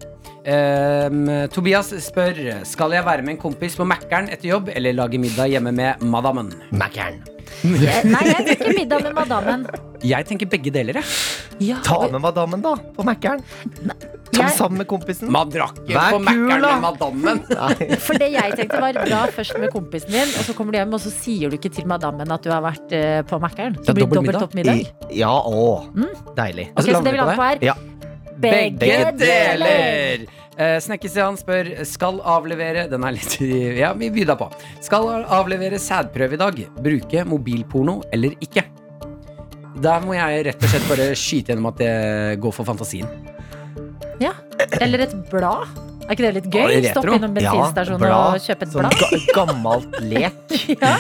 Ehm, 0.45 1.27
Tobias 1.55 1.93
spør 2.03 2.35
Skal 2.67 2.97
jeg 2.97 3.05
være 3.07 3.23
med 3.23 3.37
en 3.37 3.43
kompis 3.43 3.77
på 3.79 3.87
Mækkern 3.87 4.27
etter 4.33 4.49
jobb 4.55 4.73
eller 4.75 4.97
lage 4.97 5.21
middag 5.23 5.53
hjemme 5.55 5.71
med 5.77 6.03
madammen. 6.03 6.51
Mækkern. 6.75 7.21
Nei, 7.63 8.23
jeg 8.27 8.45
tenker 8.49 8.73
middag 8.75 9.03
med 9.05 9.15
madammen. 9.15 9.67
Jeg 10.03 10.27
tenker 10.27 10.49
begge 10.51 10.73
deler. 10.75 10.99
jeg. 10.99 11.05
Ja, 11.63 11.77
Ta 11.85 12.09
med 12.11 12.19
madammen, 12.25 12.63
da, 12.65 12.73
på 12.97 13.05
Mækkern. 13.07 13.43
Ta 14.33 14.47
jeg- 14.47 14.57
sammen 14.57 14.79
med 14.79 14.87
kompisen. 14.89 15.31
Man 15.31 15.51
drakk 15.53 15.79
jo 15.87 15.95
på 15.99 16.19
Mækkern 16.25 16.65
med 16.65 16.81
madammen. 16.83 17.43
For 18.07 18.19
det 18.19 18.33
jeg 18.33 18.57
tenkte 18.57 18.81
var 18.83 18.93
bra 18.99 19.21
først 19.37 19.59
med 19.61 19.71
kompisen 19.71 20.11
din, 20.11 20.33
og 20.41 20.43
så 20.49 20.57
kommer 20.59 20.73
du 20.73 20.79
hjem, 20.81 20.95
og 20.97 21.01
så 21.05 21.13
sier 21.13 21.51
du 21.53 21.59
ikke 21.61 21.71
til 21.77 21.87
madammen 21.87 22.33
at 22.33 22.43
du 22.43 22.51
har 22.51 22.65
vært 22.65 22.93
eh, 22.99 23.21
på 23.29 23.39
Mækkern. 23.39 23.77
Så 23.85 23.95
blir 23.95 24.09
det 24.09 24.11
dobbelt 24.11 24.33
dobbelt 24.33 24.43
opp 24.49 24.55
middag. 24.59 24.83
I, 24.83 25.21
ja, 25.21 25.31
å. 25.31 25.87
Deilig. 26.35 26.71
Ok, 26.75 26.89
så 26.89 27.03
det 27.05 27.13
vi 27.13 27.19
lander 27.21 27.37
på 27.39 27.49
her 27.53 27.59
Ja. 27.63 27.75
Begge 28.41 28.79
Begge 28.81 29.13
deler. 29.21 30.25
Uh, 30.53 30.77
Snekkestian 30.85 31.39
spør 31.41 31.71
Skal 31.89 32.19
avlevere 32.29 32.85
Den 32.93 33.05
er 33.09 33.15
litt 33.17 33.39
Ja, 33.79 33.93
vi 33.97 34.11
byr 34.13 34.35
på. 34.37 34.51
Skal 34.85 35.09
avlevere 35.25 35.79
sædprøve 35.81 36.37
i 36.37 36.41
dag. 36.43 36.61
Bruke 36.85 37.25
mobilporno 37.29 38.01
eller 38.13 38.37
ikke? 38.45 38.67
Der 39.83 40.05
må 40.05 40.15
jeg 40.15 40.45
rett 40.47 40.63
og 40.63 40.69
slett 40.71 40.85
bare 40.91 41.07
skyte 41.19 41.53
gjennom 41.55 41.71
at 41.73 41.81
det 41.81 41.95
går 42.43 42.53
for 42.55 42.69
fantasien. 42.69 43.09
Ja. 44.23 44.35
Eller 44.79 45.07
et 45.09 45.17
blad. 45.33 45.65
Er 46.05 46.13
ikke 46.15 46.27
det 46.27 46.33
litt 46.37 46.49
gøy? 46.53 46.77
Ja. 46.83 46.93
Stoppe 46.93 47.17
innom 47.17 47.35
bensinstasjonen 47.35 48.05
og 48.13 48.37
kjøpe 48.45 48.67
et 48.69 48.75
Sånn 48.75 48.87
blad? 48.87 49.03
ga 49.33 49.47
gammelt 49.47 50.01
lek. 50.05 50.57
Ja. 50.83 50.97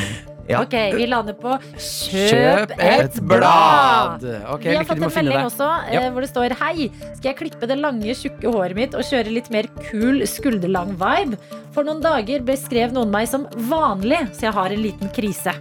Ja. 0.53 0.61
Ok, 0.67 0.75
vi 0.99 1.07
lander 1.09 1.37
på 1.39 1.55
kjøp, 1.81 2.75
Kjøp 2.77 2.77
et 2.85 3.19
blad. 3.25 4.27
Okay, 4.55 4.71
vi 4.71 4.77
har 4.77 4.87
fått 4.89 5.01
en 5.01 5.09
melding 5.09 5.39
det. 5.39 5.47
også 5.49 5.69
eh, 5.89 5.95
Ja. 5.97 6.05
hvor 6.13 6.25
det 6.27 6.31
står 6.33 6.57
Hei, 6.61 6.89
skal 7.17 7.31
jeg 7.31 7.39
klippe 7.41 7.69
det 7.71 7.79
lange, 7.81 8.15
tjukke 8.19 8.53
håret 8.53 8.77
mitt 8.77 8.97
og 8.99 9.07
kjøre 9.09 9.33
litt 9.33 9.49
mer 9.55 9.69
kul 9.89 10.27
skulderlang 10.29 10.93
vibe? 11.01 11.41
For 11.73 11.89
noen 11.89 12.03
dager 12.05 12.45
beskrev 12.45 12.93
noen 12.93 13.11
meg 13.15 13.31
som 13.31 13.47
vanlig, 13.71 14.21
så 14.37 14.51
jeg 14.51 14.57
har 14.59 14.75
en 14.75 14.83
liten 14.85 15.13
krise. 15.17 15.55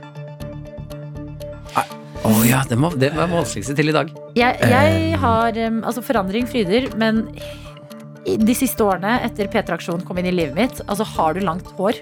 Å 2.21 2.31
ja, 2.45 2.59
det, 2.69 2.77
må, 2.77 2.91
det 3.01 3.09
var 3.15 3.25
det 3.25 3.33
vanskeligste 3.33 3.73
til 3.79 3.89
i 3.89 3.95
dag. 3.95 4.11
Jeg, 4.37 4.59
jeg 4.69 5.15
har 5.23 5.57
um, 5.65 5.79
Altså, 5.81 6.03
forandring 6.05 6.45
fryder, 6.49 6.91
men 7.01 7.23
de 8.21 8.53
siste 8.53 8.85
årene 8.85 9.15
etter 9.25 9.49
P3-aksjonen 9.49 10.03
kom 10.05 10.19
inn 10.21 10.29
i 10.29 10.35
livet 10.35 10.53
mitt, 10.53 10.83
altså 10.85 11.07
har 11.15 11.33
du 11.33 11.41
langt 11.41 11.65
hår, 11.79 11.97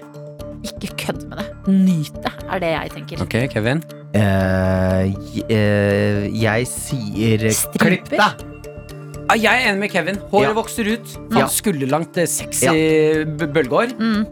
ikke 0.66 0.92
kødd 1.06 1.24
med 1.30 1.40
det. 1.40 1.48
Nyt 1.70 2.20
det, 2.24 2.34
er 2.50 2.62
det 2.62 2.70
jeg 2.74 2.92
tenker. 2.96 3.24
Ok, 3.24 3.36
Kevin. 3.52 3.82
Uh, 4.10 5.06
eh, 5.46 6.26
jeg 6.34 6.66
sier 6.66 7.46
klipp 7.78 8.10
deg! 8.10 8.46
Ah, 9.30 9.36
jeg 9.38 9.46
er 9.46 9.68
enig 9.70 9.84
med 9.84 9.92
Kevin. 9.92 10.16
Håret 10.32 10.48
Ja. 10.48 10.54
vokser 10.56 10.88
ut. 10.90 11.06
Ja. 11.30 11.44
Han 11.44 11.48
skulderlangt, 11.48 12.16
eh, 12.18 12.26
sexy 12.26 12.66
ja. 12.66 13.24
bølgehår. 13.46 13.94
Mm. 14.00 14.26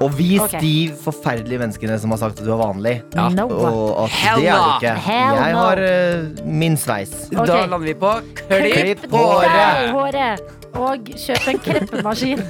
Og 0.00 0.12
vis 0.14 0.40
okay. 0.40 0.60
de 0.60 0.92
forferdelige 1.02 1.58
menneskene 1.58 1.96
som 1.98 2.12
har 2.14 2.20
sagt 2.20 2.38
at 2.38 2.46
du 2.46 2.52
er 2.52 2.60
vanlig. 2.60 3.02
Ja. 3.16 3.28
No. 3.34 3.48
Og 3.48 4.04
at 4.04 4.10
Hell 4.10 4.44
det 4.44 4.52
er 4.52 4.60
du 4.60 4.70
ikke. 4.76 4.94
Hell 5.08 5.40
Jeg 5.40 5.52
no. 5.52 5.58
har 5.58 5.82
uh, 5.82 6.46
min 6.46 6.76
sveis. 6.76 7.14
Okay. 7.32 7.46
Da 7.46 7.64
lander 7.64 7.88
vi 7.88 7.94
på 7.98 8.12
klipp 8.44 8.76
Klipp 8.76 9.10
håret. 9.10 9.90
Håret. 9.96 10.54
Og 10.74 11.08
kjøp 11.16 11.46
en 11.48 11.58
kreppemaskin. 11.64 12.42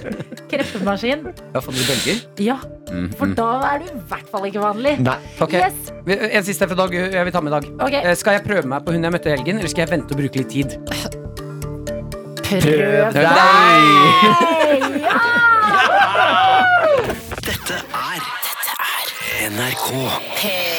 Kreppemaskin. 0.50 1.22
Ja, 1.54 1.60
for 1.60 1.72
du 1.72 1.78
bølger? 1.86 2.18
Ja, 2.42 2.56
Mhm. 2.90 3.12
for 3.18 3.26
da 3.36 3.46
er 3.74 3.78
du 3.78 3.84
i 3.84 4.00
hvert 4.08 4.28
fall 4.30 4.42
ikke 4.48 4.60
vanlig. 4.60 4.98
Nei. 5.00 5.16
Ok, 5.40 5.52
Yes. 5.54 5.74
En 6.08 6.42
siste 6.44 6.66
for 6.68 6.74
dag 6.74 6.90
jeg 6.92 7.24
vil 7.24 7.32
ta 7.32 7.40
med 7.40 7.52
i 7.52 7.60
dag. 7.60 7.64
Ok. 7.84 7.92
Eh, 7.94 8.14
Skal 8.14 8.32
jeg 8.38 8.44
prøve 8.44 8.64
meg 8.66 8.84
på 8.84 8.92
hun 8.92 9.02
jeg 9.04 9.12
møtte 9.12 9.26
i 9.26 9.36
helgen, 9.36 9.58
eller 9.58 9.68
skal 9.68 9.86
jeg 9.86 9.90
vente 9.90 10.12
og 10.12 10.18
bruke 10.18 10.36
litt 10.36 10.48
tid? 10.50 10.78
Prøv 12.48 13.12
deg! 13.12 13.24
Ja! 15.02 15.18
Dette 17.44 17.76
er 17.76 18.20
Dette 18.48 18.74
er 18.80 19.50
NRK. 19.52 20.77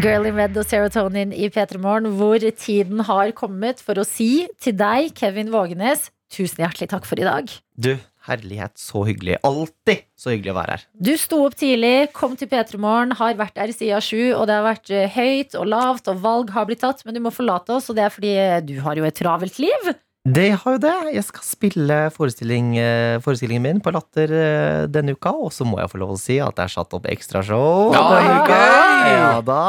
Girl 0.00 0.24
in 0.24 0.38
Red 0.38 0.54
og 0.56 0.64
Serotonin 0.64 1.32
i 1.36 1.50
P3 1.52 1.76
Morgen, 1.76 2.14
hvor 2.16 2.40
tiden 2.56 3.02
har 3.04 3.32
kommet 3.36 3.82
for 3.84 4.00
å 4.00 4.04
si 4.06 4.46
til 4.62 4.72
deg, 4.78 5.10
Kevin 5.18 5.50
Vågenes, 5.52 6.06
tusen 6.32 6.62
hjertelig 6.62 6.88
takk 6.88 7.08
for 7.08 7.20
i 7.20 7.26
dag. 7.26 7.52
Du, 7.76 7.90
herlighet, 8.24 8.78
så 8.80 9.02
hyggelig. 9.04 9.36
Alltid 9.44 10.06
så 10.16 10.32
hyggelig 10.32 10.54
å 10.54 10.56
være 10.56 10.76
her. 10.78 10.86
Du 10.96 11.12
sto 11.20 11.42
opp 11.44 11.58
tidlig, 11.60 12.08
kom 12.16 12.38
til 12.40 12.48
P3 12.48 12.80
Morgen, 12.80 13.12
har 13.18 13.36
vært 13.36 13.58
der 13.60 13.74
siden 13.76 14.00
sju, 14.06 14.30
og 14.38 14.46
det 14.48 14.56
har 14.56 14.68
vært 14.70 14.94
eh, 14.94 15.18
høyt 15.18 15.58
og 15.60 15.68
lavt, 15.68 16.08
og 16.08 16.24
valg 16.24 16.54
har 16.56 16.70
blitt 16.70 16.80
tatt, 16.86 17.04
men 17.04 17.18
du 17.18 17.20
må 17.26 17.34
forlate 17.34 17.76
oss, 17.76 17.90
og 17.92 18.00
det 18.00 18.06
er 18.06 18.14
fordi 18.14 18.32
eh, 18.40 18.60
du 18.64 18.78
har 18.86 18.96
jo 18.96 19.04
et 19.04 19.20
travelt 19.20 19.60
liv. 19.60 19.92
Det 20.28 20.50
har 20.52 20.74
jo 20.76 20.78
det. 20.82 20.94
Jeg 21.14 21.24
skal 21.24 21.44
spille 21.46 21.96
forestilling, 22.12 22.74
eh, 22.76 23.18
forestillingen 23.24 23.62
min 23.64 23.78
på 23.80 23.92
Latter 23.94 24.28
eh, 24.36 24.86
denne 24.92 25.14
uka, 25.16 25.32
og 25.32 25.48
så 25.56 25.64
må 25.64 25.78
jeg 25.80 25.88
få 25.94 26.00
lov 26.02 26.10
å 26.12 26.18
si 26.20 26.36
at 26.44 26.54
det 26.58 26.66
er 26.66 26.72
satt 26.74 26.92
opp 26.92 27.06
ekstrashow. 27.08 27.94
Ja, 27.96 28.02
denne 28.12 28.34
uka. 28.42 28.58
gøy! 28.60 29.14
Ja 29.16 29.40
da. 29.40 29.62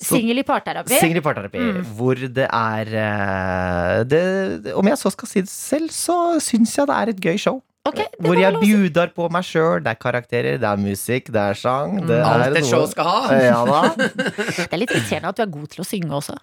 Singel, 0.00 0.40
i 0.40 0.44
parterapi. 0.44 0.96
Singel 1.00 1.20
i 1.20 1.24
parterapi, 1.24 1.58
Mm. 1.60 1.84
hvor 1.96 2.14
det 2.16 2.48
er 2.52 2.90
eh, 3.00 4.04
det, 4.04 4.72
Om 4.76 4.88
jeg 4.88 4.98
så 5.00 5.12
skal 5.12 5.28
si 5.28 5.40
det 5.44 5.48
selv, 5.52 5.88
så 5.92 6.16
syns 6.40 6.74
jeg 6.76 6.86
det 6.88 6.96
er 6.96 7.08
et 7.12 7.20
gøy 7.20 7.36
show. 7.40 7.62
Okay, 7.86 8.06
Hvor 8.18 8.34
jeg 8.40 8.56
bjudar 8.58 9.12
på 9.14 9.28
meg 9.30 9.44
sjøl. 9.46 9.78
Det 9.84 9.92
er 9.92 10.00
karakterer, 10.00 10.56
det 10.58 10.66
er 10.66 10.76
musikk, 10.80 11.28
det 11.30 11.38
er 11.40 11.54
sang. 11.54 12.00
Det 12.08 12.16
Mm. 12.18 12.26
Alt 12.32 12.46
er 12.48 12.56
et 12.58 12.66
show 12.66 12.84
skal 12.88 13.04
ha. 13.04 13.36
Ja 13.36 13.60
da. 13.64 13.82
Det 14.64 14.72
er 14.72 14.80
litt 14.80 14.90
irriterende 14.96 15.28
at 15.28 15.36
du 15.36 15.42
er 15.44 15.52
god 15.54 15.68
til 15.70 15.84
å 15.84 15.86
synge 15.86 16.10
også. 16.18 16.34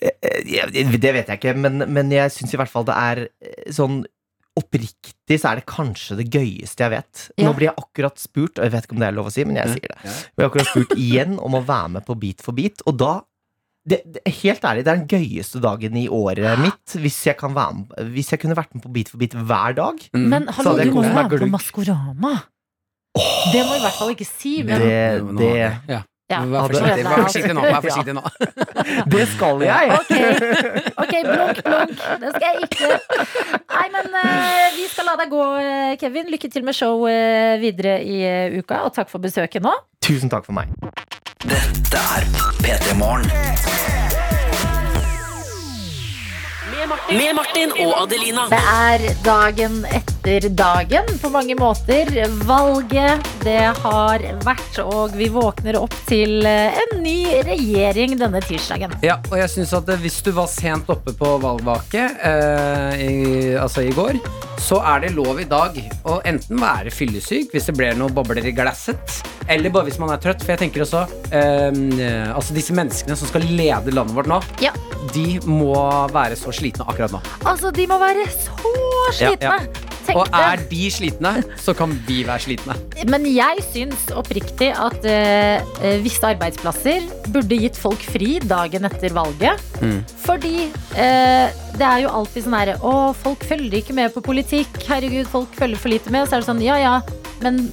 Eh, 0.00 0.42
jeg- 0.44 1.00
Det 1.00 1.12
vet 1.14 1.26
jeg 1.28 1.38
ikke, 1.40 1.56
men, 1.56 1.78
men 1.92 2.10
jeg 2.10 2.30
syns 2.30 2.52
i 2.54 2.56
hvert 2.60 2.68
fall 2.72 2.84
det 2.84 2.94
er 2.96 3.22
eh, 3.42 3.70
sånn 3.72 4.04
Oppriktig 4.56 5.36
så 5.36 5.50
er 5.50 5.58
det 5.60 5.66
kanskje 5.68 6.16
det 6.16 6.30
gøyeste 6.32 6.80
jeg 6.80 6.92
vet. 6.94 7.22
Ja. 7.36 7.44
Nå 7.44 7.50
blir 7.58 7.66
jeg 7.68 7.74
akkurat 7.76 8.16
spurt, 8.18 8.56
og 8.56 8.64
jeg 8.64 8.72
vet 8.72 8.86
ikke 8.86 8.94
om 8.96 9.02
det 9.02 9.08
er 9.10 9.16
lov 9.18 9.26
å 9.28 9.32
si, 9.34 9.44
men 9.44 9.58
jeg 9.60 9.68
sier 9.74 9.90
det. 9.92 9.98
Ja. 10.00 10.12
Jeg 10.14 10.32
blir 10.38 10.46
akkurat 10.48 10.70
spurt 10.70 10.94
igjen 10.96 11.34
om 11.44 11.58
å 11.58 11.60
være 11.68 11.90
med 11.98 12.06
på 12.08 12.16
Beat 12.22 12.40
for 12.40 12.56
beat, 12.56 12.80
og 12.88 12.96
da 12.96 13.10
det, 13.86 13.98
det, 14.08 14.22
Helt 14.40 14.64
ærlig, 14.64 14.82
det 14.86 14.90
er 14.94 15.02
den 15.02 15.10
gøyeste 15.12 15.60
dagen 15.60 15.94
i 16.00 16.06
året 16.08 16.56
mitt 16.58 16.96
hvis 17.04 17.18
jeg, 17.28 17.36
kan 17.38 17.52
være 17.54 17.74
med, 17.82 17.92
hvis 18.16 18.32
jeg 18.32 18.40
kunne 18.42 18.56
vært 18.56 18.72
med 18.74 18.82
på 18.82 18.90
Beat 18.96 19.12
for 19.12 19.20
beat 19.20 19.36
hver 19.36 19.76
dag. 19.76 20.00
Mm. 20.16 20.24
Men 20.32 20.48
hallo, 20.48 20.72
hadde 20.72 20.86
jeg 20.86 20.88
du 20.88 20.96
må 20.96 21.04
jo 21.04 21.12
være 21.12 21.28
med 21.28 21.44
på 21.44 21.50
Maskorama! 21.52 22.14
Maskorama. 22.16 22.34
Det 23.52 23.60
må 23.62 23.76
jeg 23.76 23.80
i 23.80 23.84
hvert 23.84 23.98
fall 24.00 24.10
ikke 24.16 24.26
si. 24.32 24.54
Men 24.66 24.80
Det, 24.80 25.36
det, 25.38 25.52
ja. 25.92 26.00
Ja, 26.26 26.40
Vær 26.42 26.66
forsiktig, 26.66 27.04
vær 27.06 27.20
forsiktig 27.22 27.54
nå. 27.54 27.62
Vær 27.62 27.84
forsiktig 27.84 28.14
nå. 28.16 28.22
det 29.14 29.26
skal 29.30 29.62
jeg! 29.62 29.92
Ok, 29.94 30.10
okay 31.04 31.22
blunk, 31.22 31.60
blunk. 31.62 32.02
Det 32.22 32.32
skal 32.34 32.46
jeg 32.48 32.66
ikke. 32.66 32.90
Nei, 33.76 33.86
men 33.94 34.10
uh, 34.10 34.66
vi 34.74 34.88
skal 34.90 35.06
la 35.06 35.14
deg 35.22 35.30
gå, 35.30 35.46
eh, 35.62 35.94
Kevin. 36.02 36.26
Lykke 36.34 36.50
til 36.50 36.66
med 36.66 36.74
show 36.74 37.06
uh, 37.06 37.54
videre 37.62 38.00
i 38.02 38.18
uh, 38.26 38.58
uka, 38.58 38.82
og 38.88 38.94
takk 38.98 39.12
for 39.12 39.22
besøket 39.22 39.62
nå. 39.62 39.74
Tusen 40.02 40.32
takk 40.32 40.50
for 40.50 40.58
meg. 40.58 40.74
Dette 41.46 42.06
er 42.18 42.26
P3 42.58 42.98
Morgen. 42.98 44.25
Med 46.76 47.32
Martin 47.34 47.70
og 47.80 47.92
Adelina. 48.02 48.42
Det 48.52 48.58
er 48.60 49.04
dagen 49.24 49.78
etter 49.88 50.48
dagen 50.52 51.08
på 51.22 51.30
mange 51.32 51.54
måter. 51.56 52.10
Valget, 52.44 53.30
det 53.44 53.62
har 53.78 54.24
vært, 54.44 54.80
og 54.82 55.14
vi 55.16 55.30
våkner 55.32 55.78
opp 55.80 55.94
til 56.08 56.44
eh, 56.44 56.76
en 56.82 57.00
ny 57.00 57.40
regjering 57.46 58.18
denne 58.20 58.42
tirsdagen. 58.44 58.92
Ja, 59.06 59.16
og 59.30 59.38
jeg 59.40 59.54
synes 59.54 59.72
at 59.78 59.88
hvis 60.02 60.20
du 60.26 60.34
var 60.36 60.50
sent 60.52 60.90
oppe 60.92 61.16
på 61.16 61.36
valgvaket 61.42 62.20
eh, 62.28 63.06
i, 63.06 63.16
altså 63.56 63.86
i 63.86 63.94
går, 63.96 64.20
så 64.60 64.82
er 64.92 65.06
det 65.06 65.14
lov 65.16 65.40
i 65.40 65.48
dag 65.48 65.80
å 66.04 66.20
enten 66.28 66.60
være 66.60 66.92
fyllesyk 66.92 67.56
hvis 67.56 67.70
det 67.70 67.76
blir 67.78 67.96
noen 67.96 68.12
bobler 68.16 68.44
i 68.44 68.54
glasset, 68.56 69.22
eller 69.48 69.72
bare 69.74 69.88
hvis 69.88 69.98
man 70.02 70.10
er 70.14 70.20
trøtt. 70.22 70.42
For 70.44 70.54
jeg 70.54 70.62
tenker 70.64 70.84
også 70.86 71.04
eh, 71.30 72.32
Altså 72.36 72.54
disse 72.56 72.74
menneskene 72.76 73.16
som 73.18 73.28
skal 73.30 73.46
lede 73.48 73.94
landet 73.94 74.16
vårt 74.16 74.30
nå, 74.30 74.40
Ja. 74.62 74.72
de 75.14 75.38
må 75.46 75.74
være 76.12 76.36
så 76.38 76.52
slitne 76.54 76.86
akkurat 76.88 77.14
nå. 77.14 77.20
Altså, 77.46 77.70
de 77.74 77.86
må 77.90 77.98
være 78.02 78.26
så 78.32 78.56
slitne. 79.16 79.58
Tenk 80.06 80.20
Og 80.20 80.28
er 80.38 80.60
de 80.70 80.84
slitne, 80.94 81.30
så 81.58 81.72
kan 81.74 81.90
vi 82.06 82.20
være 82.26 82.44
slitne. 82.44 82.76
Men 83.10 83.24
jeg 83.26 83.62
syns 83.72 84.04
oppriktig 84.14 84.68
at 84.70 85.02
eh, 85.10 85.58
eh, 85.82 85.96
visse 86.04 86.22
arbeidsplasser 86.28 87.08
burde 87.34 87.58
gitt 87.58 87.78
folk 87.80 88.04
fri 88.14 88.36
dagen 88.38 88.86
etter 88.86 89.10
valget. 89.16 89.58
Mm. 89.82 89.98
Fordi 90.22 90.68
eh, 90.94 91.50
det 91.76 91.88
er 91.88 92.04
jo 92.04 92.12
alltid 92.20 92.46
sånn 92.46 92.54
herre 92.56 92.78
Å, 92.86 92.94
folk 93.18 93.42
følger 93.50 93.80
ikke 93.80 93.96
med 93.98 94.14
på 94.14 94.22
politikk. 94.28 94.78
Herregud, 94.86 95.26
folk 95.32 95.58
følger 95.58 95.82
for 95.82 95.90
lite 95.96 96.14
med. 96.14 96.28
Så 96.30 96.38
er 96.38 96.44
det 96.46 96.50
sånn, 96.52 96.62
ja 96.62 96.78
ja, 96.80 96.94
men 97.42 97.64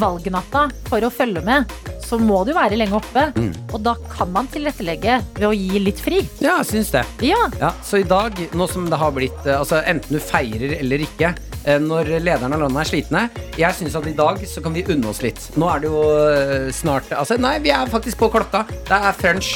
valgnatta, 0.00 0.68
for 0.88 1.04
å 1.04 1.12
følge 1.12 1.42
med, 1.44 1.70
så 2.04 2.18
må 2.20 2.42
du 2.44 2.52
være 2.56 2.76
lenge 2.78 2.98
oppe. 2.98 3.28
Mm. 3.36 3.50
Og 3.72 3.80
da 3.84 3.94
kan 4.12 4.30
man 4.32 4.48
tilrettelegge 4.52 5.20
ved 5.38 5.46
å 5.48 5.54
gi 5.56 5.80
litt 5.82 6.00
fri. 6.04 6.22
Ja, 6.44 6.58
jeg 6.62 6.70
syns 6.72 6.92
det. 6.94 7.04
Ja, 7.24 7.40
Ja, 7.60 7.72
så 7.84 7.98
i 8.00 8.06
dag, 8.06 8.38
nå 8.54 8.66
som 8.70 8.86
det 8.90 8.98
har 9.00 9.12
blitt 9.14 9.46
eh, 9.46 9.56
Altså 9.56 9.80
enten 9.86 10.16
du 10.16 10.20
feirer 10.22 10.74
eller 10.78 11.02
ikke 11.04 11.30
eh, 11.64 11.78
Når 11.82 12.10
lederne 12.24 12.56
av 12.56 12.64
landet 12.64 12.80
er 12.82 12.90
slitne 12.90 13.22
Jeg 13.60 13.76
synes 13.78 13.96
at 13.98 14.08
i 14.10 14.14
dag 14.16 14.40
så 14.48 14.62
kan 14.64 14.74
vi 14.74 14.84
unne 14.90 15.10
oss 15.10 15.22
litt 15.24 15.40
Nå 15.60 15.68
er 15.70 15.84
det 15.84 15.90
jo 15.92 16.02
eh, 16.24 16.68
snart 16.74 17.12
Altså 17.14 17.38
nei, 17.40 17.56
vi 17.64 17.72
er 17.74 17.90
faktisk 17.92 18.20
på 18.22 18.30
klokka 18.34 18.64
Det 18.72 18.98
er 18.98 19.16
frunch 19.18 19.52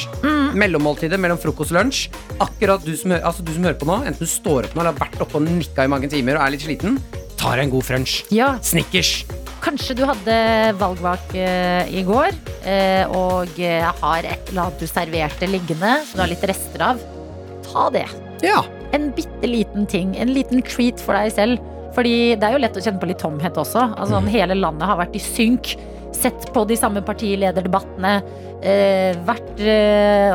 Mellommåltidet 0.59 1.20
mellom 1.20 1.41
frokost 1.41 1.74
og 1.74 1.81
lunsj 1.81 2.07
Akkurat 2.45 2.85
du 2.85 2.95
som, 2.99 3.16
altså, 3.18 3.45
du 3.45 3.53
som 3.57 3.66
hører 3.68 3.81
på 3.81 3.89
nå 3.89 4.01
Enten 4.05 4.24
du 4.24 4.31
står 4.31 4.68
opp 4.70 4.79
nå 4.79 4.85
eller 4.85 4.95
har 4.95 5.03
vært 5.03 5.20
oppe 5.26 5.41
og 5.41 5.49
nikka 5.49 5.89
i 5.89 5.93
mange 5.97 6.11
timer 6.12 6.39
Og 6.39 6.47
er 6.47 6.57
litt 6.57 6.66
sliten 6.68 7.01
Tar 7.39 7.62
en 7.62 7.72
god 7.74 7.87
frunch 7.89 8.22
ja. 8.35 8.55
Snickers 8.64 9.22
Kanskje 9.62 9.96
du 9.98 10.04
hadde 10.06 10.34
valgvak 10.78 11.32
eh, 11.36 11.88
i 11.98 12.04
går 12.06 12.30
eh, 12.68 13.04
og 13.14 13.59
eh, 13.61 13.84
har 14.00 14.26
et 14.26 14.50
eller 14.50 14.68
annet 14.68 14.82
du 14.82 14.86
serverte 14.88 15.48
liggende 15.50 15.98
som 16.06 16.18
du 16.18 16.22
har 16.24 16.30
litt 16.30 16.46
rester 16.50 16.84
av. 16.92 17.02
Ta 17.66 17.88
det. 17.94 18.06
Ja 18.44 18.62
En 18.94 19.11
bitte 19.16 19.50
liten 19.50 19.86
ting. 19.90 20.14
En 20.16 20.32
liten 20.32 20.62
treat 20.64 21.02
for 21.02 21.18
deg 21.18 21.34
selv. 21.34 21.64
Fordi 21.96 22.36
det 22.38 22.46
er 22.46 22.54
jo 22.54 22.62
lett 22.62 22.78
å 22.78 22.82
kjenne 22.84 23.02
på 23.02 23.09
litt 23.11 23.20
tomhet 23.20 23.59
også. 23.59 23.82
Altså, 23.98 24.22
mm. 24.22 24.30
hele 24.32 24.56
landet 24.56 24.88
har 24.88 25.00
vært 25.00 25.18
i 25.18 25.22
synk. 25.22 25.74
Sett 26.14 26.48
på 26.54 26.62
de 26.68 26.78
samme 26.78 27.02
partilederdebattene. 27.04 28.14
Vært 29.26 29.61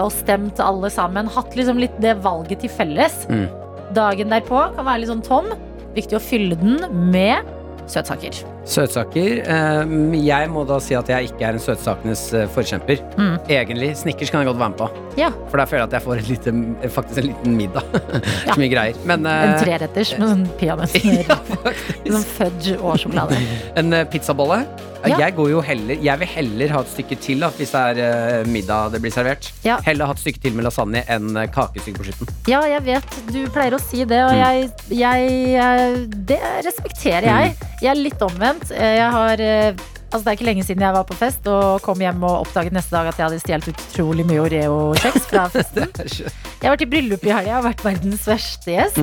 og 0.04 0.12
stemt 0.14 0.62
alle 0.62 0.92
sammen. 0.94 1.32
Hatt 1.34 1.58
liksom 1.58 1.82
litt 1.82 1.96
det 2.04 2.14
valget 2.22 2.62
til 2.62 2.74
felles. 2.74 3.24
Mm. 3.32 3.48
Dagen 3.96 4.36
derpå 4.36 4.68
kan 4.76 4.86
være 4.86 5.02
litt 5.02 5.14
sånn 5.14 5.26
tom. 5.26 5.50
Viktig 5.98 6.20
å 6.20 6.24
fylle 6.24 6.60
den 6.60 6.84
med 7.14 7.42
søtsaker. 7.88 8.38
Søtsaker. 8.66 9.42
eh, 9.44 9.94
jeg 10.24 10.50
må 10.50 10.64
da 10.68 10.78
si 10.80 10.96
at 10.96 11.10
jeg 11.12 11.32
ikke 11.32 11.44
er 11.50 11.58
en 11.58 11.64
søtsakenes 11.64 12.22
eh, 12.34 12.46
forkjemper. 12.54 13.02
Mm. 13.18 13.34
Egentlig. 13.50 13.90
Snickers 14.00 14.30
kan 14.32 14.42
jeg 14.44 14.48
godt 14.52 14.60
være 14.62 14.70
med 14.76 14.80
på. 14.80 14.90
Ja. 15.20 15.30
For 15.52 15.58
da 15.62 15.66
føler 15.70 15.84
jeg 15.84 15.90
at 15.92 15.98
jeg 16.00 16.06
får 16.08 16.22
en 16.22 16.30
lite, 16.32 16.90
faktisk 16.96 17.20
en 17.24 17.28
liten 17.32 17.58
middag. 17.60 18.00
Så 18.54 18.56
mye 18.62 18.72
greier. 18.72 19.02
Men 19.10 19.26
eh, 19.28 19.44
En 19.50 19.60
treretters 19.62 20.16
med 20.20 20.32
sånn 20.32 20.48
peanøttsmør. 20.62 21.76
sånn 22.16 22.26
fudge 22.38 22.80
og 22.80 22.98
sjokolade. 23.04 23.38
en 23.84 24.00
pizzabolle. 24.14 24.64
Ja. 25.04 25.18
Jeg, 25.20 25.34
går 25.36 25.50
jo 25.52 25.60
heller, 25.60 25.98
jeg 26.00 26.20
vil 26.22 26.30
heller 26.32 26.72
ha 26.72 26.80
et 26.86 26.92
stykke 26.94 27.18
til 27.20 27.42
da, 27.44 27.50
hvis 27.58 27.74
det 27.76 28.06
er 28.08 28.46
middag 28.48 28.94
det 28.94 29.02
blir 29.04 29.12
servert. 29.12 29.50
Ja. 29.66 29.76
Heller 29.84 30.08
ha 30.08 30.16
et 30.16 30.22
stykke 30.22 30.40
til 30.46 30.56
med 30.56 30.64
lasagne 30.64 31.02
enn 31.12 31.36
kakestykke 31.52 32.00
på 32.00 32.06
slutten. 32.08 32.32
Ja, 32.48 32.62
jeg 32.72 32.86
vet. 32.88 33.18
Du 33.28 33.42
pleier 33.52 33.76
å 33.76 33.82
si 33.84 34.06
det, 34.08 34.22
og 34.24 34.32
Mm. 34.32 34.40
jeg, 34.40 34.72
jeg 35.04 36.08
Det 36.32 36.40
respekterer 36.70 37.28
jeg. 37.28 37.54
Jeg 37.84 37.92
er 37.92 38.00
litt 38.00 38.22
omvendt. 38.24 38.72
Eh, 38.72 38.96
Jeg 39.02 39.12
har 39.12 39.42
eh, 39.44 39.74
Altså, 40.14 40.28
det 40.28 40.30
er 40.30 40.36
ikke 40.38 40.46
lenge 40.46 40.64
siden 40.64 40.84
jeg 40.86 40.94
var 40.94 41.06
på 41.10 41.16
fest 41.18 41.48
og 41.50 41.80
kom 41.82 41.98
hjem 41.98 42.22
og 42.22 42.44
oppdaget 42.44 42.76
neste 42.76 42.94
dag 42.94 43.08
at 43.10 43.18
jeg 43.18 43.26
hadde 43.26 43.40
stjålet 43.42 43.70
utrolig 43.72 44.26
mye 44.30 44.44
Oreo-kjeks 44.44 45.24
fra 45.32 45.48
festen. 45.50 45.88
Jeg 46.62 46.68
har 46.70 46.76
vært 46.76 46.84
i 46.86 46.88
bryllup 46.92 47.24
i 47.26 47.32
helga. 47.34 47.48
Jeg 47.48 47.56
har 47.56 47.64
vært 47.66 47.82
verdens 47.84 48.28
verste 48.30 48.76
gjest. 48.76 49.00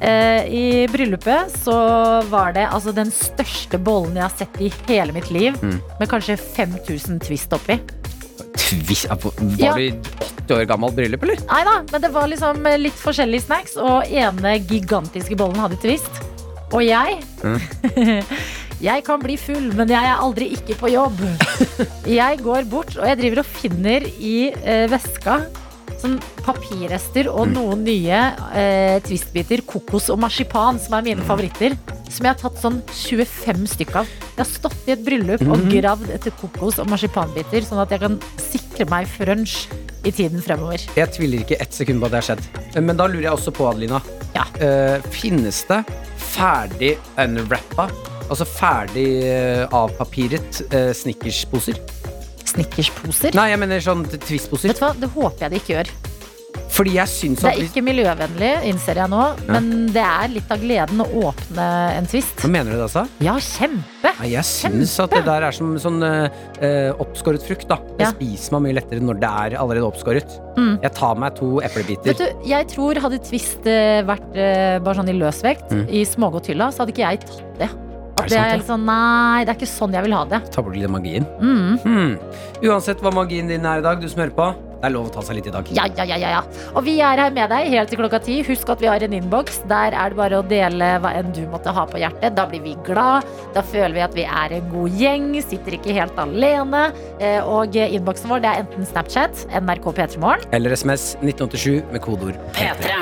Eh, 0.00 0.48
I 0.48 0.62
bryllupet 0.88 1.52
så 1.60 1.76
var 2.32 2.56
det 2.56 2.64
altså 2.72 2.94
den 2.96 3.12
største 3.12 3.76
bollen 3.78 4.16
jeg 4.16 4.24
har 4.24 4.32
sett 4.40 4.56
i 4.64 4.70
hele 4.88 5.12
mitt 5.14 5.28
liv, 5.30 5.60
Mm. 5.60 5.76
med 6.00 6.08
kanskje 6.08 6.38
5000 6.40 7.20
twist 7.28 7.52
oppi. 7.52 7.76
Twist, 8.56 9.06
var 9.12 9.20
Ja. 9.60 9.74
du 9.76 9.80
i 9.84 9.90
80 9.92 10.56
år 10.56 10.64
gammelt 10.72 10.96
bryllup, 10.96 11.22
eller? 11.22 11.36
Nei 11.52 11.62
da, 11.68 11.76
men 11.92 12.00
det 12.00 12.10
var 12.16 12.26
liksom 12.32 12.64
eh, 12.66 12.78
litt 12.80 12.96
forskjellige 12.96 13.44
snacks, 13.44 13.76
og 13.76 14.08
ene 14.08 14.56
gigantiske 14.64 15.36
bollen 15.36 15.60
hadde 15.60 15.76
twist. 15.84 16.10
Og 16.74 16.82
jeg 16.86 17.20
Jeg 18.76 19.04
kan 19.06 19.22
bli 19.22 19.38
full, 19.40 19.70
men 19.72 19.88
jeg 19.88 20.04
er 20.04 20.18
aldri 20.20 20.50
ikke 20.52 20.74
på 20.76 20.90
jobb. 20.92 21.22
Jeg 22.18 22.42
går 22.44 22.66
bort, 22.68 22.92
og 22.98 23.06
jeg 23.08 23.16
driver 23.22 23.40
og 23.40 23.48
finner 23.48 24.04
i 24.20 24.50
eh, 24.52 24.84
veska 24.92 25.38
sånn 25.96 26.18
papirrester 26.44 27.30
og 27.30 27.48
noen 27.54 27.86
nye 27.86 28.18
eh, 28.52 28.98
twistbiter, 29.06 29.62
kokos 29.64 30.10
og 30.12 30.20
marsipan, 30.20 30.80
som 30.82 30.98
er 30.98 31.06
mine 31.06 31.24
favoritter. 31.24 31.76
Som 32.12 32.28
jeg 32.28 32.34
har 32.34 32.38
tatt 32.38 32.60
sånn 32.60 32.78
25 32.92 33.64
stykk 33.72 33.96
av. 34.02 34.12
Jeg 34.36 34.42
har 34.42 34.50
stått 34.50 34.76
i 34.86 34.94
et 34.94 35.02
bryllup 35.06 35.42
og 35.48 35.64
gravd 35.72 36.12
etter 36.14 36.36
kokos 36.36 36.76
og 36.82 36.90
marsipanbiter, 36.92 37.64
sånn 37.66 37.80
at 37.82 37.96
jeg 37.96 38.04
kan 38.04 38.20
sikre 38.44 38.86
meg 38.92 39.08
frunch 39.10 39.56
i 40.06 40.12
tiden 40.14 40.44
fremover. 40.44 40.84
Jeg 41.00 41.14
tviler 41.16 41.42
ikke 41.42 41.58
ett 41.64 41.74
sekund 41.74 42.02
på 42.02 42.10
at 42.10 42.14
det 42.14 42.20
har 42.20 42.28
skjedd. 42.28 42.44
Men 42.78 43.00
da 43.00 43.08
lurer 43.10 43.30
jeg 43.30 43.38
også 43.38 43.56
på, 43.56 43.66
Adelina. 43.72 44.04
Eh, 44.36 45.00
finnes 45.12 45.64
det 45.68 45.82
ferdig 46.36 46.96
unwrappa, 47.16 47.88
altså 48.28 48.44
ferdig 48.48 49.06
eh, 49.24 49.62
avpapiret 49.74 50.60
uh, 50.68 50.90
Snickers-poser? 50.96 51.78
Snickers-poser? 52.46 53.36
Nei, 53.36 53.48
jeg 53.54 53.60
mener 53.62 53.80
sånn 53.82 54.04
Twist-poser. 54.12 54.74
Vet 54.74 54.82
du 54.82 54.84
hva, 54.84 54.92
det 55.00 55.10
håper 55.14 55.46
jeg 55.46 55.54
de 55.54 55.62
ikke 55.62 55.74
gjør. 55.78 55.92
Fordi 56.76 56.92
jeg 56.96 57.08
syns 57.08 57.40
Det 57.40 57.50
er 57.52 57.62
ikke 57.64 57.82
miljøvennlig, 57.86 58.50
innser 58.68 58.98
jeg 59.00 59.08
nå, 59.12 59.22
men 59.48 59.68
det 59.94 60.02
er 60.04 60.28
litt 60.32 60.50
av 60.52 60.60
gleden 60.60 61.00
å 61.00 61.06
åpne 61.30 61.66
en 61.96 62.08
twist. 62.10 62.36
Hva 62.42 62.50
mener 62.52 62.72
du 62.74 62.76
det, 62.76 62.84
altså? 62.88 63.06
Ja, 63.24 63.36
kjempe! 63.40 64.12
Ja, 64.20 64.28
jeg 64.38 64.44
syns 64.48 64.92
at 65.02 65.14
det 65.16 65.22
der 65.26 65.46
er 65.48 65.56
som 65.56 65.72
sånn 65.80 66.02
uh, 66.04 66.90
oppskåret 67.02 67.42
frukt. 67.46 67.66
da 67.68 67.78
Det 67.96 68.06
Ja. 68.06 68.10
spiser 68.12 68.52
man 68.56 68.66
mye 68.66 68.76
lettere 68.78 69.00
når 69.00 69.20
det 69.22 69.30
er 69.30 69.56
allerede 69.60 69.88
oppskåret. 69.88 70.36
Mm. 70.56 70.76
Jeg 70.82 70.92
tar 70.94 71.16
meg 71.16 71.34
to 71.36 71.60
eplebiter. 71.64 72.12
Vet 72.12 72.18
du, 72.22 72.46
jeg 72.48 72.68
tror 72.72 73.00
hadde 73.06 73.18
Twist 73.24 73.66
eh, 73.66 74.02
vært 74.06 74.30
uh, 74.36 74.78
bare 74.84 74.94
sånn 75.00 75.08
i 75.12 75.16
løsvekt, 75.18 75.72
Mm. 75.72 75.88
i 75.90 76.04
smågodthylla, 76.04 76.68
så 76.72 76.84
hadde 76.84 76.92
ikke 76.94 77.06
jeg 77.08 77.20
tatt 77.26 77.58
det. 77.58 77.70
Er 78.16 78.28
det 78.28 78.30
det 78.30 78.38
er 78.38 78.62
sånn, 78.64 78.84
nei, 78.88 79.44
det 79.44 79.50
er 79.52 79.58
ikke 79.58 79.68
sånn 79.68 79.92
jeg 79.92 80.02
vil 80.06 80.14
ha 80.16 80.24
det. 80.24 80.38
Ta 80.50 80.62
bort 80.64 80.74
litt 80.74 80.86
av 80.88 80.90
magien. 80.94 81.26
Mm. 81.40 81.78
Hmm. 81.82 82.14
Uansett 82.64 83.02
hva 83.04 83.12
magien 83.12 83.46
din 83.50 83.64
er 83.68 83.78
i 83.78 83.84
dag, 83.84 84.00
du 84.00 84.08
som 84.08 84.22
hører 84.22 84.32
på, 84.34 84.46
det 84.86 84.92
er 84.92 84.94
lov 84.94 85.08
å 85.08 85.12
ta 85.16 85.22
seg 85.26 85.36
litt 85.40 85.46
i 85.50 85.52
dag. 85.54 85.66
Ja, 85.74 85.86
ja, 85.98 86.04
ja, 86.06 86.16
ja, 86.22 86.28
ja. 86.36 86.42
Og 86.78 86.84
vi 86.86 86.96
er 87.02 87.18
her 87.18 87.32
med 87.34 87.50
deg 87.50 87.70
helt 87.72 87.90
til 87.90 87.98
klokka 87.98 88.20
ti. 88.22 88.36
Husk 88.46 88.68
at 88.70 88.80
vi 88.82 88.86
har 88.86 89.02
en 89.02 89.16
innboks. 89.18 89.58
Der 89.66 89.96
er 89.98 90.12
det 90.14 90.18
bare 90.20 90.38
å 90.38 90.44
dele 90.46 90.90
hva 91.02 91.10
enn 91.18 91.32
du 91.34 91.42
måtte 91.50 91.74
ha 91.74 91.86
på 91.90 91.98
hjertet. 91.98 92.36
Da 92.38 92.46
blir 92.46 92.62
vi 92.62 92.76
glad. 92.86 93.26
Da 93.56 93.64
føler 93.66 93.94
vi 93.96 94.04
at 94.06 94.14
vi 94.14 94.26
er 94.28 94.54
en 94.60 94.68
god 94.70 94.90
gjeng. 95.00 95.26
Sitter 95.42 95.76
ikke 95.78 95.96
helt 95.96 96.16
alene. 96.22 96.84
Eh, 97.18 97.40
Og 97.42 97.74
innboksen 97.74 98.30
vår 98.30 98.44
det 98.44 98.50
er 98.52 98.62
enten 98.64 98.86
Snapchat, 98.86 99.46
NRK 99.62 99.90
P3morgen. 99.96 100.46
Eller 100.52 100.70
SMS 100.76 101.16
1987 101.22 101.82
med 101.92 102.02
kodeord 102.04 102.38
P3. 102.54 102.94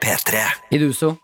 P3. 0.00 0.44
Iduso, 0.72 1.16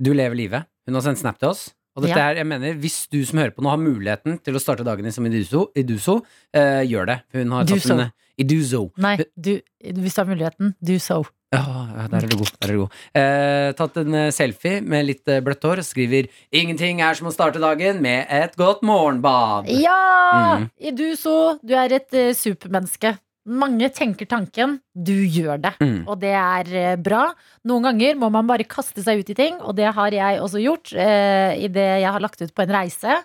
du 0.00 0.12
lever 0.14 0.36
livet. 0.38 0.64
Hun 0.86 0.94
har 0.96 1.04
sendt 1.04 1.20
snap 1.20 1.38
til 1.42 1.50
oss. 1.50 1.66
Og 1.98 2.04
dette 2.04 2.16
Ja. 2.16 2.30
er, 2.30 2.36
jeg 2.36 2.46
mener, 2.46 2.74
Hvis 2.78 3.08
du 3.10 3.24
som 3.26 3.38
hører 3.40 3.50
på 3.50 3.62
nå 3.62 3.70
har 3.70 3.76
muligheten 3.76 4.38
til 4.42 4.54
å 4.54 4.60
starte 4.62 4.84
dagen 4.84 5.02
din 5.02 5.12
som 5.12 5.26
Iduso, 5.26 5.70
Iduso 5.74 6.22
eh, 6.54 6.84
gjør 6.86 7.06
det. 7.06 7.22
Hun 7.34 7.50
har 7.50 7.64
tatt 7.64 8.12
Duso. 8.38 8.46
do 8.46 8.62
so. 8.62 9.02
Nei, 9.02 9.16
du, 9.34 9.58
hvis 9.82 10.14
du 10.14 10.22
har 10.22 10.30
muligheten, 10.30 10.74
do 10.80 10.98
so. 10.98 11.24
Ja, 11.48 12.06
der 12.10 12.26
er 12.26 12.28
du 12.28 12.36
god. 12.36 12.50
Er 12.60 12.72
du 12.72 12.80
god. 12.82 12.96
Eh, 13.16 13.70
tatt 13.78 13.94
en 14.02 14.14
eh, 14.14 14.32
selfie 14.36 14.82
med 14.84 15.06
litt 15.08 15.30
eh, 15.32 15.40
bløtt 15.40 15.64
hår 15.64 15.80
skriver 15.86 16.28
'Ingenting 16.52 17.00
er 17.00 17.16
som 17.16 17.30
å 17.30 17.32
starte 17.32 17.62
dagen 17.62 18.02
med 18.04 18.26
et 18.28 18.52
godt 18.56 18.84
morgenbad'. 18.84 19.70
Ja! 19.72 20.58
Mm. 20.60 20.68
Iduso, 20.76 21.56
du 21.64 21.72
er 21.72 21.94
et 21.96 22.12
uh, 22.12 22.34
supermenneske. 22.36 23.16
Mange 23.48 23.88
tenker 23.88 24.28
tanken, 24.28 24.76
du 24.92 25.14
gjør 25.24 25.56
det. 25.56 25.72
Mm. 25.80 26.02
Og 26.04 26.20
det 26.20 26.34
er 26.36 27.00
bra. 27.00 27.30
Noen 27.64 27.88
ganger 27.88 28.18
må 28.20 28.28
man 28.28 28.44
bare 28.46 28.68
kaste 28.68 29.00
seg 29.00 29.22
ut 29.22 29.32
i 29.32 29.38
ting, 29.38 29.56
og 29.64 29.72
det 29.78 29.88
har 29.96 30.12
jeg 30.12 30.42
også 30.44 30.60
gjort 30.60 30.92
uh, 30.92 31.56
det 31.56 31.88
jeg 32.04 32.12
har 32.12 32.20
lagt 32.20 32.44
ut 32.44 32.52
på 32.52 32.66
en 32.66 32.76
reise. 32.76 33.22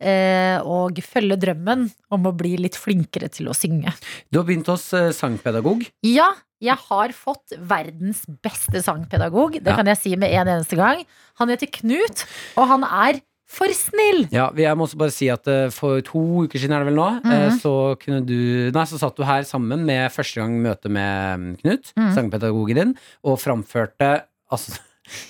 Eh, 0.00 0.58
og 0.62 0.98
følge 1.02 1.36
drømmen 1.40 1.90
om 2.10 2.26
å 2.28 2.32
bli 2.36 2.56
litt 2.60 2.76
flinkere 2.76 3.28
til 3.32 3.48
å 3.48 3.54
synge. 3.56 3.92
Du 4.30 4.38
har 4.40 4.44
begynt 4.48 4.66
hos 4.72 4.92
eh, 4.96 5.10
sangpedagog. 5.16 5.86
Ja, 6.06 6.32
jeg 6.60 6.76
har 6.88 7.12
fått 7.12 7.52
verdens 7.60 8.24
beste 8.42 8.80
sangpedagog. 8.82 9.58
Det 9.62 9.66
Ja. 9.72 9.76
kan 9.76 9.86
jeg 9.86 9.98
si 9.98 10.16
med 10.16 10.32
en 10.32 10.46
eneste 10.48 10.76
gang. 10.76 11.04
Han 11.38 11.48
heter 11.48 11.66
Knut, 11.70 12.24
og 12.56 12.68
han 12.68 12.84
er 12.84 13.20
for 13.46 13.68
snill! 13.70 14.26
Ja, 14.32 14.50
Jeg 14.56 14.74
må 14.76 14.88
også 14.88 14.98
bare 14.98 15.12
si 15.14 15.28
at 15.30 15.46
eh, 15.46 15.68
For 15.70 16.00
to 16.02 16.18
uker 16.48 16.58
siden 16.58 16.72
er 16.74 16.82
det 16.82 16.88
vel 16.88 16.96
nå 16.98 17.22
mm 17.22 17.30
-hmm. 17.30 17.60
Så 17.60 17.96
kunne 18.02 18.26
du 18.26 18.72
Nei, 18.74 18.84
så 18.84 18.98
satt 18.98 19.14
du 19.16 19.22
her 19.22 19.42
sammen 19.44 19.84
med 19.86 20.10
første 20.10 20.40
gang 20.40 20.60
møte 20.60 20.88
med 20.90 21.38
mm, 21.38 21.56
Knut, 21.62 21.92
Mhm. 21.96 22.14
sangpedagogen 22.14 22.74
din, 22.74 22.94
og 23.22 23.38
framførte 23.38 24.24
Altså 24.50 24.78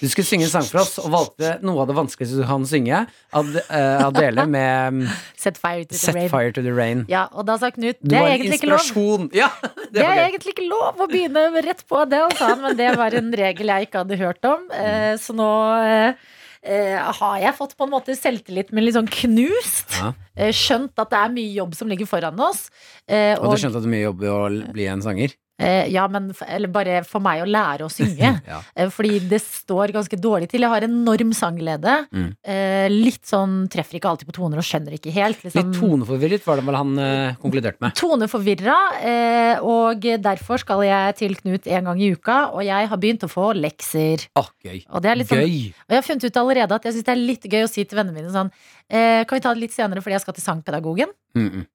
du 0.00 0.08
skulle 0.08 0.26
synge 0.28 0.46
en 0.46 0.52
sang 0.52 0.66
for 0.68 0.82
oss 0.82 0.96
og 1.02 1.10
valgte 1.12 1.56
noe 1.66 1.82
av 1.84 1.90
det 1.90 1.96
vanskeligste 1.98 2.40
du 2.40 2.46
kan 2.48 2.64
synge. 2.68 3.02
Ad, 3.36 3.50
uh, 3.56 4.06
Adele 4.06 4.46
med 4.50 5.00
mm, 5.00 5.18
Set 5.36 5.60
fire 5.60 5.84
to 5.84 5.94
the 5.94 6.00
Set 6.00 6.16
rain. 6.16 6.30
Fire 6.32 6.54
to 6.56 6.64
the 6.64 6.72
Rain. 6.76 7.04
Ja, 7.12 7.26
og 7.32 7.46
da 7.48 7.58
sa 7.60 7.70
Knut 7.74 8.00
det 8.00 8.16
er 8.16 8.32
egentlig 8.36 8.60
ikke 8.60 8.72
lov. 8.72 9.26
Ja, 9.42 9.50
det 9.62 10.00
Det 10.00 10.06
er 10.06 10.22
egentlig 10.28 10.56
ikke 10.56 10.68
lov 10.68 11.02
å 11.02 11.08
begynne 11.10 11.48
rett 11.66 11.84
på 11.88 12.04
det, 12.08 12.22
sa 12.38 12.54
han, 12.54 12.64
men 12.64 12.78
det 12.78 12.88
var 12.98 13.14
en 13.18 13.30
regel 13.36 13.72
jeg 13.72 13.88
ikke 13.88 14.04
hadde 14.04 14.20
hørt 14.22 14.48
om. 14.48 14.66
Uh, 14.72 15.14
Så 15.20 15.36
nå 15.36 15.52
uh, 15.82 16.32
Uh, 16.66 16.98
har 17.20 17.36
jeg 17.38 17.54
fått 17.54 17.76
på 17.78 17.86
en 17.86 17.92
måte 17.92 18.14
selvtillit, 18.18 18.72
men 18.74 18.82
litt 18.82 18.96
sånn 18.96 19.06
knust. 19.06 19.92
Ja. 19.94 20.08
Uh, 20.34 20.48
Skjønt 20.50 20.98
at 20.98 21.12
det 21.12 21.18
er 21.20 21.34
mye 21.36 21.52
jobb 21.54 21.76
som 21.78 21.90
ligger 21.92 22.08
foran 22.10 22.40
oss. 22.42 22.64
Uh, 23.06 23.36
Og 23.38 23.52
du 23.52 23.60
skjønte 23.62 23.78
at 23.78 23.84
det 23.84 23.86
er 23.86 23.92
mye 23.92 24.06
jobb 24.08 24.24
i 24.24 24.32
å 24.32 24.40
bli 24.74 24.88
en 24.90 25.04
sanger? 25.04 25.36
Eh, 25.58 25.88
ja, 25.88 26.04
men 26.12 26.28
eller 26.44 26.68
bare 26.68 27.00
for 27.08 27.24
meg 27.24 27.40
å 27.40 27.48
lære 27.48 27.86
å 27.86 27.92
synge. 27.92 28.34
Ja. 28.46 28.60
Eh, 28.78 28.90
Fordi 28.92 29.18
det 29.26 29.40
står 29.42 29.90
ganske 29.94 30.16
dårlig 30.20 30.48
til. 30.50 30.62
Jeg 30.62 30.70
har 30.70 30.84
enorm 30.86 31.32
sanglede. 31.34 31.94
Mm. 32.14 32.28
Eh, 32.46 32.86
litt 32.92 33.24
sånn 33.26 33.64
treffer 33.72 33.98
ikke 33.98 34.10
alltid 34.10 34.28
på 34.28 34.36
toner 34.36 34.60
og 34.60 34.66
skjønner 34.66 34.94
ikke 34.98 35.14
helt. 35.14 35.40
Liksom. 35.42 35.72
Litt 35.72 35.80
toneforvirret 35.80 36.44
var 36.46 36.60
det 36.60 36.66
vel 36.68 36.78
han 36.78 36.92
eh, 37.02 37.38
konkluderte 37.42 37.82
med. 37.82 37.96
Toneforvirra, 37.98 38.76
eh, 39.00 39.64
og 39.66 40.06
derfor 40.22 40.62
skal 40.62 40.84
jeg 40.86 41.18
til 41.22 41.36
Knut 41.40 41.66
en 41.66 41.90
gang 41.90 42.02
i 42.02 42.12
uka. 42.14 42.38
Og 42.54 42.62
jeg 42.66 42.90
har 42.92 43.02
begynt 43.02 43.26
å 43.26 43.30
få 43.32 43.50
lekser. 43.58 44.28
Ah, 44.38 44.50
gøy. 44.62 44.84
Og, 44.90 45.00
det 45.02 45.12
er 45.12 45.20
litt 45.22 45.32
sånn, 45.32 45.42
Gøy. 45.42 45.72
og 45.86 45.96
jeg 45.96 46.02
har 46.02 46.06
funnet 46.06 46.28
ut 46.28 46.42
allerede 46.42 46.78
at 46.78 46.86
jeg 46.86 46.96
syns 46.98 47.08
det 47.08 47.14
er 47.16 47.24
litt 47.32 47.48
gøy 47.50 47.64
å 47.64 47.70
si 47.70 47.84
til 47.84 47.98
vennene 47.98 48.20
mine 48.20 48.32
sånn 48.34 48.52
eh, 48.88 49.22
Kan 49.26 49.38
vi 49.38 49.44
ta 49.44 49.54
det 49.54 49.64
litt 49.64 49.74
senere 49.74 50.02
fordi 50.04 50.16
jeg 50.16 50.24
skal 50.26 50.36
til 50.36 50.44
sangpedagogen? 50.44 51.12
Mm 51.36 51.48
-mm. 51.50 51.66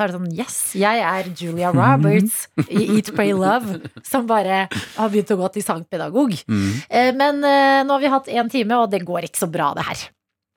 Da 0.00 0.06
er 0.06 0.14
det 0.14 0.16
sånn 0.16 0.30
Yes, 0.32 0.54
jeg 0.80 1.00
er 1.04 1.26
Julia 1.36 1.68
Roberts 1.76 2.46
i 2.72 2.86
Eat, 2.96 3.10
Pray, 3.12 3.34
Love, 3.36 3.82
som 4.00 4.24
bare 4.24 4.62
har 4.70 5.10
begynt 5.12 5.34
å 5.34 5.36
gå 5.42 5.50
til 5.52 5.64
sangpedagog. 5.66 6.32
Mm. 6.48 6.70
Men 7.18 7.44
eh, 7.44 7.82
nå 7.84 7.92
har 7.92 8.00
vi 8.00 8.12
hatt 8.14 8.30
én 8.32 8.48
time, 8.48 8.78
og 8.80 8.88
det 8.94 9.02
går 9.04 9.28
ikke 9.28 9.42
så 9.42 9.50
bra, 9.52 9.74
det 9.76 9.84
her. 9.84 10.06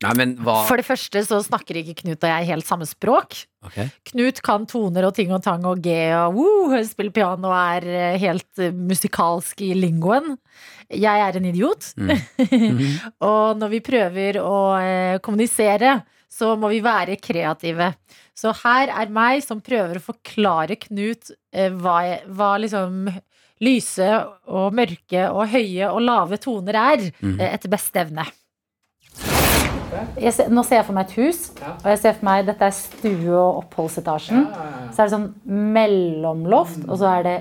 Nei, 0.04 0.26
For 0.68 0.80
det 0.80 0.86
første 0.88 1.22
så 1.28 1.38
snakker 1.44 1.78
ikke 1.80 1.96
Knut 2.02 2.24
og 2.24 2.32
jeg 2.32 2.48
helt 2.50 2.68
samme 2.68 2.88
språk. 2.88 3.38
Okay. 3.68 3.92
Knut 4.10 4.40
kan 4.44 4.64
toner 4.68 5.10
og 5.10 5.14
ting 5.16 5.32
og 5.36 5.44
tang 5.44 5.64
og 5.68 5.84
G 5.84 5.92
og 6.16 6.40
woo, 6.40 6.80
spiller 6.88 7.12
piano 7.16 7.52
og 7.52 7.60
er 7.60 7.88
eh, 7.92 8.18
helt 8.24 8.64
musikalsk 8.80 9.64
i 9.68 9.74
lingoen. 9.76 10.38
Jeg 10.88 11.28
er 11.28 11.36
en 11.40 11.52
idiot. 11.52 11.92
Mm. 12.00 12.16
Mhm. 12.64 12.90
og 13.28 13.60
når 13.60 13.76
vi 13.76 13.84
prøver 13.84 14.40
å 14.40 14.56
kommunisere, 15.24 15.98
så 16.34 16.54
må 16.58 16.72
vi 16.74 16.82
være 16.84 17.20
kreative. 17.22 17.92
Så 18.34 18.54
her 18.64 18.90
er 18.90 19.14
meg 19.14 19.44
som 19.46 19.62
prøver 19.62 20.00
å 20.00 20.04
forklare 20.04 20.80
Knut 20.82 21.30
eh, 21.54 21.70
hva, 21.70 22.00
hva 22.34 22.56
liksom 22.62 23.06
lyse 23.64 24.08
og 24.52 24.74
mørke 24.76 25.28
og 25.30 25.46
høye 25.54 25.90
og 25.92 26.02
lave 26.04 26.40
toner 26.42 26.80
er, 26.80 27.06
mm. 27.22 27.38
etter 27.46 27.72
beste 27.72 28.02
evne. 28.02 28.26
ser, 29.14 30.50
Nå 30.52 30.64
ser 30.66 30.82
jeg 30.82 30.88
for 30.90 30.98
meg 30.98 31.06
et 31.12 31.18
hus, 31.22 31.44
Ja. 31.62 31.76
og 31.78 31.90
jeg 31.94 32.02
ser 32.02 32.18
for 32.18 32.28
meg 32.28 32.46
dette 32.50 32.66
er 32.66 32.76
stue- 32.76 33.38
og 33.38 33.64
oppholdsetasjen. 33.64 34.48
Så 34.92 35.04
er 35.04 35.06
det 35.06 35.14
sånn 35.14 35.30
mellomloft, 35.46 36.82
og 36.90 36.98
så 37.00 37.14
er 37.20 37.28
det 37.30 37.38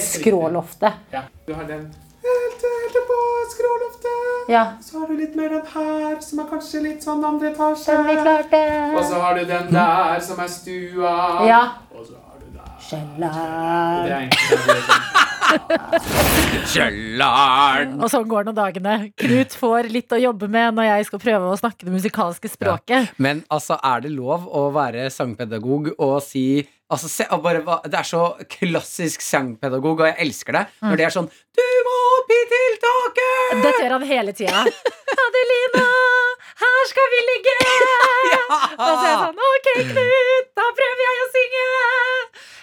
skråloftet. 0.00 0.94
Ja. 1.12 1.26
Du 1.46 1.54
har 1.54 1.68
den 1.68 1.90
helt, 2.26 2.64
helt 2.68 2.98
på 3.10 3.18
skråloftet. 3.52 4.50
Ja. 4.52 4.64
Så 4.80 4.98
har 4.98 5.06
du 5.08 5.16
litt 5.16 5.34
mer 5.38 5.48
den 5.56 5.66
her, 5.74 6.20
som 6.24 6.42
er 6.42 6.50
kanskje 6.50 6.82
litt 6.86 7.04
sånn 7.04 7.24
andre 7.24 7.52
etasje. 7.52 7.96
Den 7.96 8.06
vi 8.10 8.16
klarte. 8.22 8.62
Og 8.96 9.04
så 9.10 9.22
har 9.22 9.38
du 9.38 9.44
den 9.48 9.72
der, 9.74 10.20
som 10.24 10.42
er 10.42 10.50
stua. 10.52 11.14
Ja. 11.48 11.62
Og 11.92 12.06
så 12.06 12.18
har 12.18 12.36
du 12.40 12.46
der. 12.56 12.70
Kjelleren. 12.88 14.06
Er 14.10 15.22
Kjelleren. 16.72 17.96
Og 18.00 18.08
sånn 18.12 18.28
går 18.30 18.46
nå 18.48 18.54
dagene. 18.56 18.94
Knut 19.20 19.56
får 19.58 19.90
litt 19.92 20.12
å 20.14 20.20
jobbe 20.20 20.48
med 20.52 20.78
når 20.78 20.88
jeg 20.88 21.08
skal 21.10 21.22
prøve 21.22 21.50
å 21.50 21.58
snakke 21.60 21.88
det 21.88 21.94
musikalske 21.94 22.50
språket. 22.52 23.12
Men 23.22 23.42
altså, 23.52 23.78
er 23.78 24.06
det 24.06 24.14
lov 24.14 24.46
å 24.48 24.68
være 24.74 25.10
sangpedagog 25.12 25.92
og 25.98 26.16
si 26.24 26.62
altså, 26.92 27.08
se, 27.10 27.26
bare, 27.42 27.62
Det 27.88 27.98
er 27.98 28.08
så 28.08 28.22
klassisk 28.52 29.24
sangpedagog, 29.24 30.00
og 30.04 30.10
jeg 30.10 30.18
elsker 30.26 30.58
det. 30.58 30.64
Når 30.84 31.00
det 31.00 31.06
er 31.08 31.14
sånn 31.16 31.28
Du 31.58 31.64
må 31.88 31.98
opp 32.18 32.32
i 32.36 32.40
tiltaket! 32.52 33.62
Dette 33.62 33.82
gjør 33.82 33.96
han 33.98 34.06
hele 34.08 34.34
tida. 34.36 34.62
Adelina, 35.26 35.84
her 36.62 36.88
skal 36.92 37.12
vi 37.14 37.22
ligge! 37.30 37.56
Og 38.52 38.80
så 38.80 38.92
er 38.92 39.08
jeg 39.08 39.20
sånn 39.26 39.44
Ok, 39.52 39.68
Knut, 39.92 40.48
da 40.58 40.66
prøver 40.78 41.04
jeg 41.06 41.22
å 41.22 41.28
synge! 41.36 41.66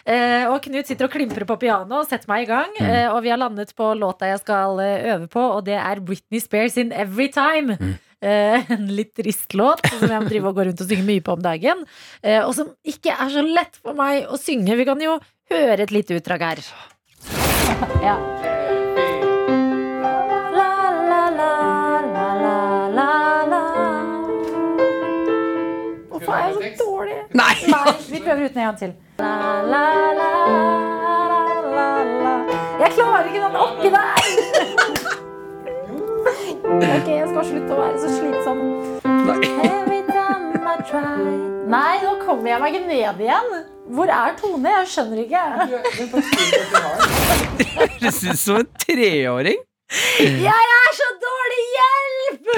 Eh, 0.10 0.43
og 0.49 0.57
Knut 0.65 0.89
sitter 0.89 1.06
og 1.06 1.14
klimprer 1.14 1.45
på 1.49 1.57
piano 1.61 1.99
og 2.01 2.10
setter 2.10 2.30
meg 2.31 2.47
i 2.47 2.49
gang. 2.49 2.77
Eh, 2.81 3.07
og 3.11 3.22
vi 3.26 3.34
har 3.34 3.41
landet 3.41 3.76
på 3.77 3.91
låta 3.99 4.30
jeg 4.31 4.41
skal 4.41 4.80
eh, 4.81 5.10
øve 5.14 5.27
på, 5.31 5.43
og 5.60 5.65
det 5.68 5.77
er 5.77 6.01
Britney 6.06 6.41
Spears 6.41 6.77
in 6.81 6.93
Every 6.95 7.30
Time. 7.34 7.77
Eh, 7.77 7.97
en 8.21 8.87
litt 8.91 9.13
trist 9.15 9.53
låt 9.55 9.85
som 9.87 10.09
jeg 10.09 10.21
må 10.21 10.27
drive 10.29 10.51
og 10.51 10.57
gå 10.57 10.67
rundt 10.67 10.81
og 10.83 10.89
synge 10.89 11.07
mye 11.07 11.23
på 11.23 11.35
om 11.37 11.43
dagen. 11.43 11.85
Eh, 12.23 12.41
og 12.43 12.53
som 12.57 12.73
ikke 12.83 13.15
er 13.15 13.31
så 13.31 13.43
lett 13.45 13.79
for 13.79 13.95
meg 13.97 14.27
å 14.27 14.39
synge. 14.39 14.75
Vi 14.79 14.87
kan 14.89 14.99
jo 15.03 15.17
høre 15.53 15.85
et 15.85 15.93
lite 15.95 16.19
utdrag 16.19 16.45
her. 16.49 16.63
ja. 18.03 18.17
Hvorfor 26.09 26.33
er 26.35 26.49
jeg 26.61 26.75
så 26.75 26.83
dårlig? 26.83 27.15
Nei! 27.33 27.53
vi 28.11 28.19
prøver 28.19 28.45
uten 28.49 28.59
en 28.59 28.65
gang 28.65 28.77
til. 28.77 28.93
La, 29.19 29.31
la, 29.63 29.85
la, 30.19 30.29
la, 31.07 31.15
la, 31.77 31.87
la. 32.25 32.35
Jeg 32.83 32.91
klarer 32.97 33.31
ikke 33.31 33.47
den 33.47 33.59
oppi 33.63 33.95
der! 33.95 34.78
Ok, 36.69 37.07
jeg 37.09 37.27
skal 37.31 37.45
slutte 37.47 37.73
å 37.73 37.79
være 37.79 37.97
så 38.01 38.09
slitsom. 38.13 38.59
Every 39.65 40.01
time 40.09 40.59
I 40.69 40.75
try. 40.85 41.31
Nei, 41.69 41.95
nå 42.03 42.11
kommer 42.21 42.51
jeg 42.51 42.61
meg 42.61 42.75
ikke 42.77 42.89
ned 42.89 43.23
igjen. 43.25 43.49
Hvor 43.97 44.11
er 44.13 44.35
Tone? 44.37 44.69
Jeg 44.75 44.89
skjønner 44.93 45.17
ikke. 45.23 45.43
Høres 47.79 48.21
ut 48.25 48.39
som 48.41 48.59
en 48.61 48.69
treåring. 48.83 49.59
Jeg 50.21 50.45
er 50.53 50.91
så 50.93 51.07
dårlig! 51.23 51.63
Hjelp! 51.79 52.49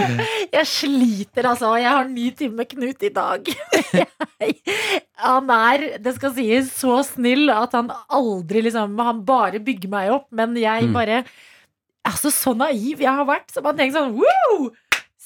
Jeg 0.51 0.67
sliter, 0.67 1.47
altså. 1.53 1.69
Jeg 1.79 1.88
har 1.95 2.09
ni 2.11 2.25
timer 2.35 2.57
med 2.65 2.67
Knut 2.73 3.05
i 3.07 3.11
dag. 3.15 3.47
Jeg, 3.95 4.57
han 5.23 5.53
er, 5.55 5.85
det 6.03 6.13
skal 6.17 6.33
sies, 6.35 6.73
så 6.75 6.99
snill 7.07 7.47
at 7.53 7.71
han 7.77 7.88
aldri 8.11 8.65
liksom 8.67 8.99
Han 8.99 9.23
bare 9.27 9.61
bygger 9.63 9.91
meg 9.93 10.11
opp, 10.17 10.27
men 10.35 10.59
jeg 10.59 10.89
Mm. 10.91 10.97
Altså, 12.07 12.32
så 12.34 12.56
naiv 12.57 13.02
jeg 13.03 13.11
har 13.11 13.28
vært. 13.30 13.52
Så 13.53 13.61
man 13.65 13.78
tenker 13.78 13.99
sånn 13.99 14.15
wow! 14.18 14.72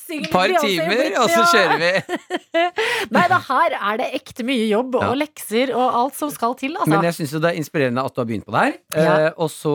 Et 0.05 0.27
par 0.29 0.51
timer, 0.61 1.15
og 1.17 1.31
så 1.33 1.41
kjører 1.49 1.79
vi. 1.81 2.17
Nei 3.15 3.23
da, 3.31 3.39
her 3.47 3.73
er 3.73 3.95
det 3.97 4.09
ekte 4.19 4.43
mye 4.45 4.67
jobb 4.69 4.99
og 4.99 5.05
Ja. 5.07 5.13
lekser 5.17 5.71
og 5.73 5.95
alt 5.97 6.17
som 6.19 6.29
skal 6.29 6.53
til, 6.59 6.75
altså. 6.77 6.91
Men 6.91 7.07
jeg 7.07 7.15
syns 7.17 7.33
det 7.41 7.49
er 7.49 7.57
inspirerende 7.57 8.03
at 8.05 8.13
du 8.13 8.21
har 8.21 8.27
begynt 8.29 8.45
på 8.45 8.53
det 8.53 8.61
her. 8.67 8.75
Ja. 8.93 9.15
Eh, 9.15 9.31
og 9.41 9.49
så 9.49 9.73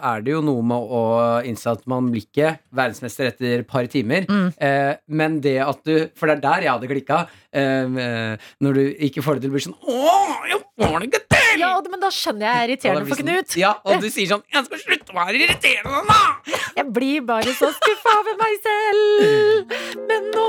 er 0.00 0.24
det 0.24 0.32
jo 0.32 0.40
noe 0.46 0.64
med 0.64 0.80
å 0.96 1.02
innse 1.44 1.74
at 1.76 1.84
man 1.92 2.08
blir 2.08 2.24
ikke 2.24 2.54
verdensmester 2.72 3.28
etter 3.28 3.58
et 3.58 3.68
par 3.68 3.84
timer. 3.92 4.24
Mm. 4.30 4.48
Eh, 4.56 4.94
men 5.12 5.40
det 5.44 5.58
at 5.66 5.82
du 5.84 6.08
For 6.16 6.30
det 6.30 6.38
er 6.38 6.44
der 6.46 6.66
jeg 6.70 6.72
hadde 6.72 6.90
klikka. 6.94 7.20
Eh, 7.52 7.98
eh, 8.06 8.48
når 8.60 8.74
du 8.74 8.82
ikke 9.06 9.22
får 9.24 9.38
det 9.38 9.46
til 9.46 9.54
blir 9.54 9.64
sånn 9.64 9.76
Åh, 9.86 10.32
jeg 10.50 10.60
får 10.82 10.98
det 11.00 11.08
ikke 11.10 11.22
til! 11.30 11.60
Ja, 11.62 11.70
men 11.88 12.02
da 12.02 12.10
skjønner 12.12 12.44
jeg 12.46 12.56
jeg 12.56 12.62
er 12.62 12.68
irriterende 12.68 13.08
for 13.08 13.20
sånn- 13.20 13.30
Knut. 13.30 13.56
Ja, 13.56 13.70
og 13.84 14.02
du 14.02 14.08
sier 14.12 14.28
sånn 14.28 14.42
Jeg 14.52 14.66
skal 14.66 14.82
slutte 14.82 15.14
å 15.14 15.16
være 15.16 15.40
irriterende, 15.40 16.02
nå! 16.10 16.20
Jeg 16.76 16.90
blir 16.92 17.22
bare 17.24 17.54
så 17.56 17.70
skuffa 17.72 18.12
over 18.20 18.34
meg 18.36 18.58
selv. 18.66 19.72
Men 20.10 20.26
nå, 20.34 20.48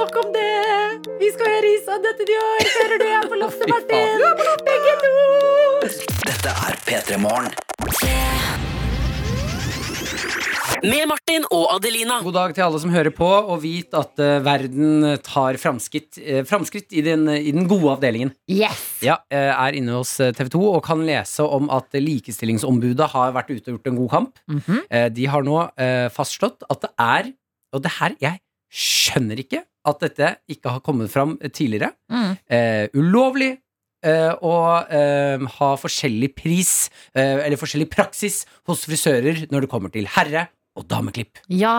nok 0.00 0.16
om 0.24 0.32
det. 0.34 0.48
Vi 1.20 1.30
skal 1.30 1.52
høre 1.54 1.70
Isa 1.76 1.98
dette 2.02 2.26
de 2.26 2.38
år. 2.40 2.64
Hører 2.74 2.98
du 2.98 3.06
jeg 3.06 3.20
er 3.20 3.28
på 3.30 3.38
loftet, 3.38 3.70
Martin? 3.70 4.26
Begge 4.66 4.96
to. 5.04 5.14
Dette 6.26 6.56
er 6.66 6.82
P3 6.88 7.22
Morgen. 7.22 8.69
Med 10.80 11.04
Martin 11.10 11.44
og 11.52 11.66
Adelina. 11.74 12.20
God 12.24 12.32
dag 12.38 12.52
til 12.56 12.64
alle 12.64 12.78
som 12.80 12.92
hører 12.94 13.12
på, 13.12 13.26
og 13.28 13.58
vit 13.60 13.92
at 13.96 14.20
eh, 14.22 14.38
verden 14.44 15.04
tar 15.26 15.58
framskritt, 15.60 16.16
uh, 16.22 16.40
framskritt 16.48 16.94
i, 16.96 17.02
den, 17.04 17.26
i 17.28 17.52
den 17.52 17.66
gode 17.68 17.90
avdelingen. 17.98 18.30
Yes. 18.48 18.80
Ja, 19.04 19.18
eh, 19.28 19.50
er 19.52 19.76
inne 19.76 19.98
hos 19.98 20.14
TV 20.16 20.48
2 20.54 20.60
og 20.70 20.80
kan 20.86 21.02
lese 21.04 21.44
om 21.44 21.68
at 21.74 21.92
Likestillingsombudet 22.00 23.10
har 23.12 23.34
vært 23.36 23.50
ute 23.52 23.66
og 23.68 23.74
gjort 23.76 23.90
en 23.92 23.98
god 24.00 24.10
kamp. 24.14 24.40
Mhm. 24.48 24.78
Eh, 24.88 25.08
De 25.20 25.26
har 25.28 25.44
nå 25.44 25.58
eh, 25.76 26.06
fastslått 26.14 26.64
at 26.72 26.86
det 26.86 26.92
er 27.00 27.32
Og 27.76 27.82
det 27.84 27.92
her, 28.00 28.14
jeg 28.18 28.40
skjønner 28.74 29.38
ikke 29.44 29.60
at 29.86 30.00
dette 30.02 30.30
ikke 30.50 30.72
har 30.74 30.80
kommet 30.82 31.10
fram 31.12 31.36
tidligere. 31.54 31.92
Mm. 32.10 32.32
Eh, 32.50 32.86
ulovlig 32.98 33.52
eh, 34.02 34.32
å 34.42 34.54
eh, 34.90 35.44
ha 35.58 35.68
forskjellig 35.78 36.32
pris, 36.34 36.88
eh, 37.14 37.44
eller 37.46 37.60
forskjellig 37.60 37.86
praksis, 37.92 38.40
hos 38.66 38.82
frisører 38.88 39.44
når 39.54 39.68
det 39.68 39.70
kommer 39.70 39.92
til 39.94 40.08
herre- 40.16 40.48
og 40.80 40.86
dameklipp. 40.90 41.40
Ja. 41.52 41.78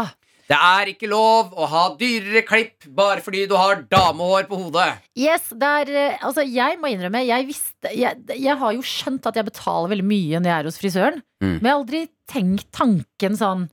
Det 0.52 0.58
er 0.60 0.90
ikke 0.92 1.08
lov 1.08 1.54
å 1.56 1.68
ha 1.72 1.84
dyrere 1.96 2.42
klipp 2.44 2.84
bare 2.98 3.22
fordi 3.24 3.46
du 3.48 3.54
har 3.56 3.86
damehår 3.92 4.50
på 4.50 4.58
hodet. 4.60 4.90
Yes, 5.16 5.46
det 5.56 5.70
er, 5.86 5.92
eh, 5.96 6.18
altså 6.28 6.44
jeg 6.44 6.76
må 6.82 6.90
innrømme 6.92 7.22
Jeg 7.24 7.46
visste 7.48 7.94
jeg, 7.96 8.20
jeg 8.36 8.58
har 8.60 8.74
jo 8.76 8.84
skjønt 8.84 9.30
at 9.30 9.40
jeg 9.40 9.48
betaler 9.48 9.94
veldig 9.94 10.08
mye 10.10 10.42
når 10.42 10.52
jeg 10.52 10.58
er 10.58 10.68
hos 10.68 10.80
frisøren. 10.82 11.22
Mm. 11.40 11.54
Men 11.54 11.64
jeg 11.64 11.72
har 11.72 11.80
aldri 11.80 12.04
tenkt 12.34 12.68
tanken 12.76 13.40
sånn 13.40 13.68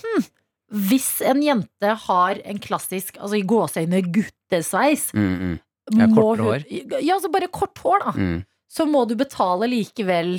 Hm, 0.00 0.26
hvis 0.90 1.08
en 1.26 1.40
jente 1.42 1.94
har 2.04 2.38
en 2.46 2.58
klassisk, 2.62 3.16
altså 3.18 3.38
i 3.40 3.46
gåseøyne, 3.46 4.02
guttesveis 4.14 5.08
Mm, 5.14 5.58
Ja, 5.90 6.06
må 6.06 6.14
kortere 6.14 6.44
hår. 6.46 6.66
Ja, 7.02 7.16
altså 7.16 7.30
bare 7.34 7.48
kort 7.50 7.78
hår, 7.82 8.04
da. 8.04 8.12
Mm. 8.14 8.36
Så 8.70 8.86
må 8.86 9.02
du 9.10 9.16
betale 9.18 9.66
likevel 9.70 10.36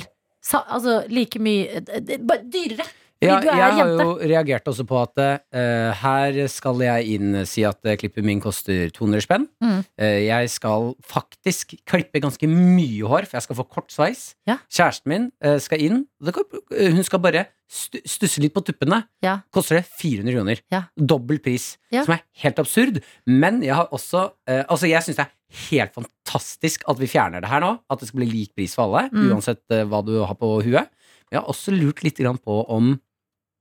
Altså 0.52 1.02
like 1.12 1.38
mye 1.38 1.80
dyrere. 1.84 2.86
Ja, 3.22 3.36
jeg 3.44 3.74
har 3.78 3.90
jo 3.92 4.14
reagert 4.18 4.66
også 4.70 4.84
på 4.88 4.98
at 4.98 5.20
uh, 5.22 5.92
her 6.00 6.38
skal 6.50 6.82
jeg 6.82 7.16
inn 7.16 7.36
si 7.48 7.62
at 7.66 7.78
eh, 7.86 7.96
klippet 8.00 8.26
min 8.26 8.40
koster 8.42 8.90
200 8.94 9.22
spenn. 9.24 9.44
Mm. 9.62 9.80
Uh, 10.00 10.18
jeg 10.26 10.50
skal 10.50 10.88
faktisk 11.06 11.76
klippe 11.88 12.22
ganske 12.22 12.48
mye 12.50 13.06
hår, 13.06 13.28
for 13.28 13.38
jeg 13.38 13.46
skal 13.46 13.58
få 13.60 13.66
kort 13.70 13.94
sveis. 13.94 14.32
Ja. 14.48 14.58
Kjæresten 14.72 15.12
min 15.12 15.28
uh, 15.44 15.58
skal 15.62 15.84
inn. 15.86 16.00
Hun 16.22 17.06
skal 17.06 17.22
bare 17.22 17.44
stu, 17.70 18.00
stusse 18.08 18.42
litt 18.42 18.54
på 18.56 18.64
tuppene. 18.66 19.04
Ja. 19.24 19.38
Koster 19.54 19.78
det 19.78 19.84
400 20.00 20.34
kroner. 20.38 20.64
Ja. 20.74 20.82
Dobbel 20.98 21.38
pris. 21.44 21.76
Som 21.92 22.16
er 22.16 22.24
helt 22.42 22.58
absurd. 22.62 22.98
Men 23.28 23.62
jeg 23.62 23.76
har 23.76 23.92
også 23.94 24.30
Altså, 24.48 24.88
jeg 24.90 25.04
syns 25.04 25.18
det 25.20 25.24
er 25.24 25.68
helt 25.68 25.94
fantastisk 25.94 26.82
at 26.90 26.98
vi 26.98 27.06
fjerner 27.10 27.42
det 27.44 27.50
her 27.52 27.62
nå. 27.62 27.70
At 27.92 28.02
det 28.02 28.08
skal 28.10 28.22
bli 28.22 28.28
lik 28.32 28.52
pris 28.56 28.74
for 28.76 28.88
alle, 28.88 29.08
Mm. 29.12 29.30
uansett 29.30 29.62
hva 29.88 30.00
du 30.04 30.16
har 30.24 30.34
på 30.38 30.56
huet. 30.64 30.90
Jeg 31.32 31.40
har 31.40 31.48
også 31.48 31.72
lurt 31.72 32.02
litt 32.04 32.20
på 32.44 32.58
om 32.68 32.98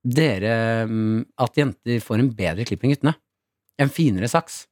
dere 0.03 0.85
mm, 0.89 1.25
At 1.45 1.57
jenter 1.59 1.99
får 2.01 2.19
en 2.23 2.29
bedre 2.35 2.65
klipp 2.65 2.83
enn 2.85 2.93
guttene. 2.95 3.13
En 3.81 3.89
finere 3.93 4.27
saks. 4.31 4.65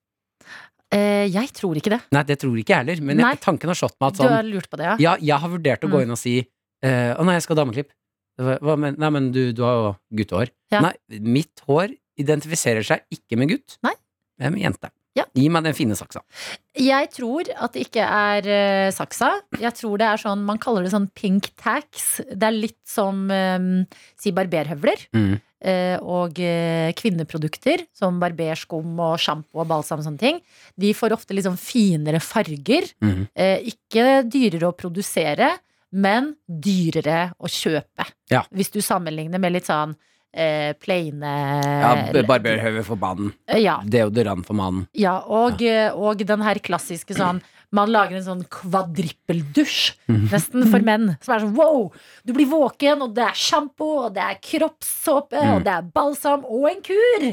Eh, 0.90 1.28
jeg 1.30 1.52
tror 1.54 1.78
ikke 1.78 1.92
det. 1.94 2.00
Nei, 2.16 2.24
det 2.26 2.40
tror 2.42 2.56
ikke 2.58 2.74
jeg 2.74 2.82
heller, 2.82 3.02
men 3.06 3.20
jeg, 3.22 3.40
tanken 3.44 3.70
har 3.70 3.78
slått 3.78 3.94
meg 4.02 4.10
at 4.10 4.18
Du 4.18 4.24
har 4.26 4.40
sånn 4.42 4.50
lurt 4.56 4.70
på 4.72 4.78
det, 4.82 4.88
ja? 4.90 4.96
Ja, 5.04 5.14
jeg 5.22 5.38
har 5.44 5.52
vurdert 5.54 5.84
å 5.86 5.90
gå 5.92 6.00
Mm. 6.00 6.06
inn 6.08 6.12
og 6.16 6.18
si 6.22 6.36
eh, 6.42 7.12
Å 7.14 7.26
nei, 7.28 7.36
jeg 7.38 7.44
skal 7.46 7.56
ha 7.58 7.62
dameklipp. 7.64 7.92
Hva, 8.40 8.78
men, 8.80 8.96
nei, 8.98 9.10
men 9.12 9.32
du, 9.36 9.52
du 9.54 9.62
har 9.68 9.76
jo 9.76 9.90
guttehår. 10.16 10.50
Ja. 10.72 10.80
Nei, 10.86 10.94
mitt 11.20 11.60
hår 11.68 11.92
identifiserer 12.20 12.86
seg 12.88 13.04
ikke 13.14 13.38
med 13.38 13.50
gutt, 13.52 13.76
Nei. 13.84 13.94
men 14.40 14.54
med 14.56 14.64
jente. 14.64 14.90
Ja. 15.18 15.26
Gi 15.36 15.48
meg 15.52 15.66
den 15.66 15.76
fine 15.78 15.98
saksa. 15.98 16.22
Jeg 16.78 17.10
tror 17.16 17.50
at 17.52 17.76
det 17.76 17.88
ikke 17.88 18.06
er 18.06 18.46
uh, 18.48 18.94
saksa. 18.94 19.32
Jeg 19.60 19.74
tror 19.78 20.00
det 20.00 20.08
er 20.08 20.22
sånn, 20.22 20.44
Man 20.48 20.62
kaller 20.62 20.86
det 20.86 20.94
sånn 20.94 21.10
pink 21.18 21.52
tax. 21.60 22.20
Det 22.30 22.46
er 22.46 22.56
litt 22.56 22.80
som 22.88 23.26
um, 23.28 23.70
si 24.20 24.34
barberhøvler. 24.36 25.08
Mm. 25.16 25.38
Uh, 25.60 25.98
og 26.08 26.38
uh, 26.40 26.90
kvinneprodukter 26.96 27.84
som 27.98 28.22
barberskum 28.22 29.02
og 29.04 29.18
sjampo 29.20 29.60
og 29.60 29.68
balsam 29.72 30.04
og 30.04 30.08
sånne 30.08 30.22
ting. 30.22 30.44
De 30.80 30.94
får 30.96 31.18
ofte 31.18 31.36
liksom 31.36 31.58
finere 31.60 32.22
farger. 32.24 32.88
Mm. 33.04 33.26
Ikke 33.74 34.22
dyrere 34.30 34.70
å 34.70 34.78
produsere, 34.78 35.56
men 35.90 36.36
dyrere 36.46 37.32
å 37.42 37.50
kjøpe. 37.50 38.06
Ja. 38.32 38.46
Hvis 38.54 38.72
du 38.72 38.80
sammenligner 38.86 39.42
med 39.42 39.58
litt 39.58 39.68
sånn 39.68 39.98
eh, 40.34 40.74
plaine 40.80 41.32
Ja, 41.64 42.24
barberhøve 42.28 42.84
for 42.88 43.00
mannen. 43.00 43.34
Ja. 43.58 43.80
Deodorant 43.86 44.46
for 44.48 44.58
mannen. 44.58 44.88
Ja, 44.98 45.20
og, 45.26 45.62
eh, 45.62 45.90
og 45.94 46.22
den 46.26 46.46
her 46.46 46.60
klassiske 46.64 47.18
sånn 47.18 47.42
Man 47.76 47.92
lager 47.94 48.18
en 48.18 48.26
sånn 48.26 48.40
kvadrippeldusj, 48.50 49.92
nesten 50.32 50.64
for 50.72 50.82
menn. 50.82 51.12
Som 51.22 51.36
er 51.36 51.44
sånn 51.44 51.58
wow! 51.58 51.84
Du 52.26 52.34
blir 52.34 52.50
våken, 52.50 53.04
og 53.06 53.14
det 53.14 53.28
er 53.28 53.38
sjampo, 53.38 53.90
og 54.08 54.16
det 54.16 54.24
er 54.26 54.40
kroppssåpe, 54.42 55.44
og 55.54 55.62
det 55.68 55.76
er 55.76 55.92
balsam 55.94 56.48
og 56.50 56.66
en 56.72 56.82
kur! 56.86 57.28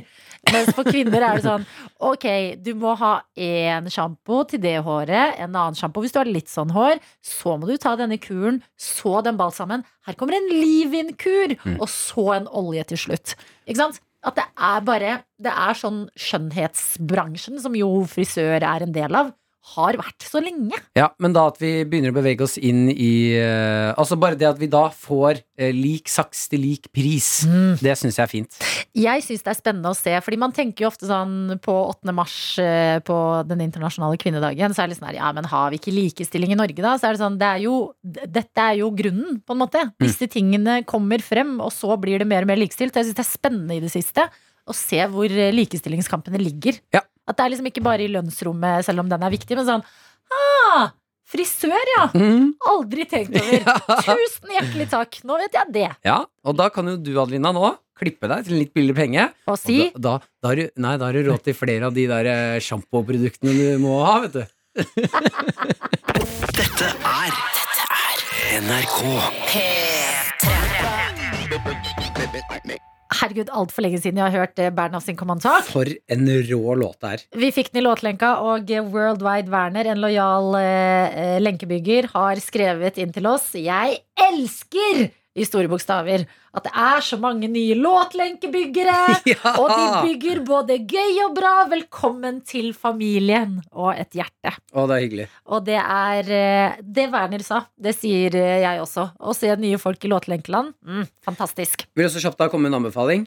Mens 0.53 0.69
for 0.77 0.87
kvinner 0.87 1.25
er 1.25 1.39
det 1.39 1.47
sånn 1.47 1.65
ok, 2.07 2.27
du 2.63 2.71
må 2.79 2.93
ha 3.01 3.15
én 3.41 3.89
sjampo 3.91 4.43
til 4.51 4.61
det 4.63 4.77
håret, 4.87 5.41
en 5.41 5.57
annen 5.57 5.79
sjampo 5.79 6.05
hvis 6.05 6.15
du 6.15 6.21
har 6.21 6.31
litt 6.31 6.53
sånn 6.53 6.75
hår. 6.75 7.01
Så 7.25 7.57
må 7.57 7.67
du 7.71 7.75
ta 7.81 7.97
denne 7.99 8.21
kuren, 8.21 8.61
så 8.79 9.23
den 9.27 9.41
balsamen. 9.41 9.87
Her 10.07 10.19
kommer 10.21 10.37
en 10.37 10.53
leave-in-kur, 10.53 11.57
og 11.81 11.89
så 11.91 12.29
en 12.37 12.51
olje 12.53 12.85
til 12.93 13.03
slutt. 13.07 13.35
Ikke 13.65 13.81
sant? 13.81 14.03
At 14.27 14.35
det 14.39 14.47
er 14.59 14.81
bare 14.83 15.11
Det 15.39 15.53
er 15.53 15.77
sånn 15.79 16.07
skjønnhetsbransjen, 16.19 17.61
som 17.63 17.75
jo 17.79 17.91
frisør 18.11 18.65
er 18.65 18.85
en 18.87 18.95
del 18.95 19.15
av, 19.15 19.35
har 19.75 19.97
vært 19.99 20.23
så 20.23 20.39
lenge. 20.41 20.77
Ja, 20.97 21.09
men 21.19 21.33
da 21.35 21.47
at 21.51 21.57
vi 21.61 21.71
begynner 21.89 22.13
å 22.13 22.17
bevege 22.17 22.45
oss 22.47 22.55
inn 22.59 22.85
i 22.93 23.35
eh, 23.35 23.91
Altså 23.99 24.15
bare 24.21 24.39
det 24.39 24.47
at 24.47 24.61
vi 24.61 24.69
da 24.71 24.85
får 24.95 25.41
eh, 25.59 25.73
lik 25.75 26.07
saks 26.13 26.45
til 26.53 26.63
lik 26.63 26.87
pris, 26.95 27.29
det 27.83 27.97
syns 27.99 28.17
jeg 28.21 28.23
er 28.25 28.31
fint. 28.31 28.59
Jeg 28.97 29.25
syns 29.27 29.43
det 29.43 29.51
er 29.53 29.59
spennende 29.59 29.91
å 29.91 29.99
se, 29.99 30.15
fordi 30.23 30.39
man 30.41 30.55
tenker 30.55 30.85
jo 30.87 30.91
ofte 30.93 31.09
sånn 31.11 31.57
på 31.65 31.75
8. 31.97 32.15
mars 32.17 32.37
eh, 32.63 33.01
på 33.07 33.17
den 33.51 33.65
internasjonale 33.67 34.19
kvinnedagen, 34.23 34.73
så 34.77 34.85
er 34.85 34.87
det 34.89 34.95
litt 34.95 35.03
sånn 35.03 35.11
her, 35.11 35.19
ja, 35.21 35.33
men 35.37 35.51
har 35.51 35.75
vi 35.75 35.81
ikke 35.83 35.97
likestilling 35.97 36.55
i 36.55 36.61
Norge 36.63 36.81
da? 36.87 36.95
Så 37.01 37.11
er 37.11 37.17
det 37.19 37.23
sånn, 37.25 37.41
det 37.43 37.51
er 37.57 37.65
jo, 37.67 37.77
d- 38.07 38.29
dette 38.39 38.69
er 38.71 38.79
jo 38.85 38.93
grunnen, 38.97 39.41
på 39.43 39.57
en 39.57 39.63
måte. 39.65 39.83
Disse 40.03 40.31
tingene 40.33 40.81
kommer 40.89 41.23
frem, 41.25 41.57
og 41.65 41.75
så 41.75 41.99
blir 42.01 42.23
det 42.23 42.31
mer 42.31 42.47
og 42.47 42.53
mer 42.55 42.63
likestilt. 42.63 42.95
Jeg 42.97 43.11
syns 43.11 43.19
det 43.19 43.27
er 43.27 43.33
spennende 43.35 43.77
i 43.77 43.83
det 43.83 43.91
siste 43.93 44.29
å 44.67 44.75
se 44.75 45.03
hvor 45.13 45.31
eh, 45.31 45.53
likestillingskampene 45.55 46.41
ligger. 46.43 46.79
Ja. 46.95 47.03
At 47.27 47.39
det 47.39 47.45
er 47.45 47.53
liksom 47.55 47.71
ikke 47.71 47.83
bare 47.85 48.07
i 48.07 48.13
lønnsrommet, 48.13 48.87
selv 48.87 49.03
om 49.03 49.11
den 49.11 49.25
er 49.27 49.35
viktig, 49.35 49.59
men 49.59 49.67
sånn 49.67 49.83
ah, 50.37 50.93
Frisør, 51.27 51.89
ja! 51.97 52.05
Mm. 52.15 52.53
Aldri 52.71 53.03
tenkt 53.11 53.35
over. 53.35 53.65
Tusen 54.07 54.53
hjertelig 54.55 54.87
takk. 54.93 55.19
Nå 55.27 55.41
vet 55.41 55.59
jeg 55.59 55.73
det. 55.75 55.89
Ja, 56.07 56.21
og 56.47 56.55
da 56.59 56.69
kan 56.71 56.87
jo 56.87 56.95
du, 57.03 57.11
Adelina, 57.19 57.51
nå 57.55 57.73
klippe 57.99 58.29
deg 58.31 58.45
til 58.47 58.55
en 58.55 58.61
litt 58.63 58.75
billigere 58.77 59.01
penge. 59.01 59.25
Og 59.51 59.59
si 59.59 59.89
Og 59.89 59.99
da, 59.99 60.19
da, 60.21 60.23
da, 60.39 60.49
har 60.53 60.57
du, 60.61 60.65
nei, 60.85 60.95
da 61.01 61.09
har 61.09 61.15
du 61.19 61.23
råd 61.33 61.43
til 61.49 61.57
flere 61.59 61.89
av 61.89 61.97
de 61.97 62.05
der 62.11 62.25
eh, 62.31 62.63
sjampoproduktene 62.63 63.53
du 63.57 63.83
må 63.83 63.99
ha, 64.07 64.15
vet 64.27 64.35
du. 64.37 64.45
Dette 66.57 66.87
er 66.93 67.31
Dette 67.33 67.85
er 67.97 68.17
NRK. 68.63 68.99
Herregud, 73.15 73.51
altfor 73.55 73.85
lenge 73.87 74.01
siden 74.03 74.19
jeg 74.19 74.33
har 74.33 74.47
hørt 74.47 74.59
eh, 74.63 74.73
Bernhoft 74.75 75.07
sin 75.07 75.19
kommentar. 75.19 75.63
For 75.69 75.87
en 75.87 76.27
rå 76.51 76.75
låt 76.81 76.99
det 77.05 77.13
er. 77.15 77.27
Vi 77.39 77.53
fikk 77.55 77.71
den 77.73 77.83
i 77.83 77.87
låtlenka, 77.87 78.33
og 78.43 78.71
Worldwide 78.93 79.53
Werner, 79.53 79.93
en 79.93 80.03
lojal 80.03 80.57
eh, 80.59 81.21
eh, 81.23 81.37
lenkebygger, 81.43 82.11
har 82.17 82.43
skrevet 82.43 82.99
inn 83.03 83.15
til 83.15 83.31
oss 83.31 83.53
Jeg 83.59 84.01
elsker! 84.27 85.07
I 85.37 85.45
store 85.45 85.69
bokstaver. 85.69 86.25
At 86.57 86.65
det 86.65 86.73
er 86.81 87.03
så 87.05 87.19
mange 87.21 87.49
nye 87.53 87.77
låtlenkebyggere! 87.79 88.97
Ja! 89.27 89.53
Og 89.61 89.69
de 89.69 89.87
bygger 90.07 90.41
både 90.47 90.77
gøy 90.89 91.19
og 91.27 91.35
bra. 91.37 91.53
Velkommen 91.69 92.39
til 92.47 92.71
familien! 92.77 93.59
Og 93.77 93.91
et 93.93 94.17
hjerte. 94.17 94.55
Å, 94.73 94.87
det 94.89 94.97
er 94.97 95.03
hyggelig. 95.03 95.27
Og 95.53 95.65
det 95.67 95.79
er 95.83 96.31
eh, 96.37 96.77
det 96.81 97.09
Werner 97.13 97.45
sa. 97.45 97.65
Det 97.77 97.93
sier 97.97 98.37
eh, 98.39 98.61
jeg 98.63 98.81
også. 98.81 99.09
Å 99.19 99.35
se 99.37 99.51
nye 99.61 99.81
folk 99.83 100.07
i 100.07 100.13
låtlenkeland. 100.13 100.73
Mm, 100.87 101.05
fantastisk. 101.27 101.85
Vil 101.99 102.09
også 102.09 102.23
kjapt 102.25 102.41
da 102.41 102.49
komme 102.53 102.69
med 102.69 102.75
en 102.75 102.81
anbefaling 102.85 103.27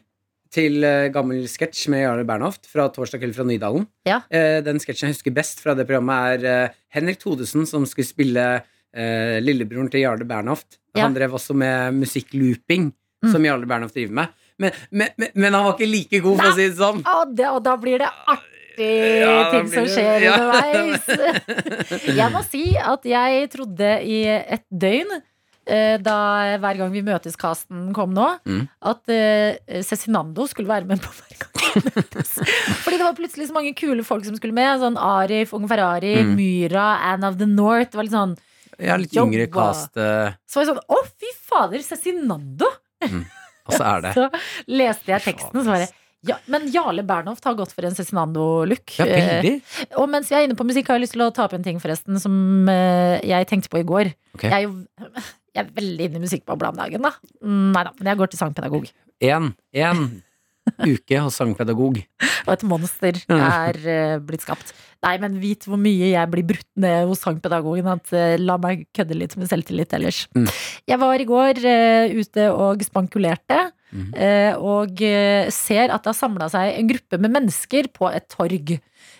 til 0.55 0.81
eh, 0.87 1.11
gammel 1.13 1.45
sketsj 1.51 1.85
med 1.93 2.05
Jarle 2.07 2.25
Bernhoft 2.25 2.65
fra 2.71 2.87
Torsdag 2.93 3.21
kveld 3.21 3.37
fra 3.37 3.45
Nydalen. 3.45 3.85
Ja. 4.09 4.23
Den 4.65 4.81
sketsjen 4.81 5.11
jeg 5.11 5.19
husker 5.19 5.35
best 5.35 5.61
fra 5.61 5.77
det 5.77 5.85
programmet, 5.89 6.41
er 6.41 6.73
Henrik 6.95 7.21
Thodesen 7.21 7.69
som 7.69 7.85
skulle 7.89 8.09
spille 8.09 8.49
eh, 8.95 9.37
lillebroren 9.43 9.89
til 9.91 10.01
Jarle 10.05 10.25
Bernhoft. 10.29 10.77
Ja. 10.95 11.03
Han 11.05 11.13
drev 11.17 11.33
også 11.37 11.55
med 11.55 11.93
musikklooping, 12.01 12.91
Mm. 13.19 13.31
som 13.33 13.43
Jarle 13.43 13.67
Bernhoft 13.67 13.97
driver 13.97 14.13
med. 14.15 14.27
Men, 14.57 14.71
men, 14.95 15.09
men, 15.35 15.53
han 15.53 15.65
var 15.65 15.73
ikke 15.75 15.89
like 15.91 16.19
god, 16.23 16.37
for 16.39 16.51
å 16.51 16.55
si 16.55 16.67
det 16.69 16.77
sånn. 16.77 17.01
Og, 17.03 17.33
det, 17.35 17.49
og 17.51 17.57
da 17.65 17.73
blir 17.75 17.99
det 17.99 18.07
artig 18.31 18.87
Ja, 19.19 19.51
ting 19.51 19.67
som 19.73 19.89
skjer 19.91 20.23
ja. 20.23 20.37
underveis. 20.39 21.03
jeg 22.21 22.31
må 22.31 22.41
si 22.47 22.63
at 22.79 23.03
jeg 23.11 23.49
trodde 23.51 23.89
i 24.07 24.21
et 24.31 24.63
døgn 24.71 25.11
eh, 25.67 25.97
da 25.99 26.15
hver 26.63 26.79
gang 26.79 26.93
vi 26.95 27.03
møtes-casten 27.03 27.89
kom 27.93 28.15
nå, 28.15 28.29
Mm. 28.47 28.63
at 28.87 29.11
uh, 29.11 29.81
Cezinando 29.83 30.47
skulle 30.47 30.71
være 30.71 30.87
med 30.87 31.03
på 31.03 31.11
hver 31.11 31.43
gang 31.43 31.75
vi 31.75 31.91
møtes. 31.99 32.31
Fordi 32.85 32.97
det 32.97 33.03
var 33.05 33.19
plutselig 33.19 33.49
så 33.51 33.53
mange 33.59 33.75
kule 33.77 34.07
folk 34.07 34.23
som 34.25 34.39
skulle 34.39 34.55
med. 34.55 34.79
Sånn 34.79 34.95
Arif, 34.95 35.51
Ung 35.53 35.67
Ferrari, 35.67 36.15
Mm. 36.23 36.37
Myra, 36.39 36.87
Anne 37.11 37.27
of 37.27 37.35
the 37.37 37.45
North. 37.51 37.91
Det 37.91 37.99
var 37.99 38.07
litt 38.07 38.15
sånn 38.15 38.37
Ja, 38.79 38.95
litt 38.99 39.11
Jobba. 39.15 39.27
yngre 39.33 39.47
cast. 39.51 39.97
eh, 39.99 40.33
Så 40.47 40.59
var 40.59 40.65
jeg 40.65 40.71
sånn 40.73 40.83
Å, 40.95 40.99
fy 41.19 41.31
fader, 41.49 41.81
Cezinando! 41.83 42.69
og 43.69 43.73
så 43.75 43.83
er 43.85 44.05
det 44.05 44.13
Så 44.17 44.27
leste 44.71 45.11
jeg 45.13 45.25
teksten, 45.29 45.61
så 45.63 45.67
var 45.73 45.83
det 45.85 45.89
ja, 46.27 46.35
men 46.51 46.65
Jarle 46.67 46.99
Bernhoft 47.07 47.45
har 47.47 47.53
gått 47.55 47.71
for 47.71 47.85
en 47.87 47.93
Cezinando-look. 47.95 48.91
Ja. 48.99 49.05
Eh, 49.07 49.61
Og 49.95 50.09
mens 50.11 50.27
vi 50.27 50.35
er 50.35 50.43
inne 50.49 50.57
på 50.59 50.65
musikk, 50.67 50.89
har 50.91 50.97
jeg 50.97 51.05
lyst 51.05 51.13
til 51.15 51.23
å 51.23 51.29
ta 51.31 51.45
opp 51.47 51.53
en 51.55 51.63
ting, 51.63 51.77
forresten, 51.79 52.19
som 52.19 52.67
eh, 52.67 53.21
jeg 53.23 53.47
tenkte 53.47 53.71
på 53.71 53.79
i 53.79 53.85
går. 53.87 54.09
Okay. 54.35 54.49
Jeg 54.51 54.57
er 54.57 54.65
jo 54.65 54.73
jeg 55.55 55.61
er 55.63 55.69
veldig 55.77 56.09
inne 56.09 56.19
i 56.19 56.23
musikkbobla 56.25 56.73
om 56.73 56.81
dagen, 56.81 57.07
da. 57.07 57.13
Mm, 57.39 57.71
Nei 57.71 57.85
da, 57.87 57.93
men 58.01 58.11
jeg 58.11 58.19
går 58.19 58.33
til 58.33 58.41
sangpedagog. 58.41 58.89
En, 59.31 59.47
en 59.79 60.03
uke 60.77 61.23
hos 61.23 61.39
sangpedagog. 61.39 61.99
Og 62.45 62.53
et 62.53 62.65
monster 62.67 63.17
er 63.29 63.79
eh, 63.83 64.15
blitt 64.23 64.45
skapt. 64.45 64.73
Nei, 65.05 65.15
men 65.21 65.37
vit 65.39 65.63
hvor 65.67 65.79
mye 65.79 66.11
jeg 66.11 66.31
blir 66.31 66.47
brutt 66.49 66.67
ned 66.79 67.07
hos 67.07 67.23
sangpedagogen. 67.23 67.87
At 67.91 68.13
eh, 68.15 68.35
la 68.41 68.57
meg 68.61 68.85
kødde 68.95 69.17
litt 69.17 69.35
med 69.39 69.51
selvtillit 69.51 69.95
ellers. 69.95 70.25
Mm. 70.35 70.47
Jeg 70.91 71.01
var 71.01 71.21
i 71.21 71.27
går 71.29 71.61
uh, 71.63 72.19
ute 72.19 72.49
og 72.51 72.83
spankulerte. 72.85 73.69
Mm. 73.89 74.09
Uh, 74.13 74.53
og 74.75 75.01
ser 75.55 75.89
at 75.89 76.03
det 76.03 76.11
har 76.11 76.17
samla 76.17 76.45
seg 76.53 76.75
en 76.75 76.89
gruppe 76.91 77.17
med 77.17 77.33
mennesker 77.33 77.89
på 77.95 78.11
et 78.11 78.27
torg. 78.29 78.75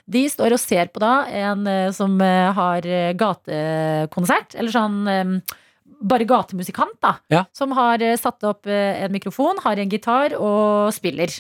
De 0.10 0.22
står 0.30 0.54
og 0.54 0.62
ser 0.62 0.92
på 0.94 1.02
da 1.02 1.14
en 1.46 1.66
uh, 1.66 1.90
som 1.96 2.20
har 2.20 2.86
gatekonsert, 3.18 4.58
eller 4.60 4.74
sånn 4.74 5.42
bare 6.00 6.28
gatemusikant, 6.28 6.96
da. 7.04 7.18
Ja. 7.32 7.44
Som 7.56 7.74
har 7.78 8.02
eh, 8.04 8.18
satt 8.20 8.44
opp 8.48 8.70
eh, 8.70 9.04
en 9.04 9.14
mikrofon, 9.14 9.60
har 9.66 9.80
en 9.82 9.92
gitar 9.92 10.36
og 10.40 10.94
spiller. 10.96 11.34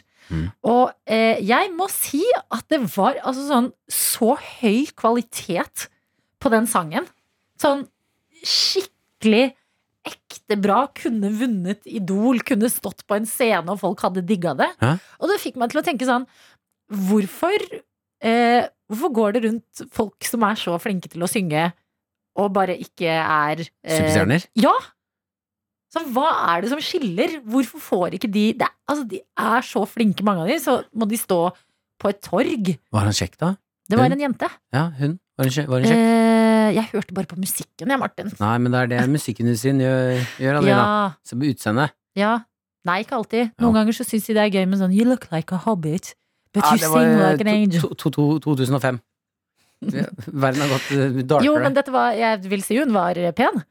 Og 0.70 0.92
eh, 1.10 1.40
jeg 1.42 1.72
må 1.74 1.88
si 1.90 2.22
at 2.38 2.68
det 2.70 2.82
var 2.94 3.18
altså 3.24 3.48
sånn 3.48 3.70
så 3.90 4.36
høy 4.38 4.90
kvalitet 4.98 5.88
på 6.40 6.52
den 6.54 6.70
sangen. 6.70 7.08
Sånn 7.60 7.88
skikkelig 8.46 9.50
ekte 10.08 10.58
bra. 10.62 10.84
Kunne 10.96 11.32
vunnet 11.40 11.90
Idol, 11.90 12.44
kunne 12.46 12.70
stått 12.72 13.06
på 13.10 13.18
en 13.18 13.28
scene, 13.30 13.66
og 13.74 13.82
folk 13.82 14.06
hadde 14.06 14.26
digga 14.28 14.56
det. 14.60 14.70
Hæ? 14.84 14.96
Og 15.20 15.34
det 15.34 15.42
fikk 15.42 15.60
meg 15.60 15.74
til 15.74 15.82
å 15.82 15.86
tenke 15.86 16.08
sånn 16.10 16.28
Hvorfor 16.90 17.54
eh, 18.26 18.64
Hvorfor 18.90 19.12
går 19.14 19.36
det 19.36 19.42
rundt 19.44 19.82
folk 19.94 20.26
som 20.26 20.46
er 20.48 20.58
så 20.58 20.74
flinke 20.82 21.12
til 21.12 21.22
å 21.22 21.30
synge, 21.30 21.68
og 22.38 22.54
bare 22.54 22.76
ikke 22.78 23.08
er 23.10 23.60
eh, 23.66 23.98
Superstjerner? 23.98 24.46
Ja! 24.56 24.74
Så 25.90 26.04
hva 26.14 26.28
er 26.54 26.62
det 26.62 26.70
som 26.70 26.82
skiller? 26.86 27.40
Hvorfor 27.50 27.82
får 27.82 28.14
ikke 28.20 28.30
de 28.32 28.54
det, 28.60 28.68
Altså, 28.90 29.08
de 29.10 29.20
er 29.38 29.62
så 29.66 29.84
flinke, 29.90 30.24
mange 30.26 30.44
av 30.44 30.48
de, 30.52 30.60
så 30.62 30.76
må 30.98 31.08
de 31.10 31.18
stå 31.18 31.40
på 32.00 32.10
et 32.10 32.20
torg. 32.26 32.70
Var 32.94 33.04
han 33.08 33.14
kjekk, 33.14 33.36
da? 33.42 33.56
Det 33.90 33.98
var 33.98 34.06
Hun? 34.10 34.14
en 34.14 34.22
jente. 34.28 34.50
Ja, 34.74 34.84
hun. 35.00 35.16
Var 35.38 35.46
hun 35.50 35.54
kjekk? 35.56 35.68
Var 35.70 35.82
hun 35.82 35.88
kjekk? 35.90 36.04
Eh, 36.06 36.70
jeg 36.78 36.86
hørte 36.94 37.14
bare 37.18 37.26
på 37.30 37.38
musikken, 37.42 37.90
jeg, 37.90 38.00
Martin. 38.02 38.30
Nei, 38.40 38.58
men 38.62 38.72
det 38.74 38.80
er 38.84 38.88
det 38.94 39.02
musikkindustrien 39.10 39.82
gjør, 39.82 40.22
gjør 40.42 40.60
Adelina. 40.62 40.78
Ja, 40.78 41.12
Se 41.26 41.36
på 41.42 41.50
utseendet. 41.50 41.94
ja. 42.16 42.38
Nei, 42.88 43.02
ikke 43.04 43.18
alltid. 43.18 43.50
Noen 43.60 43.74
ganger 43.76 43.92
så 43.98 44.06
syns 44.08 44.26
de 44.30 44.34
det 44.38 44.44
er 44.46 44.54
gøy 44.56 44.66
med 44.72 44.80
sånn 44.80 44.94
You 44.96 45.04
look 45.06 45.26
like 45.34 45.52
a 45.52 45.58
hobbit, 45.66 46.14
but 46.56 46.64
Ja, 46.64 46.72
you 46.72 46.78
sing 46.80 47.18
like 47.20 47.42
an 47.44 47.48
angel. 47.52 47.82
to- 47.82 47.94
to- 47.94 48.10
to- 48.40 48.40
2005. 48.56 49.02
Verden 49.80 50.64
har 50.66 50.72
gått 50.74 50.90
eh, 50.92 51.20
darkere. 51.24 51.46
Jo, 51.48 51.54
men 51.62 51.76
dette 51.78 51.94
var 51.94 52.18
Jeg 52.18 52.42
vil 52.52 52.66
si 52.66 52.80
hun 52.80 52.92
var 52.96 53.20
pen. 53.38 53.62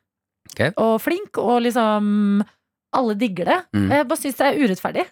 Okay. 0.53 0.73
Og 0.81 0.97
flink, 1.05 1.37
og 1.39 1.61
liksom 1.67 2.41
Alle 2.97 3.19
digger 3.21 3.51
det. 3.53 3.59
Mm. 3.77 3.91
Jeg 3.93 4.09
bare 4.09 4.23
syns 4.23 4.39
det 4.41 4.49
er 4.49 4.63
urettferdig. 4.65 5.07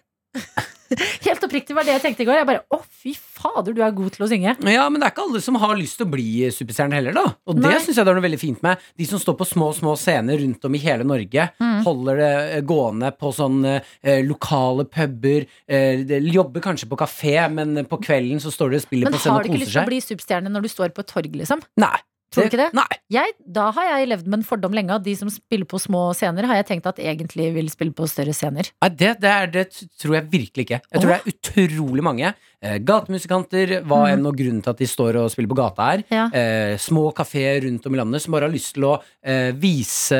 Helt 1.27 1.43
oppriktig 1.43 1.75
var 1.75 1.85
det 1.87 1.93
jeg 1.97 2.03
tenkte 2.05 2.23
i 2.23 2.27
går. 2.29 2.39
Jeg 2.41 2.47
bare 2.49 2.63
Å, 2.73 2.79
fy 3.01 3.13
fader, 3.17 3.75
du 3.75 3.81
er 3.85 3.91
god 3.95 4.13
til 4.15 4.25
å 4.25 4.29
synge. 4.31 4.53
Ja, 4.71 4.85
men 4.89 5.01
det 5.01 5.07
er 5.09 5.13
ikke 5.15 5.25
alle 5.27 5.41
som 5.43 5.57
har 5.61 5.75
lyst 5.79 5.97
til 5.99 6.07
å 6.07 6.11
bli 6.13 6.25
superstjerne 6.53 6.97
heller, 6.97 7.15
da. 7.17 7.25
Og 7.47 7.59
det 7.59 7.65
Nei. 7.67 7.79
syns 7.83 7.97
jeg 7.99 8.07
det 8.07 8.13
er 8.13 8.19
noe 8.19 8.25
veldig 8.27 8.39
fint 8.41 8.63
med. 8.65 8.81
De 8.97 9.07
som 9.09 9.21
står 9.21 9.37
på 9.39 9.47
små, 9.49 9.69
små 9.77 9.93
scener 9.99 10.39
rundt 10.41 10.65
om 10.69 10.77
i 10.77 10.83
hele 10.83 11.07
Norge, 11.07 11.47
Mm. 11.57 11.81
holder 11.85 12.17
det 12.21 12.31
eh, 12.57 12.61
gående 12.67 13.09
på 13.17 13.31
sånne 13.33 13.75
eh, 14.03 14.21
lokale 14.25 14.85
puber, 14.89 15.45
eh, 15.67 16.03
jobber 16.31 16.61
kanskje 16.63 16.87
på 16.89 16.97
kafé, 16.99 17.35
men 17.53 17.85
på 17.89 17.99
kvelden 18.03 18.39
så 18.43 18.51
står 18.53 18.71
de 18.73 18.79
og 18.81 18.85
spiller 18.85 19.09
Men 19.09 19.13
på 19.15 19.21
scenen 19.21 19.37
og 19.37 19.45
koser 19.45 19.47
seg. 19.47 19.47
Men 19.47 19.47
har 19.47 19.47
du 19.47 19.53
ikke 19.53 19.63
lyst 19.65 19.73
til 19.75 19.81
å 19.83 19.89
bli 19.91 19.99
superstjerne 20.05 20.53
når 20.53 20.65
du 20.67 20.69
står 20.71 20.93
på 20.95 21.03
et 21.05 21.11
torg, 21.11 21.35
liksom? 21.43 21.61
Nei. 21.81 21.95
Tror 22.33 22.43
du 22.43 22.49
ikke 22.51 22.59
det? 22.59 22.71
Nei. 22.75 22.87
Jeg, 23.13 23.35
da 23.55 23.69
har 23.75 23.85
jeg 23.87 24.09
levd 24.11 24.25
med 24.27 24.41
en 24.41 24.47
fordom 24.47 24.73
lenge 24.75 24.95
at 24.97 25.05
de 25.05 25.13
som 25.15 25.29
spiller 25.31 25.67
på 25.69 25.79
små 25.79 26.09
scener, 26.17 26.47
har 26.49 26.59
jeg 26.59 26.67
tenkt 26.73 26.89
at 26.89 26.99
egentlig 26.99 27.53
vil 27.55 27.69
spille 27.71 27.95
på 27.95 28.07
større 28.11 28.35
scener. 28.35 28.67
Nei, 28.83 28.89
det, 28.99 29.13
det, 29.23 29.31
er, 29.31 29.51
det 29.53 29.65
tror 30.01 30.17
jeg 30.19 30.27
virkelig 30.33 30.67
ikke. 30.67 30.81
Jeg 30.83 31.03
tror 31.03 31.13
det 31.13 31.19
er 31.21 31.31
utrolig 31.31 32.03
mange 32.03 32.33
eh, 32.61 32.77
gatemusikanter, 32.79 33.81
hva 33.87 34.07
enn 34.11 34.25
og 34.25 34.35
grunnen 34.37 34.61
til 34.63 34.71
at 34.73 34.77
de 34.81 34.87
står 34.89 35.17
og 35.21 35.29
spiller 35.33 35.49
på 35.51 35.57
gata 35.59 35.89
her. 35.91 36.03
Ja. 36.13 36.25
Eh, 36.33 36.77
små 36.81 37.11
kafeer 37.15 37.61
rundt 37.65 37.85
om 37.85 37.93
i 37.93 37.97
landet 38.01 38.21
som 38.23 38.33
bare 38.33 38.47
har 38.49 38.53
lyst 38.53 38.73
til 38.77 38.87
å 38.89 38.95
eh, 39.23 39.51
vise 39.57 40.17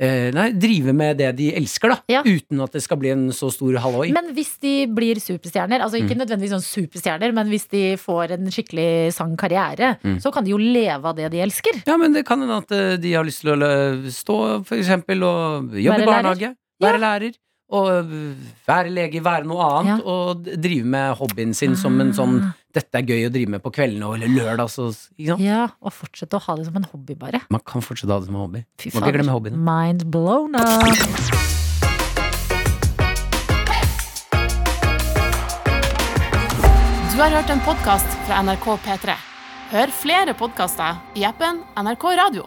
eh, 0.00 0.30
Nei, 0.34 0.46
drive 0.56 0.92
med 0.96 1.18
det 1.20 1.30
de 1.38 1.50
elsker, 1.58 1.92
da. 1.94 1.98
Ja. 2.10 2.22
Uten 2.26 2.60
at 2.64 2.72
det 2.76 2.82
skal 2.84 2.98
bli 3.00 3.10
en 3.14 3.26
så 3.36 3.50
stor 3.52 3.76
halloi. 3.82 4.10
Men 4.14 4.32
hvis 4.36 4.54
de 4.62 4.74
blir 4.86 5.20
superstjerner, 5.22 5.80
altså 5.84 6.00
ikke 6.00 6.16
Mm. 6.16 6.22
nødvendigvis 6.24 6.54
sånn 6.56 6.66
superstjerner, 6.66 7.32
men 7.36 7.48
hvis 7.48 7.68
de 7.70 7.82
får 8.00 8.32
en 8.36 8.46
skikkelig 8.50 9.12
sangkarriere, 9.14 9.96
Mm. 10.04 10.18
så 10.20 10.32
kan 10.32 10.44
de 10.44 10.50
jo 10.50 10.58
leve 10.58 11.04
av 11.04 11.16
det 11.16 11.30
de 11.30 11.38
elsker. 11.40 11.82
Ja, 11.86 11.96
men 11.96 12.12
det 12.12 12.24
kan 12.26 12.40
hende 12.40 12.56
at 12.62 12.70
eh, 12.72 12.96
de 12.96 13.12
har 13.14 13.24
lyst 13.24 13.40
til 13.42 13.52
å 13.54 14.10
stå 14.10 14.64
for 14.66 14.76
eksempel 14.76 15.22
og 15.22 15.70
jobbe 15.74 16.02
i 16.02 16.06
barnehage, 16.06 16.54
være 16.80 16.98
lærer. 17.00 17.32
Og 17.70 17.86
være 18.66 18.90
lege, 18.90 19.20
være 19.22 19.44
noe 19.46 19.62
annet, 19.62 20.00
og 20.04 20.42
drive 20.58 20.84
med 20.84 21.14
hobbyen 21.20 21.54
sin 21.54 21.76
som 21.76 22.00
en 22.00 22.10
sånn 22.12 22.40
Ah. 22.42 22.52
'dette 22.74 22.94
er 22.98 23.02
gøy 23.02 23.28
å 23.28 23.32
drive 23.32 23.48
med 23.48 23.62
på 23.62 23.70
kveldene' 23.72 24.06
og- 24.06 24.14
eller 24.14 24.26
lørdag. 24.28 24.68
Så, 24.70 24.90
ikke 25.18 25.28
sant? 25.28 25.40
Ja, 25.40 25.68
og 25.82 25.92
fortsette 25.92 26.34
å 26.34 26.40
ha 26.40 26.56
det 26.56 26.66
som 26.66 26.76
en 26.76 26.84
hobby, 26.92 27.14
bare. 27.14 27.40
Man 27.50 27.60
kan 27.64 27.80
fortsette 27.80 28.10
å 28.10 28.12
ha 28.14 28.18
det 28.20 28.26
som 28.26 28.34
en 28.34 28.40
hobby. 28.42 28.64
Fy 28.78 28.90
Må 28.90 29.00
ikke 29.02 29.12
glemme 29.18 29.30
hobbyen. 29.30 29.56
Mind 29.56 30.10
blown 30.10 30.54
up. 30.56 30.96
Du 37.12 37.22
har 37.22 37.30
hørt 37.30 37.50
en 37.50 37.60
podkast 37.60 38.06
fra 38.26 38.38
NRK 38.42 38.76
P3. 38.84 39.16
Hør 39.70 39.92
flere 39.92 40.34
podkaster 40.34 40.96
i 41.14 41.26
appen 41.28 41.60
NRK 41.76 42.04
Radio. 42.16 42.46